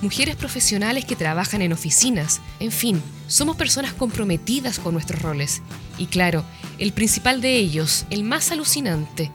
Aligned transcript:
mujeres 0.00 0.36
profesionales 0.36 1.04
que 1.04 1.16
trabajan 1.16 1.62
en 1.62 1.72
oficinas, 1.72 2.40
en 2.60 2.70
fin, 2.70 3.02
somos 3.26 3.56
personas 3.56 3.92
comprometidas 3.92 4.78
con 4.78 4.94
nuestros 4.94 5.20
roles. 5.22 5.62
Y 5.98 6.06
claro, 6.06 6.44
el 6.78 6.92
principal 6.92 7.40
de 7.40 7.56
ellos, 7.56 8.06
el 8.10 8.22
más 8.22 8.52
alucinante, 8.52 9.32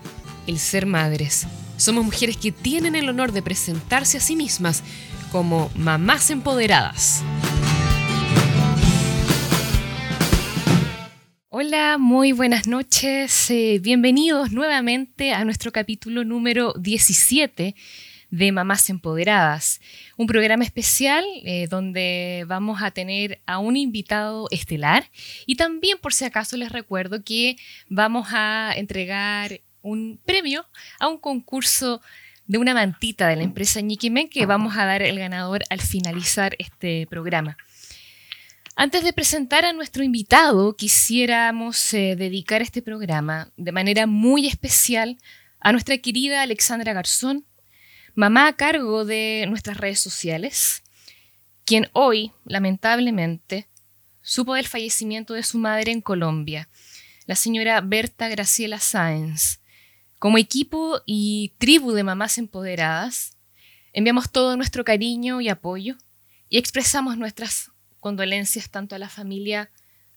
el 0.48 0.60
ser 0.60 0.86
madres. 0.86 1.48
Somos 1.78 2.06
mujeres 2.06 2.38
que 2.38 2.52
tienen 2.52 2.96
el 2.96 3.10
honor 3.10 3.32
de 3.32 3.42
presentarse 3.42 4.18
a 4.18 4.22
sí 4.22 4.36
mismas 4.36 4.84
como 5.32 5.70
mamás 5.76 6.30
empoderadas. 6.30 7.23
Hola, 11.50 11.98
muy 12.00 12.32
buenas 12.32 12.68
noches. 12.68 13.50
Eh, 13.52 13.80
bienvenidos 13.82 14.52
nuevamente 14.52 15.34
a 15.34 15.44
nuestro 15.45 15.72
capítulo 15.72 16.23
número 16.23 16.73
17 16.80 17.76
de 18.34 18.52
Mamás 18.52 18.90
Empoderadas, 18.90 19.80
un 20.18 20.26
programa 20.26 20.64
especial 20.64 21.23
eh, 21.44 21.68
donde 21.70 22.46
vamos 22.48 22.82
a 22.82 22.90
tener 22.90 23.44
a 23.46 23.59
un 23.59 23.78
invitado 23.78 24.48
estelar 24.50 25.12
y 25.46 25.56
también 25.56 26.00
por 26.00 26.16
si 26.16 26.26
acaso 26.26 26.58
les 26.58 26.72
recuerdo 26.72 27.23
que 27.23 27.58
vamos 27.89 28.30
a 28.31 28.73
entregar 28.76 29.61
un 29.84 30.20
premio 30.26 30.66
a 31.00 31.09
un 31.09 31.20
concurso 31.20 32.02
de 32.48 32.58
una 32.58 32.73
mantita 32.73 33.28
de 33.28 33.36
la 33.36 33.44
empresa 33.44 33.81
Nikimen 33.81 34.28
que 34.30 34.48
vamos 34.48 34.78
a 34.78 34.86
dar 34.86 35.04
el 35.04 35.20
ganador 35.20 35.61
al 35.70 35.80
finalizar 35.80 36.56
este 36.58 37.06
programa. 37.11 37.56
Antes 38.76 39.04
de 39.04 39.14
presentar 39.14 39.64
a 39.64 39.73
nuestro 39.73 40.04
invitado, 40.04 40.76
quisiéramos 40.76 41.94
eh, 41.94 42.16
dedicar 42.17 42.64
este 42.64 42.81
programa 42.81 43.52
de 43.58 43.72
manera 43.72 44.08
muy 44.08 44.48
especial 44.48 45.20
a 45.59 45.72
nuestra 45.72 46.00
querida 46.00 46.42
Alexandra 46.42 46.94
Garzón, 46.94 47.45
mamá 48.16 48.47
a 48.47 48.56
cargo 48.56 49.06
de 49.06 49.45
nuestras 49.47 49.78
redes 49.78 50.00
sociales, 50.00 50.83
quien 51.66 51.89
hoy, 51.94 52.31
lamentablemente, 52.45 53.67
supo 54.22 54.53
del 54.55 54.67
fallecimiento 54.67 55.33
de 55.33 55.44
su 55.44 55.58
madre 55.58 55.92
en 55.92 56.02
Colombia, 56.02 56.70
la 57.25 57.36
señora 57.36 57.81
Berta 57.81 58.28
Graciela 58.28 58.80
Sáenz. 58.80 59.59
Como 60.20 60.38
equipo 60.38 61.02
y 61.05 61.53
tribu 61.58 61.92
de 61.92 62.03
mamás 62.03 62.38
empoderadas, 62.38 63.38
enviamos 63.92 64.31
todo 64.31 64.55
nuestro 64.58 64.83
cariño 64.83 65.42
y 65.42 65.50
apoyo 65.50 65.98
y 66.50 66.58
expresamos 66.58 67.17
nuestras 67.17 67.72
condolencias 68.00 68.70
tanto 68.70 68.95
a 68.95 69.00
la 69.00 69.09
familia 69.09 69.72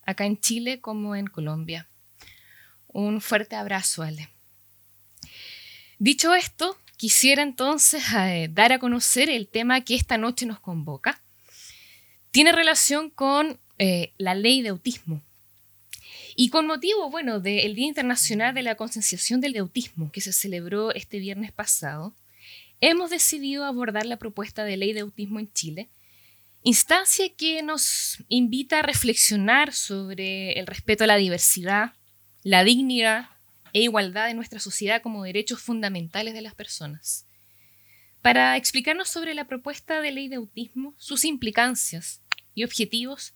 acá 0.05 0.25
en 0.25 0.39
Chile 0.39 0.81
como 0.81 1.17
en 1.17 1.27
Colombia. 1.27 1.89
Un 2.89 3.21
fuerte 3.21 3.57
abrazo, 3.57 4.03
Ale. 4.03 4.29
Dicho 5.99 6.35
esto, 6.35 6.79
quisiera 6.97 7.43
entonces 7.43 8.03
eh, 8.15 8.49
dar 8.51 8.73
a 8.73 8.79
conocer 8.79 9.31
el 9.31 9.49
tema 9.49 9.83
que 9.83 9.95
esta 9.95 10.19
noche 10.19 10.47
nos 10.47 10.61
convoca. 10.61 11.21
Tiene 12.31 12.53
relación 12.53 13.11
con 13.11 13.59
eh, 13.79 14.13
la 14.19 14.35
ley 14.35 14.63
de 14.63 14.71
autismo. 14.71 15.23
Y 16.35 16.51
con 16.51 16.67
motivo, 16.67 17.11
bueno, 17.11 17.41
del 17.41 17.75
Día 17.75 17.87
Internacional 17.87 18.55
de 18.55 18.63
la 18.63 18.75
Concienciación 18.75 19.41
del 19.41 19.57
Autismo, 19.57 20.13
que 20.13 20.21
se 20.21 20.35
celebró 20.35 20.93
este 20.93 21.19
viernes 21.19 21.51
pasado, 21.51 22.15
hemos 22.81 23.09
decidido 23.09 23.65
abordar 23.65 24.05
la 24.05 24.19
propuesta 24.19 24.65
de 24.65 24.77
ley 24.77 24.93
de 24.93 25.01
autismo 25.01 25.41
en 25.41 25.51
Chile, 25.53 25.89
instancia 26.63 27.31
que 27.35 27.63
nos 27.63 28.19
invita 28.29 28.81
a 28.81 28.83
reflexionar 28.83 29.73
sobre 29.73 30.53
el 30.59 30.67
respeto 30.67 31.05
a 31.05 31.07
la 31.07 31.17
diversidad, 31.17 31.95
la 32.43 32.65
dignidad 32.65 33.31
e 33.73 33.83
igualdad 33.83 34.31
en 34.31 34.37
nuestra 34.37 34.61
sociedad 34.61 35.03
como 35.03 35.25
derechos 35.25 35.61
fundamentales 35.61 36.35
de 36.35 36.43
las 36.43 36.55
personas. 36.55 37.27
Para 38.23 38.57
explicarnos 38.57 39.09
sobre 39.09 39.35
la 39.35 39.47
propuesta 39.47 40.01
de 40.01 40.13
ley 40.13 40.29
de 40.29 40.37
autismo, 40.37 40.95
sus 40.99 41.25
implicancias 41.25 42.23
y 42.55 42.65
objetivos, 42.65 43.35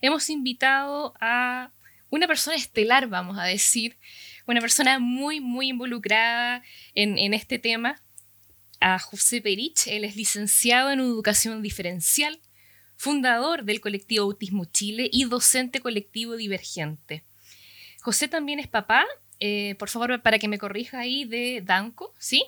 hemos 0.00 0.30
invitado 0.30 1.14
a 1.20 1.72
una 2.08 2.26
persona 2.26 2.56
estelar, 2.56 3.06
vamos 3.06 3.38
a 3.38 3.44
decir, 3.44 3.98
una 4.46 4.60
persona 4.60 4.98
muy, 4.98 5.40
muy 5.40 5.68
involucrada 5.68 6.62
en, 6.94 7.18
en 7.18 7.34
este 7.34 7.58
tema, 7.58 8.02
a 8.80 8.98
José 8.98 9.40
Perich. 9.40 9.86
Él 9.86 10.04
es 10.04 10.16
licenciado 10.16 10.90
en 10.90 11.00
educación 11.00 11.62
diferencial, 11.62 12.40
fundador 12.96 13.64
del 13.64 13.80
colectivo 13.80 14.24
Autismo 14.24 14.64
Chile 14.64 15.08
y 15.12 15.24
docente 15.24 15.80
colectivo 15.80 16.36
divergente. 16.36 17.24
José 18.00 18.28
también 18.28 18.58
es 18.58 18.68
papá 18.68 19.06
eh, 19.40 19.74
por 19.78 19.88
favor, 19.88 20.20
para 20.22 20.38
que 20.38 20.48
me 20.48 20.58
corrija 20.58 21.00
ahí, 21.00 21.24
de 21.24 21.62
Danco, 21.64 22.14
¿sí? 22.18 22.44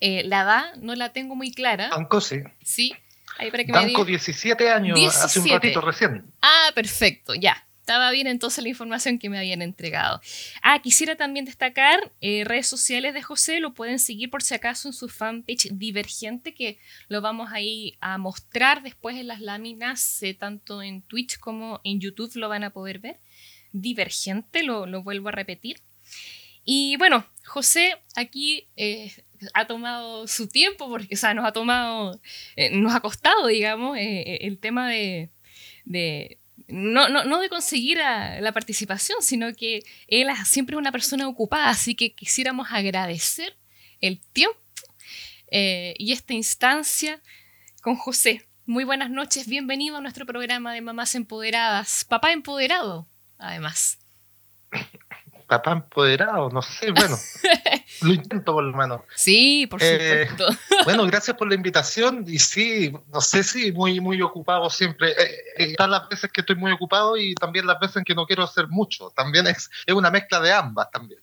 Eh, 0.00 0.24
la 0.24 0.42
edad 0.42 0.74
no 0.76 0.94
la 0.94 1.12
tengo 1.12 1.36
muy 1.36 1.52
clara. 1.52 1.88
Danco, 1.88 2.20
sí. 2.20 2.40
Sí. 2.62 2.92
Ahí 3.38 3.50
para 3.50 3.64
que 3.64 3.72
Danco, 3.72 4.04
17 4.04 4.70
años, 4.70 5.16
hace 5.16 5.38
un 5.38 5.48
ratito 5.48 5.80
recién. 5.80 6.24
Ah, 6.42 6.70
perfecto, 6.74 7.34
ya. 7.34 7.66
Estaba 7.80 8.10
bien 8.10 8.26
entonces 8.26 8.62
la 8.62 8.68
información 8.68 9.18
que 9.18 9.28
me 9.28 9.38
habían 9.38 9.62
entregado. 9.62 10.20
Ah, 10.62 10.80
quisiera 10.80 11.16
también 11.16 11.44
destacar 11.44 12.12
eh, 12.20 12.44
redes 12.44 12.66
sociales 12.66 13.14
de 13.14 13.22
José, 13.22 13.58
lo 13.58 13.74
pueden 13.74 13.98
seguir 13.98 14.30
por 14.30 14.42
si 14.42 14.54
acaso 14.54 14.88
en 14.88 14.92
su 14.92 15.08
fanpage 15.08 15.70
Divergente, 15.72 16.54
que 16.54 16.78
lo 17.08 17.20
vamos 17.20 17.50
ahí 17.52 17.96
a 18.00 18.16
mostrar 18.18 18.82
después 18.82 19.16
en 19.16 19.26
las 19.26 19.40
láminas, 19.40 20.20
tanto 20.38 20.82
en 20.82 21.02
Twitch 21.02 21.38
como 21.38 21.80
en 21.82 22.00
YouTube 22.00 22.30
lo 22.36 22.48
van 22.48 22.62
a 22.64 22.70
poder 22.70 23.00
ver. 23.00 23.18
Divergente, 23.72 24.62
lo, 24.62 24.86
lo 24.86 25.02
vuelvo 25.02 25.30
a 25.30 25.32
repetir. 25.32 25.80
Y 26.64 26.96
bueno, 26.96 27.26
José 27.44 27.96
aquí 28.14 28.68
eh, 28.76 29.12
ha 29.54 29.66
tomado 29.66 30.26
su 30.28 30.48
tiempo, 30.48 30.88
porque, 30.88 31.14
o 31.14 31.16
sea, 31.16 31.34
nos 31.34 31.44
ha 31.44 31.52
tomado, 31.52 32.20
eh, 32.56 32.70
nos 32.70 32.94
ha 32.94 33.00
costado, 33.00 33.46
digamos, 33.46 33.96
eh, 33.98 34.38
el 34.42 34.58
tema 34.58 34.88
de, 34.88 35.30
no, 36.68 37.08
no, 37.08 37.40
de 37.40 37.48
conseguir 37.48 37.98
la 37.98 38.52
participación, 38.52 39.18
sino 39.22 39.52
que 39.54 39.82
él 40.06 40.28
siempre 40.44 40.74
es 40.74 40.78
una 40.78 40.92
persona 40.92 41.26
ocupada, 41.26 41.68
así 41.68 41.94
que 41.94 42.12
quisiéramos 42.12 42.68
agradecer 42.70 43.56
el 44.00 44.20
tiempo 44.20 44.58
y 45.50 46.12
esta 46.12 46.32
instancia 46.32 47.20
con 47.82 47.96
José. 47.96 48.46
Muy 48.66 48.84
buenas 48.84 49.10
noches, 49.10 49.48
bienvenido 49.48 49.96
a 49.96 50.00
nuestro 50.00 50.24
programa 50.26 50.72
de 50.72 50.80
Mamás 50.80 51.16
Empoderadas, 51.16 52.04
papá 52.04 52.30
empoderado, 52.30 53.08
además 53.36 53.98
papá 55.50 55.72
empoderado, 55.72 56.48
no 56.50 56.62
sé, 56.62 56.92
bueno, 56.92 57.18
lo 58.02 58.12
intento 58.14 58.54
por 58.54 58.62
lo 58.62 58.76
menos. 58.76 59.00
Sí, 59.16 59.66
por 59.68 59.82
eh, 59.82 60.28
supuesto. 60.28 60.56
bueno, 60.84 61.04
gracias 61.06 61.36
por 61.36 61.48
la 61.48 61.56
invitación 61.56 62.24
y 62.28 62.38
sí, 62.38 62.92
no 63.12 63.20
sé 63.20 63.42
si 63.42 63.72
muy, 63.72 64.00
muy 64.00 64.22
ocupado 64.22 64.70
siempre. 64.70 65.10
Eh, 65.10 65.14
eh, 65.58 65.64
están 65.64 65.90
las 65.90 66.08
veces 66.08 66.30
que 66.30 66.42
estoy 66.42 66.54
muy 66.54 66.70
ocupado 66.70 67.16
y 67.16 67.34
también 67.34 67.66
las 67.66 67.80
veces 67.80 67.96
en 67.96 68.04
que 68.04 68.14
no 68.14 68.26
quiero 68.26 68.44
hacer 68.44 68.68
mucho. 68.68 69.10
También 69.10 69.48
es, 69.48 69.68
es 69.84 69.94
una 69.94 70.10
mezcla 70.10 70.38
de 70.40 70.52
ambas 70.52 70.88
también. 70.92 71.20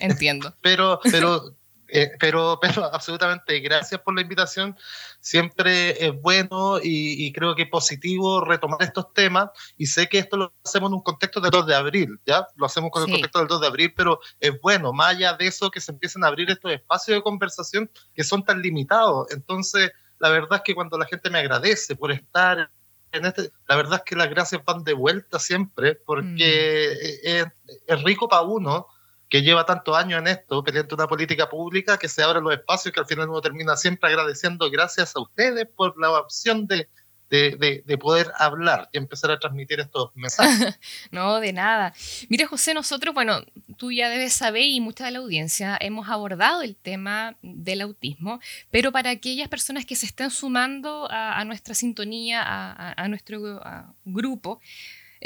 Entiendo. 0.00 0.52
pero, 0.60 0.98
pero 1.12 1.54
eh, 1.88 2.12
pero, 2.18 2.58
pero 2.62 2.84
absolutamente 2.84 3.58
gracias 3.60 4.00
por 4.00 4.14
la 4.14 4.22
invitación. 4.22 4.76
Siempre 5.20 6.06
es 6.06 6.20
bueno 6.20 6.78
y, 6.82 7.32
creo 7.32 7.54
que 7.54 7.62
es 7.62 7.68
positivo 7.68 8.44
retomar 8.44 8.82
estos 8.82 9.12
temas. 9.12 9.50
Y 9.76 9.86
sé 9.86 10.08
que 10.08 10.18
esto 10.18 10.36
lo 10.36 10.52
hacemos 10.64 10.88
en 10.88 10.94
un 10.94 11.02
contexto 11.02 11.40
del 11.40 11.50
2 11.50 11.66
de 11.66 11.74
abril, 11.74 12.20
¿ya? 12.26 12.46
Lo 12.56 12.66
hacemos 12.66 12.90
con 12.90 13.04
el 13.04 13.10
contexto 13.10 13.38
del 13.38 13.48
2 13.48 13.60
de 13.60 13.66
abril, 13.66 13.94
pero 13.96 14.20
es 14.40 14.60
bueno, 14.60 14.92
más 14.92 15.14
allá 15.14 15.34
de 15.34 15.46
eso, 15.46 15.70
que 15.70 15.80
se 15.80 15.92
empiecen 15.92 16.24
a 16.24 16.28
abrir 16.28 16.50
estos 16.50 16.72
espacios 16.72 17.16
de 17.16 17.22
conversación 17.22 17.90
que 18.14 18.24
son 18.24 18.44
tan 18.44 18.60
limitados. 18.60 19.30
Entonces, 19.30 19.92
la 20.18 20.28
verdad 20.30 20.56
es 20.56 20.62
que 20.62 20.74
cuando 20.74 20.98
la 20.98 21.06
gente 21.06 21.30
me 21.30 21.38
agradece 21.38 21.96
por 21.96 22.12
estar 22.12 22.70
en 23.12 23.26
este, 23.26 23.52
la 23.68 23.76
verdad 23.76 24.00
es 24.00 24.02
que 24.04 24.16
las 24.16 24.28
gracias 24.28 24.64
van 24.64 24.82
de 24.82 24.92
vuelta 24.92 25.38
siempre, 25.38 25.94
porque 25.94 26.92
mm. 27.24 27.92
es 27.92 28.02
rico 28.02 28.28
para 28.28 28.42
uno 28.42 28.88
que 29.34 29.42
lleva 29.42 29.66
tantos 29.66 29.96
años 29.96 30.20
en 30.20 30.28
esto, 30.28 30.62
peleando 30.62 30.94
una 30.94 31.08
política 31.08 31.48
pública, 31.48 31.98
que 31.98 32.08
se 32.08 32.22
abran 32.22 32.44
los 32.44 32.52
espacios, 32.52 32.94
que 32.94 33.00
al 33.00 33.06
final 33.06 33.28
uno 33.28 33.40
termina 33.40 33.76
siempre 33.76 34.08
agradeciendo 34.08 34.70
gracias 34.70 35.16
a 35.16 35.20
ustedes 35.20 35.66
por 35.74 35.98
la 35.98 36.12
opción 36.12 36.68
de, 36.68 36.88
de, 37.28 37.98
poder 37.98 38.30
hablar 38.38 38.88
y 38.92 38.98
empezar 38.98 39.32
a 39.32 39.40
transmitir 39.40 39.80
estos 39.80 40.12
mensajes. 40.14 40.78
no, 41.10 41.40
de 41.40 41.52
nada. 41.52 41.92
Mira, 42.28 42.46
José, 42.46 42.74
nosotros, 42.74 43.12
bueno, 43.12 43.40
tú 43.76 43.90
ya 43.90 44.08
debes 44.08 44.34
saber 44.34 44.62
y 44.62 44.80
mucha 44.80 45.06
de 45.06 45.10
la 45.10 45.18
audiencia 45.18 45.76
hemos 45.80 46.08
abordado 46.08 46.62
el 46.62 46.76
tema 46.76 47.36
del 47.42 47.80
autismo, 47.80 48.38
pero 48.70 48.92
para 48.92 49.10
aquellas 49.10 49.48
personas 49.48 49.84
que 49.84 49.96
se 49.96 50.06
están 50.06 50.30
sumando 50.30 51.08
a, 51.10 51.44
nuestra 51.44 51.74
sintonía, 51.74 52.40
a, 52.40 53.02
a 53.02 53.08
nuestro 53.08 53.60
grupo, 54.04 54.60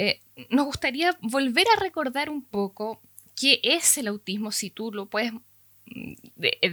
Eh, 0.01 0.21
nos 0.49 0.67
gustaría 0.67 1.19
volver 1.21 1.67
a 1.77 1.81
recordar 1.81 2.31
un 2.31 2.45
poco 2.45 3.03
qué 3.39 3.61
es 3.63 3.97
el 3.99 4.09
autismo, 4.09 4.51
si 4.53 4.71
tú 4.71 4.91
lo 4.93 5.07
puedes 5.07 5.33
mm, 5.33 6.15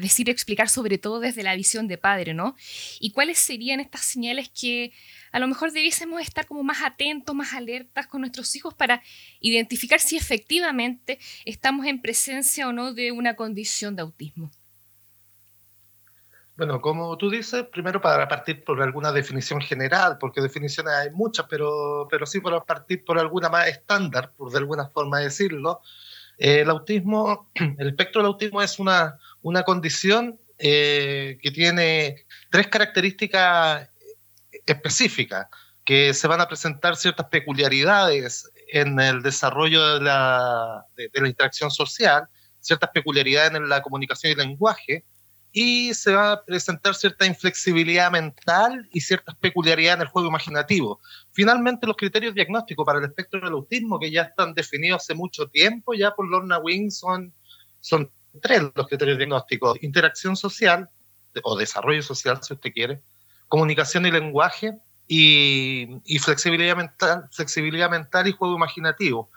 decir, 0.01 0.29
explicar 0.29 0.69
sobre 0.69 0.97
todo 0.97 1.19
desde 1.19 1.43
la 1.43 1.55
visión 1.55 1.87
de 1.87 1.97
padre, 1.97 2.33
¿no? 2.33 2.55
Y 2.99 3.11
cuáles 3.11 3.37
serían 3.39 3.79
estas 3.79 4.01
señales 4.01 4.49
que 4.49 4.91
a 5.31 5.39
lo 5.39 5.47
mejor 5.47 5.71
debiésemos 5.71 6.21
estar 6.21 6.47
como 6.47 6.63
más 6.63 6.81
atentos, 6.81 7.35
más 7.35 7.53
alertas 7.53 8.07
con 8.07 8.21
nuestros 8.21 8.55
hijos 8.55 8.73
para 8.73 9.01
identificar 9.39 9.99
si 9.99 10.17
efectivamente 10.17 11.19
estamos 11.45 11.85
en 11.85 12.01
presencia 12.01 12.67
o 12.67 12.73
no 12.73 12.93
de 12.93 13.11
una 13.11 13.35
condición 13.35 13.95
de 13.95 14.01
autismo. 14.01 14.51
Bueno, 16.57 16.79
como 16.79 17.17
tú 17.17 17.29
dices, 17.29 17.65
primero 17.65 17.99
para 17.99 18.29
partir 18.29 18.63
por 18.63 18.81
alguna 18.81 19.11
definición 19.11 19.59
general, 19.59 20.17
porque 20.17 20.39
definiciones 20.39 20.93
hay 20.93 21.11
muchas, 21.11 21.47
pero, 21.49 22.07
pero 22.09 22.25
sí 22.25 22.39
para 22.39 22.63
partir 22.63 23.03
por 23.03 23.19
alguna 23.19 23.49
más 23.49 23.67
estándar, 23.67 24.31
por 24.37 24.51
de 24.51 24.59
alguna 24.59 24.87
forma 24.87 25.19
decirlo. 25.19 25.81
El 26.37 26.69
autismo, 26.69 27.51
el 27.77 27.87
espectro 27.87 28.21
del 28.21 28.27
autismo 28.27 28.61
es 28.61 28.79
una, 28.79 29.17
una 29.41 29.63
condición 29.63 30.39
eh, 30.57 31.37
que 31.41 31.51
tiene 31.51 32.25
tres 32.49 32.67
características 32.67 33.89
específicas, 34.65 35.47
que 35.83 36.13
se 36.13 36.27
van 36.27 36.41
a 36.41 36.47
presentar 36.47 36.95
ciertas 36.95 37.27
peculiaridades 37.27 38.49
en 38.71 38.99
el 38.99 39.21
desarrollo 39.21 39.95
de 39.95 40.01
la, 40.01 40.85
de 40.95 41.09
la 41.13 41.27
interacción 41.27 41.69
social, 41.69 42.27
ciertas 42.59 42.89
peculiaridades 42.91 43.53
en 43.53 43.69
la 43.69 43.81
comunicación 43.81 44.31
y 44.31 44.35
lenguaje, 44.35 45.05
y 45.57 45.93
se 45.93 46.13
va 46.13 46.33
a 46.33 46.43
presentar 46.43 46.95
cierta 46.95 47.25
inflexibilidad 47.25 48.11
mental 48.11 48.89
y 48.91 48.99
ciertas 48.99 49.35
peculiaridades 49.37 49.95
en 49.95 50.01
el 50.01 50.07
juego 50.09 50.27
imaginativo. 50.27 50.99
Finalmente, 51.31 51.87
los 51.87 51.95
criterios 51.95 52.35
diagnósticos 52.35 52.85
para 52.85 52.99
el 52.99 53.05
espectro 53.05 53.39
del 53.39 53.53
autismo, 53.53 53.97
que 53.97 54.11
ya 54.11 54.23
están 54.23 54.53
definidos 54.53 55.01
hace 55.01 55.13
mucho 55.13 55.47
tiempo, 55.47 55.93
ya 55.93 56.13
por 56.13 56.27
Lorna 56.27 56.57
Wing, 56.57 56.91
son, 56.91 57.33
son 57.79 58.11
tres 58.41 58.63
los 58.75 58.85
criterios 58.89 59.17
diagnósticos. 59.17 59.81
Interacción 59.81 60.35
social, 60.35 60.89
o 61.41 61.57
desarrollo 61.57 62.03
social, 62.03 62.43
si 62.43 62.53
usted 62.53 62.73
quiere, 62.73 63.01
comunicación 63.47 64.05
y 64.05 64.11
lenguaje, 64.11 64.73
y, 65.07 65.87
y 66.03 66.19
flexibilidad, 66.19 66.75
mental, 66.75 67.29
flexibilidad 67.31 67.89
mental 67.89 68.27
y 68.27 68.33
juego 68.33 68.55
imaginativo. 68.55 69.29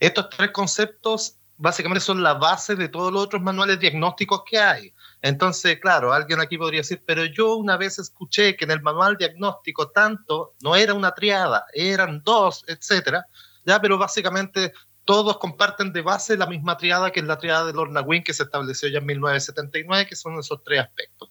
Estos 0.00 0.30
tres 0.30 0.50
conceptos 0.52 1.36
básicamente 1.58 2.00
son 2.00 2.22
la 2.22 2.32
base 2.32 2.74
de 2.74 2.88
todos 2.88 3.12
los 3.12 3.22
otros 3.22 3.42
manuales 3.42 3.78
diagnósticos 3.78 4.42
que 4.48 4.58
hay. 4.58 4.94
Entonces, 5.26 5.80
claro, 5.80 6.12
alguien 6.12 6.40
aquí 6.40 6.56
podría 6.56 6.82
decir, 6.82 7.02
pero 7.04 7.24
yo 7.24 7.56
una 7.56 7.76
vez 7.76 7.98
escuché 7.98 8.56
que 8.56 8.64
en 8.64 8.70
el 8.70 8.80
manual 8.80 9.16
diagnóstico 9.16 9.88
tanto 9.88 10.54
no 10.62 10.76
era 10.76 10.94
una 10.94 11.14
triada, 11.14 11.66
eran 11.74 12.22
dos, 12.22 12.64
etcétera, 12.68 13.26
ya, 13.64 13.80
pero 13.80 13.98
básicamente 13.98 14.72
todos 15.04 15.38
comparten 15.38 15.92
de 15.92 16.02
base 16.02 16.36
la 16.36 16.46
misma 16.46 16.76
triada 16.76 17.10
que 17.10 17.18
es 17.18 17.26
la 17.26 17.38
triada 17.38 17.66
de 17.66 17.72
Lorna 17.72 18.02
Wynne 18.02 18.22
que 18.22 18.34
se 18.34 18.44
estableció 18.44 18.88
ya 18.88 18.98
en 18.98 19.06
1979, 19.06 20.06
que 20.06 20.14
son 20.14 20.38
esos 20.38 20.62
tres 20.62 20.82
aspectos. 20.82 21.28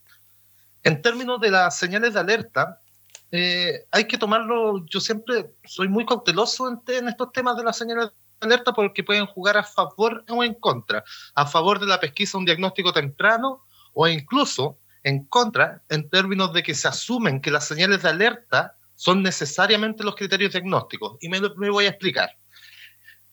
En 0.84 1.02
términos 1.02 1.40
de 1.40 1.52
las 1.52 1.78
señales 1.78 2.16
de 2.16 2.20
alerta, 2.20 2.82
eh, 3.32 3.86
hay 3.92 4.08
que 4.08 4.18
tomarlo, 4.18 4.86
yo 4.88 5.00
siempre 5.00 5.54
soy 5.64 5.88
muy 5.88 6.06
cauteloso 6.06 6.68
en, 6.68 6.82
en 6.88 7.08
estos 7.08 7.32
temas 7.32 7.56
de 7.56 7.64
las 7.64 7.78
señales 7.78 8.10
de 8.42 8.46
alerta 8.46 8.74
porque 8.74 9.06
pueden 9.06 9.26
jugar 9.26 9.56
a 9.56 9.64
favor 9.64 10.26
o 10.28 10.44
en 10.44 10.54
contra. 10.56 11.02
A 11.34 11.46
favor 11.46 11.80
de 11.80 11.86
la 11.86 12.02
pesquisa, 12.02 12.38
un 12.38 12.44
diagnóstico 12.44 12.92
temprano, 12.92 13.65
o 13.96 14.08
incluso 14.08 14.78
en 15.04 15.26
contra, 15.26 15.82
en 15.90 16.08
términos 16.10 16.54
de 16.54 16.62
que 16.62 16.76
se 16.76 16.88
asumen 16.88 17.42
que 17.42 17.50
las 17.50 17.68
señales 17.68 18.04
de 18.04 18.10
alerta 18.10 18.76
son 18.94 19.24
necesariamente 19.24 20.04
los 20.04 20.16
criterios 20.16 20.52
diagnósticos. 20.52 21.18
Y 21.22 21.30
me, 21.30 21.42
me 21.58 21.72
voy 21.72 21.86
a 21.86 21.90
explicar. 21.90 22.30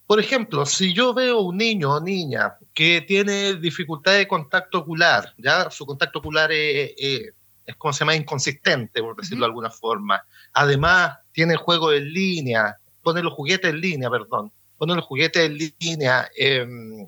Por 0.06 0.18
ejemplo, 0.18 0.64
si 0.64 0.94
yo 0.94 1.12
veo 1.12 1.40
un 1.40 1.56
niño 1.56 1.94
o 1.94 2.00
niña 2.00 2.54
que 2.72 3.02
tiene 3.02 3.54
dificultad 3.54 4.14
de 4.14 4.28
contacto 4.28 4.78
ocular, 4.78 5.34
ya 5.38 5.70
su 5.70 5.84
contacto 5.84 6.20
ocular 6.20 6.50
es, 6.52 6.92
es, 6.96 7.76
como 7.76 7.92
se 7.92 8.00
llama, 8.00 8.16
inconsistente, 8.16 9.00
por 9.02 9.16
decirlo 9.16 9.44
de 9.44 9.50
alguna 9.50 9.70
forma. 9.70 10.22
Además, 10.52 11.18
tiene 11.32 11.56
juego 11.56 11.92
en 11.92 12.12
línea, 12.12 12.76
pone 13.02 13.22
los 13.22 13.32
juguetes 13.32 13.70
en 13.70 13.80
línea, 13.80 14.10
perdón 14.10 14.52
pone 14.82 14.96
los 14.96 15.04
juguetes 15.04 15.48
en 15.48 15.58
línea, 15.78 16.28
em, 16.36 17.06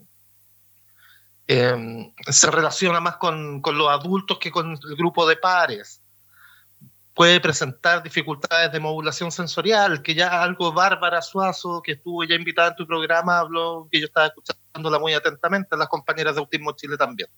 em, 1.46 2.12
se 2.28 2.50
relaciona 2.50 3.00
más 3.00 3.16
con, 3.16 3.62
los 3.62 3.88
adultos 3.88 4.38
que 4.38 4.50
con 4.50 4.72
el 4.72 4.96
grupo 4.96 5.26
de 5.26 5.36
pares. 5.36 6.00
Puede 7.14 7.40
presentar 7.40 8.02
dificultades 8.02 8.72
de 8.72 8.80
modulación 8.80 9.30
sensorial, 9.30 10.02
que 10.02 10.14
ya 10.14 10.42
algo 10.42 10.72
Bárbara 10.72 11.22
Suazo, 11.22 11.80
que 11.82 11.92
estuvo 11.92 12.24
ya 12.24 12.34
invitada 12.34 12.68
en 12.68 12.76
tu 12.76 12.86
programa, 12.86 13.38
habló, 13.38 13.88
que 13.90 14.00
yo 14.00 14.06
estaba 14.06 14.26
escuchándola 14.26 14.98
muy 14.98 15.14
atentamente, 15.14 15.76
las 15.76 15.88
compañeras 15.88 16.34
de 16.34 16.40
Autismo 16.40 16.72
Chile 16.72 16.96
también. 16.96 17.28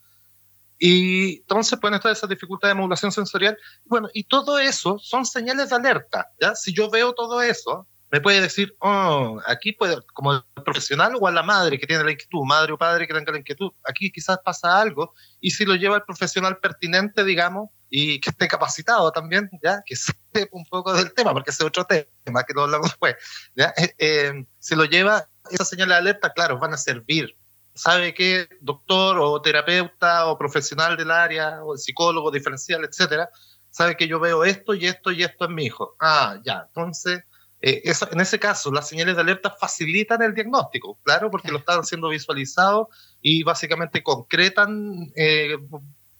Y 0.78 1.38
entonces 1.38 1.78
pueden 1.78 1.96
estar 1.96 2.12
esas 2.12 2.28
dificultades 2.28 2.74
de 2.74 2.78
modulación 2.78 3.12
sensorial. 3.12 3.56
Bueno, 3.84 4.08
y 4.12 4.24
todo 4.24 4.58
eso 4.58 4.98
son 4.98 5.24
señales 5.24 5.70
de 5.70 5.76
alerta. 5.76 6.30
¿ya? 6.40 6.54
Si 6.54 6.74
yo 6.74 6.90
veo 6.90 7.14
todo 7.14 7.40
eso, 7.40 7.86
me 8.10 8.20
puede 8.20 8.40
decir, 8.40 8.74
oh, 8.80 9.40
aquí 9.46 9.72
puede, 9.72 9.98
como 10.14 10.32
el 10.32 10.42
profesional 10.64 11.14
o 11.20 11.26
a 11.26 11.32
la 11.32 11.42
madre 11.42 11.78
que 11.78 11.86
tiene 11.86 12.04
la 12.04 12.12
inquietud, 12.12 12.44
madre 12.44 12.72
o 12.72 12.78
padre 12.78 13.06
que 13.06 13.14
tenga 13.14 13.32
la 13.32 13.38
inquietud, 13.38 13.72
aquí 13.84 14.12
quizás 14.12 14.38
pasa 14.44 14.80
algo, 14.80 15.12
y 15.40 15.50
si 15.50 15.64
lo 15.64 15.74
lleva 15.74 15.96
el 15.96 16.02
profesional 16.04 16.58
pertinente, 16.58 17.24
digamos, 17.24 17.70
y 17.90 18.20
que 18.20 18.30
esté 18.30 18.46
capacitado 18.48 19.10
también, 19.10 19.50
ya, 19.62 19.82
que 19.84 19.96
sepa 19.96 20.48
un 20.52 20.64
poco 20.66 20.92
del 20.92 21.12
tema, 21.14 21.32
porque 21.32 21.50
ese 21.50 21.62
es 21.62 21.66
otro 21.66 21.84
tema 21.84 22.44
que 22.44 22.54
lo 22.54 22.62
hablamos 22.62 22.90
después, 22.90 23.16
¿ya? 23.54 23.74
Eh, 23.76 23.94
eh, 23.98 24.46
se 24.58 24.76
lo 24.76 24.84
lleva, 24.84 25.28
esas 25.50 25.68
señales 25.68 25.94
de 25.94 25.98
alerta, 25.98 26.32
claro, 26.32 26.58
van 26.58 26.74
a 26.74 26.78
servir. 26.78 27.36
¿Sabe 27.74 28.14
qué? 28.14 28.48
Doctor 28.60 29.18
o 29.20 29.42
terapeuta 29.42 30.26
o 30.26 30.38
profesional 30.38 30.96
del 30.96 31.10
área 31.10 31.62
o 31.62 31.76
psicólogo 31.76 32.30
diferencial, 32.30 32.84
etcétera, 32.84 33.28
sabe 33.70 33.96
que 33.96 34.08
yo 34.08 34.18
veo 34.18 34.44
esto 34.44 34.72
y 34.74 34.86
esto 34.86 35.12
y 35.12 35.22
esto 35.22 35.44
en 35.44 35.54
mi 35.54 35.64
hijo. 35.64 35.94
Ah, 36.00 36.40
ya, 36.42 36.64
entonces 36.68 37.24
eh, 37.68 37.82
en 38.12 38.20
ese 38.20 38.38
caso, 38.38 38.70
las 38.70 38.88
señales 38.88 39.16
de 39.16 39.22
alerta 39.22 39.50
facilitan 39.50 40.22
el 40.22 40.34
diagnóstico, 40.34 41.00
claro, 41.02 41.32
porque 41.32 41.50
lo 41.50 41.58
están 41.58 41.82
siendo 41.84 42.10
visualizado 42.10 42.90
y 43.20 43.42
básicamente 43.42 44.04
concretan, 44.04 45.10
eh, 45.16 45.56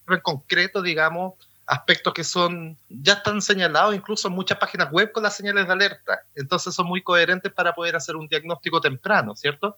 en 0.09 0.19
concreto, 0.19 0.81
digamos, 0.81 1.35
aspectos 1.65 2.13
que 2.13 2.25
son 2.25 2.77
ya 2.89 3.13
están 3.13 3.41
señalados 3.41 3.95
incluso 3.95 4.27
en 4.27 4.33
muchas 4.33 4.57
páginas 4.57 4.91
web 4.91 5.13
con 5.13 5.23
las 5.23 5.37
señales 5.37 5.67
de 5.67 5.71
alerta. 5.71 6.19
Entonces 6.35 6.75
son 6.75 6.87
muy 6.87 7.01
coherentes 7.01 7.53
para 7.53 7.73
poder 7.73 7.95
hacer 7.95 8.17
un 8.17 8.27
diagnóstico 8.27 8.81
temprano, 8.81 9.33
¿cierto? 9.33 9.77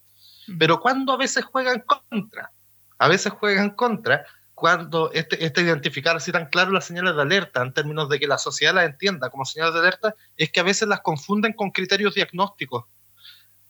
Pero 0.58 0.80
cuando 0.80 1.14
a 1.14 1.18
veces 1.18 1.46
juegan 1.46 1.82
contra, 1.82 2.50
a 2.98 3.08
veces 3.08 3.32
juegan 3.34 3.70
contra 3.70 4.26
cuando 4.60 5.12
este, 5.14 5.44
este, 5.46 5.62
identificar 5.62 6.16
así 6.16 6.32
tan 6.32 6.48
claro 6.48 6.72
las 6.72 6.86
señales 6.86 7.16
de 7.16 7.22
alerta 7.22 7.62
en 7.62 7.74
términos 7.74 8.10
de 8.10 8.20
que 8.20 8.28
la 8.28 8.38
sociedad 8.38 8.74
las 8.74 8.86
entienda 8.86 9.30
como 9.30 9.46
señales 9.46 9.74
de 9.74 9.80
alerta 9.80 10.16
es 10.38 10.52
que 10.52 10.60
a 10.60 10.64
veces 10.64 10.88
las 10.88 11.00
confunden 11.00 11.54
con 11.54 11.72
criterios 11.72 12.14
diagnósticos. 12.14 12.86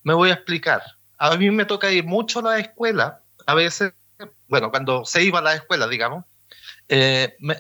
Me 0.03 0.13
voy 0.13 0.31
a 0.31 0.33
explicar. 0.33 0.81
A 1.17 1.35
mí 1.37 1.51
me 1.51 1.65
toca 1.65 1.91
ir 1.91 2.05
mucho 2.05 2.39
a 2.39 2.43
la 2.43 2.59
escuela, 2.59 3.21
a 3.45 3.53
veces, 3.53 3.93
bueno, 4.47 4.71
cuando 4.71 5.05
se 5.05 5.23
iba 5.23 5.39
a 5.39 5.43
la 5.43 5.53
escuela, 5.53 5.87
digamos, 5.87 6.25
eh, 6.87 7.35
me, 7.39 7.55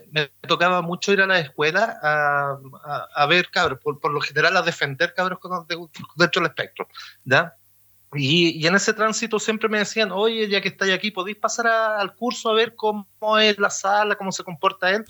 tocaba 0.47 0.81
mucho 0.81 1.13
ir 1.13 1.21
a 1.21 1.27
la 1.27 1.39
escuela 1.39 1.99
a, 2.01 2.57
a, 3.13 3.25
ver 3.27 3.49
cabros, 3.51 3.79
por, 3.79 3.99
por, 3.99 4.11
lo 4.11 4.21
general 4.21 4.57
a 4.57 4.63
defender 4.63 5.13
cabros 5.13 5.39
dentro 6.15 6.41
del 6.41 6.49
espectro, 6.49 6.87
¿ya? 7.25 7.53
Y, 8.13 8.65
en 8.65 8.75
ese 8.75 8.93
tránsito 8.93 9.39
siempre 9.39 9.69
me 9.69 9.77
decían, 9.77 10.11
oye, 10.11 10.49
ya 10.49 10.61
que 10.61 10.69
estáis 10.69 10.93
aquí, 10.93 11.11
¿podéis 11.11 11.37
pasar 11.37 11.67
al 11.67 12.15
curso 12.15 12.49
a 12.49 12.53
ver 12.53 12.75
cómo 12.75 13.05
es 13.39 13.59
la 13.59 13.69
sala, 13.69 14.15
cómo 14.15 14.31
se 14.31 14.43
comporta 14.43 14.89
él? 14.89 15.05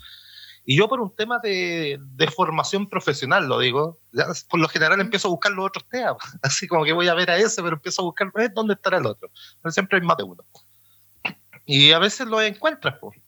Y 0.66 0.76
yo 0.76 0.88
por 0.88 1.00
un 1.00 1.14
tema 1.14 1.38
de, 1.38 1.98
de 1.98 2.26
formación 2.26 2.88
profesional, 2.88 3.46
lo 3.48 3.58
digo, 3.58 3.98
por 4.50 4.60
lo 4.60 4.68
general 4.68 5.00
empiezo 5.00 5.28
a 5.28 5.30
buscar 5.30 5.52
los 5.52 5.66
otros 5.66 5.88
temas, 5.88 6.16
así 6.42 6.68
como 6.68 6.84
que 6.84 6.92
voy 6.92 7.08
a 7.08 7.14
ver 7.14 7.30
a 7.30 7.38
ese, 7.38 7.62
pero 7.62 7.76
empiezo 7.76 8.02
a 8.02 8.04
buscar 8.04 8.30
eh, 8.38 8.50
dónde 8.54 8.74
estará 8.74 8.98
el 8.98 9.06
otro. 9.06 9.30
Pero 9.62 9.72
siempre 9.72 9.98
hay 9.98 10.04
más 10.04 10.18
de 10.18 10.24
uno. 10.24 10.44
Y 11.64 11.92
a 11.92 11.98
veces 11.98 12.26
lo 12.26 12.42
encuentras, 12.42 12.96
pues. 13.00 13.18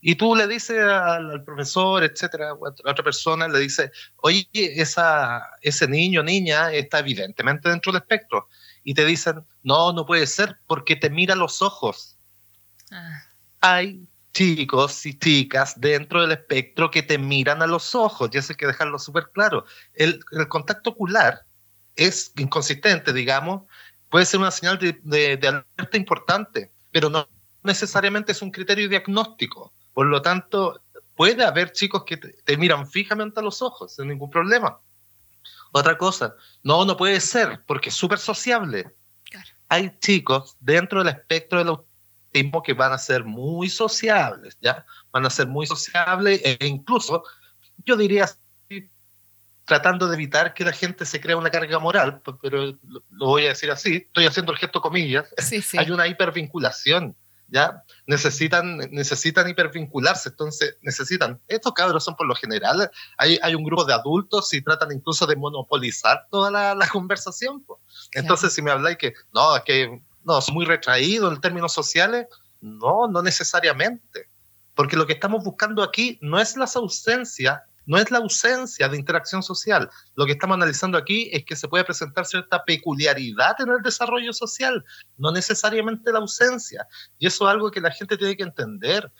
Y 0.00 0.14
tú 0.14 0.34
le 0.34 0.46
dices 0.46 0.80
al, 0.80 1.44
profesor, 1.44 2.02
etcétera, 2.04 2.50
a 2.50 2.54
otra 2.54 3.04
persona, 3.04 3.46
le 3.48 3.58
dices, 3.58 3.90
oye, 4.16 4.48
esa, 4.54 5.46
ese 5.60 5.86
niño, 5.86 6.22
niña, 6.22 6.72
está 6.72 7.00
evidentemente 7.00 7.68
dentro 7.68 7.92
del 7.92 8.00
espectro 8.00 8.48
y 8.84 8.94
te 8.94 9.04
dicen, 9.04 9.44
no, 9.62 9.92
no 9.92 10.06
puede 10.06 10.26
ser 10.26 10.58
porque 10.66 10.96
te 10.96 11.10
mira 11.10 11.34
los 11.34 11.62
ojos. 11.62 12.16
Ah. 12.90 13.22
Hay 13.60 14.06
chicos 14.32 15.04
y 15.06 15.18
chicas 15.18 15.80
dentro 15.80 16.22
del 16.22 16.32
espectro 16.32 16.90
que 16.90 17.02
te 17.02 17.18
miran 17.18 17.62
a 17.62 17.66
los 17.66 17.94
ojos, 17.94 18.30
y 18.32 18.38
eso 18.38 18.52
hay 18.52 18.56
que 18.56 18.66
dejarlo 18.66 18.98
súper 18.98 19.30
claro. 19.32 19.64
El, 19.94 20.20
el, 20.32 20.48
contacto 20.48 20.90
ocular 20.90 21.42
es 21.96 22.32
inconsistente, 22.36 23.12
digamos, 23.12 23.62
puede 24.08 24.24
ser 24.24 24.40
una 24.40 24.50
señal 24.50 24.78
de, 24.78 24.98
de, 25.02 25.48
alerta 25.48 25.96
importante, 25.96 26.70
pero 26.90 27.10
no 27.10 27.28
necesariamente 27.62 28.32
es 28.32 28.42
un 28.42 28.50
criterio 28.50 28.88
diagnóstico. 28.88 29.72
Por 29.92 30.06
lo 30.06 30.22
tanto, 30.22 30.80
puede 31.14 31.44
haber 31.44 31.72
chicos 31.72 32.04
que 32.04 32.16
te, 32.16 32.32
te 32.44 32.56
miran 32.56 32.88
fijamente 32.88 33.40
a 33.40 33.42
los 33.42 33.60
ojos 33.60 33.96
sin 33.96 34.08
ningún 34.08 34.30
problema 34.30 34.80
Otra 35.72 35.96
cosa, 35.96 36.34
no, 36.62 36.84
no 36.84 36.96
puede 36.96 37.20
ser, 37.20 37.62
porque 37.66 37.90
es 37.90 37.94
súper 37.94 38.18
sociable. 38.18 38.94
Hay 39.68 39.96
chicos 40.00 40.56
dentro 40.58 41.04
del 41.04 41.14
espectro 41.14 41.58
del 41.58 41.68
autismo 41.68 42.62
que 42.62 42.74
van 42.74 42.92
a 42.92 42.98
ser 42.98 43.24
muy 43.24 43.68
sociables, 43.68 44.58
¿ya? 44.60 44.84
Van 45.12 45.24
a 45.24 45.30
ser 45.30 45.46
muy 45.46 45.66
sociables 45.66 46.40
e 46.44 46.58
incluso, 46.66 47.22
yo 47.84 47.96
diría, 47.96 48.28
tratando 49.64 50.08
de 50.08 50.14
evitar 50.14 50.52
que 50.52 50.64
la 50.64 50.72
gente 50.72 51.06
se 51.06 51.20
crea 51.20 51.36
una 51.36 51.50
carga 51.50 51.78
moral, 51.78 52.20
pero 52.42 52.76
lo, 52.82 53.02
voy 53.10 53.46
a 53.46 53.50
decir 53.50 53.70
así, 53.70 53.96
estoy 53.98 54.26
haciendo 54.26 54.50
el 54.50 54.58
gesto 54.58 54.80
comillas, 54.80 55.32
hay 55.78 55.90
una 55.92 56.08
hipervinculación 56.08 57.14
¿ya? 57.50 57.84
Necesitan, 58.06 58.78
necesitan 58.90 59.48
hipervincularse, 59.48 60.30
entonces 60.30 60.76
necesitan, 60.82 61.40
estos 61.48 61.72
cabros 61.72 62.04
son 62.04 62.16
por 62.16 62.26
lo 62.26 62.34
general, 62.34 62.90
hay, 63.16 63.38
hay 63.42 63.54
un 63.54 63.64
grupo 63.64 63.84
de 63.84 63.92
adultos 63.92 64.52
y 64.54 64.62
tratan 64.62 64.92
incluso 64.92 65.26
de 65.26 65.36
monopolizar 65.36 66.26
toda 66.30 66.50
la, 66.50 66.74
la 66.74 66.88
conversación. 66.88 67.64
Entonces, 68.12 68.52
si 68.52 68.62
me 68.62 68.70
habláis 68.70 68.96
que, 68.98 69.14
no, 69.32 69.56
es 69.56 69.62
que, 69.64 70.00
no, 70.24 70.38
es 70.38 70.50
muy 70.50 70.64
retraído 70.64 71.30
en 71.30 71.40
términos 71.40 71.72
sociales, 71.72 72.26
no, 72.60 73.08
no 73.08 73.22
necesariamente. 73.22 74.28
Porque 74.74 74.96
lo 74.96 75.06
que 75.06 75.12
estamos 75.12 75.44
buscando 75.44 75.82
aquí 75.82 76.18
no 76.22 76.40
es 76.40 76.56
las 76.56 76.76
ausencias 76.76 77.60
no 77.86 77.98
es 77.98 78.10
la 78.10 78.18
ausencia 78.18 78.88
de 78.88 78.96
interacción 78.96 79.42
social. 79.42 79.90
Lo 80.14 80.26
que 80.26 80.32
estamos 80.32 80.54
analizando 80.54 80.98
aquí 80.98 81.28
es 81.32 81.44
que 81.44 81.56
se 81.56 81.68
puede 81.68 81.84
presentar 81.84 82.26
cierta 82.26 82.64
peculiaridad 82.64 83.56
en 83.60 83.70
el 83.70 83.82
desarrollo 83.82 84.32
social, 84.32 84.84
no 85.16 85.32
necesariamente 85.32 86.12
la 86.12 86.18
ausencia. 86.18 86.86
Y 87.18 87.26
eso 87.26 87.46
es 87.46 87.52
algo 87.52 87.70
que 87.70 87.80
la 87.80 87.90
gente 87.90 88.16
tiene 88.16 88.36
que 88.36 88.42
entender. 88.42 89.10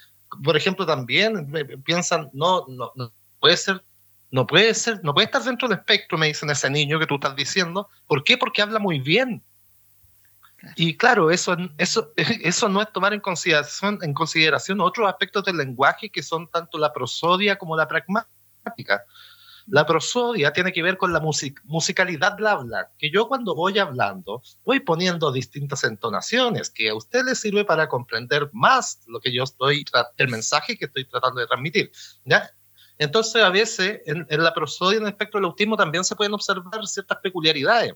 Por 0.43 0.57
ejemplo, 0.57 0.87
también 0.87 1.53
piensan, 1.85 2.31
no, 2.33 2.65
no, 2.69 2.93
no 2.95 3.13
puede 3.41 3.57
ser 3.57 3.85
no 4.33 4.47
puede 4.47 4.75
ser, 4.75 5.03
no 5.03 5.13
puede 5.13 5.25
estar 5.25 5.43
dentro 5.43 5.67
del 5.67 5.79
espectro, 5.79 6.17
me 6.17 6.29
dicen 6.29 6.51
ese 6.51 6.71
niño 6.71 7.01
que 7.01 7.07
tú 7.07 7.17
estás 7.17 7.35
diciendo. 7.35 7.89
¿Por 8.07 8.23
qué? 8.23 8.39
Porque 8.39 8.63
habla 8.63 8.79
muy 8.79 9.01
bien. 9.01 9.43
Y 10.77 10.97
claro, 10.97 11.31
eso, 11.31 11.57
eso, 11.79 12.13
eso 12.17 12.69
no 12.69 12.81
es 12.81 12.93
tomar 12.93 13.13
en 13.13 13.21
consideración, 13.21 13.99
en 14.03 14.15
consideración 14.15 14.81
otros 14.81 15.09
aspectos 15.09 15.45
del 15.45 15.57
lenguaje 15.57 16.11
que 16.11 16.23
son 16.23 16.49
tanto 16.49 16.79
la 16.79 16.93
prosodia 16.93 17.59
como 17.59 17.77
la 17.77 17.89
pragmática 17.89 18.40
la 19.67 19.87
prosodia 19.87 20.53
tiene 20.53 20.73
que 20.73 20.83
ver 20.83 20.97
con 20.97 21.13
la 21.13 21.21
musicalidad 21.21 22.33
del 22.33 22.47
habla, 22.47 22.91
que 22.99 23.11
yo 23.11 23.29
cuando 23.29 23.55
voy 23.55 23.79
hablando 23.79 24.43
voy 24.65 24.81
poniendo 24.81 25.31
distintas 25.31 25.85
entonaciones 25.85 26.71
que 26.71 26.91
a 26.91 26.95
usted 26.95 27.25
le 27.25 27.35
sirve 27.35 27.65
para 27.65 27.89
comprender 27.89 28.51
más 28.53 29.01
lo 29.07 29.21
que 29.21 29.33
yo 29.33 29.45
estoy, 29.45 29.85
el 30.17 30.29
mensaje 30.29 30.77
que 30.77 30.87
estoy 30.87 31.05
tratando 31.05 31.41
de 31.41 31.47
transmitir. 31.47 31.93
¿ya? 32.25 32.51
Entonces, 32.99 33.43
a 33.43 33.49
veces 33.49 34.01
en, 34.05 34.27
la 34.29 34.53
prosodia, 34.53 34.99
en 34.99 35.05
el 35.05 35.09
espectro 35.09 35.39
del 35.39 35.47
autismo, 35.47 35.77
también 35.77 36.05
se 36.05 36.17
pueden 36.17 36.35
observar 36.35 36.87
ciertas 36.87 37.19
peculiaridades. 37.23 37.95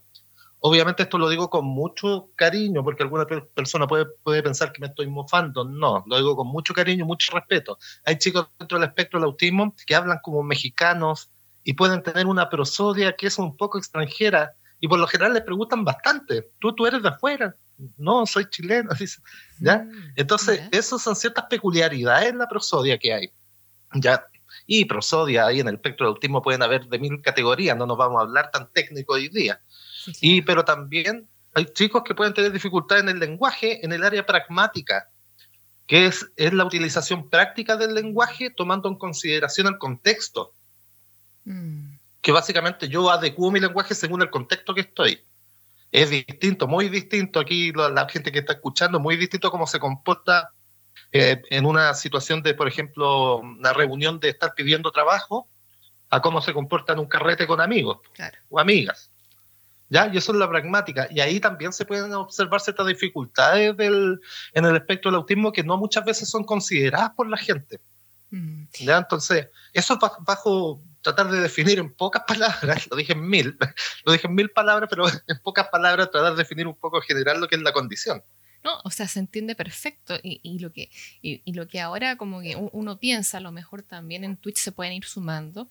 Obviamente 0.67 1.03
esto 1.03 1.19
lo 1.19 1.29
digo 1.29 1.51
con 1.51 1.67
mucho 1.67 2.31
cariño, 2.37 2.83
porque 2.83 3.03
alguna 3.03 3.27
persona 3.27 3.87
puede, 3.87 4.07
puede 4.23 4.43
pensar 4.43 4.73
que 4.73 4.81
me 4.81 4.87
estoy 4.87 5.07
mofando. 5.07 5.63
No, 5.63 6.03
lo 6.07 6.17
digo 6.17 6.35
con 6.35 6.47
mucho 6.47 6.73
cariño, 6.73 7.05
mucho 7.05 7.33
respeto. 7.37 7.77
Hay 8.03 8.17
chicos 8.17 8.49
dentro 8.59 8.79
del 8.79 8.89
espectro 8.89 9.21
del 9.21 9.27
autismo 9.27 9.77
que 9.87 9.95
hablan 9.95 10.21
como 10.23 10.43
mexicanos 10.43 11.29
y 11.65 11.75
pueden 11.75 12.03
tener 12.03 12.25
una 12.25 12.49
prosodia 12.49 13.15
que 13.15 13.27
es 13.27 13.39
un 13.39 13.59
poco 13.59 13.77
extranjera 13.77 14.55
y 14.81 14.89
por 14.89 14.99
lo 14.99 15.07
general 15.07 15.35
les 15.35 15.43
preguntan 15.43 15.85
bastante. 15.85 16.51
¿Tú, 16.59 16.75
tú 16.75 16.87
eres 16.87 17.03
de 17.03 17.11
afuera? 17.11 17.55
No, 17.99 18.25
soy 18.25 18.49
chileno. 18.49 18.89
¿ya? 19.61 19.81
Mm, 19.81 20.13
Entonces, 20.17 20.63
esas 20.73 21.03
son 21.03 21.15
ciertas 21.15 21.45
peculiaridades 21.45 22.31
en 22.31 22.39
la 22.39 22.49
prosodia 22.49 22.97
que 22.97 23.13
hay. 23.13 23.33
¿ya? 23.93 24.27
Y 24.67 24.87
prosodia 24.87 25.45
ahí 25.45 25.61
en 25.61 25.69
el 25.69 25.75
espectro 25.75 26.07
del 26.07 26.15
autismo 26.15 26.41
pueden 26.41 26.63
haber 26.63 26.87
de 26.87 26.99
mil 26.99 27.21
categorías, 27.21 27.77
no 27.77 27.85
nos 27.85 27.99
vamos 27.99 28.19
a 28.19 28.23
hablar 28.23 28.51
tan 28.51 28.73
técnico 28.73 29.13
hoy 29.13 29.29
día. 29.29 29.61
Y, 30.21 30.43
pero 30.43 30.65
también 30.65 31.29
hay 31.55 31.67
chicos 31.67 32.03
que 32.05 32.15
pueden 32.15 32.35
tener 32.35 32.53
dificultades 32.53 33.05
en 33.05 33.11
el 33.11 33.19
lenguaje 33.19 33.85
en 33.85 33.93
el 33.93 34.03
área 34.05 34.27
pragmática, 34.27 35.09
que 35.87 36.07
es, 36.07 36.27
es 36.37 36.53
la 36.53 36.65
utilización 36.65 37.29
práctica 37.29 37.77
del 37.77 37.95
lenguaje 37.95 38.51
tomando 38.51 38.89
en 38.89 38.97
consideración 38.97 39.69
el 39.69 39.79
contexto. 39.79 40.53
Mm. 41.45 41.95
Que 42.21 42.33
básicamente 42.33 42.89
yo 42.89 43.11
adecuo 43.11 43.51
mi 43.51 43.61
lenguaje 43.61 43.95
según 43.95 44.23
el 44.23 44.31
contexto 44.31 44.75
que 44.75 44.81
estoy. 44.81 45.23
Es 45.93 46.11
distinto, 46.11 46.67
muy 46.67 46.89
distinto 46.89 47.39
aquí 47.39 47.71
la, 47.73 48.09
gente 48.09 48.33
que 48.33 48.41
está 48.41 48.55
escuchando, 48.55 48.99
muy 48.99 49.17
distinto 49.17 49.51
cómo 49.51 49.67
se 49.67 49.79
comporta 49.79 50.51
eh, 51.13 51.41
en 51.51 51.67
una 51.67 51.95
situación 51.95 52.43
de, 52.43 52.55
por 52.55 52.67
ejemplo, 52.67 53.37
una 53.37 53.73
reunión 53.73 54.19
de 54.19 54.31
estar 54.31 54.55
pidiendo 54.55 54.91
trabajo, 54.91 55.49
a 56.11 56.21
cómo 56.21 56.41
se 56.41 56.53
comporta 56.53 56.93
en 56.93 57.01
un 57.01 57.07
carrete 57.07 57.47
con 57.47 57.61
amigos 57.61 57.99
o 58.49 58.59
amigas. 58.59 59.11
¿Ya? 59.89 60.11
Y 60.13 60.17
eso 60.17 60.33
es 60.33 60.39
la 60.39 60.49
pragmática. 60.49 61.07
Y 61.11 61.21
ahí 61.21 61.41
también 61.41 61.73
se 61.73 61.85
pueden 61.85 62.13
observar 62.15 62.61
ciertas 62.61 62.87
dificultades 62.87 63.77
del, 63.77 64.21
en 64.53 64.65
el 64.65 64.77
espectro 64.77 65.11
del 65.11 65.19
autismo 65.19 65.53
que 65.53 65.63
no 65.63 65.77
muchas 65.77 66.05
veces 66.05 66.29
son 66.29 66.45
consideradas 66.45 67.11
por 67.11 67.29
la 67.29 67.37
gente. 67.37 67.81
Mm. 68.31 68.65
¿Ya? 68.81 68.99
Entonces, 68.99 69.49
eso 69.73 69.95
es 69.95 70.01
bajo 70.21 70.81
tratar 71.03 71.31
de 71.31 71.41
definir 71.41 71.79
en 71.79 71.93
pocas 71.95 72.25
palabras, 72.27 72.87
lo 72.91 72.97
dije 72.97 73.13
en 73.13 73.29
mil, 73.29 73.57
lo 74.05 74.13
dije 74.13 74.27
en 74.27 74.35
mil 74.35 74.51
palabras, 74.51 74.89
pero 74.91 75.05
en 75.29 75.39
pocas 75.43 75.69
palabras 75.69 76.11
tratar 76.11 76.33
de 76.33 76.39
definir 76.39 76.67
un 76.67 76.77
poco 76.77 77.01
general 77.01 77.41
lo 77.41 77.47
que 77.47 77.57
es 77.57 77.63
la 77.63 77.73
condición. 77.73 78.23
No, 78.65 78.81
o 78.83 78.91
sea, 78.91 79.07
se 79.07 79.19
entiende 79.19 79.55
perfecto 79.55 80.19
y, 80.23 80.59
lo, 80.59 80.73
que, 80.73 80.91
y, 81.21 81.53
lo 81.53 81.69
que 81.69 81.81
ahora 81.81 82.17
como 82.17 82.41
que 82.41 82.57
uno 82.57 82.99
piensa, 82.99 83.37
a 83.37 83.41
lo 83.43 83.53
mejor 83.53 83.83
también 83.83 84.25
en 84.25 84.39
Twitch 84.39 84.57
se 84.57 84.73
pueden 84.73 84.95
ir 84.95 85.05
sumando, 85.05 85.69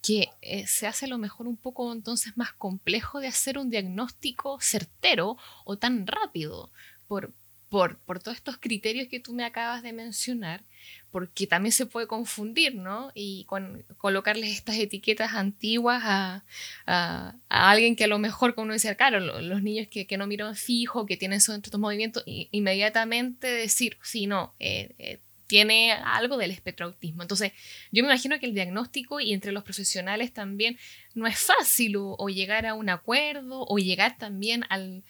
que 0.00 0.30
eh, 0.40 0.66
se 0.66 0.86
hace 0.86 1.04
a 1.04 1.08
lo 1.08 1.18
mejor 1.18 1.46
un 1.46 1.58
poco 1.58 1.92
entonces 1.92 2.38
más 2.38 2.54
complejo 2.54 3.20
de 3.20 3.28
hacer 3.28 3.58
un 3.58 3.68
diagnóstico 3.68 4.58
certero 4.58 5.36
o 5.66 5.76
tan 5.76 6.06
rápido 6.06 6.70
por, 7.06 7.30
por, 7.70 7.96
por 7.98 8.20
todos 8.20 8.36
estos 8.36 8.58
criterios 8.58 9.08
que 9.08 9.20
tú 9.20 9.32
me 9.32 9.44
acabas 9.44 9.82
de 9.82 9.92
mencionar 9.94 10.64
porque 11.10 11.46
también 11.46 11.72
se 11.72 11.86
puede 11.86 12.06
confundir, 12.06 12.74
¿no? 12.74 13.10
Y 13.14 13.44
con, 13.44 13.84
colocarles 13.96 14.50
estas 14.50 14.76
etiquetas 14.76 15.34
antiguas 15.34 16.02
a, 16.04 16.44
a, 16.86 17.34
alguien 17.48 17.96
que 17.96 18.04
a 18.04 18.08
lo 18.08 18.18
mejor, 18.18 18.54
como 18.54 18.66
uno 18.66 18.74
decía, 18.74 18.94
claro, 18.94 19.20
los 19.20 19.62
niños 19.62 19.88
que, 19.88 20.06
que 20.06 20.16
no 20.16 20.26
miran 20.26 20.54
fijo, 20.56 21.06
que 21.06 21.16
tienen 21.16 21.38
esos 21.38 21.60
movimientos, 21.78 22.22
inmediatamente 22.26 23.48
decir, 23.48 23.98
sí, 24.02 24.26
no, 24.26 24.54
eh, 24.58 24.94
eh 24.98 25.20
tiene 25.50 25.90
algo 25.90 26.36
del 26.36 26.52
espectro 26.52 26.86
autismo. 26.86 27.22
Entonces, 27.22 27.50
yo 27.90 28.04
me 28.04 28.08
imagino 28.08 28.38
que 28.38 28.46
el 28.46 28.54
diagnóstico 28.54 29.18
y 29.18 29.32
entre 29.32 29.50
los 29.50 29.64
profesionales 29.64 30.32
también 30.32 30.78
no 31.12 31.26
es 31.26 31.40
fácil 31.40 31.96
o, 31.96 32.28
llegar 32.28 32.66
a 32.66 32.74
un 32.74 32.88
acuerdo 32.88 33.66
o 33.66 33.78
llegar 33.78 34.16
también 34.16 34.64
al, 34.68 35.02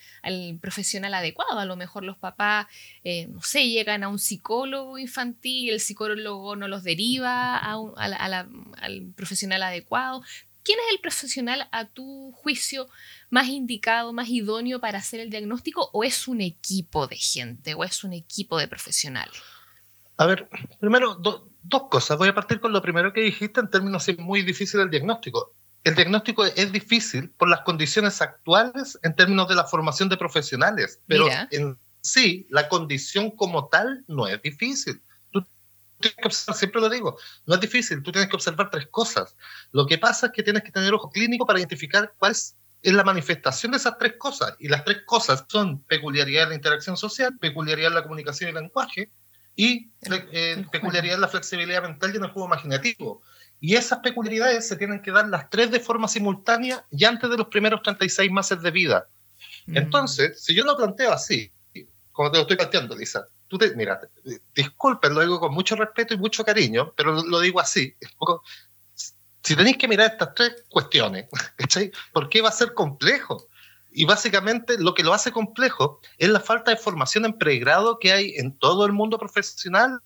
profesional 0.63 1.13
adecuado. 1.13 1.59
A 1.59 1.67
lo 1.67 1.77
mejor 1.77 2.05
los 2.05 2.17
papás, 2.17 2.69
eh, 3.05 3.27
no 3.27 3.43
sé, 3.43 3.69
llegan 3.69 4.03
a 4.03 4.09
un 4.09 4.19
psicólogo 4.19 4.97
infantil, 4.97 5.75
el 5.75 5.81
psicólogo 5.81 6.57
no 6.57 6.69
los 6.69 6.85
deriva 6.85 7.59
al 7.59 9.13
profesional 9.15 9.63
adecuado. 9.63 10.23
¿Quién 10.63 10.79
es 10.79 10.95
el 10.95 11.01
profesional 11.01 11.69
a 11.71 11.85
tu 11.85 12.33
juicio 12.33 12.89
más 13.29 13.49
indicado, 13.49 14.15
más 14.15 14.31
idóneo 14.31 14.81
para 14.81 15.01
hacer 15.01 15.21
el 15.21 15.29
diagnóstico 15.29 15.91
o 15.93 16.03
es 16.03 16.29
un 16.29 16.41
equipo 16.41 17.07
de 17.09 17.17
gente 17.17 17.75
o 17.75 17.85
es 17.85 18.05
un 18.05 18.15
equipo 18.15 18.57
de 18.57 18.69
profesionales? 18.69 19.39
A 20.21 20.27
ver, 20.27 20.51
primero, 20.79 21.15
dos 21.15 21.83
cosas. 21.89 22.19
Voy 22.19 22.29
a 22.29 22.35
partir 22.35 22.61
con 22.61 22.75
lo 22.75 22.83
primero 22.83 23.11
que 23.15 23.23
dijiste 23.23 23.59
en 23.59 23.71
términos 23.71 24.05
de 24.05 24.17
muy 24.19 24.43
difícil 24.43 24.81
el 24.81 24.91
diagnóstico. 24.91 25.55
El 25.83 25.95
diagnóstico 25.95 26.45
es 26.45 26.71
difícil 26.73 27.31
por 27.31 27.49
las 27.49 27.63
condiciones 27.63 28.21
actuales 28.21 28.99
en 29.03 29.17
términos 29.17 29.49
de 29.49 29.55
la 29.55 29.65
formación 29.65 30.11
de 30.11 30.19
profesionales, 30.19 31.01
pero 31.07 31.27
en 31.51 31.79
sí, 32.03 32.47
la 32.51 32.69
condición 32.69 33.31
como 33.31 33.69
tal 33.69 34.05
no 34.09 34.27
es 34.27 34.43
difícil. 34.43 35.01
Tú 35.33 35.43
tienes 35.99 36.19
que 36.19 36.27
observar, 36.27 36.59
siempre 36.59 36.81
lo 36.83 36.91
digo, 36.91 37.17
no 37.47 37.55
es 37.55 37.61
difícil, 37.63 38.03
tú 38.03 38.13
tienes 38.13 38.29
que 38.29 38.37
observar 38.37 38.69
tres 38.69 38.89
cosas. 38.89 39.35
Lo 39.73 39.87
que 39.87 39.97
pasa 39.97 40.27
es 40.27 40.33
que 40.33 40.43
tienes 40.43 40.65
que 40.65 40.71
tener 40.71 40.93
ojo 40.93 41.09
clínico 41.09 41.47
para 41.47 41.61
identificar 41.61 42.13
cuál 42.19 42.33
es 42.33 42.55
la 42.83 43.05
manifestación 43.05 43.73
de 43.73 43.79
esas 43.79 43.97
tres 43.97 44.17
cosas. 44.19 44.55
Y 44.59 44.69
las 44.69 44.85
tres 44.85 44.99
cosas 45.07 45.47
son 45.49 45.83
peculiaridad 45.85 46.43
de 46.43 46.49
la 46.51 46.57
interacción 46.57 46.99
social, 46.99 47.39
peculiaridad 47.39 47.89
de 47.89 47.95
la 47.95 48.03
comunicación 48.03 48.49
y 48.49 48.53
el 48.55 48.61
lenguaje, 48.63 49.11
y 49.57 49.91
eh, 50.33 50.65
peculiaridad 50.71 51.17
de 51.17 51.21
la 51.21 51.29
flexibilidad 51.29 51.83
mental 51.83 52.13
y 52.13 52.17
en 52.17 52.25
el 52.25 52.31
juego 52.31 52.49
imaginativo. 52.49 53.23
Y 53.61 53.75
esas 53.75 53.99
peculiaridades 53.99 54.67
se 54.67 54.77
tienen 54.77 55.03
que 55.03 55.11
dar 55.11 55.29
las 55.29 55.51
tres 55.51 55.71
de 55.71 55.81
forma 55.81 56.09
simultánea 56.09 56.85
y 56.91 57.05
antes 57.05 57.29
de 57.29 57.37
los 57.37 57.49
primeros 57.49 57.83
36 57.83 58.31
meses 58.31 58.63
de 58.63 58.71
vida. 58.71 59.07
Mm. 59.67 59.77
Entonces, 59.77 60.43
si 60.43 60.55
yo 60.55 60.65
lo 60.65 60.77
planteo 60.77 61.13
así, 61.13 61.53
como 62.13 62.31
te 62.31 62.39
lo 62.39 62.43
estoy 62.43 62.57
planteando, 62.57 62.97
Lisa, 62.97 63.27
tú 63.49 63.59
te, 63.59 63.75
mira, 63.75 64.01
disculpen, 64.55 65.15
lo 65.15 65.21
digo 65.21 65.41
con 65.41 65.53
mucho 65.53 65.77
respeto 65.77 66.15
y 66.15 66.19
mucho 66.19 66.45
cariño, 66.45 66.93
pero 66.97 67.23
lo 67.23 67.41
digo 67.41 67.61
así. 67.61 67.95
si 69.43 69.57
tenéis 69.57 69.77
que 69.77 69.89
mirar 69.89 70.13
estas 70.13 70.35
tres 70.35 70.65
cuestiones, 70.69 71.29
¿por 72.13 72.29
qué 72.29 72.41
va 72.41 72.49
a 72.49 72.53
ser 72.53 72.75
complejo? 72.75 73.47
Y 73.93 74.05
básicamente 74.05 74.79
lo 74.79 74.95
que 74.95 75.03
lo 75.03 75.13
hace 75.13 75.33
complejo 75.33 76.01
es 76.19 76.29
la 76.29 76.41
falta 76.41 76.71
de 76.71 76.77
formación 76.77 77.25
en 77.25 77.39
pregrado 77.39 77.99
que 77.99 78.13
hay 78.13 78.35
en 78.37 78.57
todo 78.57 78.87
el 78.87 78.93
mundo 78.93 79.19
profesional, 79.19 80.01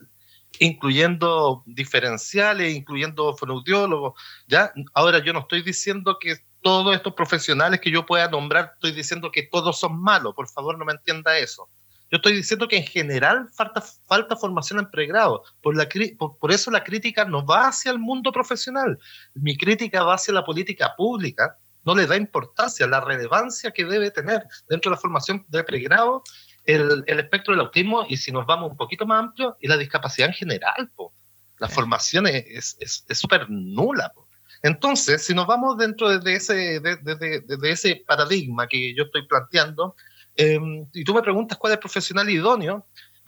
incluyendo 0.59 1.63
diferenciales, 1.65 2.75
incluyendo 2.75 3.35
fonoaudiólogos. 3.35 4.19
¿ya? 4.47 4.73
Ahora, 4.93 5.19
yo 5.19 5.33
no 5.33 5.41
estoy 5.41 5.61
diciendo 5.61 6.17
que 6.19 6.37
todos 6.61 6.95
estos 6.95 7.13
profesionales 7.13 7.79
que 7.79 7.91
yo 7.91 8.05
pueda 8.07 8.27
nombrar, 8.27 8.71
estoy 8.73 8.91
diciendo 8.91 9.31
que 9.31 9.43
todos 9.43 9.79
son 9.79 10.01
malos, 10.01 10.33
por 10.33 10.49
favor 10.49 10.77
no 10.77 10.85
me 10.85 10.93
entienda 10.93 11.37
eso. 11.37 11.69
Yo 12.11 12.17
estoy 12.17 12.35
diciendo 12.35 12.67
que 12.67 12.77
en 12.77 12.85
general 12.85 13.49
falta, 13.53 13.81
falta 13.81 14.35
formación 14.35 14.79
en 14.79 14.89
pregrado. 14.89 15.43
Por, 15.61 15.75
la, 15.75 15.87
por, 16.17 16.37
por, 16.37 16.51
eso 16.51 16.71
la 16.71 16.83
crítica 16.83 17.25
no 17.25 17.45
va 17.45 17.67
hacia 17.67 17.91
el 17.91 17.99
mundo 17.99 18.31
profesional. 18.31 18.97
Mi 19.33 19.57
crítica 19.57 20.03
va 20.03 20.15
hacia 20.15 20.33
la 20.33 20.45
política 20.45 20.95
pública. 20.95 21.57
No 21.85 21.95
le 21.95 22.07
da 22.07 22.17
importancia, 22.17 22.87
la 22.87 22.99
relevancia 22.99 23.71
que 23.71 23.85
debe 23.85 24.11
tener 24.11 24.43
dentro 24.67 24.89
de 24.89 24.95
la 24.95 25.01
formación 25.01 25.45
de 25.47 25.63
pregrado 25.63 26.23
el, 26.65 27.03
el 27.05 27.19
espectro 27.19 27.53
del 27.53 27.61
autismo 27.61 28.05
y 28.09 28.17
si 28.17 28.31
nos 28.31 28.45
vamos 28.45 28.71
un 28.71 28.77
poquito 28.77 29.05
más 29.05 29.19
amplio, 29.19 29.57
y 29.61 29.67
la 29.67 29.77
discapacidad 29.77 30.29
en 30.29 30.33
general. 30.33 30.91
Po. 30.95 31.13
La 31.59 31.69
formación 31.69 32.27
es 32.27 32.77
súper 33.11 33.43
es, 33.43 33.49
nula. 33.49 34.11
Po. 34.13 34.27
Entonces, 34.63 35.23
si 35.23 35.33
nos 35.33 35.45
vamos 35.45 35.77
dentro 35.77 36.17
de 36.17 36.33
ese, 36.33 36.79
de, 36.79 36.97
de, 36.97 37.41
de, 37.41 37.69
ese 37.69 38.03
paradigma 38.07 38.67
que 38.67 38.95
yo 38.95 39.03
estoy 39.03 39.27
planteando, 39.27 39.95
eh, 40.35 40.59
y 40.93 41.03
tú 41.03 41.13
me 41.13 41.21
preguntas 41.21 41.57
cuál 41.57 41.71
es 41.71 41.75
el 41.75 41.79
profesional 41.79 42.29
idóneo, 42.29 42.87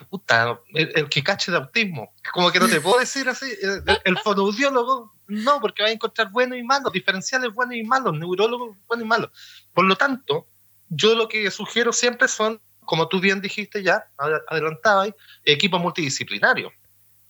puta, 0.10 0.60
el, 0.74 1.10
que 1.10 1.24
cache 1.24 1.52
de 1.52 1.58
autismo. 1.58 2.14
Como 2.34 2.52
que 2.52 2.60
no 2.60 2.68
te 2.68 2.82
puedo 2.82 3.00
decir 3.00 3.30
así, 3.30 3.46
el, 3.62 3.84
el 4.04 4.18
fonoaudiólogo, 4.18 5.14
no, 5.28 5.60
porque 5.60 5.84
va 5.84 5.90
a 5.90 5.92
encontrar 5.92 6.32
buenos 6.32 6.58
y 6.58 6.64
malos, 6.64 6.92
diferenciales 6.94 7.54
buenos 7.54 7.76
y 7.76 7.84
malos, 7.84 8.18
neurólogos 8.18 8.78
buenos 8.88 9.06
y 9.06 9.08
malos. 9.08 9.32
Por 9.74 9.86
lo 9.86 9.96
tanto, 9.96 10.48
yo 10.90 11.16
lo 11.16 11.28
que 11.28 11.50
sugiero 11.52 11.92
siempre 11.94 12.28
son, 12.28 12.62
como 12.86 13.08
tú 13.08 13.20
bien 13.20 13.42
dijiste 13.42 13.84
ya, 13.84 14.06
adelantaba, 14.48 15.08
equipos 15.44 15.82
multidisciplinarios. 15.82 16.72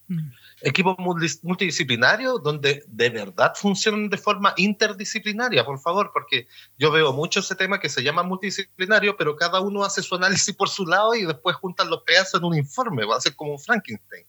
Mm 0.08 0.30
equipos 0.62 0.96
multidisciplinarios 1.44 2.42
donde 2.42 2.84
de 2.88 3.10
verdad 3.10 3.54
funcionan 3.56 4.10
de 4.10 4.18
forma 4.18 4.54
interdisciplinaria, 4.58 5.64
por 5.64 5.80
favor, 5.80 6.12
porque 6.14 6.48
yo 6.78 6.92
veo 6.92 7.14
mucho 7.14 7.42
ese 7.42 7.56
tema 7.56 7.80
que 7.80 7.90
se 7.90 8.02
llama 8.02 8.24
multidisciplinario, 8.24 9.16
pero 9.18 9.36
cada 9.36 9.62
uno 9.62 9.84
hace 9.84 10.02
su 10.02 10.16
análisis 10.16 10.56
por 10.56 10.70
su 10.70 10.86
lado 10.86 11.14
y 11.16 11.26
después 11.26 11.56
juntan 11.58 11.90
los 11.90 12.02
pedazos 12.04 12.40
en 12.40 12.46
un 12.46 12.58
informe, 12.58 13.06
va 13.06 13.18
a 13.18 13.22
ser 13.22 13.36
como 13.36 13.52
un 13.54 13.60
Frankenstein. 13.60 14.26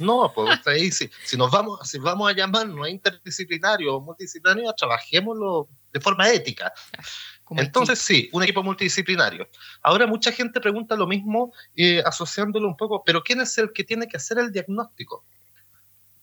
No, 0.00 0.32
pues 0.34 0.66
ahí, 0.66 0.90
si, 0.90 1.10
si 1.24 1.36
nos 1.36 1.50
vamos, 1.50 1.88
si 1.88 1.98
vamos 1.98 2.30
a 2.30 2.34
llamarnos 2.34 2.88
interdisciplinario 2.88 3.96
o 3.96 4.00
multidisciplinario, 4.00 4.72
trabajémoslo 4.72 5.68
de 5.92 6.00
forma 6.00 6.28
ética. 6.28 6.72
Entonces 7.50 7.98
sí, 7.98 8.28
un 8.32 8.42
equipo 8.42 8.62
multidisciplinario. 8.62 9.48
Ahora 9.82 10.06
mucha 10.06 10.32
gente 10.32 10.60
pregunta 10.60 10.96
lo 10.96 11.06
mismo 11.06 11.52
eh, 11.76 12.02
asociándolo 12.04 12.66
un 12.66 12.76
poco, 12.76 13.02
pero 13.04 13.22
¿quién 13.22 13.40
es 13.40 13.58
el 13.58 13.72
que 13.72 13.84
tiene 13.84 14.08
que 14.08 14.16
hacer 14.16 14.38
el 14.38 14.52
diagnóstico? 14.52 15.24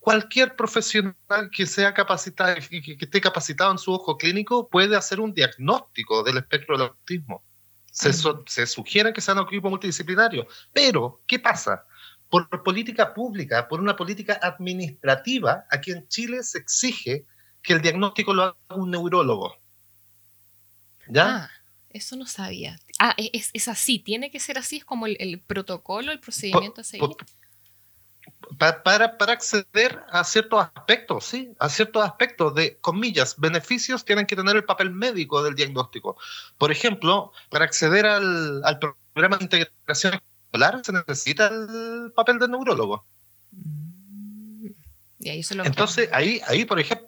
cualquier 0.08 0.56
profesional 0.56 1.50
que 1.52 1.66
sea 1.66 1.94
capacitado, 1.94 2.56
que, 2.70 2.96
esté 2.98 3.20
capacitado 3.20 3.74
en 3.74 3.78
su 3.78 3.92
ojo 3.92 4.18
clínico 4.18 4.70
puede 4.70 4.96
hacer 4.96 5.20
un 5.20 5.34
diagnóstico 5.34 6.24
del 6.24 6.38
espectro 6.38 6.78
del 6.78 6.88
autismo. 6.88 7.44
Se, 7.92 8.14
se 8.14 8.68
sugiere 8.68 9.12
que 9.12 9.20
sea 9.20 9.34
un 9.34 9.42
equipo 9.42 9.70
multidisciplinario, 9.70 10.48
pero 10.72 11.20
¿qué 11.28 11.40
pasa? 11.40 11.86
Por 12.30 12.64
política 12.64 13.14
pública, 13.14 13.68
por 13.68 13.80
una 13.80 13.96
política 13.96 14.40
administrativa, 14.42 15.66
aquí 15.70 15.92
en 15.92 16.08
Chile 16.08 16.44
se 16.44 16.58
exige 16.58 17.26
que 17.62 17.74
el 17.74 17.82
diagnóstico 17.82 18.34
lo 18.34 18.44
haga 18.44 18.56
un 18.76 18.92
neurólogo. 18.92 19.56
¿Ya? 21.08 21.28
Ah, 21.28 21.52
eso 21.90 22.16
no 22.18 22.26
sabía. 22.26 22.78
Ah, 23.00 23.14
es, 23.18 23.50
es, 23.54 23.68
así, 23.68 24.00
tiene 24.00 24.30
que 24.30 24.40
ser 24.40 24.58
así, 24.58 24.78
es 24.78 24.86
como 24.86 25.08
el, 25.08 25.42
protocolo, 25.48 26.12
el 26.12 26.20
procedimiento 26.20 26.82
a 26.82 26.84
seguir 26.84 27.10
para, 28.58 29.18
para, 29.18 29.34
acceder 29.34 30.04
a 30.10 30.24
ciertos 30.24 30.68
aspectos, 30.74 31.26
¿sí? 31.26 31.54
A 31.60 31.70
ciertos 31.70 32.04
aspectos 32.04 32.54
de, 32.56 32.78
comillas, 32.78 33.36
beneficios 33.38 34.06
tienen 34.06 34.26
que 34.26 34.36
tener 34.36 34.56
el 34.56 34.64
papel 34.64 34.92
médico 34.92 35.44
del 35.44 35.56
diagnóstico. 35.56 36.18
Por 36.58 36.72
ejemplo, 36.72 37.32
para 37.50 37.66
acceder 37.66 38.06
al, 38.06 38.64
al 38.64 38.80
programa 39.14 39.38
de 39.38 39.44
integración 39.44 40.20
escolar 40.48 40.82
se 40.84 40.92
necesita 40.92 41.48
el 41.48 42.12
papel 42.16 42.40
del 42.40 42.52
neurólogo. 42.52 43.06
Mm. 43.52 44.68
Y 45.20 45.30
ahí 45.30 45.44
se 45.44 45.56
lo 45.56 45.66
Entonces, 45.66 46.10
ahí, 46.12 46.42
ahí, 46.48 46.66
por 46.66 46.80
ejemplo, 46.80 47.08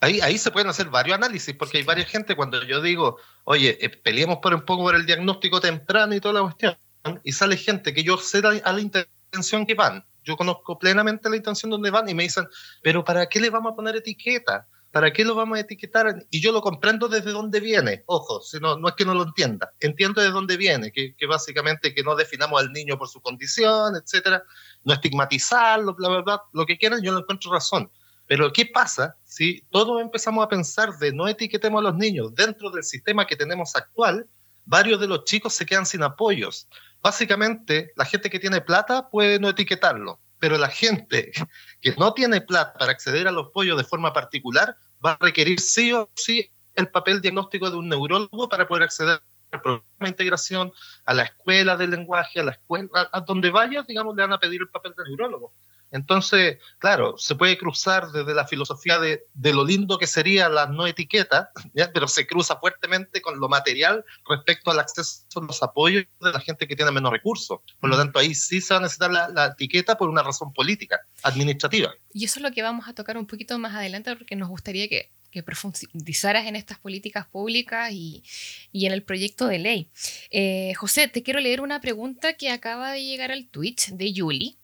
Ahí, 0.00 0.20
ahí, 0.20 0.36
se 0.36 0.50
pueden 0.50 0.68
hacer 0.68 0.90
varios 0.90 1.16
análisis, 1.16 1.54
porque 1.54 1.78
hay 1.78 1.82
varias 1.82 2.10
gente, 2.10 2.36
cuando 2.36 2.62
yo 2.62 2.82
digo, 2.82 3.16
oye, 3.44 3.78
eh, 3.80 3.88
peleemos 3.88 4.36
por 4.42 4.52
un 4.52 4.60
poco 4.60 4.82
por 4.82 4.94
el 4.94 5.06
diagnóstico 5.06 5.60
temprano 5.60 6.14
y 6.14 6.20
toda 6.20 6.34
la 6.34 6.42
cuestión, 6.42 6.76
y 7.22 7.32
sale 7.32 7.56
gente 7.56 7.94
que 7.94 8.04
yo 8.04 8.18
sé 8.18 8.42
a 8.64 8.72
la 8.72 8.80
intención 8.82 9.64
que 9.64 9.72
van, 9.72 10.04
yo 10.22 10.36
conozco 10.36 10.78
plenamente 10.78 11.30
la 11.30 11.36
intención 11.36 11.70
donde 11.70 11.90
van 11.90 12.06
y 12.06 12.12
me 12.12 12.24
dicen, 12.24 12.46
pero 12.82 13.02
¿para 13.02 13.26
qué 13.30 13.40
le 13.40 13.48
vamos 13.48 13.72
a 13.72 13.76
poner 13.76 13.96
etiqueta? 13.96 14.66
¿Para 14.94 15.12
qué 15.12 15.24
lo 15.24 15.34
vamos 15.34 15.58
a 15.58 15.62
etiquetar? 15.62 16.24
Y 16.30 16.40
yo 16.40 16.52
lo 16.52 16.60
comprendo 16.60 17.08
desde 17.08 17.32
dónde 17.32 17.58
viene. 17.58 18.04
Ojo, 18.06 18.40
si 18.40 18.60
no, 18.60 18.78
es 18.86 18.94
que 18.94 19.04
no 19.04 19.12
lo 19.12 19.24
entienda. 19.24 19.72
Entiendo 19.80 20.22
de 20.22 20.30
dónde 20.30 20.56
viene, 20.56 20.92
que, 20.92 21.16
que 21.16 21.26
básicamente 21.26 21.92
que 21.92 22.04
no 22.04 22.14
definamos 22.14 22.62
al 22.62 22.70
niño 22.70 22.96
por 22.96 23.08
su 23.08 23.20
condición, 23.20 23.96
etcétera, 23.96 24.44
no 24.84 24.94
estigmatizarlo, 24.94 25.96
bla, 25.96 26.10
bla, 26.10 26.20
bla, 26.22 26.42
lo 26.52 26.64
que 26.64 26.78
quieran, 26.78 27.02
yo 27.02 27.10
no 27.10 27.18
encuentro 27.18 27.50
razón. 27.50 27.90
Pero 28.28 28.52
¿qué 28.52 28.66
pasa 28.66 29.16
si 29.24 29.62
todos 29.72 30.00
empezamos 30.00 30.44
a 30.44 30.48
pensar 30.48 30.96
de 30.98 31.12
no 31.12 31.26
etiquetemos 31.26 31.80
a 31.80 31.90
los 31.90 31.96
niños 31.96 32.32
dentro 32.32 32.70
del 32.70 32.84
sistema 32.84 33.26
que 33.26 33.34
tenemos 33.34 33.74
actual? 33.74 34.28
Varios 34.64 35.00
de 35.00 35.08
los 35.08 35.24
chicos 35.24 35.54
se 35.54 35.66
quedan 35.66 35.86
sin 35.86 36.04
apoyos 36.04 36.68
básicamente 37.04 37.92
la 37.96 38.06
gente 38.06 38.30
que 38.30 38.40
tiene 38.40 38.62
plata 38.62 39.10
puede 39.10 39.38
no 39.38 39.50
etiquetarlo, 39.50 40.20
pero 40.38 40.58
la 40.58 40.68
gente 40.68 41.32
que 41.80 41.92
no 41.96 42.12
tiene 42.12 42.40
plata 42.40 42.78
para 42.78 42.92
acceder 42.92 43.28
a 43.28 43.32
los 43.32 43.50
pollos 43.50 43.76
de 43.76 43.84
forma 43.84 44.12
particular 44.12 44.76
va 45.04 45.12
a 45.12 45.18
requerir 45.20 45.60
sí 45.60 45.92
o 45.92 46.10
sí 46.14 46.50
el 46.74 46.88
papel 46.88 47.20
diagnóstico 47.20 47.70
de 47.70 47.76
un 47.76 47.88
neurólogo 47.88 48.48
para 48.48 48.66
poder 48.66 48.84
acceder 48.84 49.20
al 49.50 49.62
programa 49.62 49.84
de 50.00 50.08
integración, 50.08 50.72
a 51.04 51.14
la 51.14 51.22
escuela 51.22 51.76
de 51.76 51.86
lenguaje, 51.86 52.40
a 52.40 52.44
la 52.44 52.52
escuela, 52.52 52.88
a, 53.12 53.20
donde 53.20 53.50
vaya, 53.50 53.84
digamos, 53.86 54.16
le 54.16 54.22
van 54.22 54.32
a 54.32 54.38
pedir 54.38 54.60
el 54.60 54.68
papel 54.68 54.94
de 54.96 55.04
neurólogo. 55.04 55.52
Entonces, 55.94 56.58
claro, 56.78 57.16
se 57.18 57.36
puede 57.36 57.56
cruzar 57.56 58.10
desde 58.10 58.34
la 58.34 58.48
filosofía 58.48 58.98
de, 58.98 59.26
de 59.32 59.54
lo 59.54 59.64
lindo 59.64 59.96
que 59.96 60.08
sería 60.08 60.48
la 60.48 60.66
no 60.66 60.88
etiqueta, 60.88 61.52
pero 61.94 62.08
se 62.08 62.26
cruza 62.26 62.56
fuertemente 62.56 63.22
con 63.22 63.38
lo 63.38 63.48
material 63.48 64.04
respecto 64.28 64.72
al 64.72 64.80
acceso 64.80 65.24
a 65.36 65.44
los 65.44 65.62
apoyos 65.62 66.04
de 66.20 66.32
la 66.32 66.40
gente 66.40 66.66
que 66.66 66.74
tiene 66.74 66.90
menos 66.90 67.12
recursos. 67.12 67.60
Por 67.80 67.90
lo 67.90 67.96
tanto, 67.96 68.18
ahí 68.18 68.34
sí 68.34 68.60
se 68.60 68.74
va 68.74 68.78
a 68.78 68.82
necesitar 68.82 69.12
la, 69.12 69.28
la 69.28 69.46
etiqueta 69.46 69.96
por 69.96 70.08
una 70.08 70.24
razón 70.24 70.52
política, 70.52 71.00
administrativa. 71.22 71.94
Y 72.12 72.24
eso 72.24 72.40
es 72.40 72.42
lo 72.42 72.50
que 72.50 72.62
vamos 72.62 72.88
a 72.88 72.94
tocar 72.94 73.16
un 73.16 73.28
poquito 73.28 73.56
más 73.60 73.72
adelante 73.72 74.16
porque 74.16 74.34
nos 74.34 74.48
gustaría 74.48 74.88
que 74.88 75.12
que 75.34 75.42
profundizaras 75.42 76.46
en 76.46 76.54
estas 76.54 76.78
políticas 76.78 77.26
públicas 77.26 77.90
y, 77.90 78.22
y 78.70 78.86
en 78.86 78.92
el 78.92 79.02
proyecto 79.02 79.48
de 79.48 79.58
ley. 79.58 79.88
Eh, 80.30 80.74
José, 80.74 81.08
te 81.08 81.24
quiero 81.24 81.40
leer 81.40 81.60
una 81.60 81.80
pregunta 81.80 82.34
que 82.34 82.50
acaba 82.50 82.92
de 82.92 83.02
llegar 83.02 83.32
al 83.32 83.48
Twitch 83.48 83.88
de 83.90 84.12
Yuli. 84.12 84.56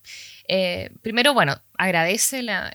Eh, 0.52 0.90
primero, 1.00 1.32
bueno, 1.32 1.62
agradece 1.78 2.42
la, 2.42 2.74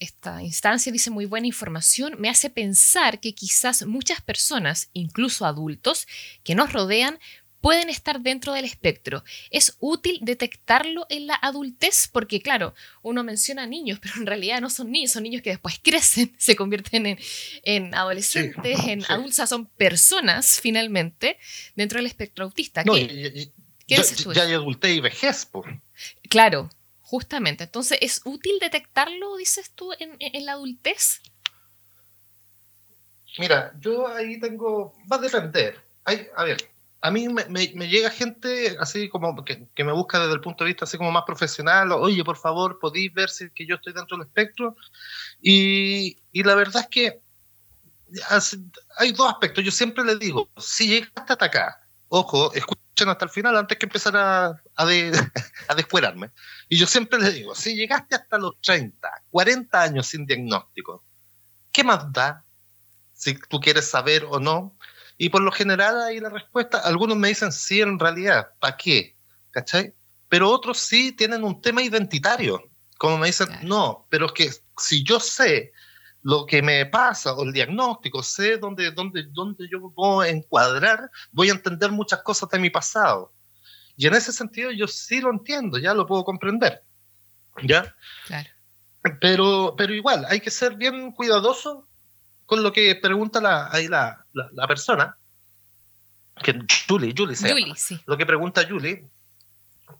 esta 0.00 0.42
instancia, 0.42 0.90
dice 0.90 1.10
muy 1.10 1.26
buena 1.26 1.46
información, 1.46 2.16
me 2.18 2.28
hace 2.28 2.50
pensar 2.50 3.20
que 3.20 3.36
quizás 3.36 3.86
muchas 3.86 4.20
personas, 4.20 4.90
incluso 4.94 5.46
adultos, 5.46 6.08
que 6.42 6.56
nos 6.56 6.72
rodean, 6.72 7.20
pueden 7.60 7.88
estar 7.88 8.20
dentro 8.20 8.52
del 8.52 8.64
espectro. 8.64 9.22
Es 9.50 9.76
útil 9.78 10.18
detectarlo 10.22 11.06
en 11.08 11.28
la 11.28 11.36
adultez 11.36 12.08
porque, 12.12 12.42
claro, 12.42 12.74
uno 13.02 13.22
menciona 13.22 13.64
niños, 13.64 14.00
pero 14.02 14.16
en 14.16 14.26
realidad 14.26 14.60
no 14.60 14.68
son 14.68 14.90
niños, 14.90 15.12
son 15.12 15.22
niños 15.22 15.40
que 15.40 15.50
después 15.50 15.78
crecen, 15.80 16.34
se 16.38 16.56
convierten 16.56 17.06
en, 17.06 17.18
en 17.62 17.94
adolescentes, 17.94 18.80
en 18.88 19.04
adultos, 19.08 19.48
son 19.48 19.66
personas 19.66 20.58
finalmente 20.60 21.38
dentro 21.76 21.98
del 22.00 22.06
espectro 22.06 22.44
autista. 22.44 22.82
No, 22.82 22.94
¿Qué, 22.94 23.52
ya, 23.86 24.02
ya, 24.34 24.42
hay 24.42 24.52
adultez 24.54 24.96
y 24.96 25.00
vejez. 25.00 25.46
Por. 25.46 25.80
Claro, 26.28 26.70
Justamente, 27.14 27.62
entonces, 27.62 27.96
¿es 28.00 28.22
útil 28.24 28.58
detectarlo, 28.60 29.36
dices 29.36 29.70
tú, 29.76 29.92
en, 30.00 30.16
en 30.18 30.46
la 30.46 30.54
adultez? 30.54 31.22
Mira, 33.38 33.72
yo 33.78 34.08
ahí 34.08 34.40
tengo, 34.40 34.92
va 35.10 35.14
a 35.14 35.20
depender. 35.20 35.80
A 36.02 36.42
ver, 36.42 36.56
a 37.00 37.10
mí 37.12 37.28
me, 37.28 37.44
me, 37.46 37.88
llega 37.88 38.10
gente 38.10 38.76
así 38.80 39.08
como 39.08 39.44
que, 39.44 39.68
que, 39.76 39.84
me 39.84 39.92
busca 39.92 40.18
desde 40.18 40.34
el 40.34 40.40
punto 40.40 40.64
de 40.64 40.70
vista 40.70 40.86
así 40.86 40.98
como 40.98 41.12
más 41.12 41.22
profesional, 41.24 41.92
oye, 41.92 42.24
por 42.24 42.36
favor, 42.36 42.80
podéis 42.80 43.14
ver 43.14 43.30
si 43.30 43.48
que 43.50 43.64
yo 43.64 43.76
estoy 43.76 43.92
dentro 43.92 44.16
del 44.16 44.26
espectro. 44.26 44.76
Y, 45.40 46.18
y 46.32 46.42
la 46.42 46.56
verdad 46.56 46.82
es 46.82 46.88
que 46.88 47.20
hay 48.98 49.12
dos 49.12 49.28
aspectos. 49.28 49.62
Yo 49.62 49.70
siempre 49.70 50.02
le 50.02 50.16
digo, 50.16 50.48
si 50.56 50.88
llegaste 50.88 51.32
hasta 51.32 51.44
acá, 51.44 51.80
ojo, 52.08 52.52
escucha 52.54 52.83
hasta 52.96 53.24
el 53.24 53.30
final 53.30 53.56
antes 53.56 53.78
que 53.78 53.86
empezar 53.86 54.16
a, 54.16 54.62
a, 54.76 54.84
de, 54.86 55.12
a 55.68 55.74
descuerarme. 55.74 56.30
Y 56.68 56.78
yo 56.78 56.86
siempre 56.86 57.18
les 57.18 57.34
digo, 57.34 57.54
si 57.54 57.74
llegaste 57.74 58.14
hasta 58.14 58.38
los 58.38 58.60
30, 58.60 59.08
40 59.30 59.82
años 59.82 60.06
sin 60.06 60.26
diagnóstico, 60.26 61.04
¿qué 61.72 61.84
más 61.84 62.12
da 62.12 62.44
si 63.12 63.34
tú 63.48 63.60
quieres 63.60 63.88
saber 63.88 64.26
o 64.28 64.38
no? 64.38 64.76
Y 65.18 65.28
por 65.28 65.42
lo 65.42 65.52
general 65.52 66.00
ahí 66.02 66.20
la 66.20 66.30
respuesta, 66.30 66.78
algunos 66.78 67.16
me 67.16 67.28
dicen 67.28 67.52
sí 67.52 67.80
en 67.80 67.98
realidad, 67.98 68.48
¿para 68.58 68.76
qué? 68.76 69.16
¿Cachai? 69.50 69.94
Pero 70.28 70.50
otros 70.50 70.78
sí 70.78 71.12
tienen 71.12 71.44
un 71.44 71.60
tema 71.60 71.82
identitario, 71.82 72.70
como 72.98 73.18
me 73.18 73.28
dicen, 73.28 73.48
no, 73.62 74.06
pero 74.08 74.26
es 74.26 74.32
que 74.32 74.50
si 74.78 75.04
yo 75.04 75.20
sé 75.20 75.72
lo 76.24 76.46
que 76.46 76.62
me 76.62 76.86
pasa 76.86 77.34
o 77.34 77.44
el 77.44 77.52
diagnóstico, 77.52 78.22
sé 78.22 78.56
dónde, 78.56 78.90
dónde, 78.92 79.24
dónde 79.30 79.68
yo 79.70 79.92
puedo 79.94 80.24
encuadrar, 80.24 81.10
voy 81.30 81.50
a 81.50 81.52
entender 81.52 81.92
muchas 81.92 82.22
cosas 82.22 82.48
de 82.48 82.58
mi 82.58 82.70
pasado. 82.70 83.30
Y 83.94 84.06
en 84.06 84.14
ese 84.14 84.32
sentido 84.32 84.72
yo 84.72 84.88
sí 84.88 85.20
lo 85.20 85.30
entiendo, 85.30 85.78
ya 85.78 85.92
lo 85.92 86.06
puedo 86.06 86.24
comprender. 86.24 86.82
¿Ya? 87.62 87.94
Claro. 88.26 88.48
Pero, 89.20 89.74
pero 89.76 89.94
igual, 89.94 90.24
hay 90.28 90.40
que 90.40 90.50
ser 90.50 90.76
bien 90.76 91.12
cuidadoso 91.12 91.86
con 92.46 92.62
lo 92.62 92.72
que 92.72 92.94
pregunta 92.94 93.42
la, 93.42 93.68
ahí 93.70 93.86
la, 93.86 94.24
la, 94.32 94.66
persona. 94.66 95.18
Que 96.42 96.58
Julie, 96.88 97.14
Julie 97.14 97.36
se 97.36 97.52
Julie, 97.52 97.74
sí. 97.76 98.00
Lo 98.06 98.16
que 98.16 98.24
pregunta 98.24 98.66
Julie. 98.66 99.06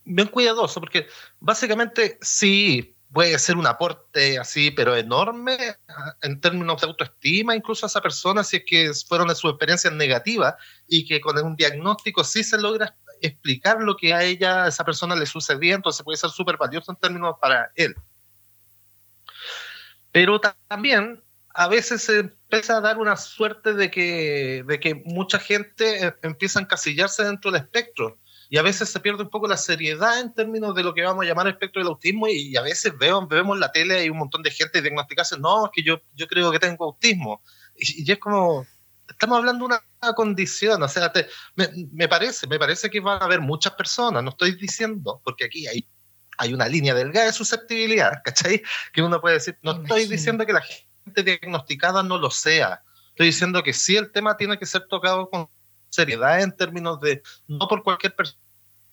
Bien 0.06 0.28
cuidadoso, 0.28 0.80
porque 0.80 1.06
básicamente 1.38 2.18
sí, 2.22 2.93
puede 3.14 3.38
ser 3.38 3.56
un 3.56 3.66
aporte 3.66 4.38
así, 4.40 4.72
pero 4.72 4.96
enorme 4.96 5.56
en 6.20 6.40
términos 6.40 6.80
de 6.80 6.88
autoestima, 6.88 7.54
incluso 7.54 7.86
a 7.86 7.88
esa 7.88 8.00
persona, 8.00 8.42
si 8.42 8.56
es 8.56 8.64
que 8.66 8.92
fueron 9.06 9.28
de 9.28 9.36
sus 9.36 9.52
experiencias 9.52 9.94
negativas 9.94 10.56
y 10.88 11.06
que 11.06 11.20
con 11.20 11.38
un 11.38 11.54
diagnóstico 11.54 12.24
sí 12.24 12.42
se 12.42 12.60
logra 12.60 12.96
explicar 13.22 13.80
lo 13.80 13.96
que 13.96 14.12
a 14.12 14.24
ella, 14.24 14.64
a 14.64 14.68
esa 14.68 14.84
persona 14.84 15.14
le 15.14 15.26
sucedía, 15.26 15.76
entonces 15.76 16.02
puede 16.02 16.18
ser 16.18 16.30
súper 16.30 16.56
valioso 16.56 16.90
en 16.90 16.98
términos 16.98 17.36
para 17.40 17.70
él. 17.76 17.94
Pero 20.10 20.40
también 20.68 21.22
a 21.54 21.68
veces 21.68 22.02
se 22.02 22.18
empieza 22.18 22.78
a 22.78 22.80
dar 22.80 22.98
una 22.98 23.16
suerte 23.16 23.74
de 23.74 23.92
que, 23.92 24.64
de 24.66 24.80
que 24.80 24.96
mucha 25.06 25.38
gente 25.38 26.04
eh, 26.04 26.14
empieza 26.22 26.58
a 26.58 26.62
encasillarse 26.62 27.22
dentro 27.22 27.52
del 27.52 27.62
espectro 27.62 28.18
y 28.48 28.58
a 28.58 28.62
veces 28.62 28.88
se 28.88 29.00
pierde 29.00 29.22
un 29.22 29.30
poco 29.30 29.48
la 29.48 29.56
seriedad 29.56 30.20
en 30.20 30.32
términos 30.32 30.74
de 30.74 30.82
lo 30.82 30.94
que 30.94 31.02
vamos 31.02 31.24
a 31.24 31.28
llamar 31.28 31.48
espectro 31.48 31.80
del 31.80 31.88
autismo 31.88 32.28
y, 32.28 32.56
a 32.56 32.62
veces 32.62 32.96
veo, 32.98 33.26
vemos 33.26 33.56
en 33.56 33.60
la 33.60 33.72
tele 33.72 34.00
hay 34.00 34.10
un 34.10 34.18
montón 34.18 34.42
de 34.42 34.50
gente 34.50 34.82
diagnosticarse, 34.82 35.38
no, 35.38 35.66
es 35.66 35.70
que 35.72 35.82
yo, 35.82 36.00
yo 36.14 36.26
creo 36.26 36.50
que 36.52 36.58
tengo 36.58 36.84
autismo. 36.84 37.42
Y, 37.76 38.10
es 38.10 38.18
como, 38.18 38.66
estamos 39.08 39.38
hablando 39.38 39.66
de 39.66 39.74
una 39.74 40.14
condición, 40.14 40.82
o 40.82 40.88
sea, 40.88 41.12
me, 41.54 41.68
me, 41.92 42.08
parece, 42.08 42.46
me 42.46 42.58
parece 42.58 42.90
que 42.90 43.00
van 43.00 43.22
a 43.22 43.24
haber 43.24 43.40
muchas 43.40 43.72
personas, 43.74 44.22
no 44.22 44.30
estoy 44.30 44.52
diciendo, 44.56 45.20
porque 45.24 45.44
aquí 45.44 45.66
hay, 45.66 45.88
hay 46.38 46.52
una 46.52 46.68
línea 46.68 46.94
delgada 46.94 47.26
de 47.26 47.32
susceptibilidad, 47.32 48.22
¿cachai? 48.24 48.62
Que 48.92 49.02
uno 49.02 49.20
puede 49.20 49.36
decir, 49.36 49.58
no 49.62 49.82
estoy 49.82 50.06
diciendo 50.06 50.44
que 50.46 50.52
la 50.52 50.62
gente 50.62 51.22
diagnosticada 51.22 52.02
no 52.02 52.18
lo 52.18 52.30
sea, 52.30 52.82
estoy 53.08 53.26
diciendo 53.26 53.62
que 53.62 53.72
sí 53.72 53.96
el 53.96 54.10
tema 54.12 54.36
tiene 54.36 54.58
que 54.58 54.66
ser 54.66 54.86
tocado 54.88 55.30
con 55.30 55.48
seriedad 55.94 56.40
en 56.42 56.52
términos 56.52 57.00
de 57.00 57.22
no 57.46 57.66
por 57.68 57.82
cualquier 57.82 58.14
persona 58.14 58.40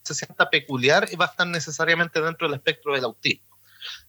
se 0.03 0.13
sienta 0.13 0.49
peculiar 0.49 1.07
y 1.11 1.15
va 1.15 1.25
a 1.25 1.29
estar 1.29 1.47
necesariamente 1.47 2.21
dentro 2.21 2.47
del 2.47 2.55
espectro 2.55 2.93
del 2.93 3.03
autismo. 3.03 3.57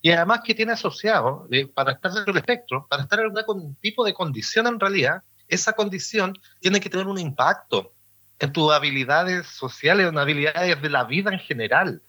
Y 0.01 0.11
además 0.11 0.41
que 0.45 0.55
tiene 0.55 0.73
asociado, 0.73 1.47
eh, 1.51 1.67
para 1.67 1.93
estar 1.93 2.13
dentro 2.13 2.33
del 2.33 2.41
espectro, 2.41 2.87
para 2.89 3.03
estar 3.03 3.21
en 3.21 3.37
algún 3.37 3.75
tipo 3.77 4.05
de 4.05 4.15
condición 4.15 4.67
en 4.67 4.81
realidad, 4.81 5.23
esa 5.49 5.73
condición 5.73 6.39
tiene 6.61 6.81
que 6.81 6.91
tener 6.91 7.07
un 7.07 7.19
impacto 7.19 7.93
en 8.39 8.53
tus 8.53 8.73
habilidades 8.73 9.47
sociales, 9.47 10.09
en 10.09 10.19
habilidades 10.19 10.81
de 10.81 10.91
la 10.91 11.05
vida 11.05 11.33
en 11.33 11.39
general. 11.39 12.03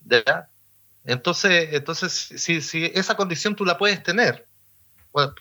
¿verdad? 0.00 0.48
Entonces, 1.04 1.70
entonces 1.72 2.12
si, 2.12 2.60
si 2.60 2.86
esa 2.94 3.16
condición 3.16 3.56
tú 3.56 3.64
la 3.64 3.76
puedes 3.76 4.02
tener, 4.02 4.46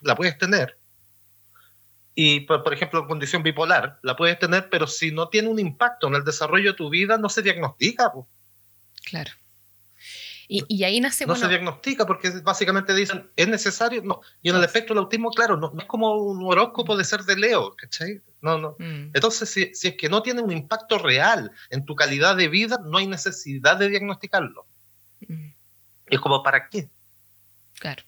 la 0.01 0.15
puedes 0.15 0.37
tener, 0.37 0.77
y 2.15 2.41
por, 2.41 2.63
por, 2.63 2.73
ejemplo, 2.73 3.07
condición 3.07 3.43
bipolar, 3.43 3.99
la 4.03 4.15
puedes 4.15 4.37
tener, 4.37 4.69
pero 4.69 4.87
si 4.87 5.11
no 5.11 5.29
tiene 5.29 5.49
un 5.49 5.59
impacto 5.59 6.07
en 6.07 6.15
el 6.15 6.23
desarrollo 6.23 6.71
de 6.71 6.77
tu 6.77 6.89
vida, 6.89 7.17
no 7.17 7.29
se 7.29 7.41
diagnostica. 7.41 8.11
Claro. 9.05 9.31
Y, 10.47 10.63
y, 10.67 10.83
ahí 10.83 10.99
nace. 10.99 11.25
No 11.25 11.35
se 11.35 11.47
diagnostica 11.47 12.05
porque 12.05 12.29
básicamente 12.41 12.93
dicen, 12.93 13.31
¿es 13.35 13.47
necesario? 13.47 14.03
No. 14.03 14.21
Y 14.41 14.49
en 14.49 14.57
el 14.57 14.63
efecto 14.63 14.93
del 14.93 15.03
autismo, 15.03 15.31
claro, 15.31 15.57
no, 15.57 15.73
es 15.79 15.85
como 15.85 16.13
un 16.15 16.45
horóscopo 16.45 16.95
de 16.95 17.05
ser 17.05 17.23
de 17.23 17.37
Leo, 17.37 17.75
¿cachai? 17.75 18.21
No, 18.41 18.59
no. 18.59 18.75
Mm. 18.77 19.11
Entonces, 19.13 19.49
si, 19.49 19.73
si, 19.73 19.87
es 19.87 19.95
que 19.95 20.09
no 20.09 20.21
tiene 20.21 20.41
un 20.41 20.51
impacto 20.51 20.97
real 20.97 21.51
en 21.69 21.85
tu 21.85 21.95
calidad 21.95 22.35
de 22.35 22.49
vida, 22.49 22.77
no 22.85 22.97
hay 22.97 23.07
necesidad 23.07 23.77
de 23.77 23.89
diagnosticarlo. 23.89 24.67
Mm. 25.27 25.53
Es 26.07 26.19
como, 26.19 26.43
¿para 26.43 26.69
qué? 26.69 26.89
Claro. 27.79 28.03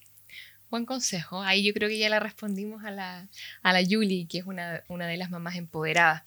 Buen 0.70 0.86
consejo. 0.86 1.42
Ahí 1.42 1.64
yo 1.64 1.74
creo 1.74 1.90
que 1.90 1.98
ya 1.98 2.10
la 2.10 2.20
respondimos 2.20 2.84
a 2.84 2.92
la, 2.92 3.28
a 3.62 3.74
la 3.74 3.84
Julie, 3.88 4.28
que 4.28 4.40
es 4.40 4.46
una, 4.46 4.84
una 4.88 5.08
de 5.08 5.18
las 5.18 5.30
mamás 5.30 5.56
empoderadas. 5.56 6.24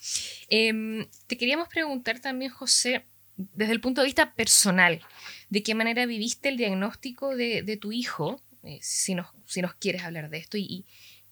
Em, 0.49 1.07
te 1.27 1.37
queríamos 1.37 1.69
preguntar 1.69 2.21
también, 2.21 2.51
José, 2.51 3.05
desde 3.37 3.73
el 3.73 3.81
punto 3.81 4.01
de 4.01 4.07
vista 4.07 4.35
personal, 4.35 5.01
¿de 5.49 5.63
qué 5.63 5.75
manera 5.75 6.07
viviste 6.07 6.49
el 6.49 6.57
diagnóstico 6.57 7.37
de, 7.37 7.63
de 7.63 7.77
tu 7.77 7.93
hijo? 7.93 8.41
Eh, 8.63 8.79
si, 8.83 9.15
nos, 9.15 9.27
si 9.47 9.63
nos 9.63 9.75
quieres 9.75 10.03
hablar 10.03 10.31
de 10.31 10.39
esto. 10.39 10.57
Y, 10.57 10.85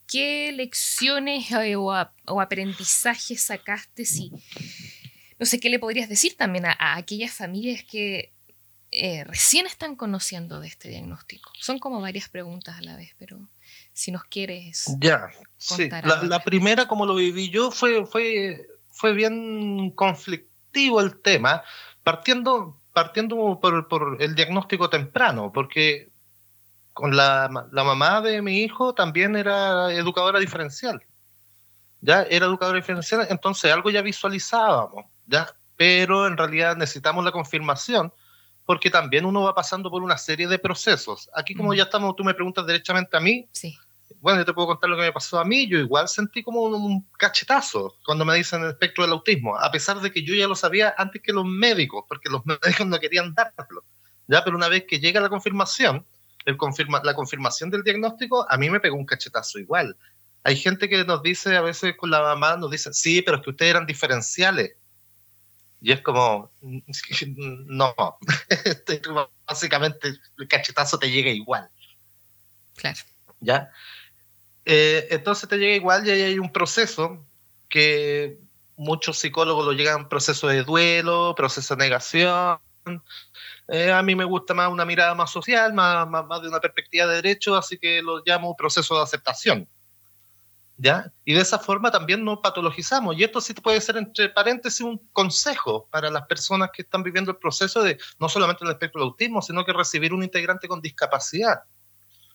qué 0.07 0.53
lecciones 0.53 1.51
eh, 1.51 1.77
o, 1.77 1.93
o, 2.27 2.41
aprendizajes 2.41 3.43
sacaste? 3.43 4.05
Si, 4.05 4.31
no 5.39 5.47
sé, 5.47 5.59
¿qué 5.61 5.69
le 5.69 5.79
podrías 5.79 6.09
decir 6.09 6.37
también 6.37 6.67
a, 6.67 6.73
a 6.73 6.97
aquellas 6.97 7.33
familias 7.33 7.83
que 7.85 8.33
eh, 8.93 9.25
recién 9.25 9.67
están 9.67 9.97
conociendo 9.97 10.61
de 10.61 10.69
este 10.69 10.89
diagnóstico? 10.89 11.51
Son 11.61 11.79
como 11.79 12.01
varias 12.01 12.29
preguntas 12.29 12.77
a 12.79 12.83
la 12.83 12.97
vez, 12.97 13.15
pero 13.19 13.39
si 13.93 14.13
nos 14.13 14.25
quieres. 14.25 14.87
Ya, 14.99 15.29
sí. 15.57 15.89
La, 15.89 16.43
primera, 16.45 16.87
como 16.87 17.07
lo 17.07 17.15
viví 17.15 17.51
yo, 17.51 17.71
fue, 17.71 18.07
fue, 18.07 18.67
fue 18.91 19.13
bien 19.13 19.91
conflictivo 19.91 21.01
el 21.01 21.21
tema, 21.21 21.63
partiendo, 22.03 22.81
partiendo 22.93 23.59
por, 23.61 23.89
por 23.89 24.17
el 24.21 24.35
diagnóstico 24.35 24.89
temprano, 24.89 25.51
porque 25.53 26.11
con 26.93 27.17
la, 27.17 27.69
la, 27.73 27.85
mamá 27.85 28.21
de 28.21 28.41
mi 28.41 28.61
hijo 28.61 28.95
también 28.95 29.37
era 29.37 29.93
educadora 29.93 30.39
diferencial. 30.39 31.03
Ya 32.01 32.23
era 32.23 32.47
educadora 32.47 32.79
diferencial, 32.79 33.27
entonces 33.31 33.73
algo 33.73 33.91
ya 33.91 34.01
visualizábamos, 34.01 35.07
ya, 35.27 35.49
pero 35.77 36.27
en 36.27 36.37
realidad 36.37 36.77
necesitamos 36.77 37.25
la 37.25 37.33
confirmación 37.33 38.13
porque 38.67 38.91
también 38.91 39.25
uno 39.25 39.45
va 39.45 39.55
pasando 39.55 39.91
por 39.91 40.03
una 40.03 40.19
serie 40.19 40.49
de 40.49 40.59
procesos. 40.59 41.31
Aquí 41.33 41.55
como 41.55 41.73
ya 41.73 41.85
estamos, 41.85 42.17
tú 42.17 42.25
me 42.25 42.35
preguntas 42.35 42.67
derechamente 42.67 43.17
a 43.17 43.21
mí. 43.21 43.49
Sí. 43.53 43.79
Bueno, 44.21 44.41
yo 44.41 44.45
te 44.45 44.53
puedo 44.53 44.69
contar 44.69 44.91
lo 44.91 44.97
que 44.97 45.03
me 45.03 45.13
pasó 45.13 45.39
a 45.39 45.45
mí. 45.45 45.69
Yo 45.69 45.79
igual 45.79 46.09
sentí 46.09 46.43
como 46.43 46.63
un, 46.63 47.07
cachetazo 47.17 47.95
cuando 48.05 48.25
me 48.25 48.35
dicen 48.35 48.65
el 48.65 48.71
espectro 48.71 49.05
del 49.05 49.13
autismo, 49.13 49.57
a 49.57 49.71
pesar 49.71 50.01
de 50.01 50.11
que 50.11 50.25
yo 50.25 50.35
ya 50.35 50.49
lo 50.49 50.57
sabía 50.57 50.95
antes 50.99 51.23
que 51.23 51.33
los 51.33 51.45
médicos, 51.45 52.05
porque 52.09 52.29
los 52.29 52.45
médicos 52.47 52.87
no 52.87 52.99
querían 52.99 53.35
darlo. 53.35 53.85
Ya, 54.27 54.43
pero 54.43 54.57
una 54.57 54.69
vez 54.69 54.85
que 54.89 54.99
llega 54.99 55.21
la 55.21 55.29
confirmación, 55.29 56.05
el 56.45 56.57
confirma, 56.57 57.01
la 57.05 57.15
confirmación 57.15 57.71
del 57.71 57.85
diagnóstico, 57.85 58.47
a 58.51 58.57
mí 58.57 58.69
me 58.69 58.81
pegó 58.81 58.97
un 58.97 59.07
cachetazo 59.07 59.61
igual. 59.61 59.97
Hay 60.43 60.57
gente 60.57 60.89
que 60.89 61.05
nos 61.05 61.23
dice, 61.23 61.57
a 61.57 61.61
veces 61.61 61.95
con 61.97 62.11
la 62.11 62.21
mamá, 62.21 62.57
nos 62.57 62.71
dicen, 62.71 62.95
sí, 62.95 63.23
pero 63.23 63.37
es 63.37 63.45
que 63.45 63.51
ustedes 63.51 63.71
eran 63.71 63.87
diferenciales. 63.87 64.73
Y 65.81 65.93
es 65.93 66.01
como, 66.01 66.51
no, 66.61 67.95
este, 68.65 69.03
básicamente 69.47 70.09
el 70.39 70.49
cachetazo 70.49 70.99
te 70.99 71.11
llega 71.11 71.31
igual. 71.31 71.69
Claro. 72.77 72.99
¿Ya? 73.41 73.71
Eh, 74.65 75.07
entonces 75.11 75.49
te 75.49 75.59
llega 75.59 75.77
igual 75.77 76.07
y 76.07 76.11
ahí 76.11 76.23
hay 76.23 76.39
un 76.39 76.53
proceso 76.53 77.25
que 77.69 78.39
muchos 78.77 79.19
psicólogos 79.19 79.65
lo 79.65 79.73
llegan 79.73 80.09
proceso 80.09 80.49
de 80.49 80.65
duelo, 80.65 81.35
proceso 81.37 81.77
de 81.77 81.85
negación. 81.85 82.59
Eh, 83.69 83.91
a 83.91 84.03
mí 84.03 84.15
me 84.15 84.25
gusta 84.25 84.55
más 84.55 84.71
una 84.71 84.85
mirada 84.85 85.15
más 85.15 85.31
social, 85.31 85.73
más, 85.73 86.09
más 86.09 86.43
de 86.43 86.49
una 86.49 86.61
perspectiva 86.61 87.07
de 87.07 87.17
derecho, 87.17 87.57
así 87.57 87.79
que 87.79 88.03
lo 88.03 88.23
llamo 88.25 88.57
proceso 88.57 88.97
de 88.97 89.03
aceptación. 89.03 89.69
¿Ya? 90.79 91.13
Y 91.25 91.35
de 91.35 91.41
esa 91.41 91.59
forma 91.59 91.91
también 91.91 92.25
no 92.25 92.41
patologizamos. 92.41 93.17
Y 93.17 93.25
esto 93.25 93.41
sí 93.41 93.55
puede 93.55 93.81
ser, 93.81 93.97
entre 93.97 94.29
paréntesis, 94.29 94.81
un 94.81 94.99
consejo 95.13 95.89
para 95.91 96.11
las 96.11 96.27
personas 96.27 96.71
que 96.73 96.83
están 96.83 97.03
viviendo 97.03 97.31
el 97.31 97.39
proceso 97.39 97.83
de 97.83 97.99
no 98.19 98.29
solamente 98.29 98.65
el 98.65 98.71
espectro 98.71 99.01
del 99.01 99.11
autismo, 99.11 99.43
sino 99.43 99.65
que 99.65 99.73
recibir 99.73 100.13
un 100.13 100.23
integrante 100.23 100.69
con 100.69 100.81
discapacidad, 100.81 101.63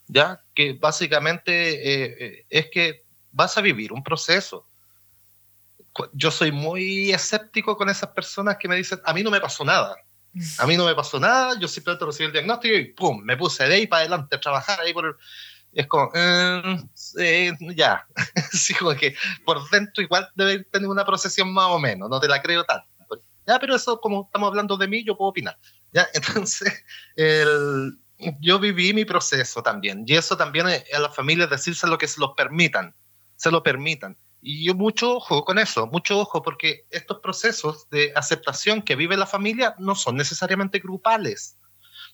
¿ya? 0.07 0.41
Que 0.53 0.73
básicamente 0.73 1.53
eh, 1.53 2.15
eh, 2.19 2.45
es 2.49 2.69
que 2.71 3.03
vas 3.31 3.57
a 3.57 3.61
vivir 3.61 3.93
un 3.93 4.03
proceso. 4.03 4.67
Yo 6.13 6.31
soy 6.31 6.51
muy 6.51 7.11
escéptico 7.11 7.75
con 7.75 7.89
esas 7.89 8.09
personas 8.09 8.57
que 8.57 8.67
me 8.67 8.75
dicen, 8.75 8.99
a 9.03 9.13
mí 9.13 9.23
no 9.23 9.29
me 9.29 9.41
pasó 9.41 9.63
nada. 9.63 9.95
A 10.59 10.65
mí 10.65 10.77
no 10.77 10.85
me 10.85 10.95
pasó 10.95 11.19
nada, 11.19 11.59
yo 11.59 11.67
simplemente 11.67 12.05
recibí 12.05 12.27
el 12.27 12.31
diagnóstico 12.31 12.73
y 12.73 12.93
¡pum! 12.93 13.21
Me 13.21 13.35
puse 13.35 13.67
de 13.67 13.75
ahí 13.75 13.87
para 13.87 14.01
adelante 14.01 14.37
a 14.37 14.39
trabajar 14.39 14.79
ahí 14.79 14.93
por 14.93 15.05
el, 15.05 15.15
es 15.73 15.87
como, 15.87 16.11
eh, 16.13 17.53
ya, 17.75 18.05
sí, 18.51 18.73
como 18.73 18.93
que 18.95 19.15
por 19.45 19.69
dentro 19.69 20.03
igual 20.03 20.29
debe 20.35 20.63
tener 20.65 20.89
una 20.89 21.05
procesión 21.05 21.53
más 21.53 21.67
o 21.69 21.79
menos, 21.79 22.09
no 22.09 22.19
te 22.19 22.27
la 22.27 22.41
creo 22.41 22.63
tanto. 22.63 22.87
Ya, 23.47 23.57
pero 23.59 23.75
eso, 23.75 23.99
como 23.99 24.25
estamos 24.25 24.47
hablando 24.47 24.77
de 24.77 24.87
mí, 24.87 25.03
yo 25.03 25.17
puedo 25.17 25.29
opinar. 25.29 25.57
Ya, 25.91 26.07
entonces, 26.13 26.83
el, 27.15 27.97
yo 28.39 28.59
viví 28.59 28.93
mi 28.93 29.05
proceso 29.05 29.63
también, 29.63 30.03
y 30.07 30.15
eso 30.15 30.37
también 30.37 30.67
a 30.67 30.99
las 30.99 31.15
familias 31.15 31.49
decirse 31.49 31.87
lo 31.87 31.97
que 31.97 32.07
se 32.07 32.19
los 32.19 32.31
permitan, 32.35 32.93
se 33.35 33.51
lo 33.51 33.63
permitan. 33.63 34.17
Y 34.43 34.65
yo 34.65 34.73
mucho 34.73 35.17
ojo 35.17 35.45
con 35.45 35.59
eso, 35.59 35.87
mucho 35.87 36.19
ojo, 36.19 36.41
porque 36.41 36.85
estos 36.89 37.19
procesos 37.19 37.87
de 37.89 38.11
aceptación 38.15 38.81
que 38.81 38.95
vive 38.95 39.15
la 39.15 39.27
familia 39.27 39.75
no 39.77 39.95
son 39.95 40.15
necesariamente 40.15 40.79
grupales 40.79 41.57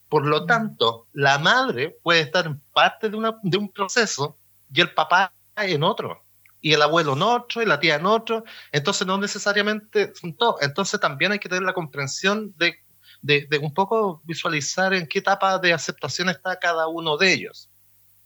por 0.09 0.25
lo 0.25 0.45
tanto, 0.45 1.07
la 1.13 1.37
madre 1.37 1.97
puede 2.01 2.21
estar 2.21 2.45
en 2.45 2.61
parte 2.73 3.09
de, 3.09 3.17
una, 3.17 3.37
de 3.43 3.57
un 3.57 3.69
proceso 3.69 4.37
y 4.73 4.81
el 4.81 4.93
papá 4.93 5.33
en 5.55 5.83
otro, 5.83 6.23
y 6.61 6.73
el 6.73 6.81
abuelo 6.81 7.13
en 7.13 7.21
otro, 7.21 7.61
y 7.61 7.65
la 7.65 7.79
tía 7.79 7.95
en 7.95 8.05
otro, 8.05 8.43
entonces 8.71 9.05
no 9.05 9.17
necesariamente 9.17 10.13
son 10.15 10.35
todos, 10.35 10.61
entonces 10.61 10.99
también 10.99 11.31
hay 11.31 11.39
que 11.39 11.49
tener 11.49 11.63
la 11.63 11.73
comprensión 11.73 12.53
de, 12.57 12.75
de, 13.21 13.57
un 13.61 13.73
poco 13.73 14.21
visualizar 14.23 14.93
en 14.93 15.07
qué 15.07 15.19
etapa 15.19 15.59
de 15.59 15.73
aceptación 15.73 16.29
está 16.29 16.57
cada 16.59 16.87
uno 16.87 17.17
de 17.17 17.33
ellos. 17.33 17.69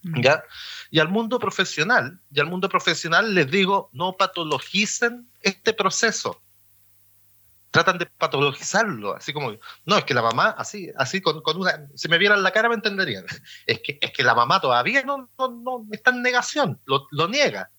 Mm. 0.04 0.22
¿Ya? 0.22 0.44
Y 0.90 1.00
al 1.00 1.10
mundo 1.10 1.40
profesional, 1.40 2.20
y 2.32 2.40
al 2.40 2.48
mundo 2.48 2.70
profesional 2.70 3.36
les 3.36 3.50
digo, 3.50 3.90
no 3.94 4.14
patologicen 4.14 5.30
este 5.42 5.74
proceso 5.74 6.42
tratan 7.72 7.98
de 7.98 8.06
patologizarlo, 8.06 9.16
así 9.16 9.34
como, 9.34 9.54
no, 9.86 9.98
es 9.98 10.04
que 10.04 10.14
la 10.14 10.22
mamá, 10.22 10.54
así, 10.58 10.92
así 10.98 11.22
con, 11.22 11.42
una, 11.56 11.88
si 11.96 12.10
me 12.10 12.18
vieran 12.18 12.44
la 12.44 12.52
cara 12.52 12.70
me 12.70 12.76
entenderían, 12.76 13.26
es 13.66 13.80
que, 13.80 13.98
es 14.02 14.12
que 14.12 14.24
la 14.24 14.36
mamá 14.36 14.60
todavía 14.60 15.04
no, 15.04 15.30
no, 15.40 15.50
no 15.50 15.88
está 15.92 16.12
en 16.12 16.22
negación, 16.22 16.80
lo, 16.86 17.08
lo, 17.12 17.28
niega. 17.28 17.72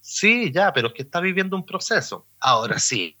Sí, 0.00 0.52
ya, 0.52 0.72
pero 0.72 0.88
es 0.88 0.94
que 0.94 1.02
está 1.02 1.20
viviendo 1.20 1.56
un 1.56 1.66
proceso. 1.66 2.28
Ahora 2.38 2.78
sí, 2.78 3.18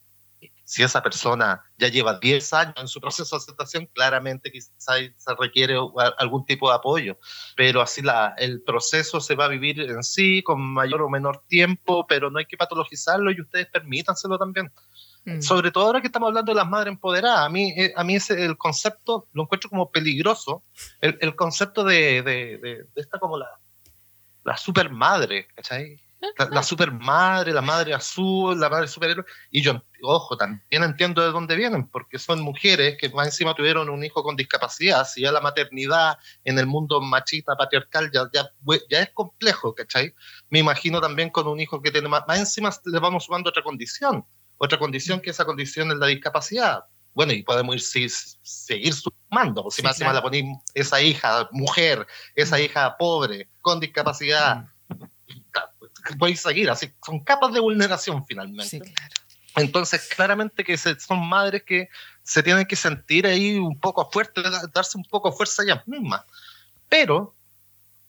si 0.66 0.82
esa 0.82 1.02
persona 1.02 1.62
ya 1.78 1.88
lleva 1.88 2.18
10 2.18 2.52
años 2.52 2.74
en 2.76 2.88
su 2.88 3.00
proceso 3.00 3.36
de 3.36 3.42
aceptación, 3.42 3.86
claramente 3.86 4.50
quizás 4.50 4.72
se 5.16 5.34
requiere 5.38 5.76
algún 6.18 6.44
tipo 6.44 6.68
de 6.68 6.76
apoyo, 6.76 7.18
pero 7.56 7.80
así 7.80 8.02
la, 8.02 8.34
el 8.36 8.62
proceso 8.62 9.20
se 9.20 9.36
va 9.36 9.44
a 9.44 9.48
vivir 9.48 9.80
en 9.80 10.02
sí 10.02 10.42
con 10.42 10.60
mayor 10.60 11.02
o 11.02 11.08
menor 11.08 11.44
tiempo, 11.46 12.06
pero 12.08 12.30
no 12.30 12.40
hay 12.40 12.46
que 12.46 12.56
patologizarlo 12.56 13.30
y 13.30 13.40
ustedes 13.40 13.68
permítanselo 13.68 14.38
también. 14.38 14.72
Mm. 15.26 15.42
Sobre 15.42 15.72
todo 15.72 15.86
ahora 15.86 16.00
que 16.00 16.06
estamos 16.06 16.28
hablando 16.28 16.52
de 16.52 16.56
las 16.56 16.68
madres 16.68 16.92
empoderadas, 16.92 17.40
a 17.40 17.48
mí, 17.48 17.74
eh, 17.76 17.92
a 17.96 18.04
mí 18.04 18.14
ese, 18.14 18.44
el 18.44 18.56
concepto 18.56 19.26
lo 19.32 19.42
encuentro 19.42 19.68
como 19.68 19.90
peligroso, 19.90 20.62
el, 21.00 21.18
el 21.20 21.34
concepto 21.34 21.82
de, 21.82 22.22
de, 22.22 22.58
de, 22.58 22.86
esta 22.94 23.18
como 23.18 23.36
la, 23.36 23.48
la 24.44 24.56
super 24.56 24.88
madre, 24.88 25.48
¿cachai? 25.52 26.00
La, 26.38 26.46
la, 26.46 26.62
super 26.62 26.92
madre, 26.92 27.52
la 27.52 27.60
madre 27.60 27.92
azul, 27.92 28.58
la 28.58 28.68
madre 28.68 28.86
superhéroe. 28.86 29.24
Y 29.50 29.62
yo, 29.62 29.82
ojo, 30.02 30.36
también 30.36 30.82
entiendo 30.84 31.22
de 31.22 31.32
dónde 31.32 31.56
vienen, 31.56 31.88
porque 31.88 32.18
son 32.18 32.40
mujeres 32.40 32.96
que 32.98 33.08
más 33.10 33.26
encima 33.26 33.54
tuvieron 33.54 33.90
un 33.90 34.04
hijo 34.04 34.22
con 34.22 34.36
discapacidad. 34.36 35.04
Si 35.06 35.22
ya 35.22 35.32
la 35.32 35.40
maternidad 35.40 36.18
en 36.44 36.58
el 36.58 36.66
mundo 36.66 37.00
machista, 37.00 37.56
patriarcal, 37.56 38.10
ya, 38.12 38.30
ya, 38.32 38.48
ya 38.88 39.00
es 39.00 39.10
complejo, 39.10 39.74
¿cachai? 39.74 40.14
Me 40.50 40.60
imagino 40.60 41.00
también 41.00 41.30
con 41.30 41.48
un 41.48 41.60
hijo 41.60 41.82
que 41.82 41.90
tiene 41.90 42.08
más, 42.08 42.22
más 42.26 42.38
encima 42.38 42.70
le 42.84 42.98
vamos 42.98 43.24
sumando 43.24 43.50
otra 43.50 43.62
condición 43.62 44.24
otra 44.58 44.78
condición 44.78 45.20
que 45.20 45.30
esa 45.30 45.44
condición 45.44 45.90
es 45.90 45.98
la 45.98 46.06
discapacidad. 46.06 46.84
Bueno, 47.14 47.32
y 47.32 47.42
podemos 47.42 47.96
ir, 47.96 48.10
seguir 48.10 48.92
sumando, 48.92 49.70
si 49.70 49.82
más 49.82 49.98
la 49.98 50.22
ponemos 50.22 50.62
esa 50.74 51.00
hija 51.00 51.48
mujer, 51.50 52.06
esa 52.34 52.56
mm. 52.56 52.60
hija 52.60 52.96
pobre, 52.98 53.48
con 53.62 53.80
discapacidad, 53.80 54.66
mm. 54.88 56.18
podéis 56.18 56.40
seguir, 56.40 56.68
así 56.68 56.92
son 57.04 57.20
capas 57.24 57.54
de 57.54 57.60
vulneración 57.60 58.24
finalmente. 58.26 58.92
Entonces, 59.56 60.08
claramente 60.14 60.62
que 60.62 60.76
son 60.76 61.26
madres 61.26 61.62
que 61.62 61.88
se 62.22 62.42
tienen 62.42 62.66
que 62.66 62.76
sentir 62.76 63.26
ahí 63.26 63.56
un 63.56 63.80
poco 63.80 64.10
fuertes, 64.10 64.44
darse 64.74 64.98
un 64.98 65.04
poco 65.04 65.32
fuerza 65.32 65.62
ellas 65.62 65.88
mismas. 65.88 66.22
Pero 66.90 67.34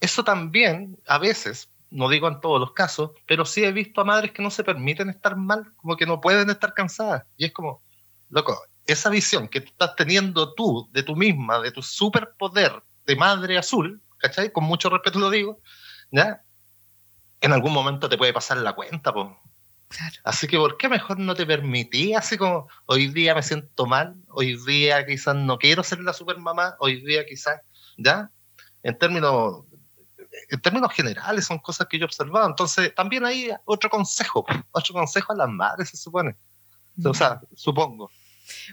eso 0.02 0.24
también, 0.24 1.00
a 1.08 1.18
veces, 1.18 1.70
no 1.90 2.10
digo 2.10 2.28
en 2.28 2.42
todos 2.42 2.60
los 2.60 2.74
casos, 2.74 3.12
pero 3.26 3.46
sí 3.46 3.64
he 3.64 3.72
visto 3.72 4.02
a 4.02 4.06
madres 4.06 4.32
que 4.32 4.42
no 4.42 4.52
se 4.52 4.64
permiten 4.64 5.10
estar 5.10 5.36
mal, 5.36 5.74
como 5.78 5.96
que 5.96 6.06
no 6.06 6.22
pueden 6.22 6.50
estar 6.50 6.74
cansadas. 6.74 7.24
Y 7.38 7.46
es 7.46 7.54
como, 7.54 7.82
loco, 8.30 8.58
esa 8.86 9.10
visión 9.10 9.48
que 9.48 9.60
estás 9.60 9.96
teniendo 9.96 10.54
tú 10.54 10.90
de 10.92 11.04
tú 11.04 11.16
misma, 11.16 11.60
de 11.60 11.72
tu 11.72 11.82
superpoder 11.82 12.84
de 13.06 13.16
madre 13.16 13.58
azul, 13.58 14.02
¿cachai? 14.18 14.52
Con 14.52 14.66
mucho 14.66 14.90
respeto 14.90 15.20
lo 15.20 15.30
digo, 15.30 15.62
¿ya? 16.12 16.42
En 17.42 17.54
algún 17.54 17.74
momento 17.74 18.10
te 18.10 18.18
puede 18.18 18.34
pasar 18.34 18.58
la 18.58 18.74
cuenta, 18.74 19.14
pues. 19.14 19.28
Así 20.24 20.48
que, 20.48 20.58
¿por 20.58 20.78
qué 20.78 20.90
mejor 20.90 21.18
no 21.20 21.34
te 21.34 21.46
permití? 21.46 22.14
Así 22.14 22.38
como, 22.38 22.68
hoy 22.86 23.08
día 23.08 23.34
me 23.34 23.44
siento 23.44 23.86
mal, 23.86 24.16
hoy 24.30 24.58
día 24.66 25.06
quizás 25.06 25.36
no 25.36 25.58
quiero 25.58 25.84
ser 25.84 26.00
la 26.02 26.12
supermamá, 26.12 26.76
hoy 26.80 27.02
día 27.06 27.26
quizás, 27.26 27.62
¿ya? 27.98 28.30
En 28.84 28.98
términos 28.98 29.64
en 30.50 30.62
términos 30.62 30.94
generales 30.94 31.46
son 31.46 31.60
cosas 31.60 31.88
que 31.88 31.98
yo 31.98 32.04
he 32.04 32.06
observado. 32.06 32.48
Entonces, 32.48 32.94
también 32.96 33.26
hay 33.26 33.52
otro 33.66 33.90
consejo, 33.90 34.46
otro 34.72 34.94
consejo 34.94 35.34
a 35.34 35.36
las 35.36 35.50
madres, 35.50 35.90
se 35.90 35.98
supone. 35.98 36.36
O 37.04 37.14
sea, 37.14 37.42
supongo. 37.56 38.12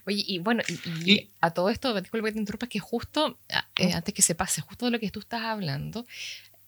Oye, 0.07 0.25
y 0.27 0.39
bueno, 0.39 0.63
y, 1.05 1.31
a 1.41 1.51
todo 1.51 1.69
esto, 1.69 1.99
disculpe 2.01 2.29
que 2.29 2.33
te 2.33 2.39
interrumpa, 2.39 2.67
que 2.67 2.79
justo, 2.79 3.39
ah, 3.53 3.69
eh, 3.77 3.93
antes 3.93 4.15
que 4.15 4.23
se 4.23 4.35
pase, 4.35 4.61
justo 4.61 4.87
de 4.87 4.93
lo 4.93 5.01
que 5.01 5.11
tú 5.11 5.21
estás 5.21 5.43
hablando, 5.43 6.07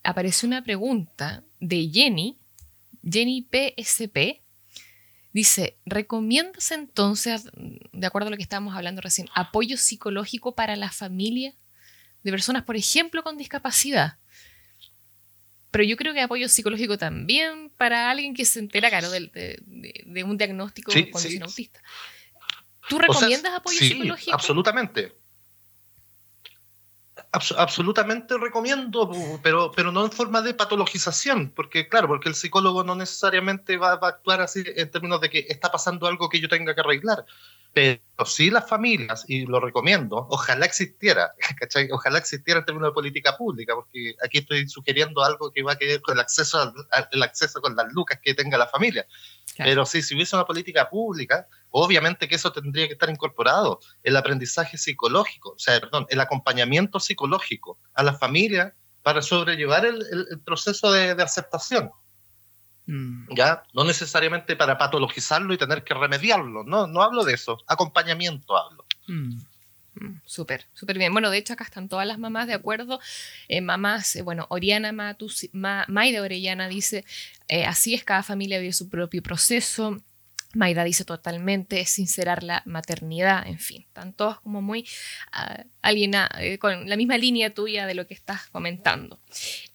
apareció 0.03 0.47
una 0.47 0.63
pregunta 0.63 1.43
de 1.59 1.89
Jenny, 1.91 2.37
Jenny 3.03 3.47
PSP, 3.49 4.41
dice, 5.33 5.77
¿recomiendas 5.85 6.71
entonces, 6.71 7.49
de 7.53 8.07
acuerdo 8.07 8.27
a 8.27 8.31
lo 8.31 8.37
que 8.37 8.43
estábamos 8.43 8.75
hablando 8.75 9.01
recién, 9.01 9.29
apoyo 9.33 9.77
psicológico 9.77 10.55
para 10.55 10.75
la 10.75 10.91
familia 10.91 11.53
de 12.23 12.31
personas, 12.31 12.63
por 12.63 12.75
ejemplo, 12.75 13.23
con 13.23 13.37
discapacidad? 13.37 14.17
Pero 15.77 15.87
yo 15.87 15.95
creo 15.95 16.11
que 16.11 16.21
apoyo 16.21 16.49
psicológico 16.49 16.97
también 16.97 17.69
para 17.77 18.09
alguien 18.09 18.33
que 18.33 18.45
se 18.45 18.57
entera, 18.57 18.89
claro, 18.89 19.11
de, 19.11 19.29
de, 19.29 20.23
un 20.23 20.35
diagnóstico 20.35 20.91
de 20.91 21.11
condición 21.11 21.43
autista. 21.43 21.79
¿Tú 22.89 22.97
recomiendas 22.97 23.53
apoyo 23.53 23.77
sí, 23.77 23.89
psicológico? 23.89 24.33
Absolutamente. 24.33 25.13
Absolutamente 27.31 28.37
recomiendo, 28.37 29.11
pero, 29.43 29.71
pero 29.75 29.91
no 29.91 30.05
en 30.05 30.11
forma 30.11 30.41
de 30.41 30.53
patologización, 30.53 31.51
porque 31.55 31.87
claro, 31.87 32.07
porque 32.07 32.29
el 32.29 32.35
psicólogo 32.35 32.83
no 32.83 32.95
necesariamente 32.95 33.77
va, 33.77 33.95
va 33.97 34.07
a 34.07 34.11
actuar 34.11 34.41
así 34.41 34.63
en 34.65 34.89
términos 34.89 35.21
de 35.21 35.29
que 35.29 35.45
está 35.49 35.71
pasando 35.71 36.07
algo 36.07 36.29
que 36.29 36.39
yo 36.39 36.49
tenga 36.49 36.73
que 36.73 36.81
arreglar 36.81 37.25
pero 37.77 38.25
sí 38.25 38.49
las 38.49 38.67
familias, 38.67 39.23
y 39.27 39.45
lo 39.45 39.59
recomiendo, 39.59 40.25
ojalá 40.31 40.65
existiera, 40.65 41.35
¿cachai? 41.59 41.87
Ojalá 41.91 42.17
existiera 42.17 42.61
en 42.61 42.65
términos 42.65 42.89
de 42.89 42.93
política 42.93 43.37
pública, 43.37 43.75
porque 43.75 44.15
aquí 44.23 44.39
estoy 44.39 44.67
sugiriendo 44.67 45.23
algo 45.23 45.51
que 45.51 45.61
va 45.61 45.73
a 45.73 45.75
quedar 45.77 46.01
con 46.01 46.15
el 46.15 46.21
acceso, 46.21 46.73
el 47.11 47.21
acceso 47.21 47.61
con 47.61 47.75
las 47.75 47.93
lucas 47.93 48.19
que 48.23 48.33
tenga 48.33 48.57
la 48.57 48.65
familia. 48.65 49.05
Pero 49.57 49.85
sí, 49.85 50.01
si 50.01 50.15
hubiese 50.15 50.35
una 50.35 50.45
política 50.45 50.89
pública, 50.89 51.47
obviamente 51.83 52.27
que 52.27 52.35
eso 52.35 52.51
tendría 52.51 52.87
que 52.87 52.93
estar 52.93 53.09
incorporado, 53.09 53.79
el 54.03 54.15
aprendizaje 54.15 54.77
psicológico, 54.77 55.51
o 55.51 55.59
sea, 55.59 55.79
perdón, 55.79 56.05
el 56.09 56.19
acompañamiento 56.19 56.99
psicológico 56.99 57.79
a 57.93 58.03
la 58.03 58.13
familia 58.13 58.73
para 59.03 59.21
sobrellevar 59.21 59.85
el, 59.85 60.03
el, 60.31 60.39
proceso 60.41 60.91
de, 60.91 61.15
de 61.15 61.23
aceptación. 61.23 61.91
Mm. 62.87 63.35
¿Ya? 63.35 63.63
No 63.73 63.83
necesariamente 63.83 64.55
para 64.55 64.77
patologizarlo 64.77 65.53
y 65.53 65.57
tener 65.57 65.83
que 65.83 65.93
remediarlo, 65.93 66.63
no, 66.63 66.87
no 66.87 67.01
hablo 67.01 67.23
de 67.23 67.33
eso, 67.33 67.57
acompañamiento 67.67 68.57
hablo. 68.57 68.85
Mm. 69.07 69.39
Mm, 69.99 70.21
súper, 70.25 70.65
súper 70.73 70.97
bien. 70.97 71.11
Bueno, 71.11 71.29
de 71.29 71.37
hecho 71.37 71.53
acá 71.53 71.63
están 71.63 71.89
todas 71.89 72.05
las 72.05 72.19
mamás 72.19 72.47
de 72.47 72.53
acuerdo. 72.53 72.99
Eh, 73.47 73.61
mamás, 73.61 74.15
eh, 74.15 74.21
bueno, 74.21 74.45
Oriana 74.49 74.91
Matus, 74.91 75.49
Ma, 75.53 75.85
Maida 75.87 76.21
Orellana 76.21 76.67
dice, 76.67 77.05
eh, 77.47 77.65
así 77.65 77.93
es, 77.93 78.03
cada 78.03 78.23
familia 78.23 78.59
vive 78.59 78.73
su 78.73 78.89
propio 78.89 79.21
proceso. 79.23 79.97
Maida 80.57 80.83
dice 80.83 81.05
totalmente 81.05 81.85
sincerar 81.85 82.43
la 82.43 82.63
maternidad, 82.65 83.47
en 83.47 83.59
fin, 83.59 83.83
están 83.83 84.11
todos 84.13 84.39
como 84.41 84.61
muy 84.61 84.85
uh, 85.31 86.57
con 86.59 86.89
la 86.89 86.97
misma 86.97 87.17
línea 87.17 87.53
tuya 87.53 87.85
de 87.85 87.93
lo 87.93 88.07
que 88.07 88.15
estás 88.15 88.47
comentando. 88.49 89.21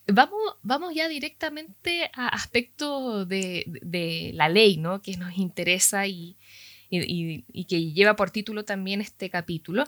Vamos, 0.07 0.41
vamos 0.63 0.95
ya 0.95 1.09
directamente 1.09 2.11
a 2.13 2.29
aspectos 2.29 3.29
de, 3.29 4.33
la 4.35 4.49
ley, 4.49 4.77
¿no? 4.77 5.01
Que 5.01 5.17
nos 5.17 5.39
interesa 5.39 6.07
y, 6.07 6.37
que 6.91 7.93
lleva 7.93 8.17
por 8.17 8.31
título 8.31 8.65
también 8.65 9.01
este 9.01 9.31
capítulo. 9.31 9.85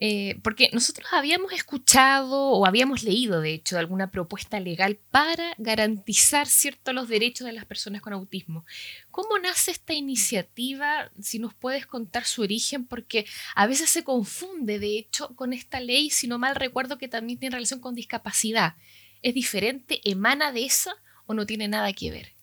Eh, 0.00 0.38
porque 0.44 0.70
nosotros 0.72 1.08
habíamos 1.12 1.52
escuchado 1.52 2.52
o 2.52 2.66
habíamos 2.66 3.02
leído, 3.02 3.40
de 3.40 3.52
hecho, 3.52 3.78
alguna 3.78 4.12
propuesta 4.12 4.60
legal 4.60 4.96
para 5.10 5.54
garantizar 5.58 6.46
ciertos 6.46 6.94
los 6.94 7.08
derechos 7.08 7.46
de 7.46 7.52
las 7.52 7.64
personas 7.64 8.00
con 8.00 8.12
autismo. 8.12 8.64
¿Cómo 9.10 9.38
nace 9.38 9.72
esta 9.72 9.94
iniciativa? 9.94 11.10
Si 11.20 11.40
nos 11.40 11.52
puedes 11.52 11.84
contar 11.84 12.24
su 12.26 12.42
origen, 12.42 12.86
porque 12.86 13.26
a 13.56 13.66
veces 13.66 13.90
se 13.90 14.04
confunde, 14.04 14.78
de 14.78 14.98
hecho, 14.98 15.34
con 15.34 15.52
esta 15.52 15.80
ley, 15.80 16.10
si 16.10 16.28
no 16.28 16.38
mal 16.38 16.54
recuerdo, 16.54 16.96
que 16.96 17.08
también 17.08 17.40
tiene 17.40 17.56
relación 17.56 17.80
con 17.80 17.96
discapacidad. 17.96 18.76
¿Es 19.22 19.34
diferente? 19.34 20.00
¿Emana 20.08 20.52
de 20.52 20.64
esa 20.64 20.94
o 21.26 21.34
no 21.34 21.44
tiene 21.44 21.66
nada 21.66 21.92
que 21.92 22.12
ver? 22.12 22.37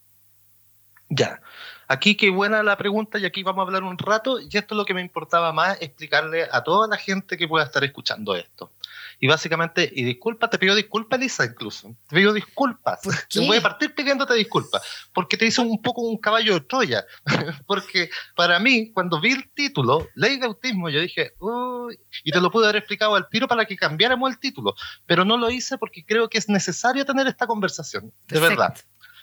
Ya. 1.10 1.42
Aquí 1.88 2.16
qué 2.16 2.32
buena 2.32 2.64
la 2.64 2.78
pregunta 2.78 3.20
y 3.20 3.26
aquí 3.26 3.44
vamos 3.44 3.62
a 3.62 3.68
hablar 3.68 3.84
un 3.84 3.98
rato 3.98 4.40
y 4.40 4.46
esto 4.46 4.74
es 4.74 4.78
lo 4.78 4.86
que 4.86 4.96
me 4.96 5.02
importaba 5.02 5.54
más 5.54 5.78
explicarle 5.82 6.48
a 6.52 6.64
toda 6.64 6.88
la 6.88 6.98
gente 6.98 7.38
que 7.38 7.48
pueda 7.48 7.66
estar 7.66 7.84
escuchando 7.84 8.36
esto. 8.36 8.72
Y 9.20 9.28
básicamente, 9.28 9.92
y 9.94 10.04
disculpa, 10.04 10.50
te 10.50 10.58
pido 10.58 10.76
disculpas, 10.76 11.20
Lisa, 11.20 11.46
incluso. 11.46 11.96
Te 12.08 12.16
pido 12.16 12.34
disculpas. 12.34 13.02
Te 13.30 13.40
voy 13.46 13.58
a 13.58 13.62
partir 13.62 13.94
pidiéndote 13.94 14.34
disculpas. 14.34 14.82
Porque 15.14 15.38
te 15.38 15.46
hice 15.46 15.62
un 15.62 15.82
poco 15.82 16.02
un 16.02 16.18
caballo 16.18 16.56
de 16.56 16.62
Troya. 16.62 17.06
porque 17.68 18.10
para 18.36 18.60
mí, 18.60 18.92
cuando 18.92 19.22
vi 19.22 19.32
el 19.32 19.50
título, 19.52 20.08
Ley 20.16 20.38
de 20.38 20.46
Autismo, 20.48 20.90
yo 20.90 21.00
dije, 21.00 21.34
uy, 21.40 21.98
y 22.24 22.32
te 22.32 22.42
lo 22.42 22.52
pude 22.52 22.66
haber 22.66 22.78
explicado 22.78 23.16
al 23.16 23.30
tiro 23.30 23.48
para 23.48 23.66
que 23.66 23.78
cambiáramos 23.78 24.32
el 24.32 24.40
título. 24.40 24.76
Pero 25.06 25.24
no 25.24 25.38
lo 25.38 25.50
hice 25.50 25.78
porque 25.78 26.04
creo 26.04 26.30
que 26.30 26.38
es 26.38 26.50
necesario 26.50 27.06
tener 27.06 27.28
esta 27.28 27.48
conversación. 27.48 28.12
De 28.28 28.40
verdad. 28.40 28.76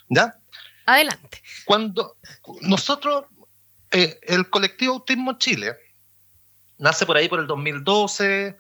¿Ya? 0.09 0.39
Adelante. 0.87 1.43
Cuando 1.65 2.17
nosotros, 2.63 3.25
eh, 3.91 4.19
el 4.23 4.49
colectivo 4.51 4.95
Autismo 4.95 5.39
Chile, 5.39 5.77
nace 6.79 7.07
por 7.07 7.17
ahí 7.17 7.29
por 7.29 7.41
el 7.41 7.47
2012, 7.47 8.57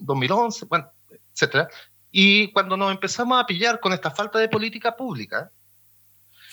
2011, 0.00 0.64
eh, 0.64 0.68
bueno, 0.68 0.90
etcétera. 1.32 1.68
Y 2.10 2.52
cuando 2.52 2.76
nos 2.76 2.92
empezamos 2.92 3.42
a 3.42 3.46
pillar 3.46 3.80
con 3.80 3.92
esta 3.92 4.10
falta 4.10 4.38
de 4.38 4.48
política 4.48 4.94
pública, 4.96 5.50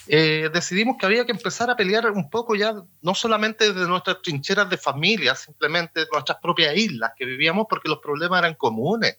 eh, 0.07 0.49
decidimos 0.51 0.97
que 0.97 1.05
había 1.05 1.25
que 1.25 1.31
empezar 1.31 1.69
a 1.69 1.75
pelear 1.75 2.09
un 2.11 2.29
poco 2.29 2.55
ya, 2.55 2.73
no 3.01 3.13
solamente 3.13 3.71
de 3.71 3.87
nuestras 3.87 4.21
trincheras 4.21 4.69
de 4.69 4.77
familia, 4.77 5.35
simplemente 5.35 6.07
nuestras 6.11 6.39
propias 6.41 6.75
islas 6.75 7.11
que 7.15 7.25
vivíamos, 7.25 7.67
porque 7.69 7.89
los 7.89 7.99
problemas 7.99 8.39
eran 8.39 8.55
comunes 8.55 9.17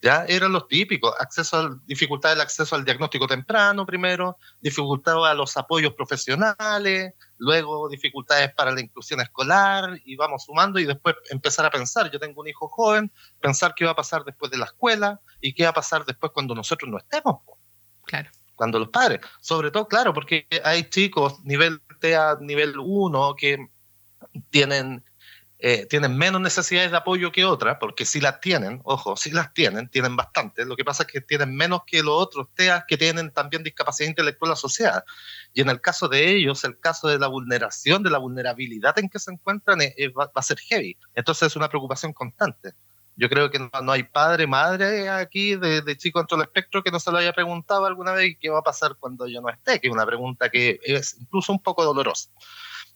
ya 0.00 0.24
eran 0.26 0.52
los 0.52 0.68
típicos, 0.68 1.14
acceso 1.18 1.58
al, 1.58 1.86
dificultad 1.86 2.30
del 2.30 2.42
acceso 2.42 2.74
al 2.76 2.84
diagnóstico 2.84 3.26
temprano 3.26 3.86
primero, 3.86 4.38
dificultad 4.60 5.26
a 5.26 5.34
los 5.34 5.56
apoyos 5.56 5.94
profesionales, 5.94 7.14
luego 7.38 7.88
dificultades 7.88 8.52
para 8.54 8.70
la 8.70 8.80
inclusión 8.80 9.20
escolar 9.20 9.98
y 10.04 10.16
vamos 10.16 10.44
sumando 10.44 10.78
y 10.78 10.84
después 10.84 11.16
empezar 11.30 11.64
a 11.66 11.70
pensar, 11.70 12.10
yo 12.10 12.20
tengo 12.20 12.42
un 12.42 12.48
hijo 12.48 12.68
joven, 12.68 13.10
pensar 13.40 13.74
qué 13.74 13.84
va 13.84 13.92
a 13.92 13.96
pasar 13.96 14.24
después 14.24 14.50
de 14.50 14.58
la 14.58 14.66
escuela 14.66 15.20
y 15.40 15.54
qué 15.54 15.64
va 15.64 15.70
a 15.70 15.74
pasar 15.74 16.04
después 16.04 16.32
cuando 16.32 16.54
nosotros 16.54 16.90
no 16.90 16.98
estemos. 16.98 17.40
Claro. 18.04 18.30
Cuando 18.54 18.78
los 18.78 18.88
padres, 18.88 19.20
sobre 19.40 19.70
todo, 19.70 19.88
claro, 19.88 20.14
porque 20.14 20.46
hay 20.62 20.84
chicos 20.88 21.42
nivel 21.44 21.80
TEA, 22.00 22.36
nivel 22.40 22.74
1 22.78 23.34
que 23.36 23.68
tienen 24.50 25.04
eh, 25.66 25.86
tienen 25.86 26.14
menos 26.18 26.42
necesidades 26.42 26.90
de 26.90 26.98
apoyo 26.98 27.32
que 27.32 27.46
otras, 27.46 27.78
porque 27.80 28.04
si 28.04 28.20
las 28.20 28.38
tienen, 28.38 28.82
ojo, 28.84 29.16
si 29.16 29.30
las 29.30 29.54
tienen, 29.54 29.88
tienen 29.88 30.14
bastante. 30.14 30.66
Lo 30.66 30.76
que 30.76 30.84
pasa 30.84 31.04
es 31.04 31.06
que 31.10 31.22
tienen 31.22 31.56
menos 31.56 31.84
que 31.86 32.02
los 32.02 32.22
otros 32.22 32.48
TEAs 32.54 32.84
que 32.86 32.98
tienen 32.98 33.30
también 33.30 33.62
discapacidad 33.62 34.10
intelectual 34.10 34.52
asociada. 34.52 35.06
Y 35.54 35.62
en 35.62 35.70
el 35.70 35.80
caso 35.80 36.06
de 36.08 36.36
ellos, 36.36 36.64
el 36.64 36.78
caso 36.78 37.08
de 37.08 37.18
la 37.18 37.28
vulneración, 37.28 38.02
de 38.02 38.10
la 38.10 38.18
vulnerabilidad 38.18 38.98
en 38.98 39.08
que 39.08 39.18
se 39.18 39.32
encuentran, 39.32 39.78
va, 39.78 40.30
a 40.34 40.42
ser 40.42 40.58
heavy. 40.58 40.98
Entonces 41.14 41.46
es 41.46 41.56
una 41.56 41.70
preocupación 41.70 42.12
constante. 42.12 42.74
Yo 43.16 43.30
creo 43.30 43.50
que 43.50 43.58
no, 43.58 43.90
hay 43.90 44.02
padre, 44.02 44.46
madre 44.46 45.08
aquí 45.08 45.56
de, 45.56 45.80
de 45.80 45.96
chico 45.96 46.18
dentro 46.18 46.36
del 46.36 46.44
espectro 46.44 46.82
que 46.82 46.90
no 46.90 47.00
se 47.00 47.10
lo 47.10 47.16
haya 47.16 47.32
preguntado 47.32 47.86
alguna 47.86 48.12
vez 48.12 48.36
qué 48.38 48.50
va 48.50 48.58
a 48.58 48.62
pasar 48.62 48.96
cuando 49.00 49.26
yo 49.26 49.40
no 49.40 49.48
esté, 49.48 49.80
que 49.80 49.88
es 49.88 49.94
una 49.94 50.04
pregunta 50.04 50.50
que 50.50 50.78
es 50.84 51.16
incluso 51.18 51.52
un 51.52 51.62
poco 51.62 51.86
dolorosa. 51.86 52.28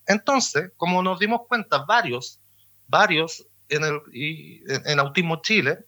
Entonces, 0.07 0.73
como 0.77 1.03
nos 1.03 1.19
dimos 1.19 1.47
cuenta, 1.49 1.79
varios 1.87 2.41
varios 2.89 3.47
en, 3.69 3.85
el, 3.85 4.01
en 4.67 4.99
Autismo 4.99 5.41
Chile, 5.43 5.85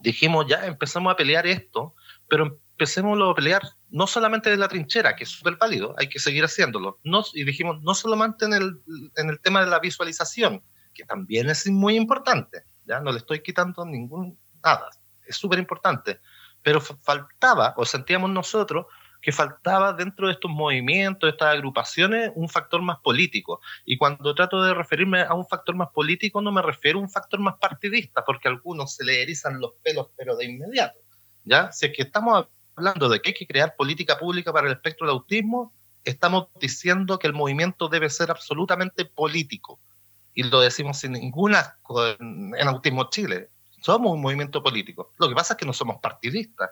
dijimos 0.00 0.46
ya 0.48 0.66
empezamos 0.66 1.12
a 1.12 1.16
pelear 1.16 1.46
esto, 1.46 1.94
pero 2.28 2.60
empecemos 2.72 3.18
a 3.20 3.34
pelear 3.34 3.62
no 3.90 4.06
solamente 4.06 4.50
de 4.50 4.56
la 4.56 4.68
trinchera, 4.68 5.14
que 5.14 5.24
es 5.24 5.30
súper 5.30 5.56
válido, 5.56 5.94
hay 5.98 6.08
que 6.08 6.18
seguir 6.18 6.44
haciéndolo, 6.44 6.98
no, 7.04 7.22
y 7.34 7.44
dijimos 7.44 7.82
no 7.82 7.94
solamente 7.94 8.46
en 8.46 8.54
el, 8.54 8.82
en 9.16 9.30
el 9.30 9.38
tema 9.40 9.64
de 9.64 9.70
la 9.70 9.78
visualización, 9.78 10.62
que 10.94 11.04
también 11.04 11.48
es 11.50 11.66
muy 11.68 11.96
importante, 11.96 12.64
ya 12.84 13.00
no 13.00 13.12
le 13.12 13.18
estoy 13.18 13.42
quitando 13.42 13.84
ningún 13.84 14.38
nada, 14.64 14.90
es 15.26 15.36
súper 15.36 15.58
importante, 15.58 16.20
pero 16.62 16.80
faltaba, 16.80 17.74
o 17.76 17.84
sentíamos 17.84 18.30
nosotros, 18.30 18.86
que 19.22 19.30
faltaba 19.30 19.92
dentro 19.92 20.26
de 20.26 20.34
estos 20.34 20.50
movimientos, 20.50 21.28
de 21.28 21.30
estas 21.30 21.54
agrupaciones, 21.54 22.32
un 22.34 22.48
factor 22.48 22.82
más 22.82 22.98
político. 22.98 23.60
Y 23.84 23.96
cuando 23.96 24.34
trato 24.34 24.60
de 24.62 24.74
referirme 24.74 25.22
a 25.22 25.32
un 25.32 25.46
factor 25.46 25.76
más 25.76 25.90
político, 25.90 26.42
no 26.42 26.50
me 26.50 26.60
refiero 26.60 26.98
a 26.98 27.02
un 27.02 27.08
factor 27.08 27.38
más 27.38 27.54
partidista, 27.58 28.24
porque 28.24 28.48
a 28.48 28.50
algunos 28.50 28.96
se 28.96 29.04
le 29.04 29.22
erizan 29.22 29.60
los 29.60 29.74
pelos, 29.82 30.08
pero 30.16 30.36
de 30.36 30.46
inmediato. 30.46 30.98
¿ya? 31.44 31.70
Si 31.70 31.86
es 31.86 31.92
que 31.94 32.02
estamos 32.02 32.48
hablando 32.74 33.08
de 33.08 33.20
que 33.20 33.30
hay 33.30 33.34
que 33.34 33.46
crear 33.46 33.76
política 33.76 34.18
pública 34.18 34.52
para 34.52 34.66
el 34.66 34.72
espectro 34.72 35.06
del 35.06 35.14
autismo, 35.14 35.72
estamos 36.04 36.48
diciendo 36.60 37.20
que 37.20 37.28
el 37.28 37.32
movimiento 37.32 37.88
debe 37.88 38.10
ser 38.10 38.32
absolutamente 38.32 39.04
político. 39.04 39.78
Y 40.34 40.42
lo 40.42 40.60
decimos 40.60 40.98
sin 40.98 41.12
ninguna 41.12 41.76
en, 42.18 42.54
en 42.56 42.68
Autismo 42.68 43.08
Chile. 43.10 43.50
Somos 43.82 44.12
un 44.12 44.20
movimiento 44.20 44.62
político. 44.62 45.12
Lo 45.18 45.28
que 45.28 45.34
pasa 45.34 45.54
es 45.54 45.58
que 45.58 45.66
no 45.66 45.72
somos 45.72 45.98
partidistas. 46.00 46.70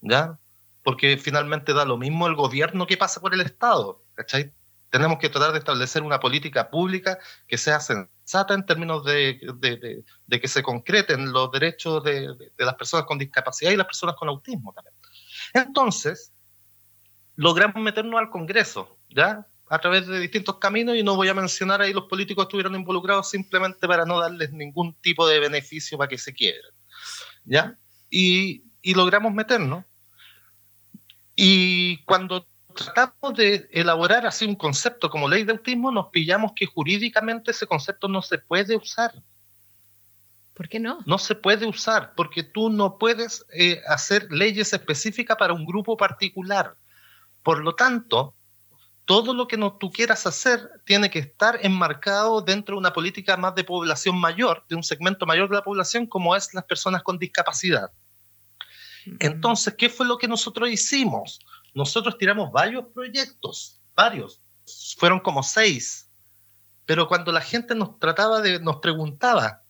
¿ya? 0.00 0.38
Porque 0.82 1.16
finalmente 1.16 1.72
da 1.72 1.84
lo 1.84 1.96
mismo 1.96 2.26
el 2.26 2.34
gobierno 2.34 2.86
que 2.86 2.96
pasa 2.96 3.20
por 3.20 3.34
el 3.34 3.40
Estado, 3.40 4.02
¿cachai? 4.14 4.52
Tenemos 4.90 5.18
que 5.18 5.30
tratar 5.30 5.52
de 5.52 5.58
establecer 5.58 6.02
una 6.02 6.20
política 6.20 6.68
pública 6.68 7.18
que 7.46 7.56
sea 7.56 7.80
sensata 7.80 8.52
en 8.52 8.66
términos 8.66 9.04
de, 9.04 10.04
que 10.28 10.48
se 10.48 10.62
concreten 10.62 11.32
los 11.32 11.50
derechos 11.50 12.04
de, 12.04 12.28
las 12.58 12.74
personas 12.74 13.06
con 13.06 13.18
discapacidad 13.18 13.70
y 13.70 13.76
las 13.76 13.86
personas 13.86 14.16
con 14.16 14.28
autismo 14.28 14.72
también. 14.74 14.94
Entonces, 15.54 16.32
logramos 17.36 17.82
meternos 17.82 18.20
al 18.20 18.28
Congreso, 18.28 18.98
¿ya? 19.08 19.46
A 19.68 19.78
través 19.78 20.06
de 20.06 20.20
distintos 20.20 20.58
caminos 20.58 20.96
y 20.96 21.02
no 21.02 21.16
voy 21.16 21.28
a 21.28 21.34
mencionar 21.34 21.80
ahí 21.80 21.94
los 21.94 22.04
políticos 22.04 22.44
que 22.44 22.48
estuvieron 22.48 22.74
involucrados 22.74 23.30
simplemente 23.30 23.88
para 23.88 24.04
no 24.04 24.20
darles 24.20 24.52
ningún 24.52 24.94
tipo 25.00 25.26
de 25.26 25.40
beneficio 25.40 25.96
para 25.96 26.08
que 26.08 26.18
se 26.18 26.34
quiebren, 26.34 26.72
¿ya? 27.44 27.78
Y 28.10 28.62
logramos 28.84 29.32
meternos 29.32 29.86
y 31.34 31.98
cuando 32.04 32.46
tratamos 32.74 33.34
de 33.34 33.68
elaborar 33.72 34.26
así 34.26 34.44
un 34.44 34.54
concepto 34.54 35.10
como 35.10 35.28
ley 35.28 35.44
de 35.44 35.52
autismo, 35.52 35.90
nos 35.90 36.08
pillamos 36.08 36.52
que 36.54 36.66
jurídicamente 36.66 37.50
ese 37.50 37.66
concepto 37.66 38.08
no 38.08 38.22
se 38.22 38.38
puede 38.38 38.76
usar. 38.76 39.12
¿Por 40.54 40.68
qué 40.68 40.78
no? 40.78 40.98
No 41.06 41.18
se 41.18 41.34
puede 41.34 41.66
usar 41.66 42.12
porque 42.14 42.42
tú 42.42 42.68
no 42.68 42.98
puedes 42.98 43.46
eh, 43.54 43.80
hacer 43.88 44.30
leyes 44.30 44.72
específicas 44.72 45.36
para 45.36 45.54
un 45.54 45.64
grupo 45.64 45.96
particular. 45.96 46.76
Por 47.42 47.64
lo 47.64 47.74
tanto, 47.74 48.34
todo 49.04 49.34
lo 49.34 49.48
que 49.48 49.56
no, 49.56 49.72
tú 49.78 49.90
quieras 49.90 50.26
hacer 50.26 50.70
tiene 50.84 51.10
que 51.10 51.18
estar 51.20 51.58
enmarcado 51.62 52.42
dentro 52.42 52.74
de 52.74 52.80
una 52.80 52.92
política 52.92 53.36
más 53.36 53.54
de 53.54 53.64
población 53.64 54.18
mayor, 54.18 54.64
de 54.68 54.76
un 54.76 54.82
segmento 54.82 55.26
mayor 55.26 55.48
de 55.48 55.56
la 55.56 55.64
población, 55.64 56.06
como 56.06 56.36
es 56.36 56.52
las 56.54 56.64
personas 56.64 57.02
con 57.02 57.18
discapacidad. 57.18 57.90
Entonces, 59.18 59.74
¿qué 59.76 59.88
fue 59.88 60.06
lo 60.06 60.18
que 60.18 60.28
nosotros 60.28 60.68
hicimos? 60.70 61.40
Nosotros 61.74 62.18
tiramos 62.18 62.52
varios 62.52 62.86
proyectos, 62.92 63.80
varios, 63.94 64.40
fueron 64.96 65.20
como 65.20 65.42
seis, 65.42 66.08
pero 66.86 67.08
cuando 67.08 67.32
la 67.32 67.40
gente 67.40 67.74
nos 67.74 67.98
trataba 67.98 68.40
de, 68.40 68.60
nos 68.60 68.76
preguntaba, 68.76 69.62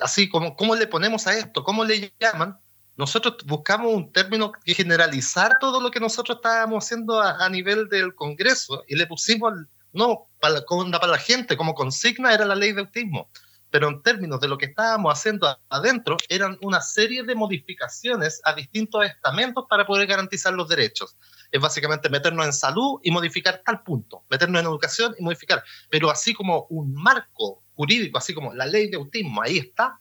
así 0.00 0.28
como, 0.28 0.56
¿cómo 0.56 0.74
le 0.74 0.86
ponemos 0.86 1.26
a 1.26 1.36
esto? 1.36 1.64
¿Cómo 1.64 1.84
le 1.84 2.12
llaman? 2.20 2.58
Nosotros 2.96 3.36
buscamos 3.46 3.94
un 3.94 4.12
término 4.12 4.52
que 4.52 4.74
generalizar 4.74 5.58
todo 5.60 5.80
lo 5.80 5.90
que 5.90 6.00
nosotros 6.00 6.38
estábamos 6.38 6.84
haciendo 6.84 7.20
a, 7.20 7.48
nivel 7.48 7.88
del 7.88 8.14
Congreso 8.14 8.84
y 8.88 8.96
le 8.96 9.06
pusimos, 9.06 9.54
no, 9.92 10.28
para, 10.40 10.64
para 10.64 11.06
la 11.06 11.18
gente, 11.18 11.56
como 11.56 11.74
consigna 11.74 12.34
era 12.34 12.44
la 12.44 12.56
ley 12.56 12.72
de 12.72 12.80
autismo 12.80 13.30
pero 13.70 13.88
en 13.88 14.02
términos 14.02 14.40
de 14.40 14.48
lo 14.48 14.58
que 14.58 14.66
estábamos 14.66 15.12
haciendo 15.12 15.58
adentro, 15.68 16.16
eran 16.28 16.58
una 16.62 16.80
serie 16.80 17.22
de 17.22 17.34
modificaciones 17.34 18.40
a 18.44 18.54
distintos 18.54 19.04
estamentos 19.04 19.64
para 19.68 19.86
poder 19.86 20.06
garantizar 20.06 20.54
los 20.54 20.68
derechos. 20.68 21.16
Es 21.50 21.60
básicamente 21.60 22.08
meternos 22.08 22.46
en 22.46 22.52
salud 22.52 23.00
y 23.02 23.10
modificar 23.10 23.62
tal 23.64 23.82
punto, 23.82 24.24
meternos 24.30 24.60
en 24.60 24.66
educación 24.66 25.14
y 25.18 25.22
modificar, 25.22 25.62
pero 25.90 26.10
así 26.10 26.34
como 26.34 26.66
un 26.70 26.94
marco 26.94 27.62
jurídico, 27.74 28.18
así 28.18 28.34
como 28.34 28.54
la 28.54 28.66
ley 28.66 28.90
de 28.90 28.96
autismo, 28.96 29.42
ahí 29.42 29.58
está, 29.58 29.98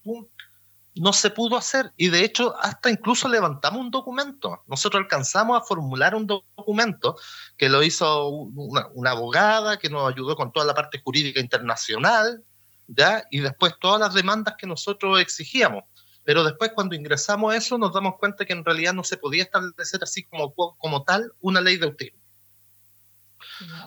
no 1.00 1.14
se 1.14 1.30
pudo 1.30 1.58
hacer 1.58 1.94
y 1.96 2.10
de 2.10 2.24
hecho 2.24 2.56
hasta 2.60 2.90
incluso 2.90 3.28
levantamos 3.28 3.82
un 3.82 3.92
documento. 3.92 4.64
Nosotros 4.68 5.02
alcanzamos 5.02 5.60
a 5.60 5.64
formular 5.64 6.16
un 6.16 6.28
documento 6.28 7.16
que 7.56 7.70
lo 7.70 7.84
hizo 7.84 8.30
una, 8.30 8.88
una 8.94 9.12
abogada 9.12 9.78
que 9.78 9.90
nos 9.90 10.12
ayudó 10.12 10.36
con 10.36 10.52
toda 10.52 10.66
la 10.66 10.74
parte 10.74 11.02
jurídica 11.04 11.40
internacional, 11.40 12.44
¿ya? 12.88 13.26
Y 13.32 13.40
después 13.40 13.74
todas 13.80 14.00
las 14.00 14.14
demandas 14.14 14.56
que 14.58 14.68
nosotros 14.68 15.20
exigíamos. 15.20 15.84
Pero 16.24 16.44
después 16.44 16.72
cuando 16.74 16.96
ingresamos 16.96 17.54
a 17.54 17.58
eso 17.58 17.78
nos 17.78 17.94
damos 17.94 18.16
cuenta 18.18 18.46
que 18.46 18.54
en 18.54 18.66
realidad 18.66 18.94
no 18.94 19.04
se 19.04 19.18
podía 19.18 19.44
establecer 19.44 20.04
así 20.04 20.24
como, 20.24 20.54
como 20.54 21.04
tal 21.04 21.32
una 21.40 21.62
ley 21.62 21.78
de 21.78 21.86
autismo. 21.86 22.20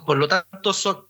Por 0.07 0.16
lo 0.16 0.27
tanto, 0.27 0.72
son 0.72 1.07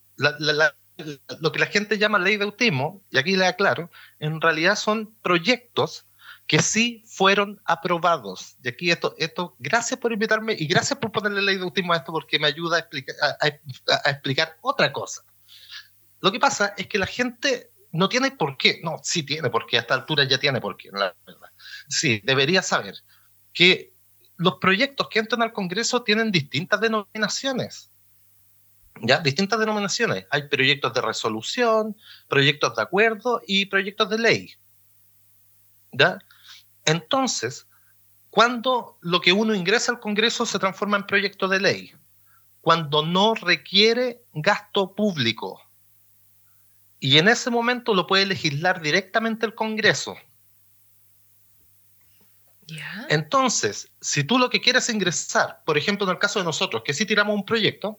lo 1.40 1.52
que 1.52 1.58
la 1.58 1.66
gente 1.66 1.98
llama 1.98 2.18
ley 2.18 2.36
de 2.36 2.44
autismo, 2.44 3.02
y 3.10 3.18
aquí 3.18 3.36
le 3.36 3.46
aclaro, 3.46 3.90
en 4.18 4.40
realidad 4.40 4.76
son 4.76 5.14
proyectos 5.22 6.06
que 6.46 6.60
sí 6.60 7.04
fueron 7.06 7.60
aprobados. 7.64 8.56
Y 8.62 8.68
aquí 8.68 8.90
esto, 8.90 9.14
esto, 9.18 9.54
gracias 9.60 10.00
por 10.00 10.12
invitarme 10.12 10.54
y 10.58 10.66
gracias 10.66 10.98
por 10.98 11.12
ponerle 11.12 11.42
ley 11.42 11.56
de 11.56 11.62
autismo 11.62 11.92
a 11.92 11.98
esto 11.98 12.12
porque 12.12 12.38
me 12.40 12.48
ayuda 12.48 12.76
a 12.76 12.80
explicar, 12.80 13.14
a, 13.40 14.10
explicar 14.10 14.58
otra 14.60 14.92
cosa. 14.92 15.22
Lo 16.20 16.32
que 16.32 16.40
pasa 16.40 16.74
es 16.76 16.88
que 16.88 16.98
la 16.98 17.06
gente 17.06 17.70
no 17.92 18.08
tiene 18.08 18.30
por 18.30 18.56
qué, 18.56 18.80
no, 18.82 19.00
sí 19.02 19.22
tiene 19.22 19.50
por 19.50 19.66
qué, 19.66 19.76
a 19.76 19.80
esta 19.80 19.94
altura 19.94 20.24
ya 20.24 20.38
tiene 20.38 20.60
por 20.60 20.76
qué, 20.76 20.90
la 20.92 21.14
verdad. 21.26 21.50
Sí, 21.88 22.20
debería 22.24 22.62
saber 22.62 22.94
que 23.52 23.92
los 24.36 24.54
proyectos 24.56 25.08
que 25.08 25.18
entran 25.18 25.42
al 25.42 25.52
Congreso 25.52 26.02
tienen 26.02 26.30
distintas 26.30 26.80
denominaciones. 26.80 27.90
¿Ya? 29.02 29.18
Distintas 29.20 29.58
denominaciones. 29.58 30.26
Hay 30.30 30.48
proyectos 30.48 30.92
de 30.92 31.00
resolución, 31.00 31.96
proyectos 32.28 32.76
de 32.76 32.82
acuerdo 32.82 33.40
y 33.46 33.66
proyectos 33.66 34.10
de 34.10 34.18
ley. 34.18 34.54
¿Ya? 35.92 36.18
Entonces, 36.84 37.66
cuando 38.30 38.98
lo 39.00 39.20
que 39.20 39.32
uno 39.32 39.54
ingresa 39.54 39.92
al 39.92 40.00
Congreso 40.00 40.46
se 40.46 40.58
transforma 40.58 40.96
en 40.96 41.06
proyecto 41.06 41.48
de 41.48 41.60
ley, 41.60 41.92
cuando 42.60 43.04
no 43.04 43.34
requiere 43.34 44.22
gasto 44.32 44.94
público. 44.94 45.60
Y 47.00 47.16
en 47.16 47.28
ese 47.28 47.50
momento 47.50 47.94
lo 47.94 48.06
puede 48.06 48.26
legislar 48.26 48.82
directamente 48.82 49.46
el 49.46 49.54
Congreso. 49.54 50.16
Entonces, 53.08 53.90
si 54.00 54.22
tú 54.22 54.38
lo 54.38 54.48
que 54.50 54.60
quieres 54.60 54.88
ingresar, 54.90 55.62
por 55.64 55.76
ejemplo, 55.76 56.06
en 56.06 56.12
el 56.12 56.18
caso 56.18 56.38
de 56.38 56.44
nosotros, 56.44 56.82
que 56.84 56.94
si 56.94 57.04
tiramos 57.06 57.34
un 57.34 57.44
proyecto, 57.44 57.98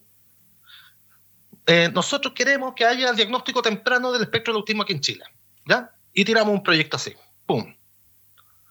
eh, 1.66 1.90
nosotros 1.92 2.32
queremos 2.32 2.72
que 2.74 2.86
haya 2.86 3.12
diagnóstico 3.12 3.60
temprano 3.60 4.12
del 4.12 4.22
espectro 4.22 4.52
del 4.52 4.60
autismo 4.60 4.82
aquí 4.82 4.94
en 4.94 5.00
Chile, 5.00 5.24
¿ya? 5.66 5.92
Y 6.14 6.24
tiramos 6.24 6.54
un 6.54 6.62
proyecto 6.62 6.96
así, 6.96 7.12
¡pum! 7.44 7.74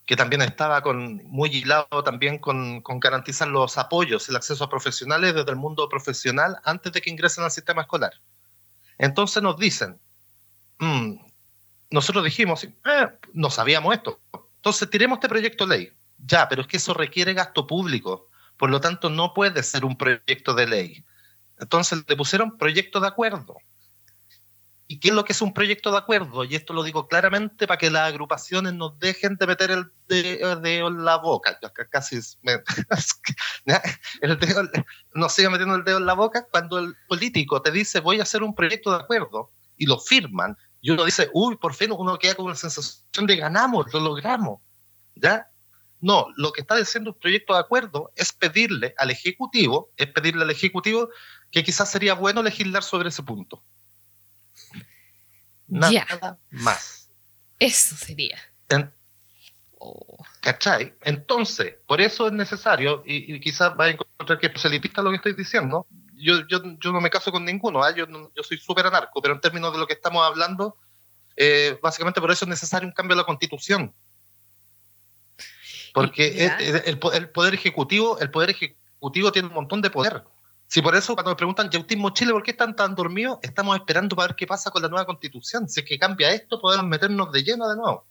que 0.06 0.16
también 0.18 0.42
estaba 0.42 0.82
con, 0.82 1.22
muy 1.28 1.50
hilado 1.50 2.04
también 2.04 2.38
con, 2.38 2.82
con, 2.82 3.00
garantizar 3.00 3.48
los 3.48 3.78
apoyos, 3.78 4.28
el 4.28 4.36
acceso 4.36 4.64
a 4.64 4.70
profesionales 4.70 5.34
desde 5.34 5.52
el 5.52 5.56
mundo 5.56 5.88
profesional 5.88 6.58
antes 6.66 6.92
de 6.92 7.02
que 7.02 7.10
ingresen 7.12 7.46
al 7.46 7.52
sistema 7.52 7.84
escolar. 7.84 8.12
Entonces 8.98 9.42
nos 9.42 9.56
dicen, 9.58 10.00
mm, 10.82 11.16
nosotros 11.92 12.26
dijimos, 12.26 12.64
eh, 12.64 12.72
no 13.34 13.50
sabíamos 13.50 13.96
esto, 13.96 14.20
entonces 14.58 14.90
tiremos 14.90 15.18
este 15.18 15.30
proyecto 15.30 15.66
de 15.66 15.78
ley. 15.78 15.94
Ya, 16.18 16.48
pero 16.48 16.62
es 16.62 16.68
que 16.68 16.78
eso 16.78 16.94
requiere 16.94 17.34
gasto 17.34 17.66
público, 17.66 18.30
por 18.58 18.70
lo 18.70 18.80
tanto 18.80 19.10
no 19.10 19.34
puede 19.34 19.64
ser 19.64 19.86
un 19.86 19.98
proyecto 19.98 20.54
de 20.54 20.68
ley. 20.68 21.06
Entonces 21.60 22.04
le 22.08 22.16
pusieron 22.16 22.58
proyecto 22.58 23.00
de 23.00 23.08
acuerdo. 23.08 23.58
¿Y 24.88 25.00
qué 25.00 25.08
es 25.08 25.14
lo 25.14 25.24
que 25.24 25.32
es 25.32 25.42
un 25.42 25.54
proyecto 25.54 25.90
de 25.90 26.00
acuerdo? 26.00 26.44
Y 26.44 26.54
esto 26.54 26.74
lo 26.74 26.84
digo 26.84 27.08
claramente 27.08 27.66
para 27.66 27.78
que 27.78 27.90
las 27.90 28.10
agrupaciones 28.10 28.74
nos 28.74 29.00
dejen 29.00 29.38
de 29.38 29.48
meter 29.48 29.72
el 29.72 29.86
dedo 30.08 30.90
en 30.90 31.06
la 31.06 31.16
boca. 31.16 31.58
Casi 31.90 32.18
el 34.22 34.40
dedo, 34.40 34.70
no 35.14 35.30
siga 35.30 35.50
metiendo 35.50 35.76
el 35.76 35.86
dedo 35.86 35.98
en 35.98 36.06
la 36.06 36.14
boca 36.14 36.46
cuando 36.52 36.80
el 36.80 36.94
político 37.08 37.62
te 37.62 37.72
dice 37.72 38.02
voy 38.02 38.20
a 38.20 38.24
hacer 38.24 38.44
un 38.44 38.54
proyecto 38.54 38.92
de 38.92 38.98
acuerdo 38.98 39.54
y 39.78 39.86
lo 39.86 39.98
firman 39.98 40.58
y 40.82 40.90
uno 40.90 41.06
dice, 41.06 41.30
uy, 41.34 41.58
por 41.58 41.76
fin 41.76 41.92
uno 41.92 42.18
queda 42.18 42.36
con 42.36 42.46
una 42.46 42.56
sensación 42.56 43.28
de 43.28 43.36
ganamos, 43.36 43.94
lo 43.94 44.00
logramos. 44.00 44.60
¿Ya? 45.16 45.48
No, 46.00 46.28
lo 46.36 46.52
que 46.52 46.62
está 46.62 46.76
diciendo 46.76 47.12
un 47.12 47.20
proyecto 47.20 47.54
de 47.54 47.60
acuerdo 47.60 48.12
es 48.16 48.34
pedirle 48.34 48.96
al 48.98 49.12
Ejecutivo, 49.12 49.92
es 49.96 50.08
pedirle 50.08 50.44
al 50.44 50.50
Ejecutivo 50.50 51.10
que 51.52 51.64
quizás 51.64 51.92
sería 51.92 52.16
bueno 52.16 52.42
legislar 52.42 52.82
sobre 52.82 53.10
ese 53.10 53.22
punto. 53.22 53.62
Nada 55.68 56.40
más. 56.50 57.10
Eso 57.60 57.96
sería. 57.96 58.40
Oh. 59.78 60.26
¿Cachai? 60.42 60.96
Entonces, 61.02 61.76
por 61.86 62.02
eso 62.02 62.28
es 62.28 62.34
necesario, 62.34 63.04
y, 63.06 63.40
quizás 63.40 63.72
va 63.80 63.86
a 63.86 63.90
encontrar 63.90 64.40
que 64.40 64.48
es 64.48 64.52
proselitista 64.52 65.02
lo 65.02 65.12
que 65.12 65.18
estoy 65.18 65.34
diciendo. 65.34 65.88
Yo, 66.22 66.47
yo, 66.47 66.61
yo 66.80 66.91
no 66.91 67.01
me 67.01 67.09
caso 67.09 67.32
con 67.32 67.45
ninguno, 67.45 67.84
¿ah? 67.84 67.93
yo, 67.95 68.05
yo 68.07 68.43
soy 68.43 68.57
súper 68.57 68.86
anarco, 68.86 69.22
pero 69.22 69.34
en 69.34 69.41
términos 69.41 69.74
de 69.74 69.80
lo 69.80 69.88
que 69.88 69.93
estamos 69.93 70.26
hablando, 70.26 70.78
eh, 71.36 71.78
básicamente 71.82 72.22
por 72.22 72.32
eso 72.32 72.45
es 72.45 72.49
necesario 72.49 72.88
un 72.88 72.93
cambio 72.93 73.15
de 73.15 73.22
la 73.22 73.26
constitución. 73.26 73.93
Porque 75.93 76.45
el, 76.45 76.99
el, 77.13 77.30
poder 77.30 77.53
ejecutivo, 77.53 78.17
el 78.19 78.32
poder 78.32 78.51
ejecutivo 78.51 79.32
tiene 79.32 79.49
un 79.49 79.53
montón 79.53 79.82
de 79.82 79.89
poder. 79.89 80.24
Si 80.67 80.82
por 80.82 80.95
eso 80.95 81.15
cuando 81.15 81.32
me 81.32 81.36
preguntan, 81.36 81.69
¿Yautismo 81.69 82.11
Chile 82.11 82.32
por 82.32 82.43
qué 82.43 82.51
están 82.51 82.78
tan 82.78 82.95
dormidos? 82.95 83.39
Estamos 83.41 83.76
esperando 83.76 84.15
para 84.15 84.30
ver 84.30 84.36
qué 84.38 84.47
pasa 84.47 84.72
con 84.72 84.82
la 84.82 84.88
nueva 84.88 85.05
constitución. 85.05 85.67
Si 85.67 85.82
es 85.82 85.86
que 85.86 85.99
cambia 85.99 86.32
esto, 86.32 86.61
podemos 86.61 86.86
meternos 86.86 87.30
de 87.34 87.43
lleno 87.43 87.67
de 87.67 87.76
nuevo. 87.76 88.05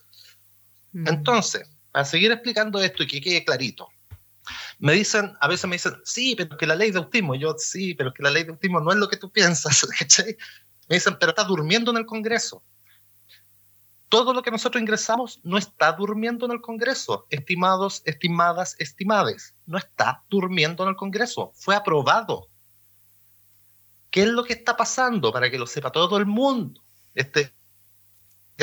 Mm. 0.93 1.09
Entonces, 1.09 1.71
para 1.91 2.05
seguir 2.05 2.31
explicando 2.33 2.79
esto 2.83 3.03
y 3.03 3.07
que 3.07 3.21
quede 3.23 3.45
clarito, 3.47 3.89
me 4.81 4.95
dicen, 4.95 5.37
a 5.41 5.47
veces 5.47 5.69
me 5.69 5.77
dicen, 5.77 5.95
sí, 6.05 6.35
pero 6.35 6.57
que 6.57 6.67
la 6.67 6.75
ley 6.75 6.91
de 6.91 6.99
autismo, 6.99 7.35
yo 7.35 7.55
sí, 7.59 7.95
pero 7.95 8.15
que 8.15 8.23
la 8.23 8.31
ley 8.31 8.45
de 8.45 8.51
autismo 8.51 8.81
no 8.81 8.91
es 8.91 8.97
lo 8.97 9.09
que 9.09 9.19
tú 9.19 9.31
piensas, 9.31 9.87
Me 10.89 10.97
dicen, 10.97 11.17
pero 11.21 11.31
está 11.31 11.45
durmiendo 11.45 11.93
en 11.93 11.99
el 11.99 12.07
Congreso. 12.07 12.65
Todo 14.09 14.33
lo 14.33 14.43
que 14.43 14.51
nosotros 14.51 14.81
ingresamos 14.81 15.39
no 15.45 15.57
está 15.57 15.93
durmiendo 15.93 16.47
en 16.47 16.53
el 16.53 16.61
Congreso, 16.61 17.27
estimados, 17.31 18.03
estimadas, 18.07 18.75
estimades, 18.81 19.55
no 19.67 19.79
está 19.79 20.25
durmiendo 20.29 20.83
en 20.83 20.89
el 20.89 20.97
Congreso, 20.97 21.53
fue 21.55 21.77
aprobado. 21.77 22.49
¿Qué 24.11 24.23
es 24.23 24.29
lo 24.29 24.43
que 24.43 24.55
está 24.55 24.77
pasando 24.77 25.31
para 25.31 25.49
que 25.49 25.59
lo 25.59 25.67
sepa 25.67 25.93
todo 25.93 26.17
el 26.17 26.27
mundo? 26.27 26.83
Este, 27.15 27.53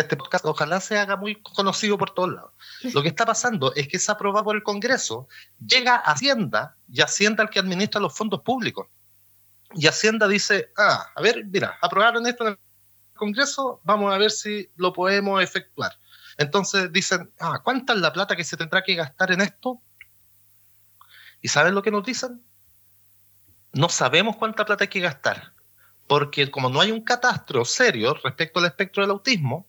este 0.02 0.18
podcast 0.18 0.46
ojalá 0.46 0.80
se 0.80 0.98
haga 0.98 1.16
muy 1.16 1.42
conocido 1.42 1.98
por 1.98 2.12
todos 2.12 2.34
lados. 2.34 2.52
Lo 2.94 3.02
que 3.02 3.10
está 3.10 3.26
pasando 3.26 3.74
es 3.76 3.88
que 3.88 4.00
se 4.00 4.12
aprueba 4.12 4.44
por 4.44 4.56
el 4.56 4.64
Congreso, 4.64 5.28
llega 5.66 5.96
a 5.96 6.12
Hacienda 6.12 6.76
y 6.88 7.02
Hacienda 7.02 7.44
el 7.44 7.50
que 7.50 7.60
administra 7.60 8.02
los 8.02 8.16
fondos 8.16 8.42
públicos. 8.42 8.88
Y 9.74 9.88
Hacienda 9.88 10.28
dice, 10.28 10.72
ah, 10.78 11.08
a 11.16 11.22
ver, 11.22 11.46
mira, 11.46 11.78
aprobaron 11.82 12.26
esto 12.28 12.46
en 12.46 12.54
el 12.54 12.60
Congreso, 13.16 13.82
vamos 13.84 14.14
a 14.14 14.18
ver 14.18 14.32
si 14.32 14.70
lo 14.76 14.94
podemos 14.94 15.42
efectuar. 15.42 15.98
Entonces 16.38 16.92
dicen, 16.92 17.32
ah, 17.40 17.62
¿cuánta 17.64 17.94
es 17.94 18.00
la 18.00 18.14
plata 18.14 18.36
que 18.36 18.44
se 18.44 18.58
tendrá 18.58 18.84
que 18.84 18.96
gastar 18.96 19.32
en 19.32 19.42
esto? 19.42 19.82
¿Y 21.42 21.48
saben 21.48 21.76
lo 21.76 21.82
que 21.82 21.92
nos 21.92 22.04
dicen? 22.04 22.44
no 23.78 23.90
sabemos 23.90 24.36
cuánta 24.36 24.66
plata 24.66 24.84
hay 24.84 24.90
que 24.90 25.00
gastar, 25.00 25.54
porque 26.08 26.50
como 26.50 26.70
no 26.70 26.82
hay 26.82 26.92
un 26.92 27.02
catastro 27.02 27.64
serio 27.64 28.16
respecto 28.24 28.60
al 28.60 28.66
espectro 28.66 29.04
del 29.04 29.12
autismo, 29.12 29.68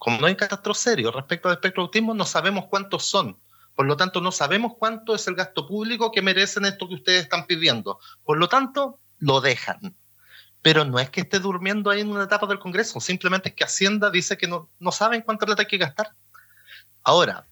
como 0.00 0.18
no 0.18 0.28
hay 0.28 0.34
catastro 0.34 0.72
serio 0.72 1.12
respecto 1.12 1.48
al 1.48 1.56
espectro 1.56 1.82
autismo, 1.82 2.14
no 2.14 2.24
sabemos 2.24 2.64
cuántos 2.70 3.04
son. 3.04 3.38
Por 3.74 3.84
lo 3.84 3.98
tanto, 3.98 4.22
no 4.22 4.32
sabemos 4.32 4.72
cuánto 4.78 5.14
es 5.14 5.28
el 5.28 5.34
gasto 5.34 5.66
público 5.66 6.10
que 6.10 6.22
merecen 6.22 6.64
esto 6.64 6.88
que 6.88 6.94
ustedes 6.94 7.24
están 7.24 7.46
pidiendo. 7.46 8.00
Por 8.24 8.38
lo 8.38 8.48
tanto, 8.48 8.98
lo 9.18 9.42
dejan. 9.42 9.94
Pero 10.62 10.86
no 10.86 10.98
es 10.98 11.10
que 11.10 11.20
esté 11.20 11.38
durmiendo 11.38 11.90
ahí 11.90 12.00
en 12.00 12.10
una 12.10 12.24
etapa 12.24 12.46
del 12.46 12.58
Congreso, 12.58 12.98
simplemente 12.98 13.50
es 13.50 13.54
que 13.54 13.64
Hacienda 13.64 14.08
dice 14.08 14.38
que 14.38 14.48
no, 14.48 14.70
no 14.78 14.90
saben 14.90 15.20
cuánta 15.20 15.44
plata 15.44 15.62
hay 15.62 15.68
que 15.68 15.76
gastar. 15.76 16.14
Ahora, 17.02 17.46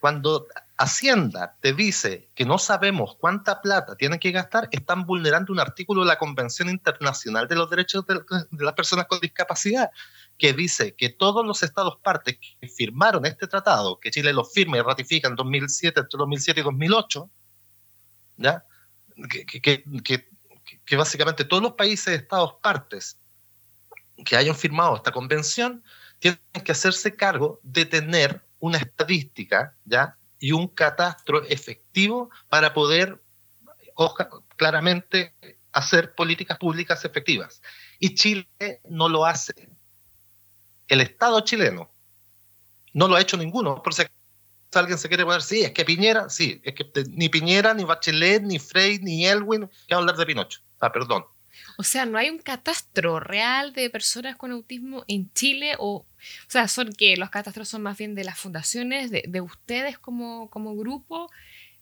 cuando 0.00 0.48
Hacienda 0.76 1.54
te 1.60 1.72
dice 1.72 2.28
que 2.34 2.44
no 2.44 2.58
sabemos 2.58 3.14
cuánta 3.20 3.60
plata 3.60 3.94
tienen 3.94 4.18
que 4.18 4.32
gastar, 4.32 4.68
están 4.72 5.06
vulnerando 5.06 5.52
un 5.52 5.60
artículo 5.60 6.00
de 6.00 6.08
la 6.08 6.18
Convención 6.18 6.68
Internacional 6.68 7.46
de 7.46 7.54
los 7.54 7.70
Derechos 7.70 8.04
de, 8.06 8.20
las 8.50 8.74
Personas 8.74 9.06
con 9.06 9.20
Discapacidad, 9.20 9.92
que 10.38 10.52
dice 10.52 10.94
que 10.94 11.08
todos 11.08 11.46
los 11.46 11.62
estados 11.62 11.98
partes 12.02 12.38
que 12.38 12.68
firmaron 12.68 13.26
este 13.26 13.46
tratado, 13.46 14.00
que 14.00 14.10
Chile 14.10 14.32
lo 14.32 14.44
firma 14.44 14.78
y 14.78 14.80
ratifica 14.80 15.28
en 15.28 15.36
2007, 15.36 16.00
entre 16.00 16.18
2007 16.18 16.60
y 16.60 16.64
2008, 16.64 17.30
¿ya? 18.38 18.64
Que, 20.84 20.96
básicamente 20.96 21.44
todos 21.44 21.62
los 21.62 21.72
países, 21.72 22.20
estados 22.20 22.54
partes 22.62 23.18
que 24.24 24.36
hayan 24.36 24.56
firmado 24.56 24.96
esta 24.96 25.12
convención, 25.12 25.84
tienen 26.18 26.40
que 26.64 26.72
hacerse 26.72 27.14
cargo 27.14 27.60
de 27.62 27.84
tener 27.84 28.42
una 28.58 28.78
estadística, 28.78 29.74
¿ya? 29.84 30.16
y 30.42 30.50
un 30.50 30.66
catastro 30.66 31.44
efectivo 31.44 32.28
para 32.48 32.74
poder 32.74 33.22
claramente 34.56 35.36
hacer 35.70 36.16
políticas 36.16 36.58
públicas 36.58 37.04
efectivas. 37.04 37.62
Y 38.00 38.16
Chile 38.16 38.48
no 38.88 39.08
lo 39.08 39.24
hace. 39.24 39.68
El 40.92 41.00
Estado 41.00 41.40
chileno 41.40 41.90
no 42.92 43.08
lo 43.08 43.16
ha 43.16 43.20
hecho 43.22 43.38
ninguno. 43.38 43.82
Por 43.82 43.94
si 43.94 44.02
alguien 44.74 44.98
se 44.98 45.08
quiere 45.08 45.24
poner, 45.24 45.40
sí, 45.40 45.62
es 45.62 45.70
que 45.70 45.86
Piñera, 45.86 46.28
sí, 46.28 46.60
es 46.64 46.74
que 46.74 46.84
ni 47.08 47.30
Piñera, 47.30 47.72
ni 47.72 47.84
Bachelet, 47.84 48.42
ni 48.42 48.58
Frey, 48.58 48.98
ni 48.98 49.26
Elwin, 49.26 49.70
que 49.88 49.94
hablar 49.94 50.18
de 50.18 50.26
Pinocho. 50.26 50.60
Ah, 50.80 50.92
perdón. 50.92 51.24
O 51.78 51.82
sea, 51.82 52.04
no 52.04 52.18
hay 52.18 52.28
un 52.28 52.40
catastro 52.40 53.20
real 53.20 53.72
de 53.72 53.88
personas 53.88 54.36
con 54.36 54.52
autismo 54.52 55.06
en 55.08 55.32
Chile 55.32 55.76
o, 55.78 56.04
o 56.04 56.06
sea, 56.48 56.68
son 56.68 56.92
que 56.92 57.16
los 57.16 57.30
catastros 57.30 57.70
son 57.70 57.80
más 57.80 57.96
bien 57.96 58.14
de 58.14 58.24
las 58.24 58.38
fundaciones, 58.38 59.10
de, 59.10 59.40
ustedes 59.40 59.98
como, 59.98 60.50
como 60.50 60.76
grupo, 60.76 61.30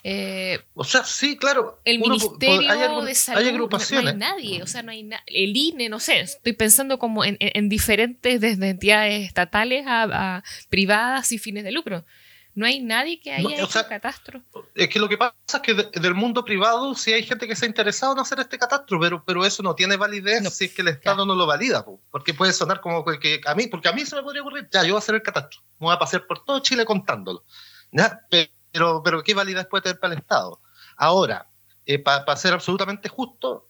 Eh, 0.02 0.60
o 0.74 0.84
sea, 0.84 1.04
sí, 1.04 1.36
claro. 1.36 1.80
El 1.84 1.98
Ministerio 1.98 3.02
de 3.02 3.14
Salud, 3.14 3.40
hay 3.40 3.48
agrupaciones. 3.48 4.16
No, 4.16 4.26
hay 4.26 4.32
nadie, 4.32 4.62
o 4.62 4.66
sea, 4.66 4.82
no 4.82 4.92
hay 4.92 5.08
el 5.26 5.56
INE, 5.56 5.88
no 5.88 6.00
sé, 6.00 6.20
estoy 6.20 6.54
pensando 6.54 6.98
como 6.98 7.22
en, 7.24 7.68
diferentes, 7.68 8.40
desde 8.40 8.70
entidades 8.70 9.26
estatales 9.26 9.84
a, 9.86 10.42
privadas 10.68 11.32
y 11.32 11.38
fines 11.38 11.64
de 11.64 11.72
lucro. 11.72 12.04
No 12.52 12.66
hay 12.66 12.80
nadie 12.80 13.20
que 13.20 13.32
haya 13.32 13.62
hecho 13.62 13.86
catastro. 13.88 14.42
Es 14.74 14.88
que 14.88 14.98
lo 14.98 15.08
que 15.08 15.16
pasa 15.16 15.34
es 15.54 15.60
que 15.60 15.74
del 15.74 16.14
mundo 16.14 16.44
privado 16.44 16.94
sí 16.96 17.12
hay 17.12 17.22
gente 17.22 17.46
que 17.46 17.54
se 17.54 17.64
ha 17.64 17.68
interesado 17.68 18.12
en 18.12 18.18
hacer 18.18 18.40
este 18.40 18.58
catastro, 18.58 18.98
pero, 18.98 19.22
pero 19.24 19.46
eso 19.46 19.62
no 19.62 19.74
tiene 19.76 19.96
validez 19.96 20.52
si 20.52 20.64
es 20.64 20.74
que 20.74 20.82
el 20.82 20.88
Estado 20.88 21.24
no 21.24 21.36
lo 21.36 21.46
valida, 21.46 21.84
porque 22.10 22.34
puede 22.34 22.52
sonar 22.52 22.80
como 22.80 23.04
que 23.04 23.40
a 23.46 23.54
mí, 23.54 23.68
porque 23.68 23.88
a 23.88 23.92
mí 23.92 24.04
se 24.04 24.16
me 24.16 24.22
podría 24.22 24.42
ocurrir, 24.42 24.68
ya, 24.72 24.82
yo 24.82 24.88
voy 24.88 24.96
a 24.96 24.98
hacer 24.98 25.14
el 25.14 25.22
catastro, 25.22 25.60
me 25.78 25.86
voy 25.86 25.94
a 25.94 25.98
pasear 25.98 26.26
por 26.26 26.44
todo 26.44 26.58
Chile 26.60 26.84
contándolo. 26.84 27.44
¿ya? 27.92 28.20
Pero, 28.30 28.50
pero 28.72 29.22
¿qué 29.22 29.34
validez 29.34 29.66
puede 29.66 29.82
tener 29.82 29.98
para 29.98 30.14
el 30.14 30.20
Estado? 30.20 30.60
Ahora, 30.96 31.48
eh, 31.86 31.98
para 31.98 32.36
ser 32.36 32.52
absolutamente 32.52 33.08
justo, 33.08 33.68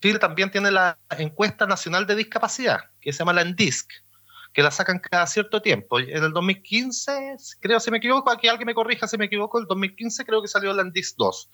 Chile 0.00 0.18
también 0.18 0.50
tiene 0.50 0.70
la 0.70 0.98
encuesta 1.10 1.66
nacional 1.66 2.06
de 2.06 2.14
discapacidad, 2.14 2.90
que 3.00 3.12
se 3.12 3.18
llama 3.18 3.32
la 3.32 3.42
ENDISC, 3.42 3.90
que 4.52 4.62
la 4.62 4.70
sacan 4.70 4.98
cada 4.98 5.26
cierto 5.26 5.60
tiempo. 5.60 5.98
En 5.98 6.22
el 6.22 6.32
2015, 6.32 7.36
creo, 7.60 7.80
si 7.80 7.90
me 7.90 7.98
equivoco, 7.98 8.30
aquí 8.30 8.48
alguien 8.48 8.66
me 8.66 8.74
corrija 8.74 9.06
si 9.08 9.18
me 9.18 9.26
equivoco, 9.26 9.58
el 9.58 9.66
2015 9.66 10.24
creo 10.24 10.42
que 10.42 10.48
salió 10.48 10.72
la 10.72 10.82
ENDISC 10.82 11.16
2. 11.16 11.50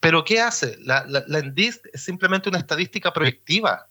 Pero 0.00 0.24
¿qué 0.24 0.40
hace? 0.40 0.76
La, 0.80 1.04
la, 1.06 1.22
la 1.26 1.38
ENDISC 1.38 1.86
es 1.92 2.02
simplemente 2.02 2.48
una 2.48 2.58
estadística 2.58 3.12
proyectiva 3.12 3.86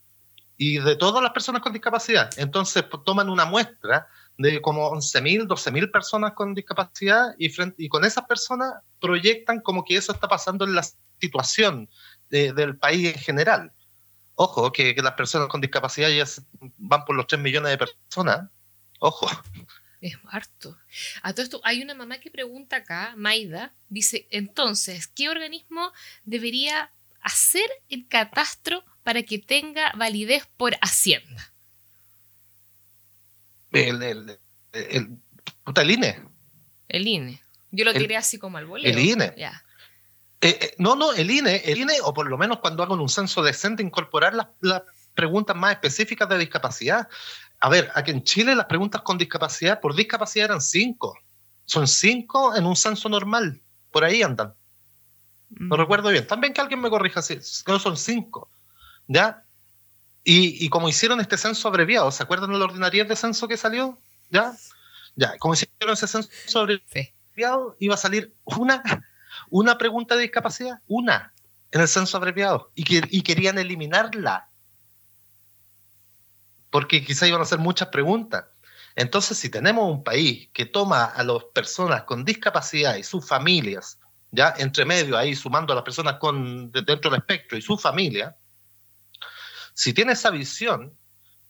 y 0.57 0.77
de 0.77 0.95
todas 0.95 1.23
las 1.23 1.31
personas 1.31 1.61
con 1.61 1.73
discapacidad. 1.73 2.29
Entonces 2.37 2.85
toman 3.05 3.29
una 3.29 3.45
muestra 3.45 4.07
de 4.37 4.61
como 4.61 4.89
11.000, 4.91 5.47
12.000 5.47 5.91
personas 5.91 6.33
con 6.33 6.53
discapacidad 6.53 7.35
y, 7.37 7.49
frente, 7.49 7.83
y 7.83 7.89
con 7.89 8.05
esas 8.05 8.25
personas 8.25 8.73
proyectan 8.99 9.61
como 9.61 9.83
que 9.83 9.97
eso 9.97 10.11
está 10.11 10.27
pasando 10.27 10.65
en 10.65 10.75
la 10.75 10.85
situación 11.19 11.89
del 12.29 12.77
país 12.77 13.13
en 13.13 13.19
general. 13.19 13.71
Ojo, 14.35 14.71
que, 14.71 14.95
las 14.95 15.13
personas 15.13 15.49
con 15.49 15.61
discapacidad 15.61 16.09
ya 16.09 16.25
van 16.77 17.05
por 17.05 17.15
los 17.15 17.27
3 17.27 17.41
millones 17.41 17.71
de 17.71 17.77
personas. 17.77 18.49
Ojo. 18.99 19.27
Es 19.99 20.17
harto. 20.29 20.77
A 21.21 21.33
todo 21.33 21.43
esto, 21.43 21.61
hay 21.63 21.83
una 21.83 21.93
mamá 21.93 22.19
que 22.19 22.31
pregunta 22.31 22.77
acá, 22.77 23.13
Maida, 23.15 23.73
dice, 23.89 24.27
entonces, 24.31 25.05
¿qué 25.05 25.29
organismo 25.29 25.91
debería 26.23 26.91
hacer 27.21 27.69
el 27.89 28.07
catastro 28.07 28.83
para 29.03 29.21
que 29.21 29.37
tenga 29.37 29.91
validez 29.95 30.47
por 30.57 30.75
Hacienda? 30.81 31.50
El, 33.71 34.03
el, 34.03 34.39
el, 34.73 35.91
INE. 35.91 36.19
El 36.87 37.07
INE. 37.07 37.41
Yo 37.71 37.85
lo 37.85 37.93
tiré 37.93 38.17
así 38.17 38.37
como 38.37 38.57
al 38.57 38.65
bolero. 38.65 38.97
El 38.97 39.05
INE. 39.05 39.33
Ya. 39.37 39.63
Eh, 40.41 40.57
eh, 40.59 40.75
no, 40.79 40.95
no, 40.95 41.13
el 41.13 41.29
INE, 41.29 41.57
el 41.65 41.77
INE, 41.77 41.93
o 42.03 42.13
por 42.13 42.27
lo 42.27 42.37
menos 42.37 42.59
cuando 42.59 42.81
hagan 42.83 42.99
un 42.99 43.09
censo 43.09 43.43
decente, 43.43 43.83
incorporar 43.83 44.33
las, 44.33 44.81
preguntas 45.13 45.55
más 45.55 45.73
específicas 45.73 46.27
de 46.29 46.37
discapacidad. 46.37 47.07
A 47.59 47.69
ver, 47.69 47.91
aquí 47.93 48.11
en 48.11 48.23
Chile 48.23 48.55
las 48.55 48.65
preguntas 48.65 49.01
con 49.01 49.17
discapacidad, 49.17 49.79
por 49.79 49.95
discapacidad 49.95 50.45
eran 50.45 50.61
cinco. 50.61 51.17
Son 51.65 51.87
cinco 51.87 52.55
en 52.55 52.65
un 52.65 52.75
censo 52.75 53.07
normal. 53.07 53.61
Por 53.91 54.03
ahí 54.03 54.23
andan. 54.23 54.53
No 55.49 55.75
mm. 55.75 55.79
recuerdo 55.79 56.09
bien. 56.09 56.25
También 56.25 56.53
que 56.53 56.61
alguien 56.61 56.81
me 56.81 56.89
corrija 56.89 57.21
si 57.21 57.37
no 57.67 57.77
son 57.77 57.97
cinco. 57.97 58.49
¿Ya? 59.07 59.43
Y, 60.23 60.69
como 60.69 60.87
hicieron 60.87 61.19
este 61.19 61.37
censo 61.37 61.67
abreviado, 61.67 62.11
¿se 62.11 62.21
acuerdan 62.21 62.51
de 62.51 62.59
la 62.59 62.65
ordinariedad 62.65 63.07
de 63.07 63.15
censo 63.15 63.47
que 63.47 63.57
salió? 63.57 63.97
¿Ya? 64.29 64.53
Ya, 65.15 65.37
como 65.39 65.55
hicieron 65.55 65.93
ese 65.93 66.07
censo 66.07 66.59
abreviado, 66.59 67.75
iba 67.79 67.95
a 67.95 67.97
salir 67.97 68.35
una, 68.43 68.83
una 69.49 69.77
pregunta 69.77 70.15
de 70.15 70.21
discapacidad, 70.21 70.79
una, 70.87 71.33
en 71.71 71.81
el 71.81 71.87
censo 71.87 72.17
abreviado, 72.17 72.71
y, 72.75 72.83
que, 72.83 73.01
y 73.09 73.23
querían 73.23 73.57
eliminarla. 73.57 74.47
Porque 76.69 77.03
quizá 77.03 77.27
iban 77.27 77.41
a 77.41 77.43
hacer 77.43 77.59
muchas 77.59 77.87
preguntas. 77.87 78.45
Entonces, 78.95 79.37
si 79.37 79.49
tenemos 79.49 79.89
un 79.89 80.03
país 80.03 80.49
que 80.53 80.65
toma 80.65 81.05
a 81.05 81.23
las 81.23 81.45
personas 81.45 82.03
con 82.03 82.23
discapacidad 82.23 82.95
y 82.95 83.03
sus 83.03 83.27
familias, 83.27 83.99
ya 84.31 84.53
entre 84.57 84.85
medio 84.85 85.17
ahí 85.17 85.35
sumando 85.35 85.73
a 85.73 85.75
las 85.75 85.83
personas 85.83 86.15
con 86.19 86.71
dentro 86.71 87.09
del 87.09 87.19
espectro 87.19 87.57
y 87.57 87.61
su 87.61 87.77
familia, 87.77 88.35
si 89.73 89.93
tiene 89.93 90.13
esa 90.13 90.29
visión 90.29 90.95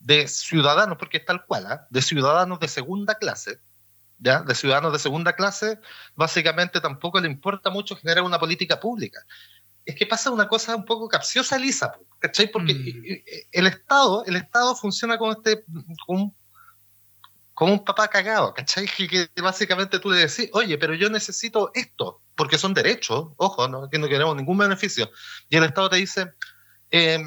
de 0.02 0.28
ciudadanos, 0.28 0.98
porque 0.98 1.18
es 1.18 1.26
tal 1.26 1.46
cual, 1.46 1.66
¿ah? 1.68 1.88
de 1.90 2.02
ciudadanos 2.02 2.60
de 2.60 2.68
segunda 2.68 3.16
clase, 3.16 3.60
¿ya? 4.20 4.42
de 4.42 4.56
ciudadanos 4.56 4.94
de 4.94 5.00
segunda 5.00 5.34
clase, 5.34 5.80
básicamente 6.16 6.82
tampoco 6.82 7.20
le 7.20 7.28
importa 7.28 7.70
mucho 7.70 7.96
generar 7.96 8.24
una 8.24 8.40
política 8.40 8.80
pública. 8.80 9.22
Es 9.86 9.96
que 9.96 10.06
pasa 10.06 10.32
una 10.32 10.48
cosa 10.48 10.76
un 10.76 10.86
poco 10.86 11.08
capciosa, 11.08 11.56
Elisa, 11.56 11.94
¿cachai? 12.20 12.52
Porque 12.52 12.74
mm. 12.74 13.48
el 13.52 13.68
Estado, 13.68 14.24
el 14.26 14.36
Estado 14.36 14.76
funciona 14.76 15.18
como 15.18 15.32
este, 15.34 15.64
como 16.06 16.34
un, 17.74 17.84
papá 17.84 18.08
cagado, 18.08 18.54
¿cachai? 18.54 18.88
Que, 18.88 19.30
básicamente 19.42 20.00
tú 20.00 20.12
le 20.12 20.20
decís, 20.20 20.50
oye, 20.54 20.78
pero 20.78 20.94
yo 20.94 21.10
necesito 21.10 21.72
esto, 21.74 22.22
porque 22.36 22.58
son 22.58 22.74
derechos, 22.74 23.30
ojo, 23.38 23.68
¿no? 23.68 23.90
que 23.90 23.98
no 23.98 24.08
queremos 24.08 24.36
ningún 24.36 24.58
beneficio. 24.58 25.12
Y 25.50 25.58
el 25.58 25.64
Estado 25.64 25.90
te 25.90 25.98
dice, 25.98 26.32
eh, 26.92 27.20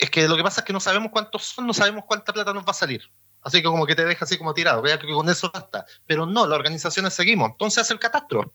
es 0.00 0.10
que 0.10 0.26
lo 0.26 0.36
que 0.36 0.42
pasa 0.42 0.60
es 0.60 0.66
que 0.66 0.72
no 0.72 0.80
sabemos 0.80 1.10
cuántos 1.12 1.44
son, 1.44 1.66
no 1.66 1.74
sabemos 1.74 2.04
cuánta 2.06 2.32
plata 2.32 2.52
nos 2.52 2.64
va 2.64 2.70
a 2.70 2.74
salir. 2.74 3.02
Así 3.42 3.58
que 3.58 3.64
como 3.64 3.86
que 3.86 3.94
te 3.94 4.04
deja 4.04 4.24
así 4.24 4.38
como 4.38 4.54
tirado, 4.54 4.82
vea 4.82 4.98
que 4.98 5.06
con 5.06 5.28
eso 5.28 5.50
basta. 5.52 5.84
Pero 6.06 6.26
no, 6.26 6.46
las 6.46 6.58
organizaciones 6.58 7.14
seguimos. 7.14 7.50
Entonces 7.50 7.82
hace 7.82 7.92
el 7.92 8.00
catastro. 8.00 8.54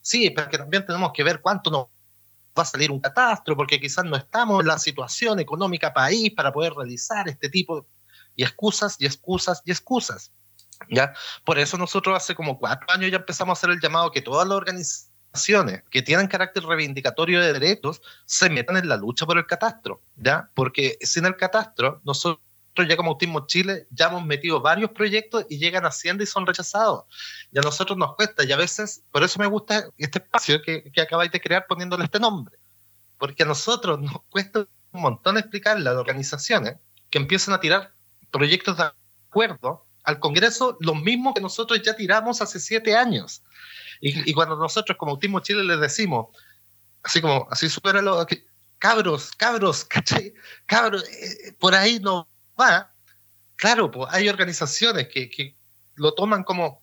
Sí, 0.00 0.30
pero 0.30 0.48
que 0.48 0.58
también 0.58 0.84
tenemos 0.84 1.12
que 1.12 1.22
ver 1.22 1.40
cuánto 1.40 1.70
nos 1.70 1.86
va 2.58 2.62
a 2.62 2.64
salir 2.64 2.90
un 2.90 3.00
catastro, 3.00 3.56
porque 3.56 3.80
quizás 3.80 4.04
no 4.04 4.16
estamos 4.16 4.60
en 4.60 4.66
la 4.66 4.78
situación 4.78 5.38
económica 5.38 5.92
país 5.92 6.32
para 6.34 6.52
poder 6.52 6.72
realizar 6.74 7.28
este 7.28 7.48
tipo 7.48 7.82
de 8.36 8.44
excusas 8.44 8.96
y 8.98 9.06
excusas 9.06 9.62
y 9.64 9.70
excusas. 9.70 10.32
¿ya? 10.88 11.12
Por 11.44 11.58
eso 11.58 11.76
nosotros 11.76 12.16
hace 12.16 12.34
como 12.34 12.58
cuatro 12.58 12.86
años 12.90 13.10
ya 13.10 13.18
empezamos 13.18 13.56
a 13.56 13.58
hacer 13.58 13.70
el 13.70 13.80
llamado 13.80 14.10
que 14.10 14.22
todas 14.22 14.46
las 14.48 14.56
organizaciones 14.56 15.09
que 15.90 16.02
tienen 16.02 16.26
carácter 16.26 16.64
reivindicatorio 16.64 17.40
de 17.40 17.52
derechos 17.52 18.02
se 18.26 18.50
metan 18.50 18.76
en 18.76 18.88
la 18.88 18.96
lucha 18.96 19.26
por 19.26 19.38
el 19.38 19.46
catastro, 19.46 20.02
¿ya? 20.16 20.50
Porque 20.54 20.98
sin 21.02 21.24
el 21.26 21.36
catastro, 21.36 22.00
nosotros 22.04 22.40
ya 22.88 22.96
como 22.96 23.10
Autismo 23.10 23.46
Chile 23.46 23.86
ya 23.90 24.08
hemos 24.08 24.24
metido 24.24 24.60
varios 24.60 24.90
proyectos 24.90 25.44
y 25.48 25.58
llegan 25.58 25.84
a 25.84 25.88
Hacienda 25.88 26.24
y 26.24 26.26
son 26.26 26.46
rechazados. 26.46 27.04
Y 27.52 27.58
a 27.58 27.62
nosotros 27.62 27.98
nos 27.98 28.14
cuesta, 28.16 28.44
y 28.44 28.52
a 28.52 28.56
veces, 28.56 29.02
por 29.10 29.22
eso 29.22 29.38
me 29.38 29.46
gusta 29.46 29.84
este 29.98 30.18
espacio 30.18 30.62
que, 30.62 30.90
que 30.90 31.00
acabáis 31.00 31.30
de 31.30 31.40
crear 31.40 31.66
poniéndole 31.66 32.04
este 32.04 32.18
nombre, 32.18 32.56
porque 33.18 33.42
a 33.42 33.46
nosotros 33.46 34.00
nos 34.00 34.22
cuesta 34.30 34.66
un 34.92 35.02
montón 35.02 35.38
explicarle 35.38 35.88
a 35.88 35.92
las 35.92 36.00
organizaciones 36.00 36.76
que 37.10 37.18
empiezan 37.18 37.54
a 37.54 37.60
tirar 37.60 37.92
proyectos 38.30 38.76
de 38.76 38.90
acuerdo 39.28 39.84
al 40.04 40.18
Congreso 40.18 40.76
los 40.80 41.00
mismos 41.00 41.34
que 41.34 41.40
nosotros 41.40 41.80
ya 41.82 41.94
tiramos 41.94 42.40
hace 42.40 42.58
siete 42.58 42.96
años. 42.96 43.42
Y, 44.00 44.32
cuando 44.32 44.56
nosotros 44.56 44.96
como 44.96 45.12
Autismo 45.12 45.40
Chile 45.40 45.62
les 45.62 45.78
decimos, 45.78 46.28
así 47.02 47.20
como, 47.20 47.46
así 47.50 47.68
supera 47.68 48.00
lo 48.00 48.26
cabros, 48.78 49.32
cabros, 49.36 49.84
¿cachai? 49.88 50.34
Cabros, 50.66 51.04
eh, 51.08 51.48
eh, 51.48 51.52
por 51.58 51.74
ahí 51.74 52.00
no 52.00 52.26
va. 52.58 52.92
Claro, 53.56 53.90
pues 53.90 54.08
hay 54.12 54.28
organizaciones 54.28 55.08
que, 55.08 55.28
que 55.28 55.54
lo 55.96 56.14
toman 56.14 56.44
como, 56.44 56.80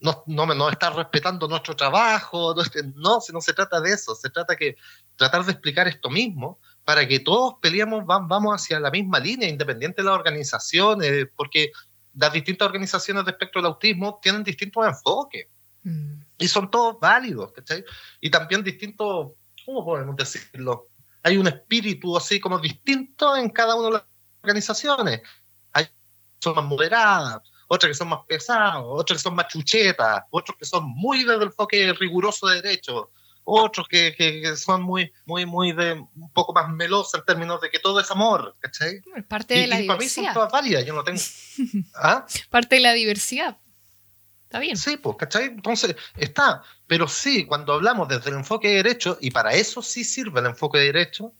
no, 0.00 0.22
no, 0.26 0.46
no 0.46 0.68
está 0.68 0.90
respetando 0.90 1.48
nuestro 1.48 1.74
trabajo, 1.74 2.54
no, 2.54 2.62
no, 2.96 3.18
no 3.32 3.40
se 3.40 3.52
trata 3.54 3.80
de 3.80 3.94
eso, 3.94 4.14
se 4.14 4.28
trata 4.28 4.54
que 4.54 4.76
tratar 5.16 5.44
de 5.44 5.52
explicar 5.52 5.88
esto 5.88 6.10
mismo 6.10 6.58
para 6.84 7.06
que 7.06 7.20
todos 7.20 7.54
peleemos, 7.62 8.04
vamos 8.04 8.54
hacia 8.54 8.78
la 8.80 8.90
misma 8.90 9.20
línea, 9.20 9.48
independiente 9.48 10.02
de 10.02 10.06
las 10.06 10.18
organizaciones, 10.18 11.28
porque 11.34 11.70
las 12.14 12.32
distintas 12.32 12.66
organizaciones 12.66 13.24
de 13.24 13.30
espectro 13.30 13.62
del 13.62 13.70
autismo 13.70 14.18
tienen 14.20 14.42
distintos 14.42 14.84
enfoques. 14.86 15.46
Mm. 15.84 16.20
Y 16.42 16.48
son 16.48 16.70
todos 16.70 16.98
válidos, 17.00 17.52
¿cachai? 17.52 17.84
Y 18.20 18.30
también 18.30 18.64
distintos, 18.64 19.32
¿cómo 19.64 19.84
podemos 19.84 20.16
decirlo? 20.16 20.88
Hay 21.22 21.36
un 21.36 21.46
espíritu 21.46 22.16
así 22.16 22.40
como 22.40 22.58
distinto 22.58 23.36
en 23.36 23.50
cada 23.50 23.76
una 23.76 23.86
de 23.86 23.92
las 23.92 24.02
organizaciones. 24.42 25.22
Hay 25.72 25.84
que 25.84 25.92
son 26.40 26.56
más 26.56 26.64
moderadas, 26.64 27.42
otras 27.68 27.90
que 27.90 27.94
son 27.94 28.08
más 28.08 28.20
pesadas, 28.26 28.82
otras 28.84 29.18
que 29.18 29.22
son 29.22 29.36
más 29.36 29.48
chuchetas, 29.48 30.24
otros 30.30 30.58
que 30.58 30.64
son 30.64 30.84
muy 30.84 31.20
desde 31.20 31.36
el 31.36 31.42
enfoque 31.42 31.92
riguroso 31.92 32.48
de 32.48 32.60
derecho, 32.60 33.12
otros 33.44 33.86
que, 33.88 34.14
que, 34.16 34.56
son 34.56 34.82
muy, 34.82 35.12
muy, 35.24 35.46
muy 35.46 35.72
de 35.72 35.92
un 35.92 36.32
poco 36.32 36.52
más 36.52 36.68
melosos 36.68 37.14
en 37.14 37.24
términos 37.24 37.60
de 37.60 37.70
que 37.70 37.78
todo 37.78 38.00
es 38.00 38.10
amor, 38.10 38.56
¿cachai? 38.58 39.00
Parte 39.28 39.54
de 39.54 39.66
la 39.66 39.78
diversidad. 39.78 39.86
Para 39.86 39.98
mí 39.98 40.08
son 40.08 40.34
todas 40.34 40.52
válidas, 40.52 40.84
yo 40.84 40.94
no 40.94 41.04
tengo. 41.04 41.20
¿Ah? 41.94 42.26
Parte 42.50 42.76
de 42.76 42.80
la 42.82 42.92
diversidad. 42.92 43.58
Sí, 44.74 44.96
pues, 44.96 45.16
¿cachai? 45.16 45.46
Entonces, 45.46 45.96
está. 46.16 46.62
Pero 46.86 47.08
sí, 47.08 47.46
cuando 47.46 47.72
hablamos 47.72 48.08
desde 48.08 48.30
el 48.30 48.36
enfoque 48.36 48.68
de 48.68 48.74
derecho, 48.76 49.18
y 49.20 49.30
para 49.30 49.52
eso 49.54 49.82
sí 49.82 50.04
sirve 50.04 50.40
el 50.40 50.46
enfoque 50.46 50.78
de 50.78 50.86
derecho, 50.86 51.32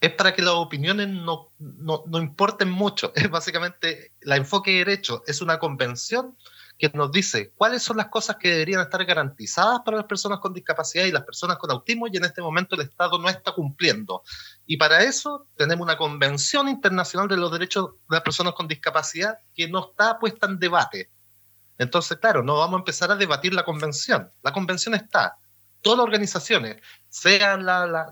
es 0.00 0.12
para 0.14 0.34
que 0.34 0.42
las 0.42 0.54
opiniones 0.54 1.08
no, 1.08 1.52
no, 1.58 2.04
no 2.06 2.18
importen 2.18 2.70
mucho. 2.70 3.12
Es 3.16 3.30
básicamente, 3.30 4.12
el 4.20 4.32
enfoque 4.32 4.72
de 4.72 4.78
derecho 4.78 5.22
es 5.26 5.42
una 5.42 5.58
convención 5.58 6.36
que 6.80 6.90
nos 6.94 7.12
dice 7.12 7.52
cuáles 7.54 7.82
son 7.82 7.98
las 7.98 8.08
cosas 8.08 8.36
que 8.36 8.48
deberían 8.48 8.80
estar 8.80 9.04
garantizadas 9.04 9.80
para 9.84 9.98
las 9.98 10.06
personas 10.06 10.38
con 10.38 10.54
discapacidad 10.54 11.04
y 11.04 11.12
las 11.12 11.24
personas 11.24 11.58
con 11.58 11.70
autismo 11.70 12.06
y 12.08 12.16
en 12.16 12.24
este 12.24 12.40
momento 12.40 12.74
el 12.74 12.80
Estado 12.80 13.18
no 13.18 13.28
está 13.28 13.52
cumpliendo. 13.52 14.22
Y 14.64 14.78
para 14.78 15.02
eso 15.02 15.46
tenemos 15.56 15.84
una 15.84 15.98
Convención 15.98 16.68
Internacional 16.68 17.28
de 17.28 17.36
los 17.36 17.52
Derechos 17.52 17.90
de 18.08 18.16
las 18.16 18.22
Personas 18.22 18.54
con 18.54 18.66
Discapacidad 18.66 19.38
que 19.54 19.68
no 19.68 19.90
está 19.90 20.18
puesta 20.18 20.46
en 20.46 20.58
debate. 20.58 21.10
Entonces, 21.80 22.18
claro, 22.18 22.42
no 22.42 22.58
vamos 22.58 22.76
a 22.76 22.80
empezar 22.80 23.10
a 23.10 23.16
debatir 23.16 23.54
la 23.54 23.64
convención. 23.64 24.30
La 24.42 24.52
convención 24.52 24.94
está. 24.94 25.38
Todas 25.80 25.96
las 25.96 26.04
organizaciones, 26.04 26.76
sean, 27.08 27.66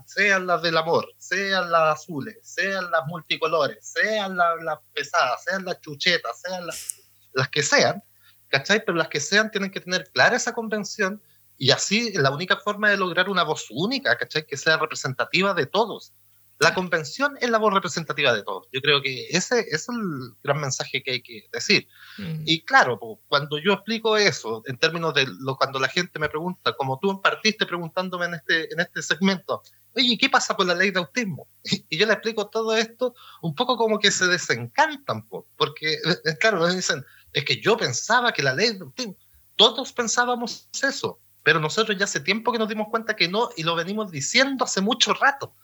sean 0.06 0.46
las 0.46 0.62
del 0.62 0.78
amor, 0.78 1.06
sean 1.18 1.70
las 1.70 1.98
azules, 1.98 2.38
sean 2.40 2.90
las 2.90 3.04
multicolores, 3.06 3.76
sean 3.82 4.38
las, 4.38 4.78
pesadas, 4.94 5.44
sean 5.44 5.66
las 5.66 5.82
chuchetas, 5.82 6.40
sean 6.40 6.66
las 6.66 7.48
que 7.50 7.62
sean, 7.62 8.02
¿cachai? 8.48 8.82
Pero 8.82 8.96
las 8.96 9.08
que 9.08 9.20
sean 9.20 9.50
tienen 9.50 9.70
que 9.70 9.82
tener 9.82 10.10
clara 10.14 10.36
esa 10.36 10.54
convención 10.54 11.22
y 11.58 11.70
así 11.70 12.14
la 12.14 12.30
única 12.30 12.56
forma 12.56 12.88
de 12.88 12.96
lograr 12.96 13.28
una 13.28 13.42
voz 13.42 13.66
única, 13.68 14.16
¿cachai? 14.16 14.46
Que 14.46 14.56
sea 14.56 14.78
representativa 14.78 15.52
de 15.52 15.66
todos. 15.66 16.14
La 16.58 16.74
convención 16.74 17.38
es 17.40 17.50
la 17.50 17.58
voz 17.58 17.72
representativa 17.72 18.32
de 18.32 18.42
todos. 18.42 18.66
Yo 18.72 18.80
creo 18.80 19.00
que 19.00 19.28
ese, 19.28 19.60
es 19.70 19.88
el 19.88 20.34
gran 20.42 20.60
mensaje 20.60 21.02
que 21.02 21.12
hay 21.12 21.22
que 21.22 21.48
decir. 21.52 21.86
Mm. 22.18 22.42
Y 22.46 22.62
claro, 22.62 22.98
cuando 23.28 23.58
yo 23.58 23.74
explico 23.74 24.16
eso, 24.16 24.62
en 24.66 24.76
términos 24.76 25.14
de 25.14 25.26
lo, 25.40 25.56
cuando 25.56 25.78
la 25.78 25.88
gente 25.88 26.18
me 26.18 26.28
pregunta, 26.28 26.74
como 26.74 26.98
tú 26.98 27.22
partiste 27.22 27.64
preguntándome 27.64 28.26
en 28.26 28.34
este, 28.34 28.72
en 28.72 28.80
este 28.80 29.02
segmento, 29.02 29.62
oye, 29.94 30.18
¿qué 30.18 30.28
pasa 30.28 30.54
con 30.54 30.66
la 30.66 30.74
ley 30.74 30.90
de 30.90 30.98
autismo? 30.98 31.46
Y 31.90 31.96
yo 31.96 32.06
le 32.06 32.12
explico 32.14 32.48
todo 32.48 32.76
esto 32.76 33.14
un 33.40 33.54
poco 33.54 33.76
como 33.76 33.98
que 33.98 34.10
se 34.10 34.26
desencantan, 34.26 35.28
porque, 35.56 35.92
eh, 35.94 36.36
claro, 36.40 36.60
me 36.60 36.74
dicen, 36.74 37.04
es 37.32 37.44
que 37.44 37.60
yo 37.60 37.76
pensaba 37.76 38.32
que 38.32 38.42
la 38.42 38.54
ley 38.54 38.72
de 38.72 38.80
autismo, 38.80 39.16
todos 39.56 39.92
pensábamos 39.92 40.68
eso, 40.82 41.20
pero 41.42 41.60
nosotros 41.60 41.96
ya 41.96 42.04
hace 42.04 42.20
tiempo 42.20 42.52
que 42.52 42.58
nos 42.58 42.68
dimos 42.68 42.88
cuenta 42.90 43.16
que 43.16 43.28
no 43.28 43.50
y 43.56 43.62
lo 43.62 43.74
venimos 43.74 44.10
diciendo 44.10 44.64
hace 44.64 44.80
mucho 44.80 45.14
rato. 45.14 45.54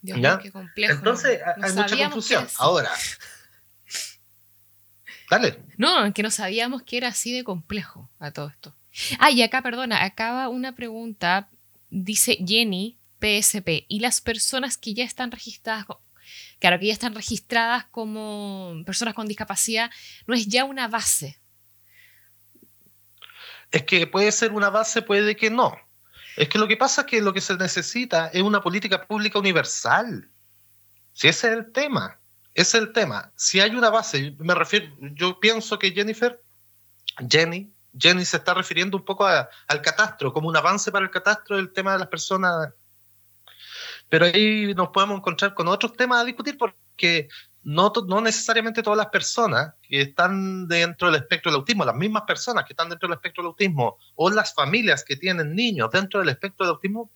Dios 0.00 0.38
qué 0.42 0.50
complejo. 0.50 0.94
Entonces 0.94 1.40
hay 1.62 1.72
mucha 1.72 1.96
confusión. 1.96 2.46
Ahora. 2.58 2.90
Dale. 5.30 5.58
No, 5.76 6.12
que 6.14 6.22
no 6.22 6.30
sabíamos 6.30 6.82
que 6.82 6.96
era 6.96 7.08
así 7.08 7.32
de 7.32 7.44
complejo 7.44 8.10
a 8.18 8.30
todo 8.30 8.48
esto. 8.48 8.74
Ah, 9.18 9.30
y 9.30 9.42
acá, 9.42 9.62
perdona, 9.62 10.04
acaba 10.04 10.48
una 10.48 10.74
pregunta. 10.74 11.48
Dice 11.90 12.38
Jenny, 12.46 12.98
PSP, 13.20 13.84
¿y 13.88 14.00
las 14.00 14.20
personas 14.20 14.76
que 14.76 14.94
ya 14.94 15.04
están 15.04 15.30
registradas, 15.30 15.86
claro, 16.58 16.78
que 16.78 16.86
ya 16.86 16.92
están 16.92 17.14
registradas 17.14 17.86
como 17.86 18.82
personas 18.84 19.14
con 19.14 19.26
discapacidad, 19.26 19.90
no 20.26 20.34
es 20.34 20.46
ya 20.46 20.64
una 20.64 20.88
base? 20.88 21.38
Es 23.70 23.82
que 23.82 24.06
puede 24.06 24.32
ser 24.32 24.52
una 24.52 24.70
base, 24.70 25.02
puede 25.02 25.36
que 25.36 25.50
no. 25.50 25.76
Es 26.38 26.48
que 26.48 26.58
lo 26.58 26.68
que 26.68 26.76
pasa 26.76 27.00
es 27.00 27.06
que 27.08 27.20
lo 27.20 27.32
que 27.32 27.40
se 27.40 27.56
necesita 27.56 28.28
es 28.28 28.42
una 28.42 28.60
política 28.60 29.04
pública 29.08 29.40
universal. 29.40 30.30
Si 31.12 31.26
ese 31.26 31.48
es 31.48 31.52
el 31.52 31.72
tema, 31.72 32.16
ese 32.54 32.78
es 32.78 32.84
el 32.84 32.92
tema. 32.92 33.32
Si 33.34 33.58
hay 33.58 33.74
una 33.74 33.90
base, 33.90 34.36
me 34.38 34.54
refiero, 34.54 34.86
yo 35.00 35.40
pienso 35.40 35.80
que 35.80 35.90
Jennifer, 35.90 36.40
Jenny, 37.28 37.72
Jenny 37.98 38.24
se 38.24 38.36
está 38.36 38.54
refiriendo 38.54 38.96
un 38.96 39.04
poco 39.04 39.26
al 39.26 39.82
catastro, 39.82 40.32
como 40.32 40.46
un 40.48 40.56
avance 40.56 40.92
para 40.92 41.04
el 41.04 41.10
catastro 41.10 41.56
del 41.56 41.72
tema 41.72 41.94
de 41.94 41.98
las 41.98 42.08
personas. 42.08 42.72
Pero 44.08 44.26
ahí 44.26 44.72
nos 44.76 44.90
podemos 44.90 45.18
encontrar 45.18 45.54
con 45.54 45.66
otros 45.66 45.94
temas 45.94 46.22
a 46.22 46.24
discutir 46.24 46.56
porque 46.56 47.28
no, 47.62 47.92
no 48.06 48.20
necesariamente 48.20 48.82
todas 48.82 48.96
las 48.96 49.08
personas 49.08 49.74
que 49.82 50.02
están 50.02 50.68
dentro 50.68 51.10
del 51.10 51.20
espectro 51.20 51.50
del 51.50 51.60
autismo, 51.60 51.84
las 51.84 51.94
mismas 51.94 52.22
personas 52.22 52.64
que 52.64 52.72
están 52.72 52.88
dentro 52.88 53.08
del 53.08 53.16
espectro 53.16 53.42
del 53.42 53.48
autismo 53.48 53.98
o 54.14 54.30
las 54.30 54.54
familias 54.54 55.04
que 55.04 55.16
tienen 55.16 55.54
niños 55.54 55.90
dentro 55.90 56.20
del 56.20 56.28
espectro 56.28 56.64
del 56.64 56.74
autismo, 56.74 57.10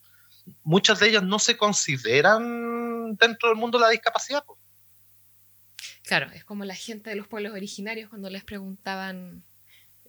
muchas 0.65 0.99
de 1.01 1.09
ellas 1.09 1.23
no 1.23 1.39
se 1.39 1.57
consideran 1.57 3.17
dentro 3.17 3.49
del 3.49 3.59
mundo 3.59 3.79
de 3.79 3.85
la 3.85 3.91
discapacidad. 3.91 4.45
Claro, 6.05 6.31
es 6.33 6.45
como 6.45 6.65
la 6.65 6.75
gente 6.75 7.11
de 7.11 7.17
los 7.17 7.29
pueblos 7.29 7.53
originarios 7.53 8.09
cuando 8.09 8.29
les 8.29 8.45
preguntaban... 8.45 9.45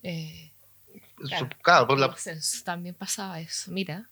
Eh, 0.02 0.52
claro, 1.62 1.88
por 1.88 2.00
la... 2.00 2.16
también 2.66 2.96
pasaba 2.96 3.40
eso. 3.40 3.72
Mira, 3.72 4.10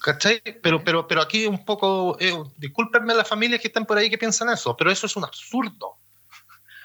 ¿Cachai? 0.00 0.42
Pero, 0.62 0.84
pero, 0.84 1.06
pero 1.06 1.22
aquí 1.22 1.46
un 1.46 1.64
poco, 1.64 2.16
eh, 2.20 2.34
discúlpenme 2.58 3.14
las 3.14 3.28
familias 3.28 3.60
que 3.60 3.68
están 3.68 3.86
por 3.86 3.96
ahí 3.96 4.10
que 4.10 4.18
piensan 4.18 4.50
eso, 4.50 4.76
pero 4.76 4.90
eso 4.90 5.06
es 5.06 5.16
un 5.16 5.24
absurdo. 5.24 5.96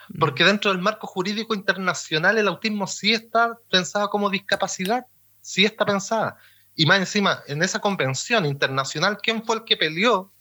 Mm. 0.09 0.19
Porque 0.19 0.43
dentro 0.43 0.71
del 0.71 0.81
marco 0.81 1.07
jurídico 1.07 1.53
internacional 1.53 2.37
el 2.37 2.47
autismo 2.47 2.87
sí 2.87 3.13
está 3.13 3.57
pensado 3.69 4.09
como 4.09 4.29
discapacidad, 4.29 5.05
sí 5.41 5.65
está 5.65 5.85
pensada. 5.85 6.37
Y 6.75 6.85
más 6.85 6.99
encima, 6.99 7.43
en 7.47 7.63
esa 7.63 7.79
convención 7.79 8.45
internacional, 8.45 9.17
¿quién 9.21 9.43
fue 9.43 9.57
el 9.57 9.63
que 9.63 9.77
peleó 9.77 10.31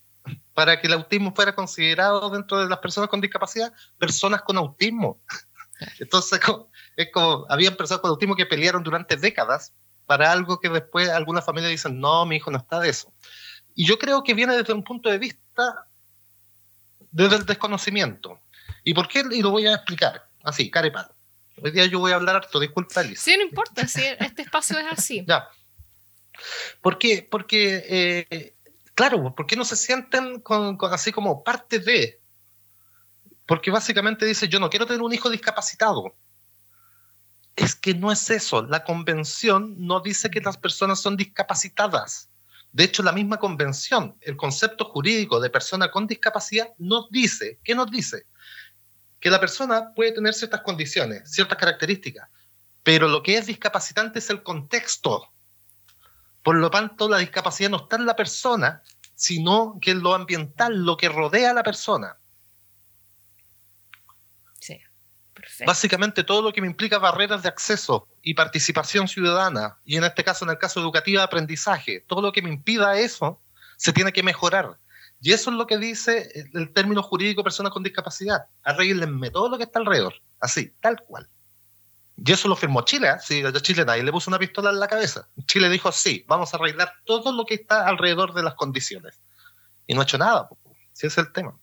para 0.54 0.80
que 0.80 0.86
el 0.86 0.92
autismo 0.92 1.34
fuera 1.34 1.54
considerado 1.54 2.30
dentro 2.30 2.60
de 2.60 2.68
las 2.68 2.78
personas 2.78 3.08
con 3.08 3.20
discapacidad? 3.20 3.72
Personas 3.98 4.42
con 4.42 4.58
autismo. 4.58 5.20
Entonces, 5.98 6.40
es 6.96 7.10
como, 7.12 7.46
habían 7.48 7.74
personas 7.76 8.02
con 8.02 8.10
autismo 8.10 8.36
que 8.36 8.46
pelearon 8.46 8.82
durante 8.82 9.16
décadas 9.16 9.72
para 10.06 10.30
algo 10.30 10.60
que 10.60 10.68
después 10.68 11.08
algunas 11.08 11.44
familias 11.44 11.70
dicen, 11.70 12.00
no, 12.00 12.24
mi 12.24 12.36
hijo 12.36 12.50
no 12.50 12.58
está 12.58 12.80
de 12.80 12.88
eso. 12.88 13.12
Y 13.74 13.86
yo 13.86 13.98
creo 13.98 14.22
que 14.22 14.34
viene 14.34 14.56
desde 14.56 14.72
un 14.72 14.82
punto 14.82 15.10
de 15.10 15.18
vista, 15.18 15.86
desde 17.10 17.36
el 17.36 17.46
desconocimiento. 17.46 18.40
¿Y 18.84 18.94
por 18.94 19.08
qué? 19.08 19.24
Y 19.32 19.42
lo 19.42 19.50
voy 19.50 19.66
a 19.66 19.74
explicar, 19.74 20.28
así, 20.44 20.70
carepal. 20.70 21.10
Hoy 21.62 21.70
día 21.70 21.86
yo 21.86 21.98
voy 21.98 22.12
a 22.12 22.16
hablar 22.16 22.36
harto, 22.36 22.60
disculpa, 22.60 23.00
Alice. 23.00 23.22
Sí, 23.22 23.36
no 23.36 23.42
importa, 23.42 23.86
si 23.86 24.02
este 24.04 24.42
espacio 24.42 24.78
es 24.78 24.86
así. 24.90 25.24
ya. 25.28 25.48
¿Por 26.80 26.98
qué? 26.98 27.26
Porque, 27.28 27.84
eh, 27.88 28.54
claro, 28.94 29.34
¿por 29.34 29.46
qué 29.46 29.56
no 29.56 29.64
se 29.64 29.76
sienten 29.76 30.40
con, 30.40 30.78
así 30.92 31.12
como 31.12 31.42
parte 31.42 31.78
de? 31.78 32.20
Porque 33.46 33.70
básicamente 33.70 34.26
dice, 34.26 34.48
yo 34.48 34.60
no 34.60 34.70
quiero 34.70 34.86
tener 34.86 35.02
un 35.02 35.12
hijo 35.12 35.30
discapacitado 35.30 36.14
es 37.56 37.74
que 37.74 37.94
no 37.94 38.12
es 38.12 38.30
eso. 38.30 38.62
La 38.62 38.84
convención 38.84 39.74
no 39.78 40.00
dice 40.00 40.30
que 40.30 40.40
las 40.40 40.58
personas 40.58 41.00
son 41.00 41.16
discapacitadas. 41.16 42.28
De 42.70 42.84
hecho, 42.84 43.02
la 43.02 43.12
misma 43.12 43.38
convención, 43.38 44.16
el 44.20 44.36
concepto 44.36 44.84
jurídico 44.84 45.40
de 45.40 45.48
persona 45.48 45.90
con 45.90 46.06
discapacidad, 46.06 46.68
nos 46.76 47.10
dice, 47.10 47.58
¿qué 47.64 47.74
nos 47.74 47.90
dice? 47.90 48.26
Que 49.18 49.30
la 49.30 49.40
persona 49.40 49.94
puede 49.94 50.12
tener 50.12 50.34
ciertas 50.34 50.60
condiciones, 50.60 51.30
ciertas 51.30 51.56
características, 51.56 52.28
pero 52.82 53.08
lo 53.08 53.22
que 53.22 53.38
es 53.38 53.46
discapacitante 53.46 54.18
es 54.18 54.28
el 54.28 54.42
contexto. 54.42 55.32
Por 56.42 56.56
lo 56.56 56.70
tanto, 56.70 57.08
la 57.08 57.18
discapacidad 57.18 57.70
no 57.70 57.78
está 57.78 57.96
en 57.96 58.04
la 58.04 58.14
persona, 58.14 58.82
sino 59.14 59.78
que 59.80 59.92
en 59.92 60.02
lo 60.02 60.14
ambiental, 60.14 60.84
lo 60.84 60.98
que 60.98 61.08
rodea 61.08 61.52
a 61.52 61.54
la 61.54 61.62
persona. 61.62 62.18
Básicamente 65.64 66.24
todo 66.24 66.42
lo 66.42 66.52
que 66.52 66.60
me 66.60 66.66
implica 66.66 66.98
barreras 66.98 67.42
de 67.42 67.48
acceso 67.48 68.08
y 68.22 68.34
participación 68.34 69.08
ciudadana, 69.08 69.78
y 69.84 69.96
en 69.96 70.04
este 70.04 70.24
caso, 70.24 70.44
en 70.44 70.50
el 70.50 70.58
caso 70.58 70.80
educativo, 70.80 71.22
aprendizaje, 71.22 72.04
todo 72.06 72.20
lo 72.20 72.32
que 72.32 72.42
me 72.42 72.50
impida 72.50 72.98
eso, 72.98 73.40
se 73.76 73.92
tiene 73.92 74.12
que 74.12 74.22
mejorar. 74.22 74.78
Y 75.20 75.32
eso 75.32 75.50
es 75.50 75.56
lo 75.56 75.66
que 75.66 75.78
dice 75.78 76.30
el 76.52 76.72
término 76.72 77.02
jurídico 77.02 77.42
persona 77.42 77.70
con 77.70 77.82
discapacidad. 77.82 78.46
Arreglenme 78.62 79.30
todo 79.30 79.48
lo 79.48 79.56
que 79.56 79.64
está 79.64 79.78
alrededor, 79.78 80.14
así, 80.40 80.72
tal 80.80 81.00
cual. 81.00 81.28
Y 82.16 82.32
eso 82.32 82.48
lo 82.48 82.56
firmó 82.56 82.82
Chile, 82.82 83.08
¿eh? 83.08 83.16
sí, 83.20 83.42
Chile 83.60 83.84
nadie 83.84 84.02
le 84.02 84.10
puso 84.10 84.30
una 84.30 84.38
pistola 84.38 84.70
en 84.70 84.80
la 84.80 84.88
cabeza. 84.88 85.28
Chile 85.46 85.68
dijo, 85.68 85.92
sí, 85.92 86.24
vamos 86.26 86.52
a 86.52 86.56
arreglar 86.56 86.92
todo 87.04 87.32
lo 87.32 87.44
que 87.44 87.54
está 87.54 87.86
alrededor 87.86 88.32
de 88.34 88.42
las 88.42 88.54
condiciones. 88.54 89.20
Y 89.86 89.94
no 89.94 90.00
ha 90.00 90.04
hecho 90.04 90.18
nada, 90.18 90.48
si 90.92 91.06
ese 91.06 91.20
es 91.20 91.26
el 91.26 91.32
tema. 91.32 91.58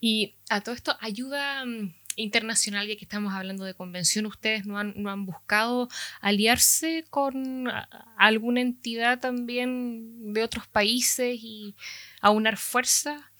Y 0.00 0.34
a 0.50 0.60
todo 0.60 0.74
esto 0.74 0.96
ayuda 1.00 1.64
mm, 1.64 1.94
internacional, 2.16 2.86
ya 2.86 2.96
que 2.96 3.04
estamos 3.04 3.32
hablando 3.34 3.64
de 3.64 3.74
convención, 3.74 4.26
¿ustedes 4.26 4.66
no 4.66 4.78
han, 4.78 4.94
no 4.96 5.10
han 5.10 5.26
buscado 5.26 5.88
aliarse 6.20 7.04
con 7.10 7.68
alguna 8.16 8.60
entidad 8.60 9.20
también 9.20 10.32
de 10.32 10.42
otros 10.42 10.66
países 10.66 11.38
y 11.40 11.74
aunar 12.20 12.56
fuerza? 12.56 13.30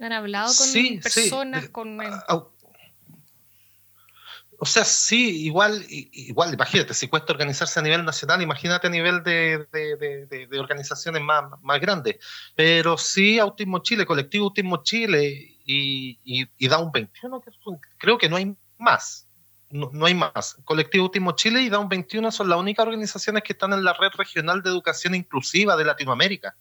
¿Han 0.00 0.12
hablado 0.12 0.52
con 0.54 1.00
personas? 1.00 1.68
Con, 1.70 1.98
o 4.58 4.64
sea, 4.64 4.84
sí, 4.84 5.44
igual, 5.44 5.84
igual, 5.88 6.54
imagínate, 6.54 6.94
si 6.94 7.08
cuesta 7.08 7.32
organizarse 7.32 7.78
a 7.78 7.82
nivel 7.82 8.04
nacional, 8.04 8.40
imagínate 8.40 8.86
a 8.86 8.90
nivel 8.90 9.22
de, 9.22 9.66
de 9.70 10.58
organizaciones 10.58 11.20
más, 11.22 11.44
más 11.62 11.80
grandes. 11.80 12.16
Pero 12.54 12.96
sí, 12.96 13.38
Autismo 13.38 13.80
Chile, 13.80 14.06
Colectivo 14.06 14.46
Autismo 14.46 14.82
Chile 14.82 15.55
y, 15.66 16.68
da 16.68 16.78
un 16.78 16.92
21, 16.92 17.42
creo 17.98 18.18
que 18.18 18.28
no 18.28 18.36
hay 18.36 18.56
más. 18.78 19.26
No, 19.68 20.06
hay 20.06 20.14
más. 20.14 20.56
Colectivo 20.64 21.04
Último 21.04 21.32
Chile 21.32 21.62
y 21.62 21.68
da 21.68 21.80
un 21.80 21.88
21 21.88 22.30
son 22.30 22.48
las 22.48 22.58
únicas 22.58 22.86
organizaciones 22.86 23.42
que 23.42 23.52
están 23.52 23.72
en 23.72 23.82
la 23.82 23.94
red 23.94 24.10
regional 24.16 24.62
de 24.62 24.70
educación 24.70 25.14
inclusiva 25.16 25.76
de 25.76 25.84
Latinoamérica. 25.84 26.56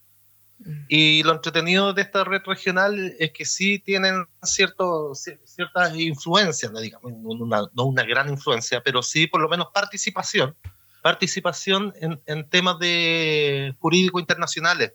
Mm. 0.58 0.86
Y 0.88 1.24
lo 1.24 1.34
entretenido 1.34 1.94
de 1.94 2.02
esta 2.02 2.24
red 2.24 2.42
regional 2.46 3.16
es 3.20 3.32
que 3.32 3.46
sí 3.46 3.78
tienen 3.78 4.26
cierto, 4.42 5.14
ciertas 5.14 5.96
influencias, 5.96 6.72
no, 6.72 6.80
digamos, 6.80 7.12
una, 7.14 7.70
no 7.74 7.84
una 7.84 8.04
gran 8.04 8.28
influencia, 8.30 8.82
pero 8.82 9.04
sí 9.04 9.28
por 9.28 9.40
lo 9.40 9.50
menos 9.50 9.68
participación, 9.72 10.56
participación 11.04 11.94
en, 12.02 12.20
en 12.26 12.50
temas 12.50 12.80
de 12.80 13.76
jurídico 13.80 14.20
internacionales. 14.20 14.94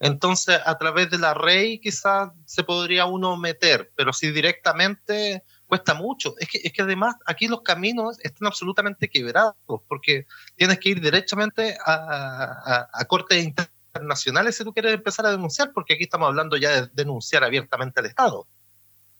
Entonces, 0.00 0.60
a 0.64 0.78
través 0.78 1.10
de 1.10 1.18
la 1.18 1.34
REI 1.34 1.80
quizás 1.80 2.30
se 2.44 2.62
podría 2.62 3.06
uno 3.06 3.36
meter, 3.36 3.90
pero 3.96 4.12
si 4.12 4.30
directamente 4.30 5.42
cuesta 5.66 5.94
mucho. 5.94 6.34
Es 6.38 6.48
que, 6.48 6.60
es 6.62 6.72
que 6.72 6.82
además 6.82 7.16
aquí 7.26 7.48
los 7.48 7.62
caminos 7.62 8.18
están 8.22 8.46
absolutamente 8.46 9.08
quebrados, 9.08 9.54
porque 9.88 10.26
tienes 10.56 10.78
que 10.78 10.90
ir 10.90 11.00
directamente 11.00 11.76
a, 11.84 11.94
a, 11.94 12.88
a 12.92 13.04
cortes 13.06 13.44
internacionales 13.44 14.56
si 14.56 14.64
tú 14.64 14.72
quieres 14.72 14.94
empezar 14.94 15.26
a 15.26 15.30
denunciar, 15.30 15.72
porque 15.72 15.94
aquí 15.94 16.04
estamos 16.04 16.28
hablando 16.28 16.56
ya 16.56 16.82
de 16.82 16.90
denunciar 16.92 17.44
abiertamente 17.44 18.00
al 18.00 18.06
Estado. 18.06 18.46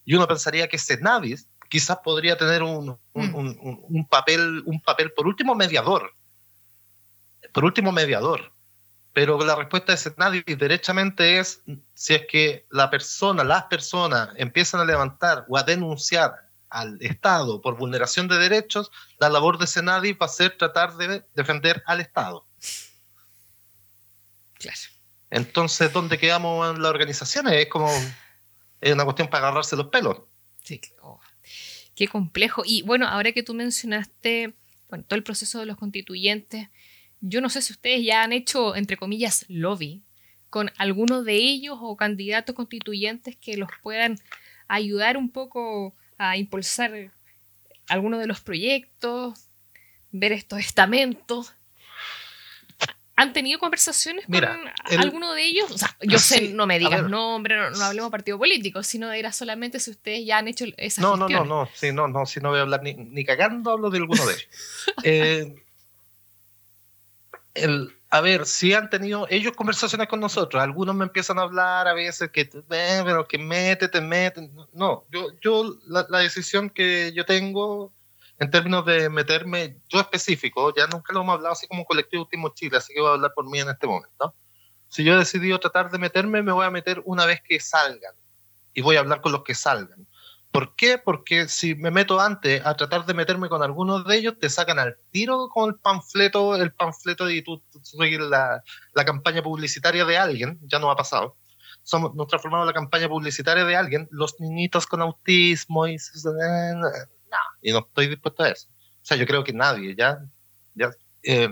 Y 0.04 0.14
uno 0.14 0.26
pensaría 0.26 0.68
que 0.68 0.78
Senadis 0.78 1.48
quizás 1.68 1.98
podría 1.98 2.36
tener 2.36 2.62
un, 2.62 2.98
un, 3.12 3.30
mm. 3.30 3.34
un, 3.34 3.80
un, 3.88 4.08
papel, 4.08 4.62
un 4.64 4.80
papel, 4.80 5.12
por 5.12 5.26
último, 5.26 5.54
mediador. 5.54 6.12
Por 7.52 7.64
último, 7.64 7.92
mediador. 7.92 8.52
Pero 9.18 9.44
la 9.44 9.56
respuesta 9.56 9.90
de 9.90 9.98
Senadis 9.98 10.44
derechamente 10.46 11.40
es 11.40 11.60
si 11.92 12.14
es 12.14 12.24
que 12.28 12.68
la 12.70 12.88
persona, 12.88 13.42
las 13.42 13.64
personas 13.64 14.28
empiezan 14.36 14.80
a 14.80 14.84
levantar 14.84 15.44
o 15.48 15.58
a 15.58 15.64
denunciar 15.64 16.48
al 16.70 17.02
Estado 17.02 17.60
por 17.60 17.76
vulneración 17.76 18.28
de 18.28 18.38
derechos, 18.38 18.92
la 19.18 19.28
labor 19.28 19.58
de 19.58 19.66
Senadis 19.66 20.16
va 20.22 20.26
a 20.26 20.28
ser 20.28 20.56
tratar 20.56 20.96
de 20.96 21.24
defender 21.34 21.82
al 21.86 21.98
Estado. 22.00 22.46
Claro. 24.54 24.78
Entonces, 25.30 25.92
¿dónde 25.92 26.16
quedamos 26.16 26.76
en 26.76 26.80
las 26.80 26.90
organizaciones? 26.90 27.54
Es 27.54 27.66
como 27.66 27.90
es 28.80 28.92
una 28.92 29.02
cuestión 29.02 29.26
para 29.26 29.48
agarrarse 29.48 29.74
los 29.74 29.88
pelos. 29.88 30.20
Sí, 30.62 30.80
oh, 31.02 31.18
qué 31.96 32.06
complejo. 32.06 32.62
Y 32.64 32.82
bueno, 32.82 33.08
ahora 33.08 33.32
que 33.32 33.42
tú 33.42 33.52
mencionaste 33.52 34.54
bueno, 34.88 35.02
todo 35.08 35.16
el 35.16 35.24
proceso 35.24 35.58
de 35.58 35.66
los 35.66 35.76
constituyentes, 35.76 36.68
yo 37.20 37.40
no 37.40 37.48
sé 37.48 37.62
si 37.62 37.72
ustedes 37.72 38.04
ya 38.04 38.22
han 38.22 38.32
hecho, 38.32 38.76
entre 38.76 38.96
comillas, 38.96 39.44
lobby 39.48 40.02
con 40.50 40.70
alguno 40.78 41.22
de 41.22 41.34
ellos 41.34 41.78
o 41.80 41.96
candidatos 41.96 42.54
constituyentes 42.54 43.36
que 43.36 43.56
los 43.56 43.68
puedan 43.82 44.18
ayudar 44.66 45.16
un 45.16 45.30
poco 45.30 45.94
a 46.16 46.36
impulsar 46.36 47.12
alguno 47.88 48.18
de 48.18 48.26
los 48.26 48.40
proyectos, 48.40 49.48
ver 50.10 50.32
estos 50.32 50.58
estamentos. 50.58 51.54
¿Han 53.16 53.32
tenido 53.32 53.58
conversaciones 53.58 54.26
con 54.26 54.44
alguno 54.96 55.32
de 55.32 55.44
ellos? 55.44 55.70
O 55.72 55.76
sea, 55.76 55.96
yo 56.02 56.20
sé, 56.20 56.50
no 56.50 56.66
me 56.68 56.78
digas 56.78 57.02
nombre, 57.02 57.56
no, 57.56 57.70
no, 57.70 57.84
hablemos 57.84 58.12
partido 58.12 58.38
político, 58.38 58.84
sino 58.84 59.10
era 59.10 59.32
solamente 59.32 59.80
si 59.80 59.90
ustedes 59.90 60.24
ya 60.24 60.38
han 60.38 60.46
hecho 60.46 60.66
esas 60.76 61.02
no, 61.02 61.16
No, 61.16 61.28
no, 61.28 61.44
no, 61.44 61.68
sí, 61.74 61.90
no, 61.92 62.06
no, 62.06 62.26
si 62.26 62.38
no 62.38 62.50
voy 62.50 62.60
a 62.60 62.62
hablar 62.62 62.84
ni, 62.84 62.94
ni 62.94 63.24
cagando, 63.24 63.72
hablo 63.72 63.90
de 63.90 63.98
alguno 63.98 64.24
de 64.24 64.34
ellos. 64.34 64.48
eh, 65.02 65.67
a 68.10 68.20
ver, 68.20 68.46
si 68.46 68.72
han 68.72 68.88
tenido 68.90 69.26
ellos 69.28 69.52
conversaciones 69.54 70.08
con 70.08 70.20
nosotros. 70.20 70.62
Algunos 70.62 70.94
me 70.94 71.04
empiezan 71.04 71.38
a 71.38 71.42
hablar 71.42 71.86
a 71.88 71.94
veces 71.94 72.30
que, 72.30 72.42
eh, 72.42 73.02
pero 73.04 73.28
que 73.28 73.38
métete, 73.38 74.00
métete. 74.00 74.50
No, 74.72 75.04
yo, 75.10 75.28
yo 75.40 75.76
la, 75.86 76.06
la, 76.08 76.20
decisión 76.20 76.70
que 76.70 77.12
yo 77.14 77.24
tengo 77.26 77.92
en 78.38 78.50
términos 78.50 78.86
de 78.86 79.10
meterme, 79.10 79.76
yo 79.88 80.00
específico, 80.00 80.72
ya 80.74 80.86
nunca 80.86 81.12
lo 81.12 81.20
hemos 81.20 81.34
hablado 81.34 81.52
así 81.52 81.66
como 81.66 81.84
colectivo 81.84 82.22
Último 82.22 82.50
Chile, 82.54 82.78
así 82.78 82.94
que 82.94 83.00
voy 83.00 83.10
a 83.10 83.14
hablar 83.14 83.32
por 83.34 83.48
mí 83.48 83.58
en 83.58 83.68
este 83.68 83.86
momento. 83.86 84.34
Si 84.88 85.04
yo 85.04 85.14
he 85.14 85.18
decidido 85.18 85.60
tratar 85.60 85.90
de 85.90 85.98
meterme, 85.98 86.42
me 86.42 86.52
voy 86.52 86.64
a 86.64 86.70
meter 86.70 87.02
una 87.04 87.26
vez 87.26 87.42
que 87.42 87.60
salgan 87.60 88.14
y 88.72 88.80
voy 88.80 88.96
a 88.96 89.00
hablar 89.00 89.20
con 89.20 89.32
los 89.32 89.42
que 89.42 89.54
salgan. 89.54 90.06
¿Por 90.50 90.74
qué? 90.76 90.98
Porque 90.98 91.46
si 91.48 91.74
me 91.74 91.90
meto 91.90 92.20
antes 92.20 92.64
a 92.64 92.74
tratar 92.74 93.04
de 93.04 93.14
meterme 93.14 93.48
con 93.48 93.62
algunos 93.62 94.04
de 94.06 94.16
ellos, 94.16 94.38
te 94.38 94.48
sacan 94.48 94.78
al 94.78 94.96
tiro 95.10 95.48
con 95.48 95.70
el 95.70 95.76
panfleto, 95.76 96.56
el 96.56 96.72
panfleto 96.72 97.28
y 97.30 97.42
tú, 97.42 97.62
tú 97.70 97.80
la, 98.00 98.62
la, 98.94 99.04
campaña 99.04 99.42
publicitaria 99.42 100.04
de 100.04 100.16
alguien, 100.16 100.58
ya 100.62 100.78
no 100.78 100.90
ha 100.90 100.96
pasado. 100.96 101.36
Somos, 101.82 102.14
nos 102.14 102.26
transformamos 102.28 102.66
la 102.66 102.72
campaña 102.72 103.08
publicitaria 103.08 103.64
de 103.64 103.76
alguien, 103.76 104.08
los 104.10 104.40
niñitos 104.40 104.86
con 104.86 105.02
autismo 105.02 105.86
y 105.86 105.96
no, 106.24 106.88
y 107.62 107.72
no 107.72 107.78
estoy 107.80 108.08
dispuesto 108.08 108.42
a 108.42 108.48
eso. 108.48 108.68
O 108.70 109.04
sea, 109.08 109.16
yo 109.16 109.26
creo 109.26 109.44
que 109.44 109.52
nadie, 109.52 109.94
ya. 109.94 110.18
ya 110.74 110.90
eh, 111.22 111.48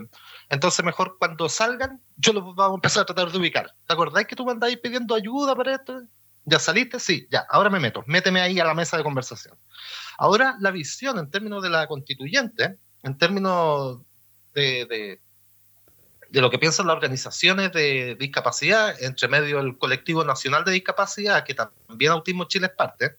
entonces, 0.49 0.85
mejor 0.85 1.17
cuando 1.19 1.49
salgan, 1.49 2.03
yo 2.17 2.33
los 2.33 2.45
vamos 2.55 2.73
a 2.73 2.75
empezar 2.77 3.03
a 3.03 3.07
tratar 3.07 3.31
de 3.31 3.39
ubicar. 3.39 3.75
¿Te 3.87 3.93
acordáis 3.93 4.27
que 4.27 4.37
tú 4.37 4.45
me 4.45 4.53
andáis 4.53 4.79
pidiendo 4.79 5.15
ayuda 5.15 5.55
para 5.55 5.75
esto? 5.75 6.03
¿Ya 6.47 6.59
saliste? 6.59 6.99
Sí, 6.99 7.27
ya, 7.31 7.45
ahora 7.51 7.69
me 7.69 7.81
meto. 7.81 8.03
Méteme 8.07 8.41
ahí 8.41 8.59
a 8.59 8.65
la 8.65 8.73
mesa 8.73 8.97
de 8.97 9.03
conversación. 9.03 9.59
Ahora, 10.17 10.57
la 10.61 10.71
visión 10.71 11.19
en 11.19 11.31
términos 11.31 11.63
de 11.63 11.71
la 11.71 11.87
constituyente, 11.87 12.79
en 13.03 13.19
términos 13.19 14.01
de, 14.55 14.87
de, 14.87 15.21
de 16.31 16.41
lo 16.41 16.51
que 16.51 16.59
piensan 16.59 16.87
las 16.87 16.95
organizaciones 16.95 17.73
de 17.73 18.17
discapacidad, 18.19 18.95
entre 19.03 19.29
medio 19.29 19.59
del 19.59 19.77
colectivo 19.77 20.25
nacional 20.25 20.65
de 20.65 20.73
discapacidad, 20.73 21.45
que 21.45 21.55
también 21.55 22.13
Autismo 22.13 22.45
Chile 22.45 22.67
es 22.67 22.73
parte, 22.73 23.17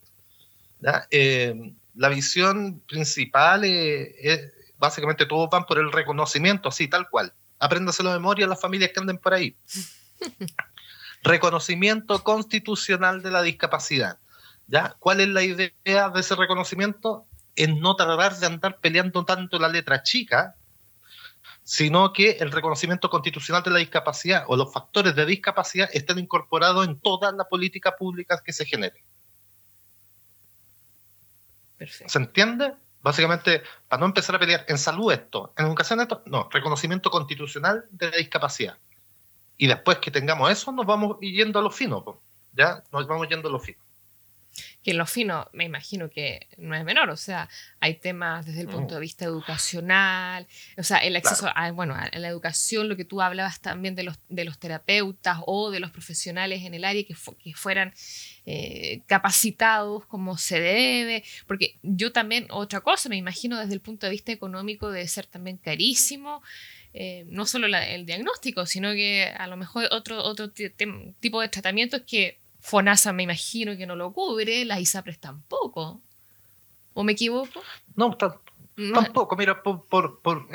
eh, 1.12 1.74
la 1.96 2.10
visión 2.10 2.82
principal 2.88 3.64
es, 3.66 4.52
básicamente 4.78 5.26
todos 5.26 5.50
van 5.50 5.66
por 5.66 5.80
el 5.80 5.92
reconocimiento, 5.92 6.70
así, 6.70 6.88
tal 6.88 7.10
cual. 7.10 7.34
Apréndaselo 7.60 8.12
de 8.12 8.20
memoria 8.20 8.46
a 8.46 8.50
las 8.50 8.62
familias 8.62 8.92
que 8.94 9.00
anden 9.00 9.18
por 9.18 9.34
ahí. 9.34 9.56
reconocimiento 11.28 12.24
constitucional 12.24 13.22
de 13.22 13.32
la 13.32 13.42
discapacidad. 13.42 14.20
¿ya? 14.68 14.96
¿Cuál 15.00 15.22
es 15.22 15.28
la 15.30 15.44
idea 15.44 16.10
de 16.10 16.20
ese 16.20 16.36
reconocimiento? 16.36 17.26
Es 17.56 17.70
no 17.70 17.96
tratar 17.96 18.38
de 18.38 18.46
andar 18.46 18.80
peleando 18.80 19.26
tanto 19.26 19.58
la 19.58 19.68
letra 19.68 20.04
chica, 20.04 20.56
sino 21.64 22.14
que 22.14 22.38
el 22.40 22.52
reconocimiento 22.52 23.10
constitucional 23.10 23.64
de 23.64 23.72
la 23.72 23.80
discapacidad 23.80 24.46
o 24.48 24.56
los 24.56 24.72
factores 24.72 25.16
de 25.16 25.26
discapacidad 25.26 25.90
estén 25.92 26.20
incorporados 26.20 26.88
en 26.88 27.00
todas 27.00 27.34
las 27.34 27.48
políticas 27.48 27.94
públicas 27.98 28.42
que 28.42 28.54
se 28.54 28.66
generen. 28.66 29.04
¿Se 31.80 32.18
entiende? 32.18 32.74
Básicamente, 33.02 33.64
para 33.88 34.00
no 34.00 34.08
empezar 34.08 34.36
a 34.36 34.40
pelear 34.40 34.66
en 34.68 34.78
salud 34.78 35.12
esto, 35.12 35.54
en 35.58 35.68
educación 35.68 36.00
esto, 36.02 36.24
no, 36.26 36.50
reconocimiento 36.52 37.10
constitucional 37.10 37.86
de 37.92 38.12
la 38.12 38.18
discapacidad. 38.18 38.78
Y 39.58 39.68
después 39.68 39.98
que 39.98 40.12
tengamos 40.12 40.52
eso, 40.52 40.72
nos 40.72 40.86
vamos 40.86 41.18
yendo 41.20 41.60
a 41.60 41.62
lo 41.62 41.72
fino, 41.72 42.22
¿ya? 42.54 42.84
Nos 42.92 43.08
vamos 43.08 43.28
yendo 43.28 43.50
a 43.50 43.52
lo 43.52 43.60
fino. 43.60 43.80
Que 44.84 44.92
en 44.92 44.98
lo 44.98 45.06
fino 45.06 45.50
me 45.54 45.66
imagino 45.66 46.10
que 46.10 46.48
no 46.58 46.76
es 46.76 46.84
menor, 46.84 47.10
o 47.10 47.18
sea, 47.18 47.50
hay 47.80 47.96
temas 47.96 48.46
desde 48.46 48.62
el 48.62 48.68
punto 48.68 48.96
de 48.96 49.02
vista 49.02 49.26
educacional, 49.26 50.48
o 50.78 50.84
sea, 50.84 51.00
el 51.00 51.16
acceso 51.16 51.50
a, 51.54 51.72
bueno, 51.72 51.94
a 51.96 52.18
la 52.18 52.28
educación, 52.28 52.88
lo 52.88 52.96
que 52.96 53.04
tú 53.04 53.22
hablabas 53.22 53.60
también 53.60 53.96
de 53.96 54.04
los, 54.04 54.18
de 54.30 54.46
los 54.46 54.60
terapeutas 54.60 55.40
o 55.46 55.72
de 55.72 55.80
los 55.80 55.92
profesionales 55.92 56.64
en 56.64 56.74
el 56.74 56.86
área 56.86 57.04
que, 57.04 57.16
que 57.44 57.54
fueran 57.54 57.94
eh, 58.46 59.02
capacitados 59.08 60.06
como 60.06 60.38
se 60.38 60.60
debe, 60.60 61.24
porque 61.48 61.78
yo 61.84 62.12
también, 62.12 62.48
otra 62.50 62.82
cosa, 62.82 63.10
me 63.10 63.18
imagino 63.18 63.60
desde 63.60 63.74
el 63.74 63.82
punto 63.82 64.06
de 64.06 64.12
vista 64.12 64.32
económico 64.32 64.90
debe 64.90 65.08
ser 65.08 65.26
también 65.26 65.58
carísimo. 65.58 66.42
Eh, 67.00 67.26
no 67.28 67.46
solo 67.46 67.68
la, 67.68 67.88
el 67.88 68.08
diagnóstico, 68.08 68.66
sino 68.66 68.92
que 68.94 69.26
a 69.26 69.46
lo 69.46 69.56
mejor 69.56 69.88
otro, 69.92 70.24
otro 70.24 70.50
tipo 70.50 71.42
de 71.42 71.48
tratamientos 71.48 72.02
que 72.08 72.40
FONASA 72.60 73.14
me 73.14 73.22
imagino 73.22 73.78
que 73.78 73.86
no 73.86 73.96
lo 73.96 74.12
cubre, 74.14 74.66
las 74.66 74.80
ISAPRES 74.80 75.20
tampoco. 75.20 76.02
¿O 76.96 77.04
me 77.04 77.12
equivoco? 77.12 77.62
No, 77.96 78.18
tampoco, 78.18 79.36
mira, 79.36 79.62
por, 79.62 79.86
por, 79.86 80.22
por 80.22 80.48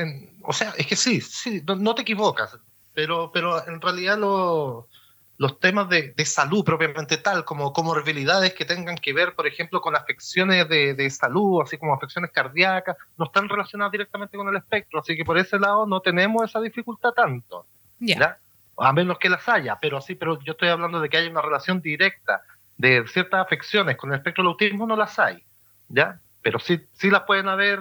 o 0.43 0.53
sea, 0.53 0.75
es 0.77 0.89
que 0.89 0.97
sí, 0.97 1.21
sí, 1.21 1.63
no, 1.65 1.95
te 1.95 2.03
equivocas, 2.03 2.59
pero, 2.93 3.31
pero 3.33 3.65
en 3.69 3.81
realidad 3.81 4.19
lo, 4.19 4.89
los 5.39 5.59
temas 5.59 5.89
de, 5.89 6.13
de, 6.17 6.25
salud 6.25 6.65
propiamente 6.65 7.17
tal, 7.17 7.45
como 7.45 7.73
comorbilidades 7.73 8.55
que 8.55 8.65
tengan 8.65 8.97
que 8.97 9.13
ver, 9.13 9.35
por 9.35 9.47
ejemplo, 9.47 9.81
con 9.81 9.97
afecciones 9.97 10.69
de, 10.69 10.95
de, 10.95 11.11
salud, 11.11 11.63
así 11.63 11.79
como 11.79 11.95
afecciones 11.95 12.31
cardíacas, 12.31 12.97
no 13.17 13.25
están 13.25 13.49
relacionadas 13.49 13.93
directamente 13.93 14.37
con 14.37 14.49
el 14.49 14.57
espectro, 14.57 15.01
así 15.01 15.17
que 15.17 15.25
por 15.25 15.39
ese 15.39 15.59
lado 15.59 15.87
no 15.87 16.01
tenemos 16.01 16.49
esa 16.49 16.61
dificultad 16.61 17.11
tanto. 17.11 17.67
¿ya? 17.99 18.39
A 18.79 18.93
menos 18.93 19.19
que 19.19 19.29
las 19.29 19.49
haya, 19.49 19.79
pero 19.81 20.01
sí, 20.01 20.15
pero 20.15 20.39
yo 20.41 20.53
estoy 20.53 20.69
hablando 20.69 21.01
de 21.01 21.09
que 21.09 21.17
hay 21.17 21.29
una 21.29 21.43
relación 21.43 21.81
directa 21.81 22.43
de 22.77 23.05
ciertas 23.07 23.41
afecciones 23.41 23.97
con 23.97 24.11
el 24.11 24.17
espectro 24.17 24.43
del 24.43 24.51
autismo, 24.51 24.87
no 24.87 24.97
las 24.97 25.19
hay, 25.19 25.45
¿ya? 25.89 26.21
Pero 26.43 26.59
sí, 26.59 26.81
sí 26.93 27.11
las 27.11 27.23
pueden 27.23 27.49
haber 27.49 27.81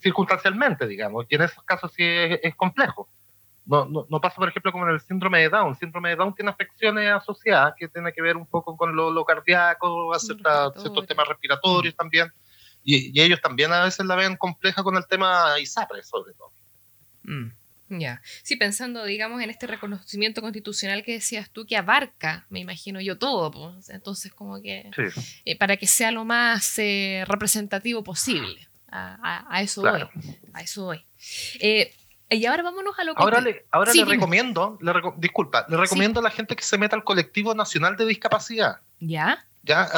circunstancialmente, 0.00 0.86
digamos, 0.86 1.26
y 1.28 1.34
en 1.36 1.42
esos 1.42 1.62
casos 1.64 1.92
sí 1.92 2.02
es, 2.04 2.40
es 2.42 2.54
complejo. 2.56 3.08
No, 3.70 3.84
no, 3.84 4.04
no, 4.10 4.20
pasa, 4.20 4.34
por 4.34 4.48
ejemplo, 4.48 4.72
como 4.72 4.88
en 4.88 4.94
el 4.94 5.00
síndrome 5.00 5.42
de 5.42 5.48
Down. 5.48 5.70
El 5.70 5.78
síndrome 5.78 6.08
de 6.08 6.16
Down 6.16 6.34
tiene 6.34 6.50
afecciones 6.50 7.08
asociadas 7.12 7.74
que 7.78 7.86
tienen 7.86 8.12
que 8.12 8.20
ver 8.20 8.36
un 8.36 8.44
poco 8.44 8.76
con 8.76 8.96
lo, 8.96 9.12
lo 9.12 9.24
cardíaco, 9.24 10.12
cierta, 10.18 10.72
ciertos 10.72 11.06
temas 11.06 11.28
respiratorios 11.28 11.94
mm. 11.94 11.96
también. 11.96 12.32
Y, 12.82 13.16
y, 13.16 13.22
ellos 13.22 13.40
también 13.40 13.72
a 13.72 13.84
veces 13.84 14.04
la 14.04 14.16
ven 14.16 14.36
compleja 14.36 14.82
con 14.82 14.96
el 14.96 15.06
tema 15.06 15.54
ISAPRE, 15.60 16.02
sobre 16.02 16.32
todo. 16.34 16.50
Mm. 17.22 17.52
Ya, 17.90 18.20
sí, 18.42 18.56
pensando, 18.56 19.04
digamos, 19.04 19.40
en 19.40 19.50
este 19.50 19.68
reconocimiento 19.68 20.40
constitucional 20.42 21.04
que 21.04 21.12
decías 21.12 21.48
tú, 21.50 21.64
que 21.64 21.76
abarca, 21.76 22.46
me 22.48 22.58
imagino 22.58 23.00
yo, 23.00 23.18
todo, 23.18 23.52
pues. 23.52 23.88
entonces 23.90 24.32
como 24.32 24.60
que, 24.60 24.90
eh, 25.44 25.58
para 25.58 25.76
que 25.76 25.86
sea 25.86 26.10
lo 26.10 26.24
más 26.24 26.76
eh, 26.78 27.24
representativo 27.26 28.02
posible, 28.02 28.68
a, 28.90 29.60
eso 29.62 29.82
voy, 29.82 30.02
a 30.52 30.62
eso 30.62 30.84
voy. 30.84 31.04
Eh, 31.60 31.92
y 32.36 32.46
ahora 32.46 32.62
vámonos 32.62 32.98
a 32.98 33.04
lo 33.04 33.14
que... 33.14 33.22
Ahora 33.22 33.40
le, 33.40 33.66
ahora 33.70 33.92
le 33.92 34.04
recomiendo, 34.04 34.78
le 34.80 34.92
disculpa, 35.16 35.66
le 35.68 35.76
recomiendo 35.76 36.20
a 36.20 36.22
la 36.22 36.30
gente 36.30 36.54
que 36.56 36.62
se 36.62 36.78
meta 36.78 36.96
al 36.96 37.04
colectivo 37.04 37.54
nacional 37.54 37.96
de 37.96 38.06
discapacidad. 38.06 38.80
¿Ya? 39.00 39.44
Ya, 39.62 39.88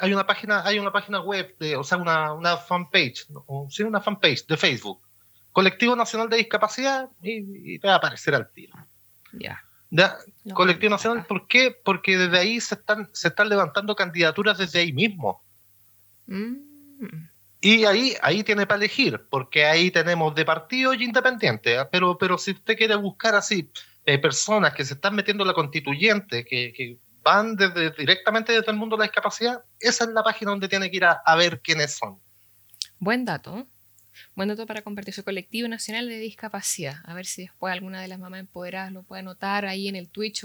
hay 0.00 0.12
una 0.12 0.26
página, 0.26 0.64
hay 0.64 0.78
una 0.78 0.90
página 0.90 1.20
web, 1.20 1.54
de, 1.58 1.76
o 1.76 1.84
sea, 1.84 1.98
una, 1.98 2.32
una 2.32 2.56
fanpage, 2.56 3.26
sí, 3.68 3.82
una 3.82 4.00
fanpage 4.00 4.46
de 4.46 4.56
Facebook 4.56 5.02
Colectivo 5.52 5.94
Nacional 5.94 6.30
de 6.30 6.38
Discapacidad 6.38 7.10
y, 7.22 7.78
te 7.78 7.86
va 7.86 7.94
a 7.94 7.96
aparecer 7.96 8.34
al 8.34 8.50
tiro. 8.50 8.74
Ya. 9.32 9.62
Colectivo 10.54 10.90
Nacional, 10.90 11.26
¿por 11.26 11.46
qué? 11.46 11.76
Porque 11.84 12.16
desde 12.16 12.38
ahí 12.38 12.60
se 12.60 12.74
están, 12.74 13.10
se 13.12 13.28
están 13.28 13.50
levantando 13.50 13.94
candidaturas 13.94 14.56
desde 14.56 14.80
ahí 14.80 14.92
mismo. 14.92 15.42
Mm. 16.26 16.56
Y 17.64 17.84
ahí, 17.84 18.16
ahí 18.22 18.42
tiene 18.42 18.66
para 18.66 18.78
elegir, 18.78 19.24
porque 19.30 19.64
ahí 19.64 19.92
tenemos 19.92 20.34
de 20.34 20.44
partido 20.44 20.92
y 20.94 21.04
independiente. 21.04 21.78
¿ah? 21.78 21.88
Pero, 21.88 22.18
pero 22.18 22.36
si 22.36 22.50
usted 22.50 22.76
quiere 22.76 22.96
buscar 22.96 23.36
así 23.36 23.70
eh, 24.04 24.18
personas 24.18 24.74
que 24.74 24.84
se 24.84 24.94
están 24.94 25.14
metiendo 25.14 25.44
en 25.44 25.48
la 25.48 25.54
constituyente, 25.54 26.44
que, 26.44 26.98
van 27.22 27.54
desde, 27.54 27.92
directamente 27.92 28.52
desde 28.52 28.72
el 28.72 28.76
mundo 28.76 28.96
de 28.96 29.02
la 29.02 29.04
discapacidad, 29.04 29.62
esa 29.78 30.04
es 30.04 30.10
la 30.10 30.24
página 30.24 30.50
donde 30.50 30.68
tiene 30.68 30.90
que 30.90 30.96
ir 30.96 31.04
a, 31.04 31.22
a 31.24 31.36
ver 31.36 31.60
quiénes 31.60 31.94
son. 31.94 32.18
Buen 32.98 33.24
dato. 33.24 33.68
Buen 34.34 34.48
dato 34.48 34.66
para 34.66 34.82
compartir 34.82 35.14
su 35.14 35.24
colectivo 35.24 35.68
nacional 35.68 36.08
de 36.08 36.18
discapacidad. 36.18 36.96
A 37.04 37.14
ver 37.14 37.26
si 37.26 37.42
después 37.42 37.72
alguna 37.72 38.00
de 38.00 38.08
las 38.08 38.18
mamás 38.18 38.40
empoderadas 38.40 38.92
lo 38.92 39.02
puede 39.02 39.20
anotar 39.20 39.66
ahí 39.66 39.88
en 39.88 39.96
el 39.96 40.08
Twitch 40.08 40.44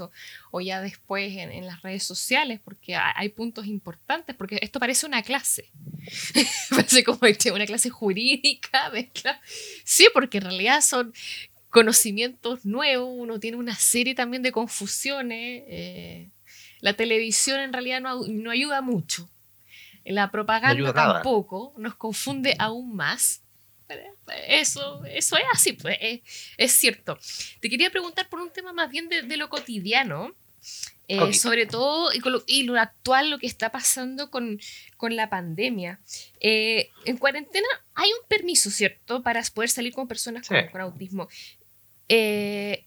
o, 0.51 0.61
ya 0.61 0.81
después 0.81 1.35
en, 1.37 1.65
las 1.65 1.81
redes 1.81 2.03
sociales, 2.03 2.59
porque 2.63 2.95
hay, 2.95 3.29
puntos 3.29 3.65
importantes, 3.65 4.35
porque 4.35 4.59
esto 4.61 4.79
parece 4.79 5.05
una 5.05 5.21
clase. 5.21 5.69
parece 6.69 7.03
como 7.03 7.25
este, 7.25 7.51
una 7.51 7.65
clase 7.65 7.89
jurídica. 7.89 8.91
Sí, 9.83 10.07
porque 10.13 10.37
en 10.37 10.45
realidad 10.45 10.81
son 10.81 11.13
conocimientos 11.69 12.65
nuevos, 12.65 13.09
uno 13.11 13.39
tiene 13.39 13.57
una 13.57 13.75
serie 13.75 14.15
también 14.15 14.43
de 14.43 14.51
confusiones. 14.51 15.63
Eh, 15.67 16.29
la 16.79 16.93
televisión 16.93 17.59
en 17.59 17.73
realidad 17.73 18.01
no, 18.01 18.27
no 18.27 18.51
ayuda 18.51 18.81
mucho. 18.81 19.29
La 20.05 20.31
propaganda 20.31 20.93
tampoco 20.93 21.73
nos 21.77 21.95
confunde 21.95 22.55
aún 22.59 22.95
más. 22.95 23.41
Eso, 24.47 25.03
eso 25.05 25.37
es 25.37 25.43
así, 25.53 25.73
pues, 25.73 25.97
es, 26.57 26.71
cierto. 26.73 27.17
Te 27.59 27.69
quería 27.69 27.89
preguntar 27.89 28.27
por 28.29 28.39
un 28.39 28.51
tema 28.51 28.73
más 28.73 28.89
bien 28.89 29.07
de, 29.09 29.37
lo 29.37 29.49
cotidiano, 29.49 30.35
eh, 31.07 31.33
sobre 31.33 31.65
todo 31.65 32.11
y, 32.47 32.63
lo, 32.63 32.79
actual, 32.79 33.29
lo 33.29 33.39
que 33.39 33.47
está 33.47 33.71
pasando 33.71 34.29
con, 34.29 34.59
la 35.01 35.29
pandemia. 35.29 35.99
Eh, 36.41 36.89
en 37.05 37.17
cuarentena 37.17 37.67
hay 37.95 38.09
un 38.09 38.27
permiso, 38.27 38.69
¿cierto?, 38.69 39.23
para 39.23 39.41
poder 39.53 39.69
salir 39.69 39.93
con 39.93 40.07
personas 40.07 40.47
con, 40.47 40.81
autismo. 40.81 41.29
Eh, 42.09 42.85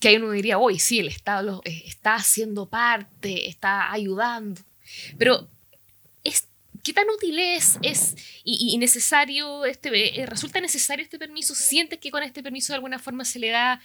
que 0.00 0.16
uno 0.16 0.30
diría, 0.30 0.58
hoy 0.58 0.78
sí, 0.78 1.00
el 1.00 1.08
Estado 1.08 1.60
está 1.64 2.14
haciendo 2.14 2.68
parte, 2.68 3.48
está 3.48 3.92
ayudando. 3.92 4.60
Pero 5.18 5.48
es 6.22 6.48
¿Qué 6.84 6.92
tan 6.92 7.08
útil 7.08 7.38
es, 7.38 7.78
es 7.80 8.14
y, 8.44 8.76
necesario 8.76 9.64
este, 9.64 10.20
eh, 10.20 10.26
resulta 10.26 10.60
necesario 10.60 11.02
este 11.02 11.18
permiso? 11.18 11.54
¿Sientes 11.54 11.98
que 11.98 12.10
con 12.10 12.22
este 12.22 12.42
permiso 12.42 12.72
de 12.72 12.76
alguna 12.76 12.98
forma 12.98 13.24
se 13.24 13.38
le 13.38 13.48
da 13.48 13.80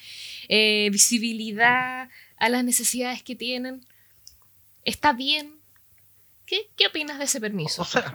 eh, 0.50 0.90
visibilidad 0.92 2.10
a 2.38 2.50
las 2.50 2.64
necesidades 2.66 3.24
que 3.24 3.38
tienen? 3.38 3.86
¿Está 4.84 5.14
bien? 5.14 5.56
¿Qué, 6.46 6.70
qué 6.76 6.88
opinas 6.88 7.20
de 7.20 7.24
ese 7.24 7.40
permiso? 7.40 7.84
O 7.84 7.86
sea, 7.86 8.14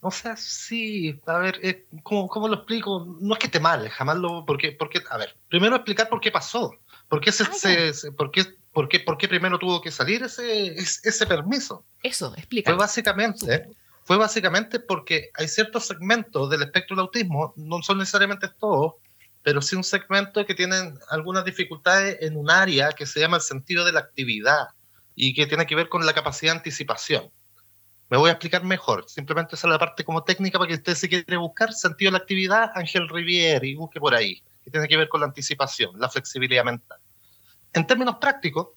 o 0.00 0.10
sea 0.10 0.36
sí, 0.36 1.20
a 1.26 1.38
ver, 1.38 1.60
eh, 1.62 1.86
¿cómo, 2.02 2.48
lo 2.48 2.54
explico? 2.54 3.18
No 3.20 3.34
es 3.34 3.40
que 3.40 3.46
esté 3.46 3.60
mal, 3.60 3.88
jamás 3.90 4.16
lo... 4.16 4.46
Porque, 4.46 4.72
porque, 4.72 5.02
a 5.10 5.18
ver, 5.18 5.36
primero 5.50 5.76
explicar 5.76 6.08
por 6.08 6.20
qué 6.20 6.30
pasó. 6.30 6.72
¿Por 7.08 7.20
qué, 7.20 7.30
se, 7.30 7.44
ah, 7.44 8.12
por 8.16 8.30
qué, 8.30 8.46
por 8.72 8.88
qué, 8.88 9.00
por 9.00 9.18
qué 9.18 9.28
primero 9.28 9.58
tuvo 9.58 9.82
que 9.82 9.90
salir 9.90 10.22
ese, 10.22 10.68
ese, 10.78 11.26
permiso? 11.26 11.84
Eso, 12.02 12.34
explica. 12.38 12.70
Fue 12.70 12.78
básicamente, 12.78 13.68
fue 14.04 14.16
básicamente 14.16 14.80
porque 14.80 15.30
hay 15.34 15.48
ciertos 15.48 15.86
segmentos 15.86 16.50
del 16.50 16.62
espectro 16.62 16.96
del 16.96 17.04
autismo, 17.04 17.52
no 17.56 17.82
son 17.82 17.98
necesariamente 17.98 18.48
todos, 18.48 18.94
pero 19.42 19.62
sí 19.62 19.76
un 19.76 19.84
segmento 19.84 20.44
que 20.46 20.54
tienen 20.54 20.98
algunas 21.08 21.44
dificultades 21.44 22.18
en 22.20 22.36
un 22.36 22.50
área 22.50 22.90
que 22.92 23.06
se 23.06 23.20
llama 23.20 23.36
el 23.36 23.42
sentido 23.42 23.84
de 23.84 23.92
la 23.92 24.00
actividad 24.00 24.68
y 25.14 25.34
que 25.34 25.46
tiene 25.46 25.66
que 25.66 25.74
ver 25.74 25.88
con 25.88 26.06
la 26.06 26.12
capacidad 26.12 26.52
de 26.52 26.58
anticipación. 26.58 27.30
Me 28.08 28.18
voy 28.18 28.28
a 28.28 28.32
explicar 28.32 28.62
mejor, 28.64 29.04
simplemente 29.08 29.54
esa 29.54 29.66
es 29.66 29.72
la 29.72 29.78
parte 29.78 30.04
como 30.04 30.22
técnica 30.22 30.58
para 30.58 30.68
que 30.68 30.74
usted 30.74 30.94
se 30.94 31.08
quiere 31.08 31.36
buscar 31.36 31.72
sentido 31.72 32.10
de 32.10 32.18
la 32.18 32.22
actividad, 32.22 32.70
Ángel 32.74 33.08
y 33.62 33.74
busque 33.74 34.00
por 34.00 34.14
ahí, 34.14 34.42
que 34.62 34.70
tiene 34.70 34.86
que 34.86 34.96
ver 34.96 35.08
con 35.08 35.20
la 35.20 35.26
anticipación, 35.26 35.98
la 35.98 36.08
flexibilidad 36.08 36.64
mental. 36.64 36.98
En 37.72 37.86
términos 37.86 38.16
prácticos, 38.20 38.68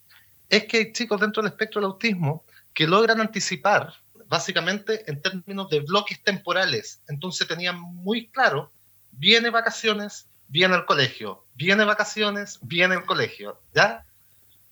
es 0.48 0.66
que 0.66 0.78
hay 0.78 0.94
chicos 0.94 1.20
dentro 1.20 1.42
del 1.42 1.52
espectro 1.52 1.82
del 1.82 1.92
autismo 1.92 2.46
que 2.74 2.88
logran 2.88 3.20
anticipar 3.20 3.94
básicamente 4.28 5.10
en 5.10 5.22
términos 5.22 5.70
de 5.70 5.82
bloques 5.82 6.22
temporales. 6.24 7.02
Entonces 7.08 7.48
tenían 7.48 7.80
muy 7.80 8.28
claro, 8.28 8.72
viene 9.12 9.50
vacaciones, 9.50 10.28
viene 10.48 10.76
el 10.76 10.86
colegio, 10.86 11.46
viene 11.56 11.86
vacaciones, 11.86 12.60
viene 12.62 12.96
el 12.96 13.06
colegio, 13.06 13.62
¿ya? 13.74 14.06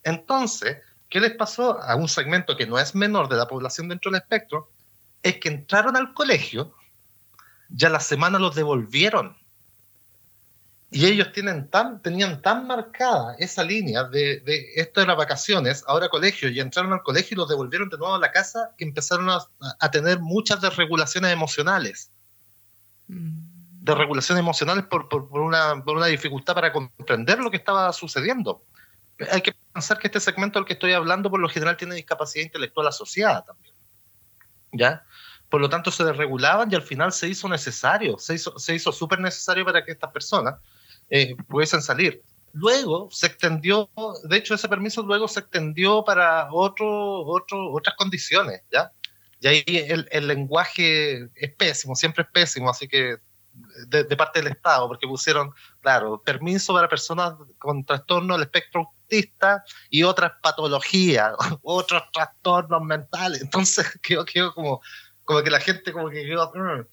Entonces, 0.03 0.77
¿qué 1.09 1.19
les 1.19 1.35
pasó 1.35 1.81
a 1.81 1.95
un 1.95 2.07
segmento 2.07 2.57
que 2.57 2.67
no 2.67 2.79
es 2.79 2.95
menor 2.95 3.29
de 3.29 3.37
la 3.37 3.47
población 3.47 3.87
dentro 3.87 4.11
del 4.11 4.21
espectro? 4.21 4.69
Es 5.21 5.37
que 5.37 5.49
entraron 5.49 5.95
al 5.95 6.13
colegio, 6.13 6.73
ya 7.69 7.89
la 7.89 7.99
semana 7.99 8.39
los 8.39 8.55
devolvieron 8.55 9.37
y 10.93 11.07
ellos 11.07 11.31
tienen 11.31 11.69
tan, 11.69 12.01
tenían 12.01 12.41
tan 12.43 12.67
marcada 12.67 13.35
esa 13.39 13.63
línea 13.63 14.03
de, 14.03 14.41
de 14.41 14.73
esto 14.75 15.03
las 15.03 15.17
vacaciones, 15.17 15.83
ahora 15.87 16.07
colegio, 16.07 16.49
y 16.49 16.59
entraron 16.59 16.93
al 16.93 17.01
colegio 17.01 17.33
y 17.33 17.37
los 17.37 17.49
devolvieron 17.49 17.89
de 17.89 17.97
nuevo 17.97 18.13
a 18.13 18.19
la 18.19 18.31
casa, 18.31 18.69
que 18.77 18.85
empezaron 18.85 19.27
a, 19.29 19.39
a 19.79 19.91
tener 19.91 20.19
muchas 20.19 20.61
desregulaciones 20.61 21.33
emocionales. 21.33 22.11
Mm. 23.07 23.53
Desregulaciones 23.81 24.39
emocionales 24.41 24.85
por, 24.85 25.09
por, 25.09 25.27
por, 25.29 25.41
una, 25.41 25.83
por 25.83 25.97
una 25.97 26.05
dificultad 26.05 26.53
para 26.53 26.71
comprender 26.71 27.39
lo 27.39 27.49
que 27.49 27.57
estaba 27.57 27.91
sucediendo. 27.91 28.63
Hay 29.31 29.41
que 29.41 29.55
pensar 29.73 29.97
que 29.97 30.07
este 30.07 30.19
segmento 30.19 30.59
del 30.59 30.67
que 30.67 30.73
estoy 30.73 30.93
hablando, 30.93 31.31
por 31.31 31.39
lo 31.39 31.49
general, 31.49 31.75
tiene 31.75 31.95
discapacidad 31.95 32.45
intelectual 32.45 32.87
asociada 32.87 33.43
también. 33.43 33.73
¿Ya? 34.71 35.03
Por 35.49 35.59
lo 35.59 35.69
tanto, 35.69 35.89
se 35.89 36.03
desregulaban 36.03 36.71
y 36.71 36.75
al 36.75 36.83
final 36.83 37.11
se 37.11 37.27
hizo 37.27 37.49
necesario, 37.49 38.19
se 38.19 38.35
hizo, 38.35 38.57
se 38.59 38.75
hizo 38.75 38.91
súper 38.91 39.19
necesario 39.19 39.65
para 39.65 39.83
que 39.83 39.91
estas 39.91 40.11
personas 40.11 40.55
eh, 41.09 41.35
pudiesen 41.47 41.81
salir. 41.81 42.21
Luego 42.53 43.09
se 43.11 43.27
extendió, 43.27 43.89
de 44.23 44.37
hecho 44.37 44.53
ese 44.53 44.69
permiso 44.69 45.01
luego 45.01 45.27
se 45.27 45.39
extendió 45.39 46.03
para 46.03 46.49
otro, 46.51 47.25
otro, 47.25 47.71
otras 47.71 47.95
condiciones, 47.95 48.61
¿ya? 48.71 48.91
Y 49.39 49.47
ahí 49.47 49.63
el, 49.67 50.07
el 50.11 50.27
lenguaje 50.27 51.29
es 51.35 51.53
pésimo, 51.57 51.95
siempre 51.95 52.23
es 52.23 52.29
pésimo, 52.31 52.69
así 52.69 52.87
que 52.87 53.17
de, 53.87 54.17
parte 54.17 54.41
del 54.41 54.51
Estado, 54.51 54.87
porque 54.87 55.07
pusieron, 55.07 55.53
claro, 55.81 56.21
permiso 56.21 56.73
para 56.73 56.87
personas 56.87 57.33
con 57.57 57.85
trastorno 57.85 58.33
del 58.33 58.43
espectro 58.43 58.81
autista 58.81 59.63
y 59.89 60.03
otras 60.03 60.33
patologías, 60.41 61.33
otros 61.61 62.03
trastornos 62.11 62.81
mentales. 62.81 63.41
Entonces 63.41 63.99
quedó, 64.01 64.25
quedó 64.25 64.53
como, 64.53 64.81
como 65.23 65.43
que 65.43 65.51
la 65.51 65.59
gente 65.59 65.91
como 65.91 66.09
que 66.09 66.23
quedó... 66.23 66.51
Mm". 66.53 66.87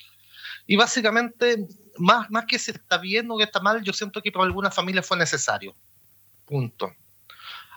Y 0.67 0.77
básicamente 0.77 1.67
más, 1.99 2.31
más 2.31 2.47
que 2.47 2.59
si 2.59 2.71
está 2.71 2.99
bien 2.99 3.31
o 3.31 3.37
que 3.37 3.45
está 3.45 3.61
mal, 3.61 3.83
yo 3.83 3.93
siento 3.93 4.23
que 4.23 4.33
para 4.33 4.45
algunas 4.45 4.75
familias 4.75 5.07
fue 5.07 5.17
necesario. 5.17 5.75
Punto. 6.45 6.93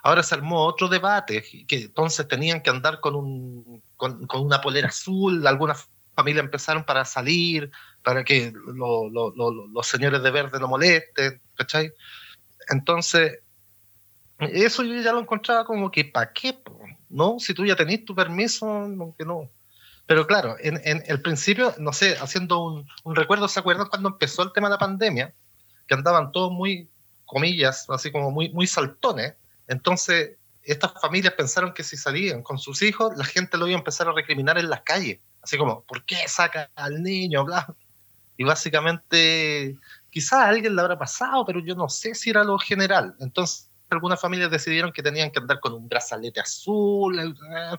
Ahora 0.01 0.22
se 0.22 0.36
armó 0.36 0.66
otro 0.66 0.89
debate, 0.89 1.43
que 1.68 1.84
entonces 1.84 2.28
tenían 2.28 2.61
que 2.61 2.70
andar 2.70 2.99
con, 2.99 3.16
un, 3.16 3.82
con, 3.95 4.28
una 4.34 4.59
polera 4.59 4.89
azul, 4.89 5.47
algunas 5.47 5.88
familias 6.14 6.43
empezaron 6.43 6.84
para 6.84 7.05
salir, 7.05 7.72
para 8.03 8.24
que 8.24 8.51
los 8.53 9.88
señores 9.88 10.22
de 10.22 10.32
verde 10.32 10.59
no 10.59 10.68
molesten, 10.68 11.41
¿cachai? 11.55 11.93
Entonces, 12.70 13.39
eso 14.39 14.84
yo 14.84 15.01
ya 15.01 15.14
lo 15.14 15.22
encontraba 15.22 15.64
como 15.64 15.89
que, 15.89 16.03
¿para 16.03 16.34
qué? 16.34 16.61
¿No? 17.09 17.39
Si 17.39 17.53
tú 17.53 17.66
ya 17.66 17.76
tenés 17.76 18.03
tu 18.03 18.14
permiso, 18.14 18.68
aunque 18.68 19.24
no. 19.24 19.49
Pero 20.06 20.28
claro, 20.28 20.56
en, 20.60 20.82
el 20.84 21.22
principio, 21.22 21.74
no 21.78 21.93
sé, 21.93 22.18
haciendo 22.18 22.60
un, 22.60 23.16
recuerdo, 23.16 23.47
¿se 23.47 23.60
acuerdan 23.60 23.88
cuando 23.88 24.10
empezó 24.10 24.43
el 24.43 24.51
tema 24.51 24.68
de 24.68 24.74
la 24.74 24.78
pandemia? 24.78 25.34
Que 25.88 25.93
andaban 25.93 26.32
todos 26.32 26.51
muy, 26.51 26.89
comillas, 27.26 27.89
así 27.89 28.12
como 28.12 28.32
muy, 28.32 28.49
muy 28.49 28.68
saltones. 28.68 29.34
Entonces, 29.68 30.38
estas 30.62 30.93
familias 31.01 31.34
pensaron 31.34 31.74
que 31.74 31.84
si 31.84 31.97
salían 31.97 32.43
con 32.43 32.60
sus 32.60 32.82
hijos, 32.82 33.18
la 33.18 33.26
gente 33.26 33.58
lo 33.58 33.68
iba 33.68 33.76
a 33.76 33.80
empezar 33.80 34.08
a 34.08 34.14
recriminar 34.14 34.58
en 34.58 34.70
las 34.70 34.82
calles. 34.82 35.20
Así 35.41 35.58
como, 35.58 35.84
¿por 35.84 36.06
qué 36.06 36.28
saca 36.28 36.70
al 36.76 37.01
niño? 37.01 37.45
Y 38.38 38.43
básicamente 38.43 39.78
quizás 40.10 40.34
a 40.34 40.47
alguien 40.47 40.76
le 40.76 40.82
habrá 40.82 40.97
pasado, 40.97 41.45
pero 41.45 41.60
yo 41.60 41.76
no 41.76 41.89
sé 41.89 42.16
si 42.16 42.30
era 42.30 42.43
lo 42.43 42.58
general. 42.58 43.16
Entonces, 43.20 43.70
algunas 43.89 44.20
familias 44.20 44.51
decidieron 44.51 44.91
que 44.91 45.04
tenían 45.04 45.32
que 45.32 45.39
andar 45.39 45.60
con 45.60 45.74
un 45.74 45.88
brazalete 45.88 46.39
azul, 46.39 47.20
eh, 47.20 47.78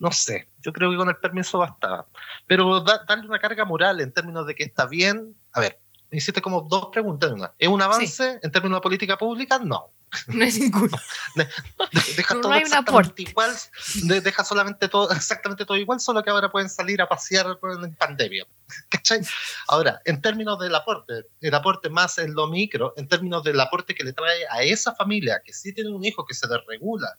no 0.00 0.10
sé, 0.10 0.48
yo 0.62 0.72
creo 0.72 0.90
que 0.90 0.96
con 0.96 1.08
el 1.08 1.16
permiso 1.16 1.58
bastaba. 1.58 2.06
Pero 2.46 2.80
darle 2.80 3.28
una 3.28 3.38
carga 3.38 3.64
moral 3.64 4.00
en 4.00 4.12
términos 4.12 4.46
de 4.46 4.54
que 4.54 4.64
está 4.64 4.86
bien, 4.86 5.36
a 5.52 5.60
ver, 5.60 5.78
hiciste 6.10 6.40
como 6.40 6.62
dos 6.62 6.88
preguntas 6.90 7.30
una. 7.30 7.52
¿Es 7.58 7.68
un 7.68 7.82
avance 7.82 8.40
en 8.42 8.50
términos 8.50 8.78
de 8.78 8.82
política 8.82 9.16
pública? 9.16 9.58
No. 9.58 9.92
No 10.26 10.44
es 10.44 10.58
ninguno. 10.58 10.98
deja 12.16 12.40
todo 12.40 12.52
exactamente 12.54 13.22
igual, 13.22 13.54
deja 14.02 14.42
solamente 14.42 14.88
todo, 14.88 15.12
exactamente 15.12 15.64
todo 15.64 15.76
igual, 15.76 16.00
solo 16.00 16.24
que 16.24 16.30
ahora 16.30 16.50
pueden 16.50 16.68
salir 16.68 17.00
a 17.00 17.08
pasear 17.08 17.58
en 17.62 17.94
pandemia. 17.94 18.44
¿Cachai? 18.88 19.20
Ahora, 19.68 20.00
en 20.06 20.20
términos 20.20 20.58
del 20.58 20.74
aporte, 20.74 21.26
el 21.40 21.54
aporte 21.54 21.90
más 21.90 22.18
en 22.18 22.34
lo 22.34 22.48
micro, 22.48 22.92
en 22.96 23.06
términos 23.06 23.44
del 23.44 23.60
aporte 23.60 23.94
que 23.94 24.02
le 24.02 24.12
trae 24.12 24.46
a 24.50 24.62
esa 24.62 24.94
familia 24.96 25.42
que 25.44 25.52
sí 25.52 25.72
tiene 25.72 25.90
un 25.90 26.04
hijo 26.04 26.24
que 26.24 26.34
se 26.34 26.48
desregula 26.48 27.16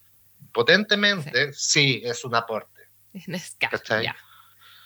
potentemente, 0.52 1.54
sí, 1.54 2.02
es 2.04 2.24
un 2.26 2.36
aporte. 2.36 2.82
Es 3.14 3.58
ya. 3.60 4.16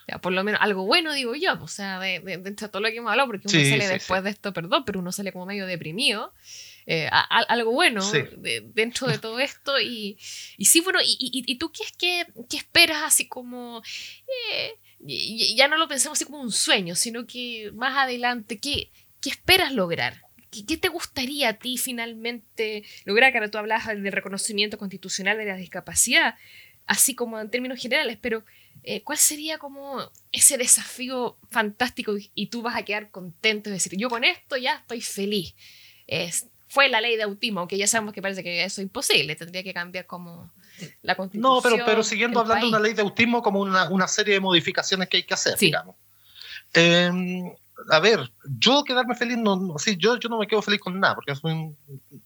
Ya, 0.08 0.18
por 0.18 0.32
lo 0.32 0.44
menos 0.44 0.60
algo 0.62 0.86
bueno, 0.86 1.12
digo 1.12 1.34
yo, 1.34 1.54
o 1.60 1.66
sea, 1.66 1.98
de, 1.98 2.20
de, 2.20 2.52
todo 2.52 2.80
lo 2.80 2.88
que 2.88 2.96
hemos 2.96 3.10
hablado, 3.10 3.28
porque 3.28 3.48
uno 3.48 3.58
sale 3.58 3.88
después 3.88 4.22
de 4.22 4.30
esto, 4.30 4.52
perdón, 4.52 4.84
pero 4.84 5.00
uno 5.00 5.10
sale 5.10 5.32
como 5.32 5.46
medio 5.46 5.66
deprimido. 5.66 6.32
Eh, 6.88 7.10
algo 7.10 7.72
bueno 7.72 8.00
dentro 8.72 9.08
de 9.08 9.18
todo 9.18 9.40
esto. 9.40 9.80
Y, 9.80 10.16
y 10.56 10.64
sí, 10.66 10.80
bueno, 10.80 11.00
y, 11.02 11.16
y, 11.18 11.58
tú 11.58 11.72
qué, 11.72 11.84
qué, 11.98 12.26
qué 12.48 12.56
esperas 12.56 13.02
así 13.02 13.26
como... 13.26 13.82
Eh, 14.52 14.74
ya 15.56 15.68
no 15.68 15.76
lo 15.76 15.88
pensemos 15.88 16.16
así 16.16 16.24
como 16.24 16.40
un 16.40 16.52
sueño, 16.52 16.94
sino 16.94 17.26
que 17.26 17.70
más 17.74 17.96
adelante, 17.96 18.58
¿qué, 18.58 18.90
qué 19.20 19.30
esperas 19.30 19.72
lograr? 19.72 20.22
¿Qué, 20.64 20.76
te 20.76 20.88
gustaría 20.88 21.50
a 21.50 21.52
ti 21.54 21.76
finalmente 21.76 22.84
lograr? 23.04 23.32
Que 23.32 23.38
ahora 23.38 23.50
tú 23.50 23.58
hablabas 23.58 23.86
del 23.86 24.12
reconocimiento 24.12 24.78
constitucional 24.78 25.36
de 25.38 25.46
la 25.46 25.56
discapacidad, 25.56 26.36
así 26.86 27.14
como 27.14 27.38
en 27.40 27.50
términos 27.50 27.80
generales, 27.80 28.18
pero 28.20 28.44
eh, 28.82 29.02
¿cuál 29.02 29.18
sería 29.18 29.58
como 29.58 30.10
ese 30.32 30.56
desafío 30.58 31.36
fantástico 31.50 32.14
y 32.34 32.46
tú 32.46 32.62
vas 32.62 32.76
a 32.76 32.84
quedar 32.84 33.10
contento 33.10 33.70
de 33.70 33.74
decir, 33.74 33.94
yo 33.96 34.08
con 34.08 34.24
esto 34.24 34.56
ya 34.56 34.76
estoy 34.76 35.00
feliz? 35.00 35.54
Es, 36.06 36.46
fue 36.68 36.88
la 36.88 37.00
ley 37.00 37.16
de 37.16 37.22
autismo, 37.22 37.60
aunque 37.60 37.78
ya 37.78 37.86
sabemos 37.86 38.12
que 38.12 38.22
parece 38.22 38.42
que 38.42 38.64
eso 38.64 38.80
es 38.80 38.84
imposible, 38.84 39.34
tendría 39.36 39.62
que 39.62 39.74
cambiar 39.74 40.06
como 40.06 40.52
la 41.02 41.16
constitución. 41.16 41.54
No, 41.54 41.62
pero, 41.62 41.84
pero 41.84 42.02
siguiendo 42.02 42.40
hablando 42.40 42.66
de 42.66 42.70
una 42.70 42.80
ley 42.80 42.92
de 42.92 43.02
autismo 43.02 43.42
como 43.42 43.60
una, 43.60 43.88
una, 43.88 44.08
serie 44.08 44.34
de 44.34 44.40
modificaciones 44.40 45.08
que 45.08 45.18
hay 45.18 45.22
que 45.22 45.34
hacer, 45.34 45.58
digamos. 45.58 45.96
Em, 46.72 47.54
a 47.90 48.00
ver, 48.00 48.32
yo 48.58 48.84
quedarme 48.84 49.14
feliz, 49.14 49.36
no, 49.36 49.74
sí, 49.78 49.96
yo, 49.98 50.18
yo 50.18 50.28
no 50.28 50.38
me 50.38 50.46
quedo 50.46 50.62
feliz 50.62 50.80
con 50.80 50.98
nada, 50.98 51.14
porque 51.14 51.34
soy 51.34 51.52
un 51.52 51.76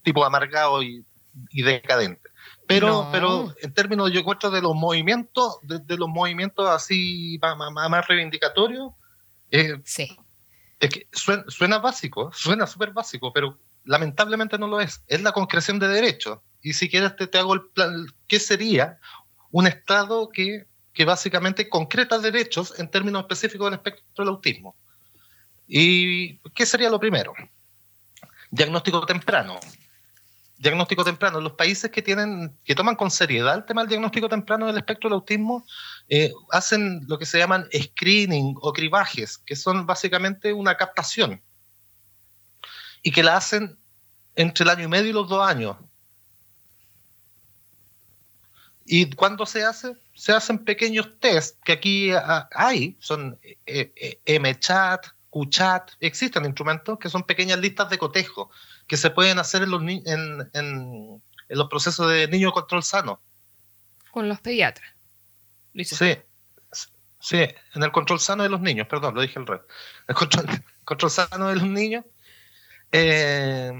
tipo 0.02 0.24
amargado 0.24 0.82
y, 0.82 1.04
y 1.50 1.62
decadente. 1.62 2.30
Pero, 2.66 3.08
pero 3.10 3.52
en 3.62 3.74
términos, 3.74 4.12
yo 4.12 4.20
encuentro 4.20 4.50
de 4.50 4.62
los 4.62 4.74
movimientos, 4.74 5.58
de, 5.62 5.96
los 5.96 6.08
movimientos 6.08 6.68
así 6.68 7.38
más, 7.42 7.56
más, 7.72 8.06
reivindicatorios, 8.06 8.92
eh, 9.50 9.80
sí. 9.84 10.16
es 10.78 10.90
que 10.90 11.08
suena, 11.12 11.44
suena 11.48 11.78
básico, 11.78 12.30
suena 12.32 12.66
súper 12.68 12.92
básico, 12.92 13.32
pero 13.32 13.58
lamentablemente 13.84 14.56
no 14.56 14.68
lo 14.68 14.80
es. 14.80 15.02
Es 15.08 15.20
la 15.22 15.32
concreción 15.32 15.80
de 15.80 15.88
derechos. 15.88 16.38
Y 16.62 16.74
si 16.74 16.88
quieres 16.88 17.16
te, 17.16 17.26
te 17.26 17.38
hago 17.38 17.54
el 17.54 17.62
plan, 17.74 18.06
¿qué 18.28 18.38
sería 18.38 19.00
un 19.50 19.66
Estado 19.66 20.28
que, 20.28 20.66
que 20.92 21.04
básicamente 21.04 21.68
concreta 21.68 22.18
derechos 22.20 22.78
en 22.78 22.88
términos 22.88 23.22
específicos 23.22 23.66
del 23.66 23.74
espectro 23.74 24.24
del 24.24 24.28
autismo? 24.28 24.76
¿Y 25.72 26.38
qué 26.52 26.66
sería 26.66 26.90
lo 26.90 26.98
primero? 26.98 27.32
Diagnóstico 28.50 29.06
temprano. 29.06 29.60
Diagnóstico 30.58 31.04
temprano. 31.04 31.40
Los 31.40 31.52
países 31.52 31.92
que 31.92 32.02
tienen, 32.02 32.58
que 32.64 32.74
toman 32.74 32.96
con 32.96 33.08
seriedad 33.08 33.54
el 33.54 33.64
tema 33.64 33.82
del 33.82 33.90
diagnóstico 33.90 34.28
temprano 34.28 34.66
del 34.66 34.76
espectro 34.76 35.08
del 35.08 35.14
autismo, 35.14 35.64
eh, 36.08 36.32
hacen 36.50 37.02
lo 37.06 37.20
que 37.20 37.24
se 37.24 37.38
llaman 37.38 37.68
screening 37.72 38.56
o 38.60 38.72
cribajes, 38.72 39.38
que 39.38 39.54
son 39.54 39.86
básicamente 39.86 40.52
una 40.52 40.76
captación 40.76 41.40
y 43.00 43.12
que 43.12 43.22
la 43.22 43.36
hacen 43.36 43.78
entre 44.34 44.64
el 44.64 44.70
año 44.70 44.84
y 44.86 44.88
medio 44.88 45.10
y 45.10 45.12
los 45.12 45.28
dos 45.28 45.46
años. 45.46 45.76
¿Y 48.84 49.08
cuando 49.12 49.46
se 49.46 49.64
hace? 49.64 49.94
Se 50.16 50.32
hacen 50.32 50.58
pequeños 50.58 51.20
test 51.20 51.62
que 51.62 51.70
aquí 51.70 52.10
ah, 52.10 52.48
hay, 52.52 52.96
son 52.98 53.38
eh, 53.66 54.18
eh, 54.26 54.40
MChat, 54.40 55.06
QChat, 55.30 55.92
existen 56.00 56.44
instrumentos 56.44 56.98
que 56.98 57.08
son 57.08 57.22
pequeñas 57.22 57.58
listas 57.58 57.88
de 57.90 57.98
cotejo 57.98 58.50
que 58.86 58.96
se 58.96 59.10
pueden 59.10 59.38
hacer 59.38 59.62
en 59.62 59.70
los, 59.70 59.82
en, 59.82 60.50
en, 60.52 61.22
los 61.48 61.68
procesos 61.68 62.10
de 62.10 62.28
niño 62.28 62.52
control 62.52 62.82
sano. 62.82 63.20
Con 64.10 64.28
los 64.28 64.40
pediatras. 64.40 64.92
Sí, 65.74 66.16
sí, 67.20 67.38
en 67.74 67.82
el 67.82 67.92
control 67.92 68.18
sano 68.18 68.42
de 68.42 68.48
los 68.48 68.60
niños, 68.60 68.88
perdón, 68.88 69.14
lo 69.14 69.22
dije 69.22 69.38
al 69.38 69.46
revés. 69.46 69.64
El 70.08 70.14
control, 70.16 70.46
control 70.84 71.10
sano 71.10 71.48
de 71.48 71.54
los 71.54 71.68
niños 71.68 72.04
eh, 72.92 73.72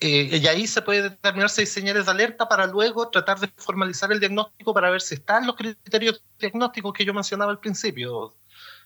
eh, 0.00 0.36
y 0.36 0.46
ahí 0.48 0.66
se 0.66 0.82
puede 0.82 1.02
determinar 1.02 1.48
seis 1.48 1.72
señales 1.72 2.06
de 2.06 2.10
alerta 2.10 2.48
para 2.48 2.66
luego 2.66 3.08
tratar 3.08 3.38
de 3.38 3.48
formalizar 3.56 4.10
el 4.10 4.18
diagnóstico 4.18 4.74
para 4.74 4.90
ver 4.90 5.00
si 5.00 5.14
están 5.14 5.46
los 5.46 5.54
criterios 5.54 6.22
diagnósticos 6.38 6.92
que 6.92 7.04
yo 7.04 7.14
mencionaba 7.14 7.52
al 7.52 7.60
principio. 7.60 8.34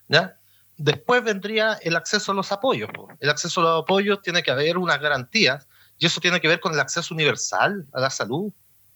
¿Ya? 0.08 0.38
Después 0.76 1.24
vendría 1.24 1.78
el 1.82 1.96
acceso 1.96 2.32
a 2.32 2.34
los 2.34 2.52
apoyos. 2.52 2.90
El 3.20 3.30
acceso 3.30 3.60
a 3.60 3.64
los 3.64 3.82
apoyos 3.82 4.20
tiene 4.20 4.42
que 4.42 4.50
haber 4.50 4.76
unas 4.76 5.00
garantías 5.00 5.66
y 5.98 6.06
eso 6.06 6.20
tiene 6.20 6.40
que 6.40 6.48
ver 6.48 6.60
con 6.60 6.74
el 6.74 6.80
acceso 6.80 7.14
universal 7.14 7.86
a 7.92 8.00
la 8.00 8.10
salud, 8.10 8.52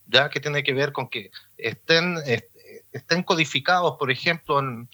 ya 0.06 0.28
que 0.28 0.40
tiene 0.40 0.62
que 0.62 0.74
ver 0.74 0.92
con 0.92 1.08
que 1.08 1.30
estén, 1.56 2.16
codificados, 3.24 3.96
por 3.98 4.10
ejemplo, 4.10 4.58
en, 4.58 4.88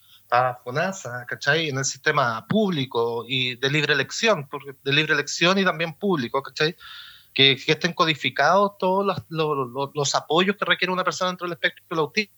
FONASA, 0.65 1.25
¿cachai? 1.27 1.69
En 1.69 1.79
el 1.79 1.85
sistema 1.85 2.47
público 2.49 3.25
y 3.29 3.57
de 3.57 3.71
libre 3.71 3.95
elección, 3.95 4.49
de 4.83 4.93
libre 4.93 5.15
elección 5.15 5.59
y 5.59 5.65
también 5.65 5.95
público. 5.95 6.43
Que, 7.33 7.53
estén 7.53 7.93
codificados 7.93 8.73
todos 8.79 9.07
los, 9.29 9.91
los, 9.95 10.15
apoyos 10.15 10.57
que 10.57 10.65
requiere 10.65 10.93
una 10.93 11.05
persona 11.05 11.31
dentro 11.31 11.47
del 11.47 11.53
espectro 11.53 11.85
del 11.91 11.99
autismo, 11.99 12.35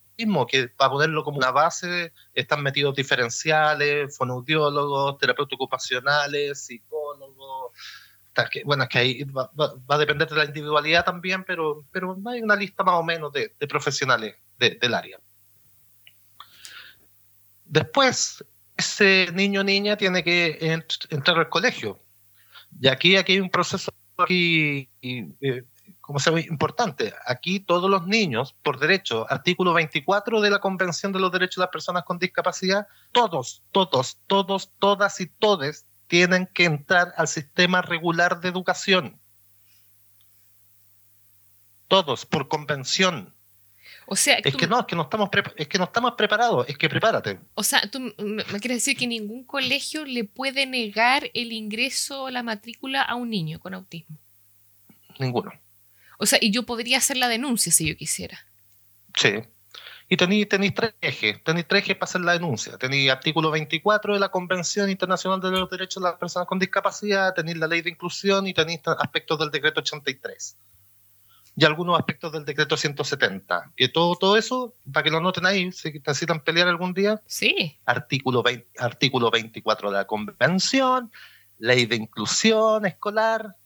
que 0.49 0.67
para 0.69 0.91
ponerlo 0.91 1.23
como 1.23 1.37
una 1.37 1.51
base 1.51 2.13
están 2.33 2.61
metidos 2.63 2.95
diferenciales, 2.95 4.15
fonoaudiólogos, 4.17 5.17
terapeutas 5.17 5.55
ocupacionales, 5.55 6.65
psicólogos, 6.65 7.71
bueno, 8.65 8.83
es 8.83 8.89
que 8.89 8.99
ahí 8.99 9.23
va, 9.23 9.49
a 9.87 9.97
depender 9.97 10.27
de 10.27 10.35
la 10.35 10.45
individualidad 10.45 11.05
también, 11.05 11.43
pero, 11.43 11.85
pero 11.91 12.17
hay 12.27 12.41
una 12.41 12.55
lista 12.55 12.83
más 12.83 12.95
o 12.95 13.03
menos 13.03 13.31
de, 13.33 13.49
profesionales 13.67 14.35
del 14.57 14.93
área. 14.93 15.19
Después, 17.65 18.43
ese 18.77 19.27
niño 19.33 19.61
o 19.61 19.63
niña 19.63 19.97
tiene 19.97 20.23
que 20.23 20.83
entrar 21.09 21.37
al 21.37 21.49
colegio. 21.49 21.99
Y 22.79 22.87
aquí, 22.87 23.15
aquí 23.15 23.33
hay 23.33 23.39
un 23.39 23.49
proceso 23.49 23.91
aquí, 24.17 24.89
eh, 25.01 25.63
como 26.09 26.19
se 26.19 26.31
ve, 26.31 26.41
importante. 26.49 27.13
Aquí 27.27 27.59
todos 27.59 27.87
los 27.87 28.07
niños, 28.07 28.55
por 28.63 28.79
derecho, 28.79 29.27
artículo 29.29 29.75
24 29.75 30.41
de 30.41 30.49
la 30.49 30.57
Convención 30.57 31.11
de 31.13 31.19
los 31.19 31.31
Derechos 31.31 31.57
de 31.57 31.65
las 31.65 31.69
Personas 31.69 32.03
con 32.03 32.17
Discapacidad, 32.17 32.87
todos, 33.11 33.61
todos, 33.71 34.17
todos, 34.25 34.71
todas 34.79 35.21
y 35.21 35.27
todes 35.27 35.85
tienen 36.07 36.47
que 36.51 36.65
entrar 36.65 37.13
al 37.15 37.27
sistema 37.27 37.83
regular 37.83 38.41
de 38.41 38.49
educación. 38.49 39.19
Todos, 41.87 42.25
por 42.25 42.47
convención. 42.47 43.35
O 44.07 44.15
sea, 44.15 44.39
es 44.43 44.55
que 44.55 44.65
no, 44.65 44.79
es 44.79 44.85
que 44.87 44.95
no 44.95 45.03
estamos 45.03 45.29
es 45.57 45.67
que 45.67 45.77
no 45.77 45.83
estamos 45.83 46.13
preparados, 46.13 46.67
es 46.67 46.75
que 46.75 46.89
prepárate. 46.89 47.39
O 47.53 47.61
sea, 47.61 47.81
tú 47.81 47.99
me 47.99 48.43
quieres 48.59 48.77
decir 48.77 48.97
que 48.97 49.05
ningún 49.05 49.43
colegio 49.43 50.05
le 50.05 50.23
puede 50.23 50.65
negar 50.65 51.29
el 51.35 51.51
ingreso 51.51 52.23
o 52.23 52.29
la 52.31 52.41
matrícula 52.41 53.03
a 53.03 53.13
un 53.13 53.29
niño 53.29 53.59
con 53.59 53.75
autismo. 53.75 54.17
Ninguno. 55.19 55.51
O 56.19 56.25
sea, 56.25 56.37
y 56.41 56.51
yo 56.51 56.63
podría 56.63 56.97
hacer 56.97 57.17
la 57.17 57.29
denuncia 57.29 57.71
si 57.71 57.87
yo 57.87 57.95
quisiera. 57.95 58.45
Sí. 59.15 59.39
Y 60.09 60.17
tenéis, 60.17 60.49
tenéis 60.49 60.73
tres 60.75 60.93
ejes, 61.01 61.43
tenéis 61.43 61.67
tres 61.67 61.83
ejes 61.83 61.95
para 61.95 62.09
hacer 62.09 62.21
la 62.21 62.33
denuncia. 62.33 62.77
Tenéis 62.77 63.09
artículo 63.09 63.51
24 63.51 64.15
de 64.15 64.19
la 64.19 64.29
Convención 64.29 64.89
Internacional 64.89 65.39
de 65.39 65.51
los 65.51 65.69
Derechos 65.69 66.03
de 66.03 66.09
las 66.09 66.19
Personas 66.19 66.47
con 66.47 66.59
Discapacidad, 66.59 67.33
tenéis 67.33 67.57
la 67.57 67.67
ley 67.67 67.81
de 67.81 67.91
inclusión 67.91 68.45
y 68.47 68.53
tenéis 68.53 68.81
aspectos 68.85 69.39
del 69.39 69.49
decreto 69.49 69.79
83 69.79 70.57
y 71.55 71.65
algunos 71.65 71.97
aspectos 71.97 72.31
del 72.31 72.45
decreto 72.45 72.77
170. 72.77 73.73
Que 73.75 73.89
todo, 73.89 74.15
todo 74.15 74.37
eso, 74.37 74.75
para 74.91 75.03
que 75.03 75.11
lo 75.11 75.19
noten 75.19 75.45
ahí, 75.45 75.71
si 75.71 75.91
necesitan 75.91 76.41
pelear 76.41 76.67
algún 76.67 76.93
día. 76.93 77.21
Sí. 77.25 77.77
Artículo, 77.85 78.43
artículo 78.77 79.29
24 79.29 79.91
de 79.91 79.97
la 79.97 80.07
Convención, 80.07 81.11
Ley 81.57 81.85
de 81.85 81.97
Inclusión 81.97 82.85
Escolar, 82.85 83.57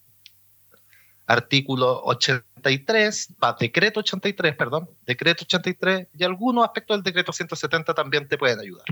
artículo 1.25 2.01
83, 2.03 3.35
decreto 3.59 3.99
83, 4.01 4.55
perdón, 4.55 4.89
decreto 5.05 5.43
83, 5.43 6.07
y 6.13 6.23
algunos 6.23 6.65
aspectos 6.65 6.97
del 6.97 7.03
decreto 7.03 7.31
170 7.31 7.93
también 7.93 8.27
te 8.27 8.37
pueden 8.37 8.59
ayudar. 8.59 8.85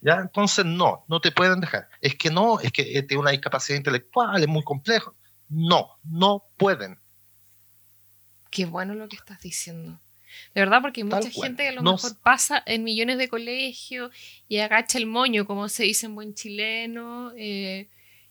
¿Ya? 0.00 0.16
Entonces, 0.20 0.64
no, 0.64 1.04
no 1.08 1.20
te 1.20 1.32
pueden 1.32 1.60
dejar. 1.60 1.88
Es 2.00 2.14
que 2.14 2.30
no, 2.30 2.60
es 2.60 2.70
que 2.70 2.82
eh, 2.82 3.02
tiene 3.02 3.20
una 3.20 3.32
discapacidad 3.32 3.78
intelectual, 3.78 4.40
es 4.40 4.48
muy 4.48 4.62
complejo. 4.62 5.14
No, 5.48 5.96
no 6.04 6.44
pueden. 6.56 6.98
Qué 8.50 8.64
bueno 8.64 8.94
lo 8.94 9.08
que 9.08 9.16
estás 9.16 9.40
diciendo. 9.40 9.98
De 10.54 10.60
verdad, 10.60 10.80
porque 10.82 11.00
hay 11.00 11.04
mucha 11.04 11.30
gente 11.30 11.64
que 11.64 11.68
a 11.70 11.72
lo 11.72 11.82
mejor 11.82 12.16
pasa 12.22 12.62
en 12.66 12.84
millones 12.84 13.18
de 13.18 13.28
colegios 13.28 14.12
y 14.46 14.58
agacha 14.58 14.98
el 14.98 15.06
moño, 15.06 15.46
como 15.46 15.68
se 15.68 15.84
dice 15.84 16.06
en 16.06 16.14
buen 16.14 16.34
chileno, 16.34 17.32
eh, 17.36 17.88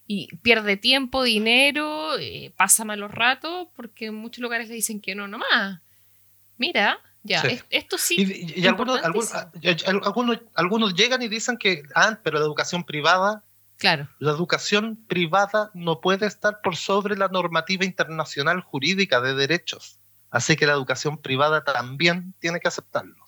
y 0.08 0.34
pierde 0.38 0.78
tiempo, 0.78 1.22
dinero, 1.22 2.18
eh, 2.18 2.53
pasa 2.55 2.86
malos 2.86 3.12
ratos, 3.12 3.68
porque 3.76 4.05
en 4.05 4.16
muchos 4.16 4.41
lugares 4.41 4.70
le 4.70 4.76
dicen 4.76 5.01
que 5.01 5.14
no, 5.14 5.28
nomás. 5.28 5.82
Mira, 6.58 6.99
ya, 7.24 7.43
esto 7.70 7.97
sí. 7.97 8.53
Y, 8.55 8.66
algunos, 8.66 9.01
algunos, 10.55 10.95
llegan 10.95 11.22
y 11.22 11.28
dicen 11.28 11.58
que, 11.58 11.84
ah, 11.93 12.20
pero 12.24 12.39
la 12.39 12.45
educación 12.45 12.86
privada. 12.86 13.43
Claro. 13.76 14.08
La 14.18 14.32
educación 14.32 14.95
privada 15.08 15.70
no 15.74 15.99
puede 15.99 16.26
estar 16.26 16.62
por 16.62 16.78
sobre 16.78 17.18
la 17.18 17.28
normativa 17.28 17.86
internacional 17.86 18.62
jurídica 18.62 19.20
de 19.20 19.36
derechos. 19.36 19.99
Así 20.32 20.55
que 20.55 20.66
la 20.66 20.74
educación 20.74 21.18
privada 21.18 21.64
también 21.64 22.34
tiene 22.39 22.60
que 22.60 22.70
aceptarlo. 22.70 23.26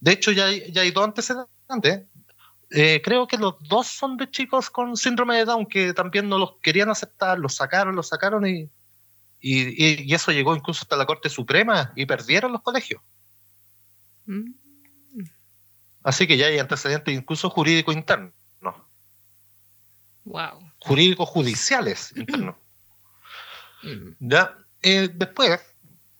De 0.00 0.12
hecho, 0.12 0.32
ya 0.32 0.46
hay, 0.46 0.70
ya 0.72 0.82
hay 0.82 0.90
dos 0.90 1.04
antecedentes. 1.04 2.02
Eh, 2.70 3.00
creo 3.04 3.26
que 3.26 3.36
los 3.38 3.54
dos 3.68 3.86
son 3.86 4.16
de 4.16 4.30
chicos 4.30 4.70
con 4.70 4.96
síndrome 4.96 5.36
de 5.36 5.44
Down 5.44 5.66
que 5.66 5.92
también 5.92 6.28
no 6.28 6.38
los 6.38 6.56
querían 6.62 6.90
aceptar, 6.90 7.38
los 7.38 7.54
sacaron, 7.54 7.94
los 7.94 8.08
sacaron 8.08 8.46
y, 8.46 8.70
y, 9.40 10.12
eso 10.14 10.32
llegó 10.32 10.56
incluso 10.56 10.82
hasta 10.82 10.96
la 10.96 11.06
Corte 11.06 11.28
Suprema 11.28 11.92
y 11.94 12.06
perdieron 12.06 12.52
los 12.52 12.62
colegios. 12.62 13.02
Mm. 14.26 14.52
Así 16.02 16.26
que 16.26 16.36
ya 16.36 16.46
hay 16.46 16.58
antecedentes 16.58 17.14
incluso 17.14 17.50
jurídicos 17.50 17.94
internos. 17.94 18.32
Wow. 20.24 20.72
Jurídicos 20.78 21.28
judiciales 21.28 22.12
internos. 22.16 22.56
Mm. 23.82 24.12
ya, 24.20 24.56
eh, 24.80 25.10
después, 25.12 25.60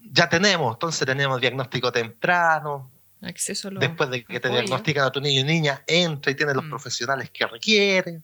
ya 0.00 0.28
tenemos, 0.28 0.74
entonces 0.74 1.06
tenemos 1.06 1.40
diagnóstico 1.40 1.90
temprano. 1.90 2.90
Acceso 3.26 3.70
Después 3.70 4.10
de 4.10 4.24
que 4.24 4.40
te 4.40 4.48
diagnostican 4.48 5.04
a 5.04 5.10
tu 5.10 5.20
niño 5.20 5.40
y 5.40 5.44
niña, 5.44 5.82
entra 5.86 6.32
y 6.32 6.34
tiene 6.34 6.54
los 6.54 6.64
mm. 6.64 6.70
profesionales 6.70 7.30
que 7.30 7.46
requiere. 7.46 8.22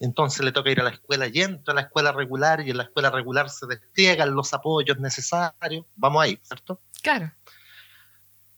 Entonces 0.00 0.44
le 0.44 0.52
toca 0.52 0.70
ir 0.70 0.80
a 0.80 0.84
la 0.84 0.90
escuela 0.90 1.26
y 1.26 1.40
entra 1.40 1.72
a 1.72 1.74
la 1.74 1.80
escuela 1.82 2.12
regular 2.12 2.60
y 2.60 2.70
en 2.70 2.76
la 2.76 2.84
escuela 2.84 3.10
regular 3.10 3.50
se 3.50 3.66
despliegan 3.66 4.34
los 4.34 4.54
apoyos 4.54 4.98
necesarios. 4.98 5.86
Vamos 5.96 6.22
ahí, 6.22 6.38
¿cierto? 6.42 6.80
Claro. 7.02 7.32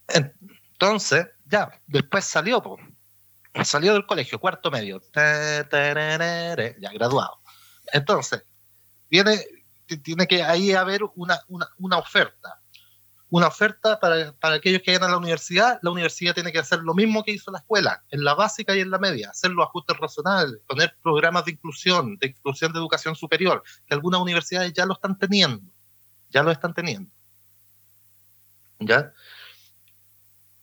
Entonces, 0.08 1.28
ya, 1.46 1.70
después 1.86 2.24
salió, 2.24 2.62
salió 3.64 3.94
del 3.94 4.06
colegio, 4.06 4.38
cuarto 4.38 4.70
medio, 4.70 5.00
ya 5.14 5.62
graduado. 6.92 7.38
Entonces, 7.92 8.42
viene, 9.08 9.40
tiene 10.02 10.26
que 10.26 10.42
ahí 10.42 10.72
haber 10.72 11.02
una, 11.14 11.40
una, 11.48 11.68
una 11.78 11.98
oferta 11.98 12.60
una 13.30 13.46
oferta 13.46 13.98
para, 14.00 14.32
para, 14.32 14.56
aquellos 14.56 14.82
que 14.82 14.90
vayan 14.90 15.08
a 15.08 15.12
la 15.12 15.18
universidad, 15.18 15.78
la 15.82 15.90
universidad 15.90 16.34
tiene 16.34 16.52
que 16.52 16.58
hacer 16.58 16.80
lo 16.80 16.94
mismo 16.94 17.22
que 17.22 17.30
hizo 17.30 17.50
la 17.52 17.58
escuela, 17.58 18.02
en 18.10 18.24
la 18.24 18.34
básica 18.34 18.74
y 18.74 18.80
en 18.80 18.90
la 18.90 18.98
media, 18.98 19.30
hacer 19.30 19.52
los 19.52 19.66
ajustes 19.66 19.96
razonables, 19.96 20.60
poner 20.66 20.96
programas 21.02 21.44
de 21.44 21.52
inclusión, 21.52 22.16
de 22.18 22.28
inclusión 22.28 22.72
de 22.72 22.80
educación 22.80 23.14
superior, 23.14 23.62
que 23.86 23.94
algunas 23.94 24.20
universidades 24.20 24.72
ya 24.72 24.84
lo 24.84 24.94
están 24.94 25.16
teniendo, 25.16 25.72
ya 26.28 26.42
lo 26.42 26.50
están 26.50 26.74
teniendo. 26.74 27.10
¿Ya? 28.80 29.12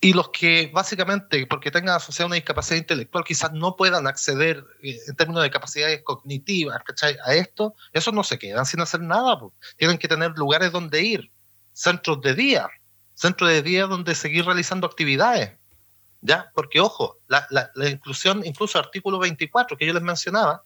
Y 0.02 0.14
los 0.14 0.30
que 0.30 0.70
básicamente, 0.74 1.48
porque 1.48 1.72
tengan 1.72 1.96
asociada 1.96 2.28
una 2.28 2.36
discapacidad 2.36 2.78
intelectual, 2.78 3.24
quizás 3.24 3.54
no 3.54 3.76
puedan 3.76 4.08
acceder 4.08 4.64
eh, 4.84 5.00
en 5.08 5.16
términos 5.16 5.42
de 5.42 5.50
capacidades 5.50 6.02
cognitivas 6.04 6.82
a 7.24 7.34
esto, 7.34 7.76
esos 7.94 8.14
no 8.14 8.24
se 8.24 8.38
quedan 8.38 8.66
sin 8.66 8.82
hacer 8.82 9.02
nada, 9.02 9.40
tienen 9.78 9.98
que 9.98 10.08
tener 10.08 10.32
lugares 10.36 10.72
donde 10.72 11.02
ir 11.02 11.32
centros 11.78 12.20
de 12.22 12.34
día, 12.34 12.68
centros 13.14 13.52
de 13.52 13.62
día 13.62 13.86
donde 13.86 14.16
seguir 14.16 14.46
realizando 14.46 14.88
actividades. 14.88 15.56
¿Ya? 16.22 16.52
Porque, 16.56 16.80
ojo, 16.80 17.20
la, 17.28 17.48
inclusión, 17.88 18.44
incluso 18.44 18.80
artículo 18.80 19.20
24 19.20 19.78
que 19.78 19.86
yo 19.86 19.94
les 19.94 20.02
mencionaba, 20.02 20.64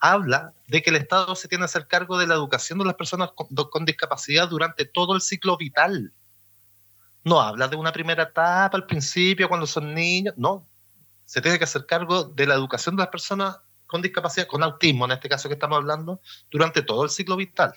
habla 0.00 0.54
de 0.66 0.82
que 0.82 0.88
el 0.88 0.96
Estado 0.96 1.34
se 1.34 1.48
tiene 1.48 1.62
que 1.62 1.66
hacer 1.66 1.86
cargo 1.86 2.16
de 2.16 2.26
la 2.26 2.34
educación 2.34 2.78
de 2.78 2.86
las 2.86 2.94
personas 2.94 3.30
con, 3.34 3.84
discapacidad 3.84 4.48
durante 4.48 4.86
todo 4.86 5.14
el 5.14 5.20
ciclo 5.20 5.58
vital. 5.58 6.14
No 7.24 7.42
habla 7.42 7.68
de 7.68 7.76
una 7.76 7.92
primera 7.92 8.22
etapa 8.22 8.70
al 8.72 8.86
principio, 8.86 9.50
cuando 9.50 9.66
son 9.66 9.92
niños, 9.92 10.32
no. 10.38 10.66
Se 11.26 11.42
tiene 11.42 11.58
que 11.58 11.64
hacer 11.64 11.84
cargo 11.84 12.24
de 12.24 12.46
la 12.46 12.54
educación 12.54 12.96
de 12.96 13.02
las 13.02 13.10
personas 13.10 13.58
con 13.86 14.00
discapacidad, 14.00 14.46
con 14.46 14.62
autismo, 14.62 15.04
en 15.04 15.12
este 15.12 15.28
caso 15.28 15.48
que 15.48 15.54
estamos 15.54 15.76
hablando, 15.76 16.22
durante 16.50 16.80
todo 16.80 17.04
el 17.04 17.10
ciclo 17.10 17.36
vital. 17.36 17.74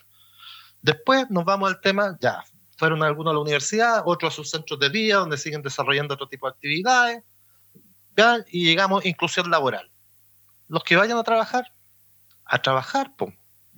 Después 0.82 1.30
nos 1.30 1.44
vamos 1.44 1.70
al 1.70 1.82
tema, 1.82 2.18
ya, 2.22 2.44
fueron 2.82 3.04
algunos 3.04 3.30
a 3.30 3.36
la 3.36 3.42
universidad, 3.42 4.02
otros 4.06 4.34
a 4.34 4.36
sus 4.36 4.50
centros 4.50 4.80
de 4.80 4.90
día, 4.90 5.18
donde 5.18 5.38
siguen 5.38 5.62
desarrollando 5.62 6.16
otro 6.16 6.28
tipo 6.28 6.48
de 6.48 6.54
actividades, 6.54 7.24
y 8.50 8.66
llegamos 8.66 9.06
a 9.06 9.08
inclusión 9.08 9.52
laboral. 9.52 9.92
Los 10.68 10.84
que 10.84 10.96
vayan 10.96 11.20
a 11.20 11.24
trabajar, 11.24 11.72
a 12.44 12.60
trabajar, 12.60 13.14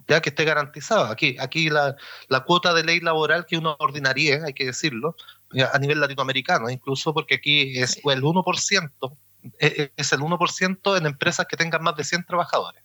ya 0.08 0.22
que 0.22 0.30
esté 0.30 0.46
garantizado. 0.46 1.08
Aquí, 1.08 1.36
aquí 1.38 1.70
la, 1.70 1.98
cuota 2.46 2.74
de 2.74 2.86
ley 2.86 3.02
laboral 3.02 3.46
que 3.46 3.58
uno 3.58 3.76
ordinaría, 3.78 4.46
hay 4.46 4.54
que 4.54 4.68
decirlo, 4.68 5.18
a 5.74 5.78
nivel 5.80 6.00
latinoamericano, 6.00 6.70
incluso 6.70 7.14
porque 7.14 7.36
aquí 7.36 7.78
es 7.78 7.98
el 8.06 8.22
1%, 8.22 9.18
e, 9.60 9.68
e, 9.68 9.94
es 9.98 10.14
el 10.14 10.22
1% 10.22 10.98
en 10.98 11.06
empresas 11.08 11.46
que 11.46 11.58
tengan 11.58 11.84
más 11.84 11.98
de 11.98 12.06
100 12.06 12.26
trabajadores. 12.26 12.82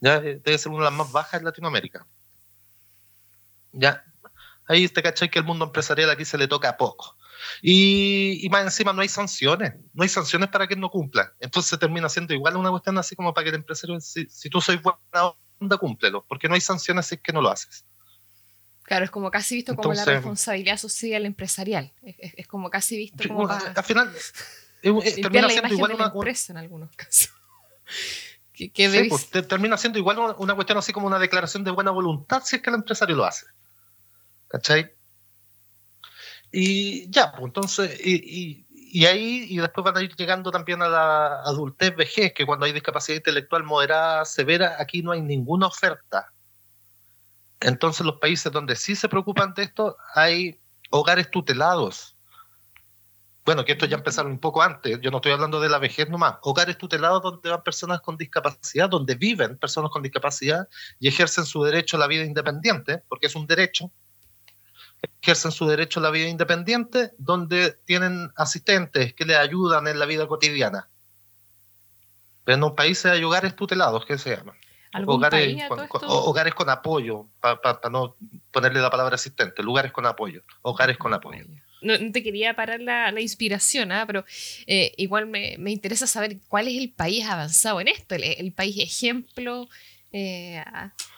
Ya 0.00 0.18
debe 0.18 0.58
ser 0.58 0.72
una 0.72 0.78
de 0.78 0.90
las 0.90 0.98
más 0.98 1.12
bajas 1.12 1.38
en 1.38 1.44
Latinoamérica. 1.44 2.04
Ya, 3.70 4.04
Ahí 4.66 4.88
te 4.88 5.02
cachai 5.02 5.30
que 5.30 5.38
el 5.38 5.44
mundo 5.44 5.64
empresarial 5.64 6.10
aquí 6.10 6.24
se 6.24 6.38
le 6.38 6.48
toca 6.48 6.70
a 6.70 6.76
poco. 6.76 7.16
Y, 7.60 8.46
más 8.50 8.62
encima 8.62 8.92
no 8.92 9.02
hay 9.02 9.08
sanciones, 9.08 9.74
no 9.92 10.02
hay 10.02 10.08
sanciones 10.08 10.48
para 10.48 10.66
que 10.66 10.76
no 10.76 10.90
cumpla. 10.90 11.32
Entonces 11.40 11.78
termina 11.78 12.08
siendo 12.08 12.34
igual 12.34 12.56
una 12.56 12.70
cuestión 12.70 12.96
así 12.98 13.16
como 13.16 13.34
para 13.34 13.44
que 13.44 13.48
el 13.50 13.56
empresario, 13.56 14.00
si, 14.00 14.26
tú 14.48 14.60
sois 14.60 14.80
buena 14.80 15.34
onda, 15.58 15.76
cúmplelo, 15.76 16.24
porque 16.28 16.48
no 16.48 16.54
hay 16.54 16.60
sanciones 16.60 17.06
si 17.06 17.16
es 17.16 17.20
que 17.20 17.32
no 17.32 17.40
lo 17.40 17.50
haces. 17.50 17.84
Claro, 18.84 19.04
es 19.04 19.10
como 19.10 19.30
casi 19.30 19.56
visto 19.56 19.74
como 19.74 19.94
la 19.94 20.04
responsabilidad 20.04 20.76
social 20.76 21.24
empresarial. 21.24 21.92
Es, 22.02 22.46
como 22.46 22.68
casi 22.70 22.96
visto 22.96 23.28
como 23.28 23.48
Al 23.48 23.84
final, 23.84 24.12
termina 24.82 25.48
siendo 25.48 25.74
igual 25.74 25.94
una... 25.94 26.06
empresa 26.06 26.52
en 26.52 26.58
algunos 26.58 26.90
casos. 26.94 27.32
Pues, 29.08 29.30
termina 29.48 29.76
siendo 29.76 29.98
igual 29.98 30.36
una 30.38 30.54
cuestión 30.54 30.78
así 30.78 30.92
como 30.92 31.06
una 31.06 31.18
declaración 31.18 31.64
de 31.64 31.70
buena 31.70 31.90
voluntad 31.90 32.42
si 32.44 32.56
es 32.56 32.62
que 32.62 32.70
el 32.70 32.76
empresario 32.76 33.16
lo 33.16 33.24
hace. 33.24 33.46
¿Cachai? 34.52 34.92
Y 36.52 37.10
ya, 37.10 37.32
pues 37.32 37.44
entonces, 37.44 37.98
y, 38.04 38.66
y, 38.68 39.06
ahí, 39.06 39.46
y 39.48 39.56
después 39.56 39.82
van 39.82 39.96
a 39.96 40.02
ir 40.02 40.14
llegando 40.14 40.50
también 40.50 40.82
a 40.82 40.88
la 40.88 41.40
adultez, 41.40 41.96
vejez, 41.96 42.34
que 42.34 42.44
cuando 42.44 42.66
hay 42.66 42.72
discapacidad 42.72 43.16
intelectual 43.16 43.64
moderada, 43.64 44.26
severa, 44.26 44.76
aquí 44.78 45.02
no 45.02 45.12
hay 45.12 45.22
ninguna 45.22 45.68
oferta. 45.68 46.30
Entonces, 47.60 48.04
los 48.04 48.16
países 48.16 48.52
donde 48.52 48.76
sí 48.76 48.94
se 48.94 49.08
preocupan 49.08 49.54
de 49.54 49.62
esto, 49.62 49.96
hay 50.14 50.60
hogares 50.90 51.30
tutelados. 51.30 52.14
Bueno, 53.46 53.64
que 53.64 53.72
esto 53.72 53.86
ya 53.86 53.96
empezaron 53.96 54.32
un 54.32 54.38
poco 54.38 54.62
antes, 54.62 55.00
yo 55.00 55.10
no 55.10 55.16
estoy 55.16 55.32
hablando 55.32 55.60
de 55.60 55.70
la 55.70 55.78
vejez 55.78 56.10
nomás. 56.10 56.36
Hogares 56.42 56.76
tutelados 56.76 57.22
donde 57.22 57.48
van 57.48 57.62
personas 57.62 58.02
con 58.02 58.18
discapacidad, 58.18 58.90
donde 58.90 59.14
viven 59.14 59.56
personas 59.56 59.90
con 59.90 60.02
discapacidad 60.02 60.68
y 61.00 61.08
ejercen 61.08 61.46
su 61.46 61.64
derecho 61.64 61.96
a 61.96 62.00
la 62.00 62.06
vida 62.06 62.24
independiente, 62.24 63.02
porque 63.08 63.28
es 63.28 63.34
un 63.34 63.46
derecho, 63.46 63.90
ejercen 65.22 65.52
su 65.52 65.66
derecho 65.66 66.00
a 66.00 66.02
la 66.02 66.10
vida 66.10 66.28
independiente, 66.28 67.12
donde 67.18 67.72
tienen 67.84 68.30
asistentes 68.36 69.14
que 69.14 69.24
les 69.24 69.36
ayudan 69.36 69.86
en 69.86 69.98
la 69.98 70.06
vida 70.06 70.26
cotidiana. 70.26 70.88
Pero 72.44 72.56
en 72.56 72.64
un 72.64 72.74
país 72.74 73.04
hay 73.06 73.22
hogares 73.22 73.54
tutelados, 73.54 74.04
¿qué 74.04 74.18
se 74.18 74.36
llaman? 74.36 74.56
Hogares 75.06 75.56
con, 75.68 75.88
hogares 76.04 76.54
con 76.54 76.68
apoyo, 76.68 77.26
para 77.40 77.88
no 77.90 78.16
ponerle 78.50 78.80
la 78.80 78.90
palabra 78.90 79.14
asistente, 79.14 79.62
lugares 79.62 79.90
con 79.90 80.04
apoyo, 80.04 80.42
hogares 80.60 80.98
con 80.98 81.14
apoyo. 81.14 81.46
No, 81.80 81.94
te 82.12 82.22
quería 82.22 82.54
parar 82.54 82.80
la, 82.80 83.20
inspiración, 83.20 83.90
¿ah? 83.90 84.04
pero 84.06 84.24
eh, 84.66 84.92
igual 84.98 85.26
me, 85.26 85.56
interesa 85.70 86.06
saber 86.06 86.36
cuál 86.46 86.68
es 86.68 86.76
el 86.76 86.92
país 86.92 87.24
avanzado 87.24 87.80
en 87.80 87.88
esto, 87.88 88.14
el, 88.16 88.52
país 88.52 88.76
ejemplo, 88.78 89.66
eh, 90.12 90.62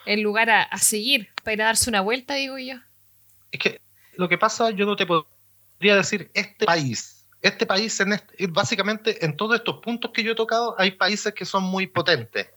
el 0.05 0.21
lugar 0.21 0.49
a, 0.49 0.63
a, 0.63 0.77
seguir 0.77 1.27
para 1.43 1.53
ir 1.53 1.61
a 1.61 1.65
darse 1.65 1.89
una 1.89 1.99
vuelta, 1.99 2.35
digo 2.35 2.57
yo. 2.57 2.75
Es 3.51 3.59
que 3.59 3.81
lo 4.17 4.29
que 4.29 4.37
pasa, 4.37 4.71
yo 4.71 4.85
no 4.85 4.95
te 4.95 5.05
podría 5.05 5.95
decir 5.95 6.31
este 6.33 6.65
país. 6.65 7.27
Este 7.41 7.65
país, 7.65 7.99
en 7.99 8.13
este, 8.13 8.47
básicamente, 8.47 9.23
en 9.23 9.37
todos 9.37 9.57
estos 9.57 9.79
puntos 9.81 10.11
que 10.11 10.23
yo 10.23 10.31
he 10.31 10.35
tocado, 10.35 10.75
hay 10.79 10.91
países 10.91 11.33
que 11.33 11.45
son 11.45 11.63
muy 11.63 11.87
potentes. 11.87 12.49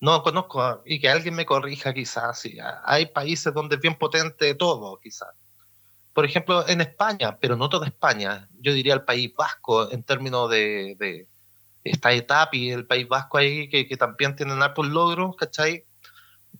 No 0.00 0.22
conozco, 0.22 0.82
y 0.84 0.98
que 0.98 1.08
alguien 1.08 1.34
me 1.34 1.46
corrija 1.46 1.92
quizás, 1.94 2.42
hay 2.84 3.06
países 3.06 3.54
donde 3.54 3.76
es 3.76 3.80
bien 3.80 3.94
potente 3.94 4.54
todo, 4.54 4.98
quizás. 4.98 5.28
Por 6.12 6.24
ejemplo, 6.24 6.66
en 6.68 6.80
España, 6.80 7.38
pero 7.40 7.56
no 7.56 7.68
toda 7.68 7.86
España, 7.86 8.48
yo 8.60 8.72
diría 8.72 8.94
el 8.94 9.02
país 9.02 9.32
vasco 9.34 9.90
en 9.92 10.02
términos 10.02 10.50
de, 10.50 11.28
está 11.84 12.12
Etapi, 12.12 12.70
el 12.70 12.86
País 12.86 13.08
Vasco 13.08 13.38
ahí, 13.38 13.68
que, 13.68 13.86
que 13.86 13.96
también 13.96 14.36
tienen 14.36 14.62
altos 14.62 14.86
logros, 14.86 15.36
¿cachai? 15.36 15.84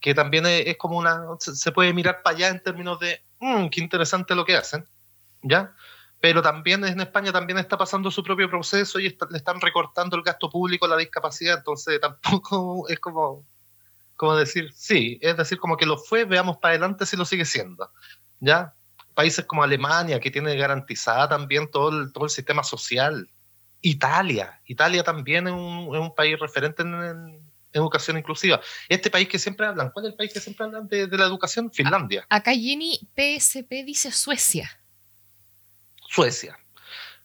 Que 0.00 0.14
también 0.14 0.46
es, 0.46 0.76
como 0.76 0.98
una, 0.98 1.22
se, 1.38 1.72
puede 1.72 1.92
mirar 1.92 2.22
para 2.22 2.36
allá 2.36 2.48
en 2.48 2.62
términos 2.62 2.98
de, 2.98 3.20
mmm, 3.42 3.68
qué 3.68 3.80
interesante 3.80 4.34
lo 4.34 4.44
que 4.44 4.56
hacen, 4.56 4.88
¿ya? 5.42 5.74
Pero 6.20 6.40
también 6.40 6.84
en 6.84 7.00
España 7.00 7.32
también 7.32 7.58
está 7.58 7.76
pasando 7.76 8.10
su 8.10 8.22
propio 8.22 8.48
proceso 8.48 9.00
y 9.00 9.08
le 9.08 9.36
están 9.36 9.60
recortando 9.60 10.16
el 10.16 10.22
gasto 10.22 10.48
público 10.48 10.86
a 10.86 10.90
la 10.90 10.96
discapacidad, 10.96 11.58
entonces 11.58 12.00
tampoco 12.00 12.88
es 12.88 13.00
como, 13.00 13.44
como 14.16 14.36
decir, 14.36 14.72
sí, 14.74 15.18
es 15.20 15.36
decir, 15.36 15.58
como 15.58 15.76
que 15.76 15.86
lo 15.86 15.98
fue, 15.98 16.24
veamos 16.24 16.58
para 16.58 16.72
adelante 16.72 17.04
si 17.04 17.16
lo 17.16 17.24
sigue 17.24 17.44
siendo, 17.44 17.90
¿ya? 18.38 18.74
Países 19.14 19.44
como 19.44 19.64
Alemania, 19.64 20.20
que 20.20 20.30
tiene 20.30 20.56
garantizada 20.56 21.28
también 21.28 21.70
todo 21.70 21.90
el, 21.90 22.12
todo 22.12 22.24
el 22.24 22.30
sistema 22.30 22.62
social, 22.62 23.28
Italia. 23.82 24.60
Italia 24.64 25.02
también 25.02 25.48
es 25.48 25.52
un, 25.52 26.14
país 26.14 26.38
referente 26.38 26.82
en, 26.82 27.41
educación 27.72 28.18
inclusiva. 28.18 28.60
Este 28.88 29.10
país 29.10 29.28
que 29.28 29.38
siempre 29.38 29.66
hablan, 29.66 29.90
¿cuál 29.90 30.06
es 30.06 30.12
el 30.12 30.16
país 30.16 30.32
que 30.32 30.40
siempre 30.40 30.66
hablan 30.66 30.88
de, 30.88 31.06
la 31.06 31.24
educación? 31.24 31.70
Finlandia. 31.72 32.26
Acá 32.28 32.52
Jenny 32.52 33.00
PSP 33.16 33.84
dice 33.84 34.10
Suecia. 34.12 34.70
Suecia. 36.08 36.58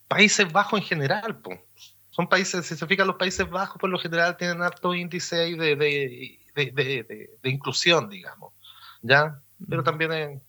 Países 0.07 0.51
Bajos 0.51 0.79
en 0.79 0.85
general, 0.85 1.41
son 2.17 2.27
países, 2.27 2.65
si 2.65 2.75
se 2.75 2.87
fijan, 2.87 3.05
los 3.05 3.17
Países 3.17 3.47
Bajos 3.47 3.77
por 3.77 3.91
lo 3.91 3.99
general 3.99 4.37
tienen 4.37 4.63
alto 4.63 4.95
índice 4.95 5.35
de, 5.35 5.75
de, 5.75 7.29
inclusión, 7.43 8.09
digamos. 8.09 8.53
¿Ya? 9.03 9.39
Pero 9.69 9.83
también, 9.83 10.11
es, 10.13 10.41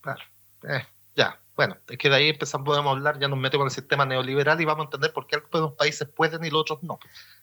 claro, 0.00 0.22
eh, 0.68 0.86
ya, 1.16 1.41
bueno, 1.56 1.76
es 1.88 1.98
que 1.98 2.08
de 2.08 2.16
ahí 2.16 2.28
empezamos, 2.30 2.64
podemos 2.64 2.92
hablar, 2.92 3.18
ya 3.18 3.28
nos 3.28 3.38
metemos 3.38 3.64
en 3.64 3.66
el 3.68 3.74
sistema 3.74 4.06
neoliberal 4.06 4.60
y 4.60 4.64
vamos 4.64 4.84
a 4.84 4.86
entender 4.86 5.12
por 5.12 5.26
qué 5.26 5.36
algunos 5.36 5.74
países 5.74 6.08
pueden 6.08 6.44
y 6.44 6.50
los 6.50 6.62
otros 6.62 6.82
no. 6.82 6.98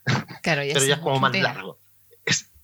Claro, 0.41 0.61
Pero 0.61 0.85
ya 0.85 0.95
es 0.95 0.99
como 0.99 1.19
más 1.19 1.35
largo. 1.37 1.79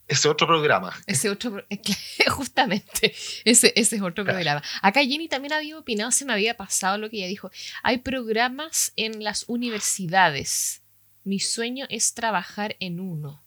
ese 0.08 0.28
otro 0.28 0.46
programa. 0.46 0.92
Ese 1.06 1.30
otro, 1.30 1.64
justamente, 2.30 3.14
ese, 3.44 3.72
ese 3.76 3.96
es 3.96 4.02
otro 4.02 4.24
programa. 4.24 4.62
Acá 4.82 5.00
Jenny 5.02 5.28
también 5.28 5.52
había 5.52 5.78
opinado, 5.78 6.10
se 6.10 6.24
me 6.24 6.32
había 6.32 6.56
pasado 6.56 6.98
lo 6.98 7.10
que 7.10 7.18
ella 7.18 7.28
dijo. 7.28 7.50
Hay 7.82 7.98
programas 7.98 8.92
en 8.96 9.22
las 9.22 9.44
universidades. 9.48 10.82
Mi 11.22 11.40
sueño 11.40 11.86
es 11.90 12.14
trabajar 12.14 12.76
en 12.80 13.00
uno. 13.00 13.42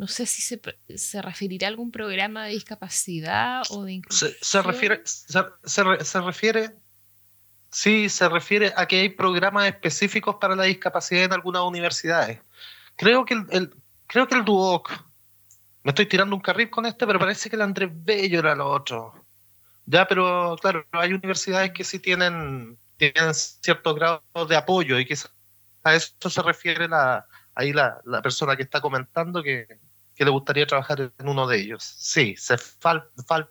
No 0.00 0.08
sé 0.08 0.24
si 0.24 0.40
se, 0.40 0.58
se 0.96 1.20
referirá 1.20 1.66
a 1.66 1.70
algún 1.70 1.90
programa 1.90 2.46
de 2.46 2.52
discapacidad 2.52 3.62
o 3.68 3.84
de 3.84 3.92
inclusión. 3.92 4.32
Se, 4.40 4.62
refiere, 4.62 5.02
se, 5.04 5.40
se, 5.62 6.20
refiere 6.22 6.70
Sí, 7.70 8.08
se 8.08 8.28
refiere 8.28 8.72
a 8.76 8.86
que 8.86 9.00
hay 9.00 9.08
programas 9.10 9.66
específicos 9.66 10.36
para 10.40 10.56
la 10.56 10.64
discapacidad 10.64 11.24
en 11.24 11.32
algunas 11.32 11.62
universidades. 11.62 12.40
Creo 12.96 13.24
que 13.24 13.34
el, 13.34 13.74
creo 14.06 14.26
que 14.26 14.34
el 14.34 14.44
Duoc, 14.44 14.90
me 15.84 15.90
estoy 15.90 16.06
tirando 16.06 16.34
un 16.34 16.42
carril 16.42 16.68
con 16.68 16.84
este, 16.84 17.06
pero 17.06 17.18
parece 17.18 17.48
que 17.48 17.56
el 17.56 17.62
Andrés 17.62 17.90
Bello 17.92 18.40
era 18.40 18.54
lo 18.54 18.68
otro. 18.68 19.14
Ya, 19.86 20.06
pero 20.06 20.56
claro, 20.60 20.84
hay 20.92 21.12
universidades 21.12 21.72
que 21.72 21.84
sí 21.84 22.00
tienen, 22.00 22.76
tienen 22.96 23.34
cierto 23.34 23.94
grado 23.94 24.22
de 24.48 24.56
apoyo 24.56 24.98
y 24.98 25.06
que 25.06 25.16
a 25.84 25.94
eso 25.94 26.28
se 26.28 26.42
refiere 26.42 26.88
la, 26.88 27.26
ahí 27.54 27.72
la, 27.72 28.00
la 28.04 28.20
persona 28.20 28.56
que 28.56 28.64
está 28.64 28.80
comentando 28.80 29.42
que, 29.42 29.66
que, 30.14 30.24
le 30.24 30.30
gustaría 30.30 30.66
trabajar 30.66 31.12
en 31.16 31.28
uno 31.28 31.46
de 31.46 31.60
ellos. 31.60 31.82
Sí, 31.82 32.34
se 32.36 32.58
falta 32.58 33.48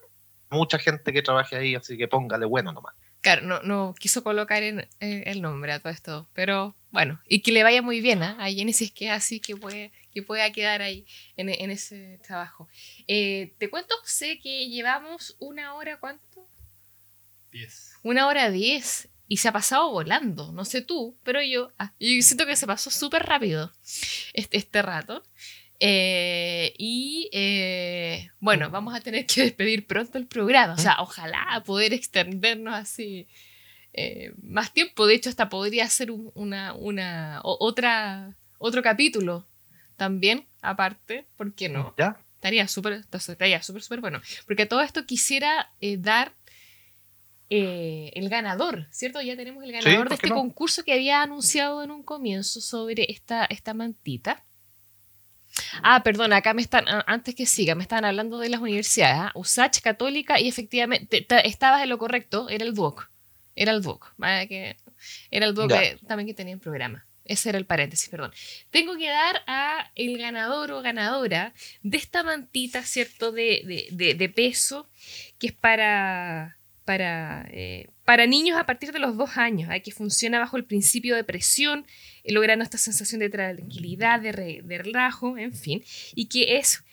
mucha 0.50 0.78
gente 0.78 1.12
que 1.12 1.22
trabaje 1.22 1.56
ahí, 1.56 1.74
así 1.74 1.96
que 1.96 2.06
póngale 2.06 2.46
bueno 2.46 2.72
nomás. 2.72 2.94
Claro, 3.20 3.42
no, 3.42 3.62
no 3.62 3.94
quiso 3.98 4.24
colocar 4.24 4.62
en, 4.62 4.88
el 5.00 5.42
nombre 5.42 5.72
a 5.72 5.80
todo 5.80 5.92
esto, 5.92 6.28
pero 6.32 6.74
bueno, 6.90 7.20
y 7.28 7.42
que 7.42 7.52
le 7.52 7.62
vaya 7.62 7.82
muy 7.82 8.00
bien 8.00 8.22
¿eh? 8.22 8.34
a 8.38 8.50
Jenny 8.50 8.72
si 8.72 8.84
es 8.84 8.92
que 8.92 9.06
es 9.06 9.12
así, 9.12 9.40
que, 9.40 9.56
puede, 9.56 9.92
que 10.12 10.22
pueda 10.22 10.50
quedar 10.52 10.80
ahí 10.80 11.06
en, 11.36 11.50
en 11.50 11.70
ese 11.70 12.18
trabajo. 12.26 12.68
Eh, 13.06 13.54
te 13.58 13.68
cuento, 13.68 13.94
sé 14.04 14.38
que 14.38 14.68
llevamos 14.68 15.36
una 15.38 15.74
hora, 15.74 15.98
¿cuánto? 15.98 16.48
Diez. 17.52 17.92
Una 18.02 18.26
hora 18.26 18.50
diez, 18.50 19.10
y 19.30 19.36
se 19.36 19.46
ha 19.46 19.52
pasado 19.52 19.90
volando, 19.92 20.50
no 20.50 20.64
sé 20.64 20.82
tú, 20.82 21.16
pero 21.22 21.40
yo, 21.40 21.72
ah, 21.78 21.92
yo 22.00 22.08
siento 22.20 22.46
que 22.46 22.56
se 22.56 22.66
pasó 22.66 22.90
súper 22.90 23.22
rápido 23.24 23.70
este, 24.32 24.56
este 24.56 24.82
rato. 24.82 25.22
Eh, 25.82 26.74
y 26.76 27.30
eh, 27.32 28.30
bueno, 28.38 28.68
vamos 28.68 28.94
a 28.94 29.00
tener 29.00 29.24
que 29.24 29.40
despedir 29.44 29.86
pronto 29.86 30.18
el 30.18 30.26
programa. 30.26 30.74
O 30.74 30.78
sea, 30.78 30.96
ojalá 31.00 31.62
poder 31.64 31.94
extendernos 31.94 32.74
así 32.74 33.26
eh, 33.94 34.32
más 34.42 34.72
tiempo. 34.72 35.06
De 35.06 35.14
hecho, 35.14 35.30
hasta 35.30 35.48
podría 35.48 35.88
ser 35.88 36.10
una, 36.10 36.74
una 36.74 37.40
otra, 37.42 38.36
otro 38.58 38.82
capítulo 38.82 39.46
también, 39.96 40.46
aparte, 40.62 41.26
¿por 41.36 41.54
qué 41.54 41.68
no? 41.68 41.94
¿Ya? 41.98 42.18
Estaría 42.34 42.68
súper, 42.68 43.04
estaría 43.12 43.62
súper, 43.62 43.82
súper 43.82 44.00
bueno. 44.00 44.20
Porque 44.46 44.64
todo 44.64 44.80
esto 44.80 45.04
quisiera 45.04 45.72
dar 45.98 46.34
el 47.50 48.28
ganador, 48.28 48.86
¿cierto? 48.92 49.20
Ya 49.20 49.36
tenemos 49.36 49.64
el 49.64 49.72
ganador 49.72 50.08
de 50.08 50.14
este 50.14 50.30
concurso 50.30 50.84
que 50.84 50.92
había 50.92 51.20
anunciado 51.20 51.82
en 51.82 51.90
un 51.90 52.02
comienzo 52.02 52.60
sobre 52.60 53.10
esta, 53.10 53.44
esta 53.44 53.74
mantita. 53.74 54.44
Ah, 55.82 56.02
perdón, 56.02 56.32
acá 56.32 56.54
me 56.54 56.62
están, 56.62 56.84
antes 57.06 57.34
que 57.34 57.46
siga, 57.46 57.74
me 57.74 57.82
estaban 57.82 58.04
hablando 58.04 58.38
de 58.38 58.48
las 58.48 58.60
universidades. 58.60 59.16
¿ah? 59.16 59.32
USACH, 59.34 59.80
Católica, 59.80 60.40
y 60.40 60.48
efectivamente, 60.48 61.26
estabas 61.44 61.82
en 61.82 61.88
lo 61.88 61.98
correcto, 61.98 62.48
era 62.48 62.64
el 62.64 62.74
DUOC. 62.74 63.08
Era 63.56 63.72
el 63.72 63.82
DUOC. 63.82 64.14
Que, 64.48 64.76
era 65.30 65.46
el 65.46 65.54
DUOC 65.54 65.72
también 66.06 66.26
que 66.26 66.34
tenía 66.34 66.52
en 66.52 66.60
programa. 66.60 67.06
Ese 67.24 67.50
era 67.50 67.58
el 67.58 67.66
paréntesis, 67.66 68.08
perdón. 68.08 68.32
Tengo 68.70 68.96
que 68.96 69.08
dar 69.08 69.42
a 69.46 69.92
el 69.94 70.18
ganador 70.18 70.72
o 70.72 70.82
ganadora 70.82 71.54
de 71.82 71.96
esta 71.96 72.24
mantita, 72.24 72.82
¿cierto? 72.82 73.30
De, 73.30 73.88
de, 73.92 74.28
peso, 74.28 74.88
que 75.38 75.48
es 75.48 75.52
para, 75.52 76.56
para, 76.84 77.46
eh, 77.52 77.88
para 78.04 78.26
niños 78.26 78.58
a 78.58 78.66
partir 78.66 78.90
de 78.90 78.98
los 78.98 79.16
dos 79.16 79.36
años, 79.36 79.70
que 79.84 79.92
funciona 79.92 80.40
bajo 80.40 80.56
el 80.56 80.64
principio 80.64 81.14
de 81.14 81.22
presión, 81.22 81.86
logrando 82.24 82.62
esta 82.62 82.78
sensación 82.78 83.20
de 83.20 83.30
tranquilidad, 83.30 84.20
de, 84.20 84.32
relajo, 84.78 85.38
en 85.38 85.54
fin, 85.54 85.82
y 86.14 86.26
que 86.26 86.58
es 86.58 86.84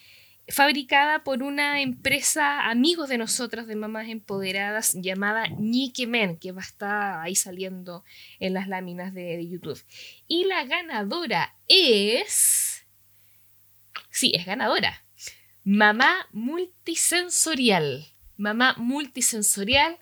fabricada 0.50 1.24
por 1.24 1.44
una 1.44 1.82
empresa 1.82 2.70
amigos 2.70 3.10
de 3.10 3.18
nosotras, 3.18 3.68
de 3.68 3.76
mamás 3.76 4.08
empoderadas, 4.08 4.94
llamada 4.96 5.46
Men, 5.60 6.38
que 6.38 6.52
va 6.52 6.62
a 6.62 6.66
estar 6.66 7.20
ahí 7.20 7.36
saliendo 7.36 8.06
en 8.40 8.54
las 8.54 8.68
láminas 8.68 9.14
de, 9.14 9.38
de 9.38 9.48
YouTube. 9.48 9.84
Y 10.28 10.46
la 10.46 10.64
ganadora 10.64 11.54
es... 11.68 12.86
Sí, 14.10 14.32
es 14.34 14.46
ganadora. 14.46 15.04
Mamá 15.64 16.28
multisensorial. 16.32 18.06
Mamá 18.38 18.76
multisensorial 18.78 19.98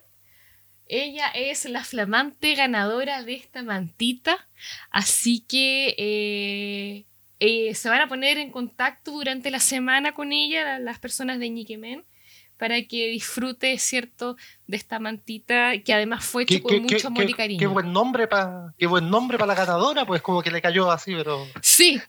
ella 0.88 1.28
es 1.28 1.64
la 1.64 1.84
flamante 1.84 2.54
ganadora 2.54 3.22
de 3.22 3.34
esta 3.34 3.62
mantita, 3.62 4.48
así 4.90 5.40
que 5.40 5.94
eh, 5.98 7.04
eh, 7.40 7.74
se 7.74 7.88
van 7.88 8.00
a 8.00 8.08
poner 8.08 8.38
en 8.38 8.50
contacto 8.50 9.12
durante 9.12 9.50
la 9.50 9.60
semana 9.60 10.14
con 10.14 10.32
ella 10.32 10.78
las 10.78 10.98
personas 10.98 11.38
de 11.38 11.50
Ñiquemen 11.50 12.04
para 12.56 12.80
que 12.82 13.08
disfrute, 13.08 13.78
¿cierto?, 13.78 14.36
de 14.66 14.76
esta 14.76 14.98
mantita 14.98 15.78
que 15.82 15.92
además 15.92 16.24
fue 16.24 16.44
hecho 16.44 16.62
con 16.62 16.82
mucho 16.82 17.08
amor 17.08 17.28
y 17.28 17.34
cariño. 17.34 17.58
Qué 17.58 17.66
buen 17.66 17.92
nombre 17.92 18.26
para 18.26 18.72
qué 18.78 18.86
buen 18.86 19.10
nombre 19.10 19.36
para 19.36 19.48
la 19.48 19.54
ganadora, 19.54 20.06
pues 20.06 20.22
como 20.22 20.42
que 20.42 20.50
le 20.50 20.62
cayó 20.62 20.90
así, 20.90 21.14
pero 21.14 21.46
Sí. 21.60 22.00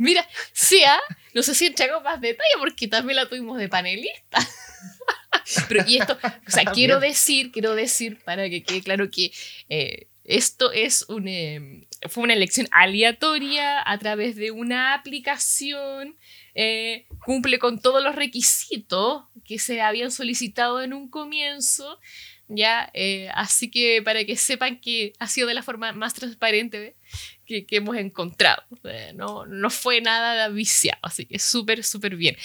Mira, 0.00 0.24
sí, 0.52 0.80
¿ah? 0.86 1.00
no 1.34 1.42
sé 1.42 1.56
si 1.56 1.66
entregó 1.66 2.00
más 2.00 2.20
detalle 2.20 2.54
porque 2.60 2.86
también 2.86 3.16
la 3.16 3.28
tuvimos 3.28 3.58
de 3.58 3.68
panelista. 3.68 4.38
Pero 5.68 5.84
y 5.86 5.98
esto, 5.98 6.18
o 6.46 6.50
sea, 6.50 6.64
quiero 6.74 7.00
decir, 7.00 7.52
quiero 7.52 7.74
decir 7.74 8.18
para 8.24 8.48
que 8.48 8.62
quede 8.62 8.82
claro 8.82 9.10
que 9.10 9.32
eh, 9.68 10.08
esto 10.24 10.72
es 10.72 11.06
un, 11.08 11.26
em, 11.26 11.86
fue 12.08 12.24
una 12.24 12.34
elección 12.34 12.68
aleatoria 12.70 13.82
a 13.84 13.98
través 13.98 14.36
de 14.36 14.50
una 14.50 14.94
aplicación, 14.94 16.16
eh, 16.54 17.06
cumple 17.24 17.58
con 17.58 17.80
todos 17.80 18.02
los 18.02 18.14
requisitos 18.14 19.24
que 19.44 19.58
se 19.58 19.80
habían 19.80 20.10
solicitado 20.10 20.82
en 20.82 20.92
un 20.92 21.08
comienzo, 21.08 21.98
ya, 22.48 22.90
eh, 22.94 23.28
así 23.34 23.70
que 23.70 24.02
para 24.02 24.24
que 24.24 24.36
sepan 24.36 24.80
que 24.80 25.12
ha 25.18 25.28
sido 25.28 25.48
de 25.48 25.54
la 25.54 25.62
forma 25.62 25.92
más 25.92 26.14
transparente 26.14 26.96
que, 27.48 27.66
hemos 27.70 27.96
encontrado. 27.96 28.62
no, 29.14 29.46
no 29.46 29.70
fue 29.70 30.00
nada 30.00 30.48
viciado, 30.48 31.00
así 31.02 31.24
que 31.26 31.38
súper, 31.38 31.82
súper 31.82 32.16
bien. 32.16 32.36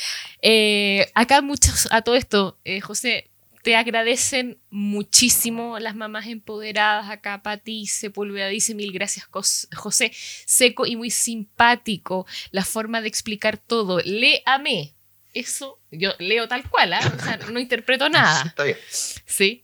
Eh, 0.42 1.12
acá 1.14 1.42
muchos, 1.42 1.88
a 1.92 2.02
todo 2.02 2.16
esto, 2.16 2.58
eh, 2.64 2.80
José, 2.80 3.30
te 3.62 3.76
agradecen 3.76 4.60
muchísimo 4.70 5.80
las 5.80 5.96
mamás 5.96 6.28
empoderadas 6.28 7.10
acá, 7.10 7.44
Pati 7.44 7.88
Sepúlveda 7.88 8.48
dice 8.48 8.76
mil 8.76 8.92
gracias 8.92 9.26
José, 9.26 10.12
seco 10.14 10.86
y 10.86 10.96
muy 10.98 11.10
simpático, 11.10 12.26
la 12.52 12.66
forma 12.66 13.02
de 13.02 13.08
explicar 13.08 13.58
todo, 13.58 14.00
léame, 14.04 14.96
eso 15.34 15.80
yo 15.92 16.12
leo 16.20 16.48
tal 16.48 16.70
cual, 16.70 16.94
¿eh? 16.94 16.98
o 16.98 17.24
sea, 17.24 17.38
no 17.52 17.60
interpreto 17.60 18.10
nada. 18.10 18.44
Está 18.48 18.64
bien. 18.64 18.78
Sí, 19.26 19.64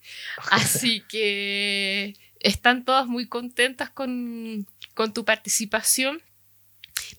así 0.51 1.01
que 1.09 2.15
están 2.39 2.85
todas 2.85 3.05
muy 3.07 3.27
contentas 3.27 3.89
con, 3.89 4.65
con 4.99 5.13
tu 5.13 5.23
participación. 5.23 6.21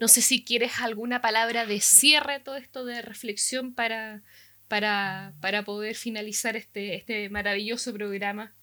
No 0.00 0.08
sé 0.08 0.20
si 0.20 0.44
quieres 0.44 0.80
alguna 0.80 1.22
palabra 1.22 1.64
de 1.64 1.80
cierre, 1.80 2.38
todo 2.38 2.56
esto 2.56 2.84
de 2.84 3.00
reflexión 3.00 3.74
para, 3.74 4.22
para, 4.68 5.32
para 5.40 5.64
poder 5.64 5.96
finalizar 5.96 6.56
este, 6.56 6.94
este 6.94 7.30
maravilloso 7.30 7.94
programa. 7.94 8.54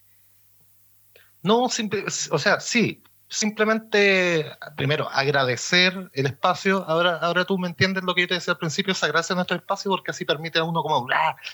No, 1.41 1.68
simple, 1.68 2.03
o 2.30 2.38
sea, 2.38 2.60
sí, 2.60 3.02
simplemente, 3.30 4.45
primero, 4.76 5.10
agradecer 5.10 6.10
el 6.14 6.26
espacio. 6.28 6.86
Ahora, 6.88 7.18
ahora 7.18 7.45
tú 7.45 7.58
me 7.58 7.68
entiendes 7.68 8.04
lo 8.04 8.16
que 8.16 8.22
yo 8.22 8.28
te 8.28 8.34
decía 8.36 8.54
al 8.54 8.58
principio, 8.58 8.94
se 8.94 9.06
agradece 9.06 9.36
nuestro 9.36 9.58
espacio 9.58 9.91
porque 9.91 10.12
así 10.12 10.26
permite 10.26 10.60
a 10.60 10.64
uno 10.64 10.82
como... 10.82 11.08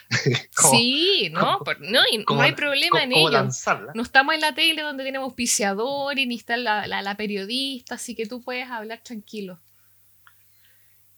sí, 0.72 1.30
¿no? 1.32 1.60
no, 1.80 2.02
no 2.30 2.42
hay 2.42 2.52
problema 2.54 3.04
en 3.04 3.14
ello. 3.14 3.50
No 3.96 4.04
estamos 4.04 4.36
en 4.36 4.42
la 4.42 4.54
tele 4.54 4.82
donde 4.82 5.04
tenemos 5.04 5.28
auspiciadores, 5.28 6.28
ni 6.28 6.36
está 6.36 6.58
la, 6.58 6.86
la, 6.88 7.18
periodista, 7.18 7.96
así 7.96 8.16
que 8.16 8.26
tú 8.26 8.44
puedes 8.44 8.70
hablar 8.70 9.02
tranquilo. 9.04 9.60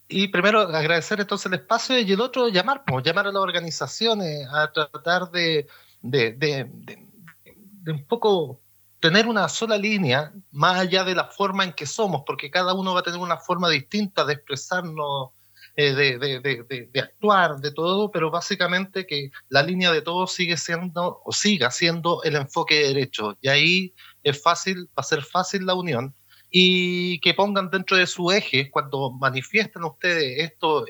Y 0.08 0.28
primero 0.28 0.62
agradecer 0.62 1.20
entonces 1.20 1.48
el 1.48 1.56
espacio 1.56 2.00
y 2.00 2.12
el 2.12 2.22
otro 2.22 2.48
llamar, 2.48 2.84
pues, 2.86 3.04
llamar 3.04 3.28
a 3.28 3.32
las 3.32 3.42
organizaciones 3.42 4.48
a 4.52 4.72
tratar 4.72 5.32
de, 5.32 5.68
de, 6.02 6.34
de, 6.34 6.70
de 6.70 7.92
un 7.92 8.06
poco 8.06 8.62
tener 9.06 9.28
una 9.28 9.48
sola 9.50 9.78
línea, 9.78 10.34
más 10.52 10.80
allá 10.80 11.04
de 11.04 11.14
la 11.14 11.26
forma 11.26 11.64
en 11.64 11.74
que 11.74 11.86
somos, 11.86 12.24
porque 12.26 12.50
cada 12.50 12.74
uno 12.74 12.96
va 12.96 13.02
a 13.02 13.04
tener 13.04 13.20
una 13.20 13.38
forma 13.38 13.70
distinta 13.70 14.26
de 14.26 14.34
expresarnos, 14.34 15.30
eh, 15.76 15.94
de, 15.94 17.00
actuar, 17.00 17.58
de 17.58 17.72
todo, 17.72 18.10
pero 18.10 18.32
básicamente 18.32 19.06
que 19.06 19.30
la 19.50 19.62
línea 19.62 19.92
de 19.92 20.02
todos 20.02 20.34
sigue 20.34 20.58
siendo 20.58 21.22
o 21.24 21.32
siga 21.32 21.70
siendo 21.70 22.24
el 22.24 22.36
enfoque 22.36 22.88
derecho. 22.88 23.38
Y 23.42 23.50
ahí 23.50 23.94
es 24.24 24.42
fácil, 24.42 24.88
va 24.88 25.02
a 25.02 25.04
ser 25.04 25.24
fácil 25.24 25.68
la 25.68 25.76
unión 25.76 26.16
y 26.58 27.20
que 27.20 27.34
pongan 27.34 27.70
dentro 27.70 27.98
de 27.98 28.08
su 28.08 28.32
eje, 28.32 28.72
cuando 28.72 29.12
manifiesten 29.12 29.84
ustedes 29.84 30.40
estos, 30.40 30.86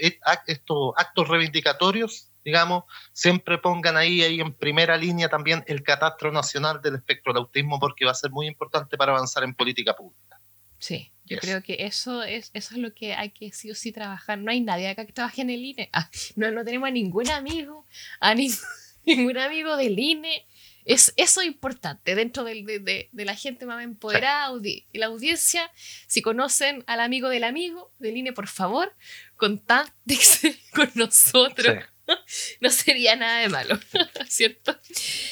estos 0.46 0.94
actos 0.96 1.28
reivindicatorios, 1.28 2.30
digamos, 2.44 2.84
siempre 3.14 3.58
pongan 3.58 3.98
ahí, 3.98 4.22
ahí 4.22 4.40
en 4.40 4.54
primera 4.54 4.96
línea 4.96 5.28
también 5.28 5.64
el 5.66 5.82
catastro 5.82 6.32
nacional 6.32 6.84
del 6.84 6.94
espectro 6.94 7.34
del 7.34 7.42
autismo, 7.42 7.80
porque 7.80 8.06
va 8.06 8.12
a 8.12 8.14
ser 8.14 8.30
muy 8.30 8.46
importante 8.46 8.96
para 8.96 9.14
avanzar 9.14 9.44
en 9.44 9.56
política 9.56 9.96
pública. 9.96 10.40
Sí, 10.78 11.12
yo 11.24 11.40
creo 11.40 11.64
que 11.64 11.78
eso 11.80 12.22
es, 12.22 12.52
eso 12.54 12.76
es 12.76 12.80
lo 12.80 12.94
que 12.94 13.16
hay 13.16 13.32
que 13.32 13.52
sí 13.52 13.72
o 13.72 13.74
sí 13.74 13.92
trabajar. 13.92 14.38
No 14.38 14.52
hay 14.52 14.62
nadie 14.62 14.88
acá 14.88 15.08
que 15.08 15.14
trabaje 15.14 15.42
en 15.42 15.50
el 15.50 15.66
INE. 15.66 15.90
Ah, 15.94 16.12
no, 16.36 16.52
no 16.52 16.64
tenemos 16.64 16.90
a 16.90 16.92
ningún 16.92 17.28
amigo, 17.32 17.88
a 18.20 18.36
ningún 19.04 19.38
amigo 19.40 19.78
del 19.78 19.98
INE 19.98 20.46
es 20.86 21.14
eso 21.18 21.42
importante 21.42 22.16
dentro 22.16 22.44
de, 22.44 23.10
la 23.12 23.36
gente 23.36 23.66
más 23.66 23.84
empoderada 23.84 24.52
y 24.64 24.86
la 24.94 25.08
audiencia. 25.08 25.72
Si 26.08 26.22
conocen 26.22 26.84
al 26.88 27.00
amigo 27.00 27.30
del 27.30 27.44
amigo 27.44 27.92
del 27.98 28.18
INE, 28.18 28.34
por 28.34 28.48
favor, 28.48 28.96
contáctense 29.36 30.58
con 30.74 30.90
nosotros. 30.96 31.84
No 32.62 32.70
sería 32.70 33.16
nada 33.16 33.40
de 33.40 33.50
malo, 33.50 33.80
¿cierto? 34.30 34.80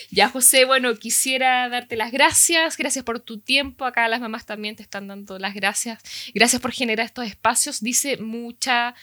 Ya, 0.10 0.28
José, 0.28 0.66
bueno, 0.66 0.96
quisiera 0.96 1.70
darte 1.70 1.96
las 1.96 2.12
gracias. 2.12 2.78
Gracias 2.78 3.06
por 3.06 3.20
tu 3.20 3.40
tiempo. 3.40 3.86
Acá 3.86 4.08
las 4.08 4.20
mamás 4.20 4.48
también 4.48 4.76
te 4.76 4.82
están 4.82 5.08
dando 5.08 5.38
las 5.38 5.54
gracias. 5.54 6.02
Gracias 6.34 6.60
por 6.60 6.72
generar 6.72 7.06
estos 7.06 7.28
espacios. 7.28 7.80
Dice 7.80 8.18
mucha 8.18 8.96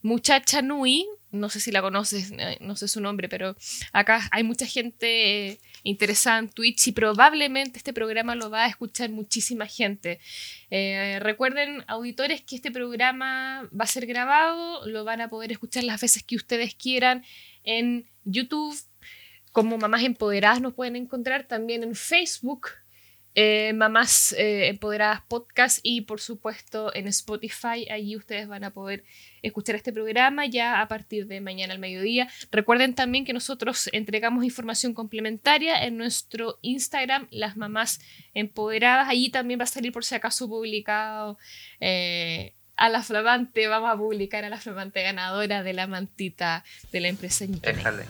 muchacha 0.00 0.62
Nui, 0.62 1.06
no 1.30 1.48
sé 1.48 1.60
si 1.60 1.70
la 1.70 1.82
conoces, 1.82 2.32
no 2.60 2.76
sé 2.76 2.88
su 2.88 3.00
nombre, 3.00 3.28
pero 3.28 3.56
acá 3.92 4.28
hay 4.32 4.42
mucha 4.42 4.66
gente 4.66 5.48
eh, 5.48 5.58
interesada 5.82 6.38
en 6.38 6.48
Twitch 6.48 6.88
y 6.88 6.92
probablemente 6.92 7.78
este 7.78 7.92
programa 7.92 8.34
lo 8.34 8.50
va 8.50 8.64
a 8.64 8.68
escuchar 8.68 9.10
muchísima 9.10 9.66
gente. 9.66 10.20
Eh, 10.70 11.18
recuerden, 11.20 11.84
auditores, 11.86 12.42
que 12.42 12.56
este 12.56 12.70
programa 12.70 13.68
va 13.78 13.84
a 13.84 13.88
ser 13.88 14.06
grabado, 14.06 14.86
lo 14.86 15.04
van 15.04 15.20
a 15.20 15.28
poder 15.28 15.52
escuchar 15.52 15.84
las 15.84 16.00
veces 16.00 16.22
que 16.22 16.36
ustedes 16.36 16.74
quieran 16.74 17.24
en 17.64 18.08
YouTube. 18.24 18.78
Como 19.52 19.78
Mamás 19.78 20.02
Empoderadas 20.04 20.60
nos 20.60 20.74
pueden 20.74 20.96
encontrar 20.96 21.44
también 21.44 21.82
en 21.82 21.94
Facebook, 21.94 22.68
eh, 23.40 23.72
Mamás 23.72 24.32
eh, 24.32 24.66
Empoderadas 24.66 25.22
Podcast 25.28 25.78
y 25.84 26.00
por 26.00 26.20
supuesto 26.20 26.92
en 26.92 27.06
Spotify. 27.06 27.88
Allí 27.88 28.16
ustedes 28.16 28.48
van 28.48 28.64
a 28.64 28.72
poder 28.72 29.04
escuchar 29.42 29.76
este 29.76 29.92
programa 29.92 30.44
ya 30.46 30.80
a 30.80 30.88
partir 30.88 31.28
de 31.28 31.40
mañana 31.40 31.72
al 31.72 31.78
mediodía. 31.78 32.28
Recuerden 32.50 32.96
también 32.96 33.24
que 33.24 33.32
nosotros 33.32 33.90
entregamos 33.92 34.42
información 34.42 34.92
complementaria 34.92 35.84
en 35.84 35.96
nuestro 35.96 36.58
Instagram, 36.62 37.28
Las 37.30 37.56
Mamás 37.56 38.00
Empoderadas. 38.34 39.08
Allí 39.08 39.30
también 39.30 39.60
va 39.60 39.64
a 39.64 39.66
salir 39.68 39.92
por 39.92 40.04
si 40.04 40.16
acaso 40.16 40.48
publicado 40.48 41.38
eh, 41.78 42.56
a 42.78 42.88
la 42.88 43.02
flamante, 43.02 43.66
vamos 43.66 43.90
a 43.90 43.96
publicar 43.96 44.44
a 44.44 44.48
la 44.48 44.56
flamante 44.56 45.02
ganadora 45.02 45.64
de 45.64 45.72
la 45.72 45.88
mantita 45.88 46.64
de 46.92 47.00
la 47.00 47.08
empresa 47.08 47.44
Déjale. 47.48 48.04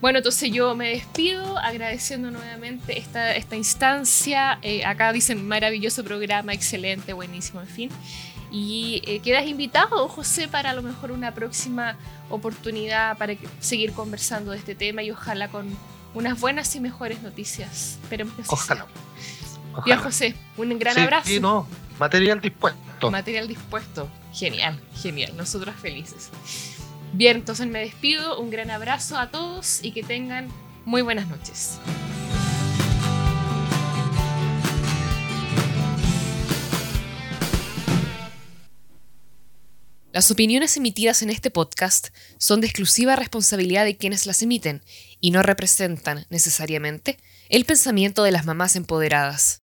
Bueno, 0.00 0.18
entonces 0.18 0.50
yo 0.50 0.74
me 0.74 0.88
despido 0.88 1.58
agradeciendo 1.58 2.30
nuevamente 2.30 2.98
esta, 2.98 3.36
esta 3.36 3.56
instancia. 3.56 4.58
Eh, 4.62 4.84
acá 4.84 5.12
dicen 5.12 5.46
maravilloso 5.46 6.02
programa, 6.02 6.54
excelente, 6.54 7.12
buenísimo, 7.12 7.60
en 7.60 7.68
fin. 7.68 7.90
Y 8.50 9.02
eh, 9.06 9.20
quedas 9.20 9.46
invitado, 9.46 10.08
José, 10.08 10.48
para 10.48 10.70
a 10.70 10.74
lo 10.74 10.80
mejor 10.80 11.12
una 11.12 11.34
próxima 11.34 11.98
oportunidad 12.30 13.18
para 13.18 13.34
seguir 13.60 13.92
conversando 13.92 14.52
de 14.52 14.58
este 14.58 14.74
tema 14.74 15.02
y 15.02 15.10
ojalá 15.10 15.48
con 15.48 15.68
unas 16.14 16.40
buenas 16.40 16.74
y 16.74 16.80
mejores 16.80 17.22
noticias. 17.22 17.98
Esperemos 18.02 18.34
que 18.34 18.42
ojalá. 18.48 18.86
Bien, 19.84 19.98
José, 19.98 20.34
un 20.56 20.78
gran 20.78 20.98
abrazo. 20.98 21.28
Sí, 21.28 21.38
no, 21.38 21.68
material 21.98 22.40
dispuesto. 22.40 23.10
Material 23.10 23.48
dispuesto. 23.48 24.08
Genial, 24.32 24.80
genial. 24.94 25.36
Nosotros 25.36 25.74
felices. 25.76 26.30
Bien, 27.12 27.38
entonces 27.38 27.66
me 27.66 27.80
despido. 27.80 28.40
Un 28.40 28.50
gran 28.50 28.70
abrazo 28.70 29.18
a 29.18 29.30
todos 29.30 29.82
y 29.82 29.92
que 29.92 30.02
tengan 30.02 30.48
muy 30.84 31.02
buenas 31.02 31.28
noches. 31.28 31.78
Las 40.12 40.30
opiniones 40.30 40.78
emitidas 40.78 41.20
en 41.20 41.28
este 41.28 41.50
podcast 41.50 42.08
son 42.38 42.62
de 42.62 42.68
exclusiva 42.68 43.16
responsabilidad 43.16 43.84
de 43.84 43.98
quienes 43.98 44.24
las 44.24 44.40
emiten 44.40 44.82
y 45.20 45.30
no 45.30 45.42
representan 45.42 46.24
necesariamente 46.30 47.18
el 47.50 47.66
pensamiento 47.66 48.22
de 48.22 48.30
las 48.30 48.46
mamás 48.46 48.76
empoderadas. 48.76 49.65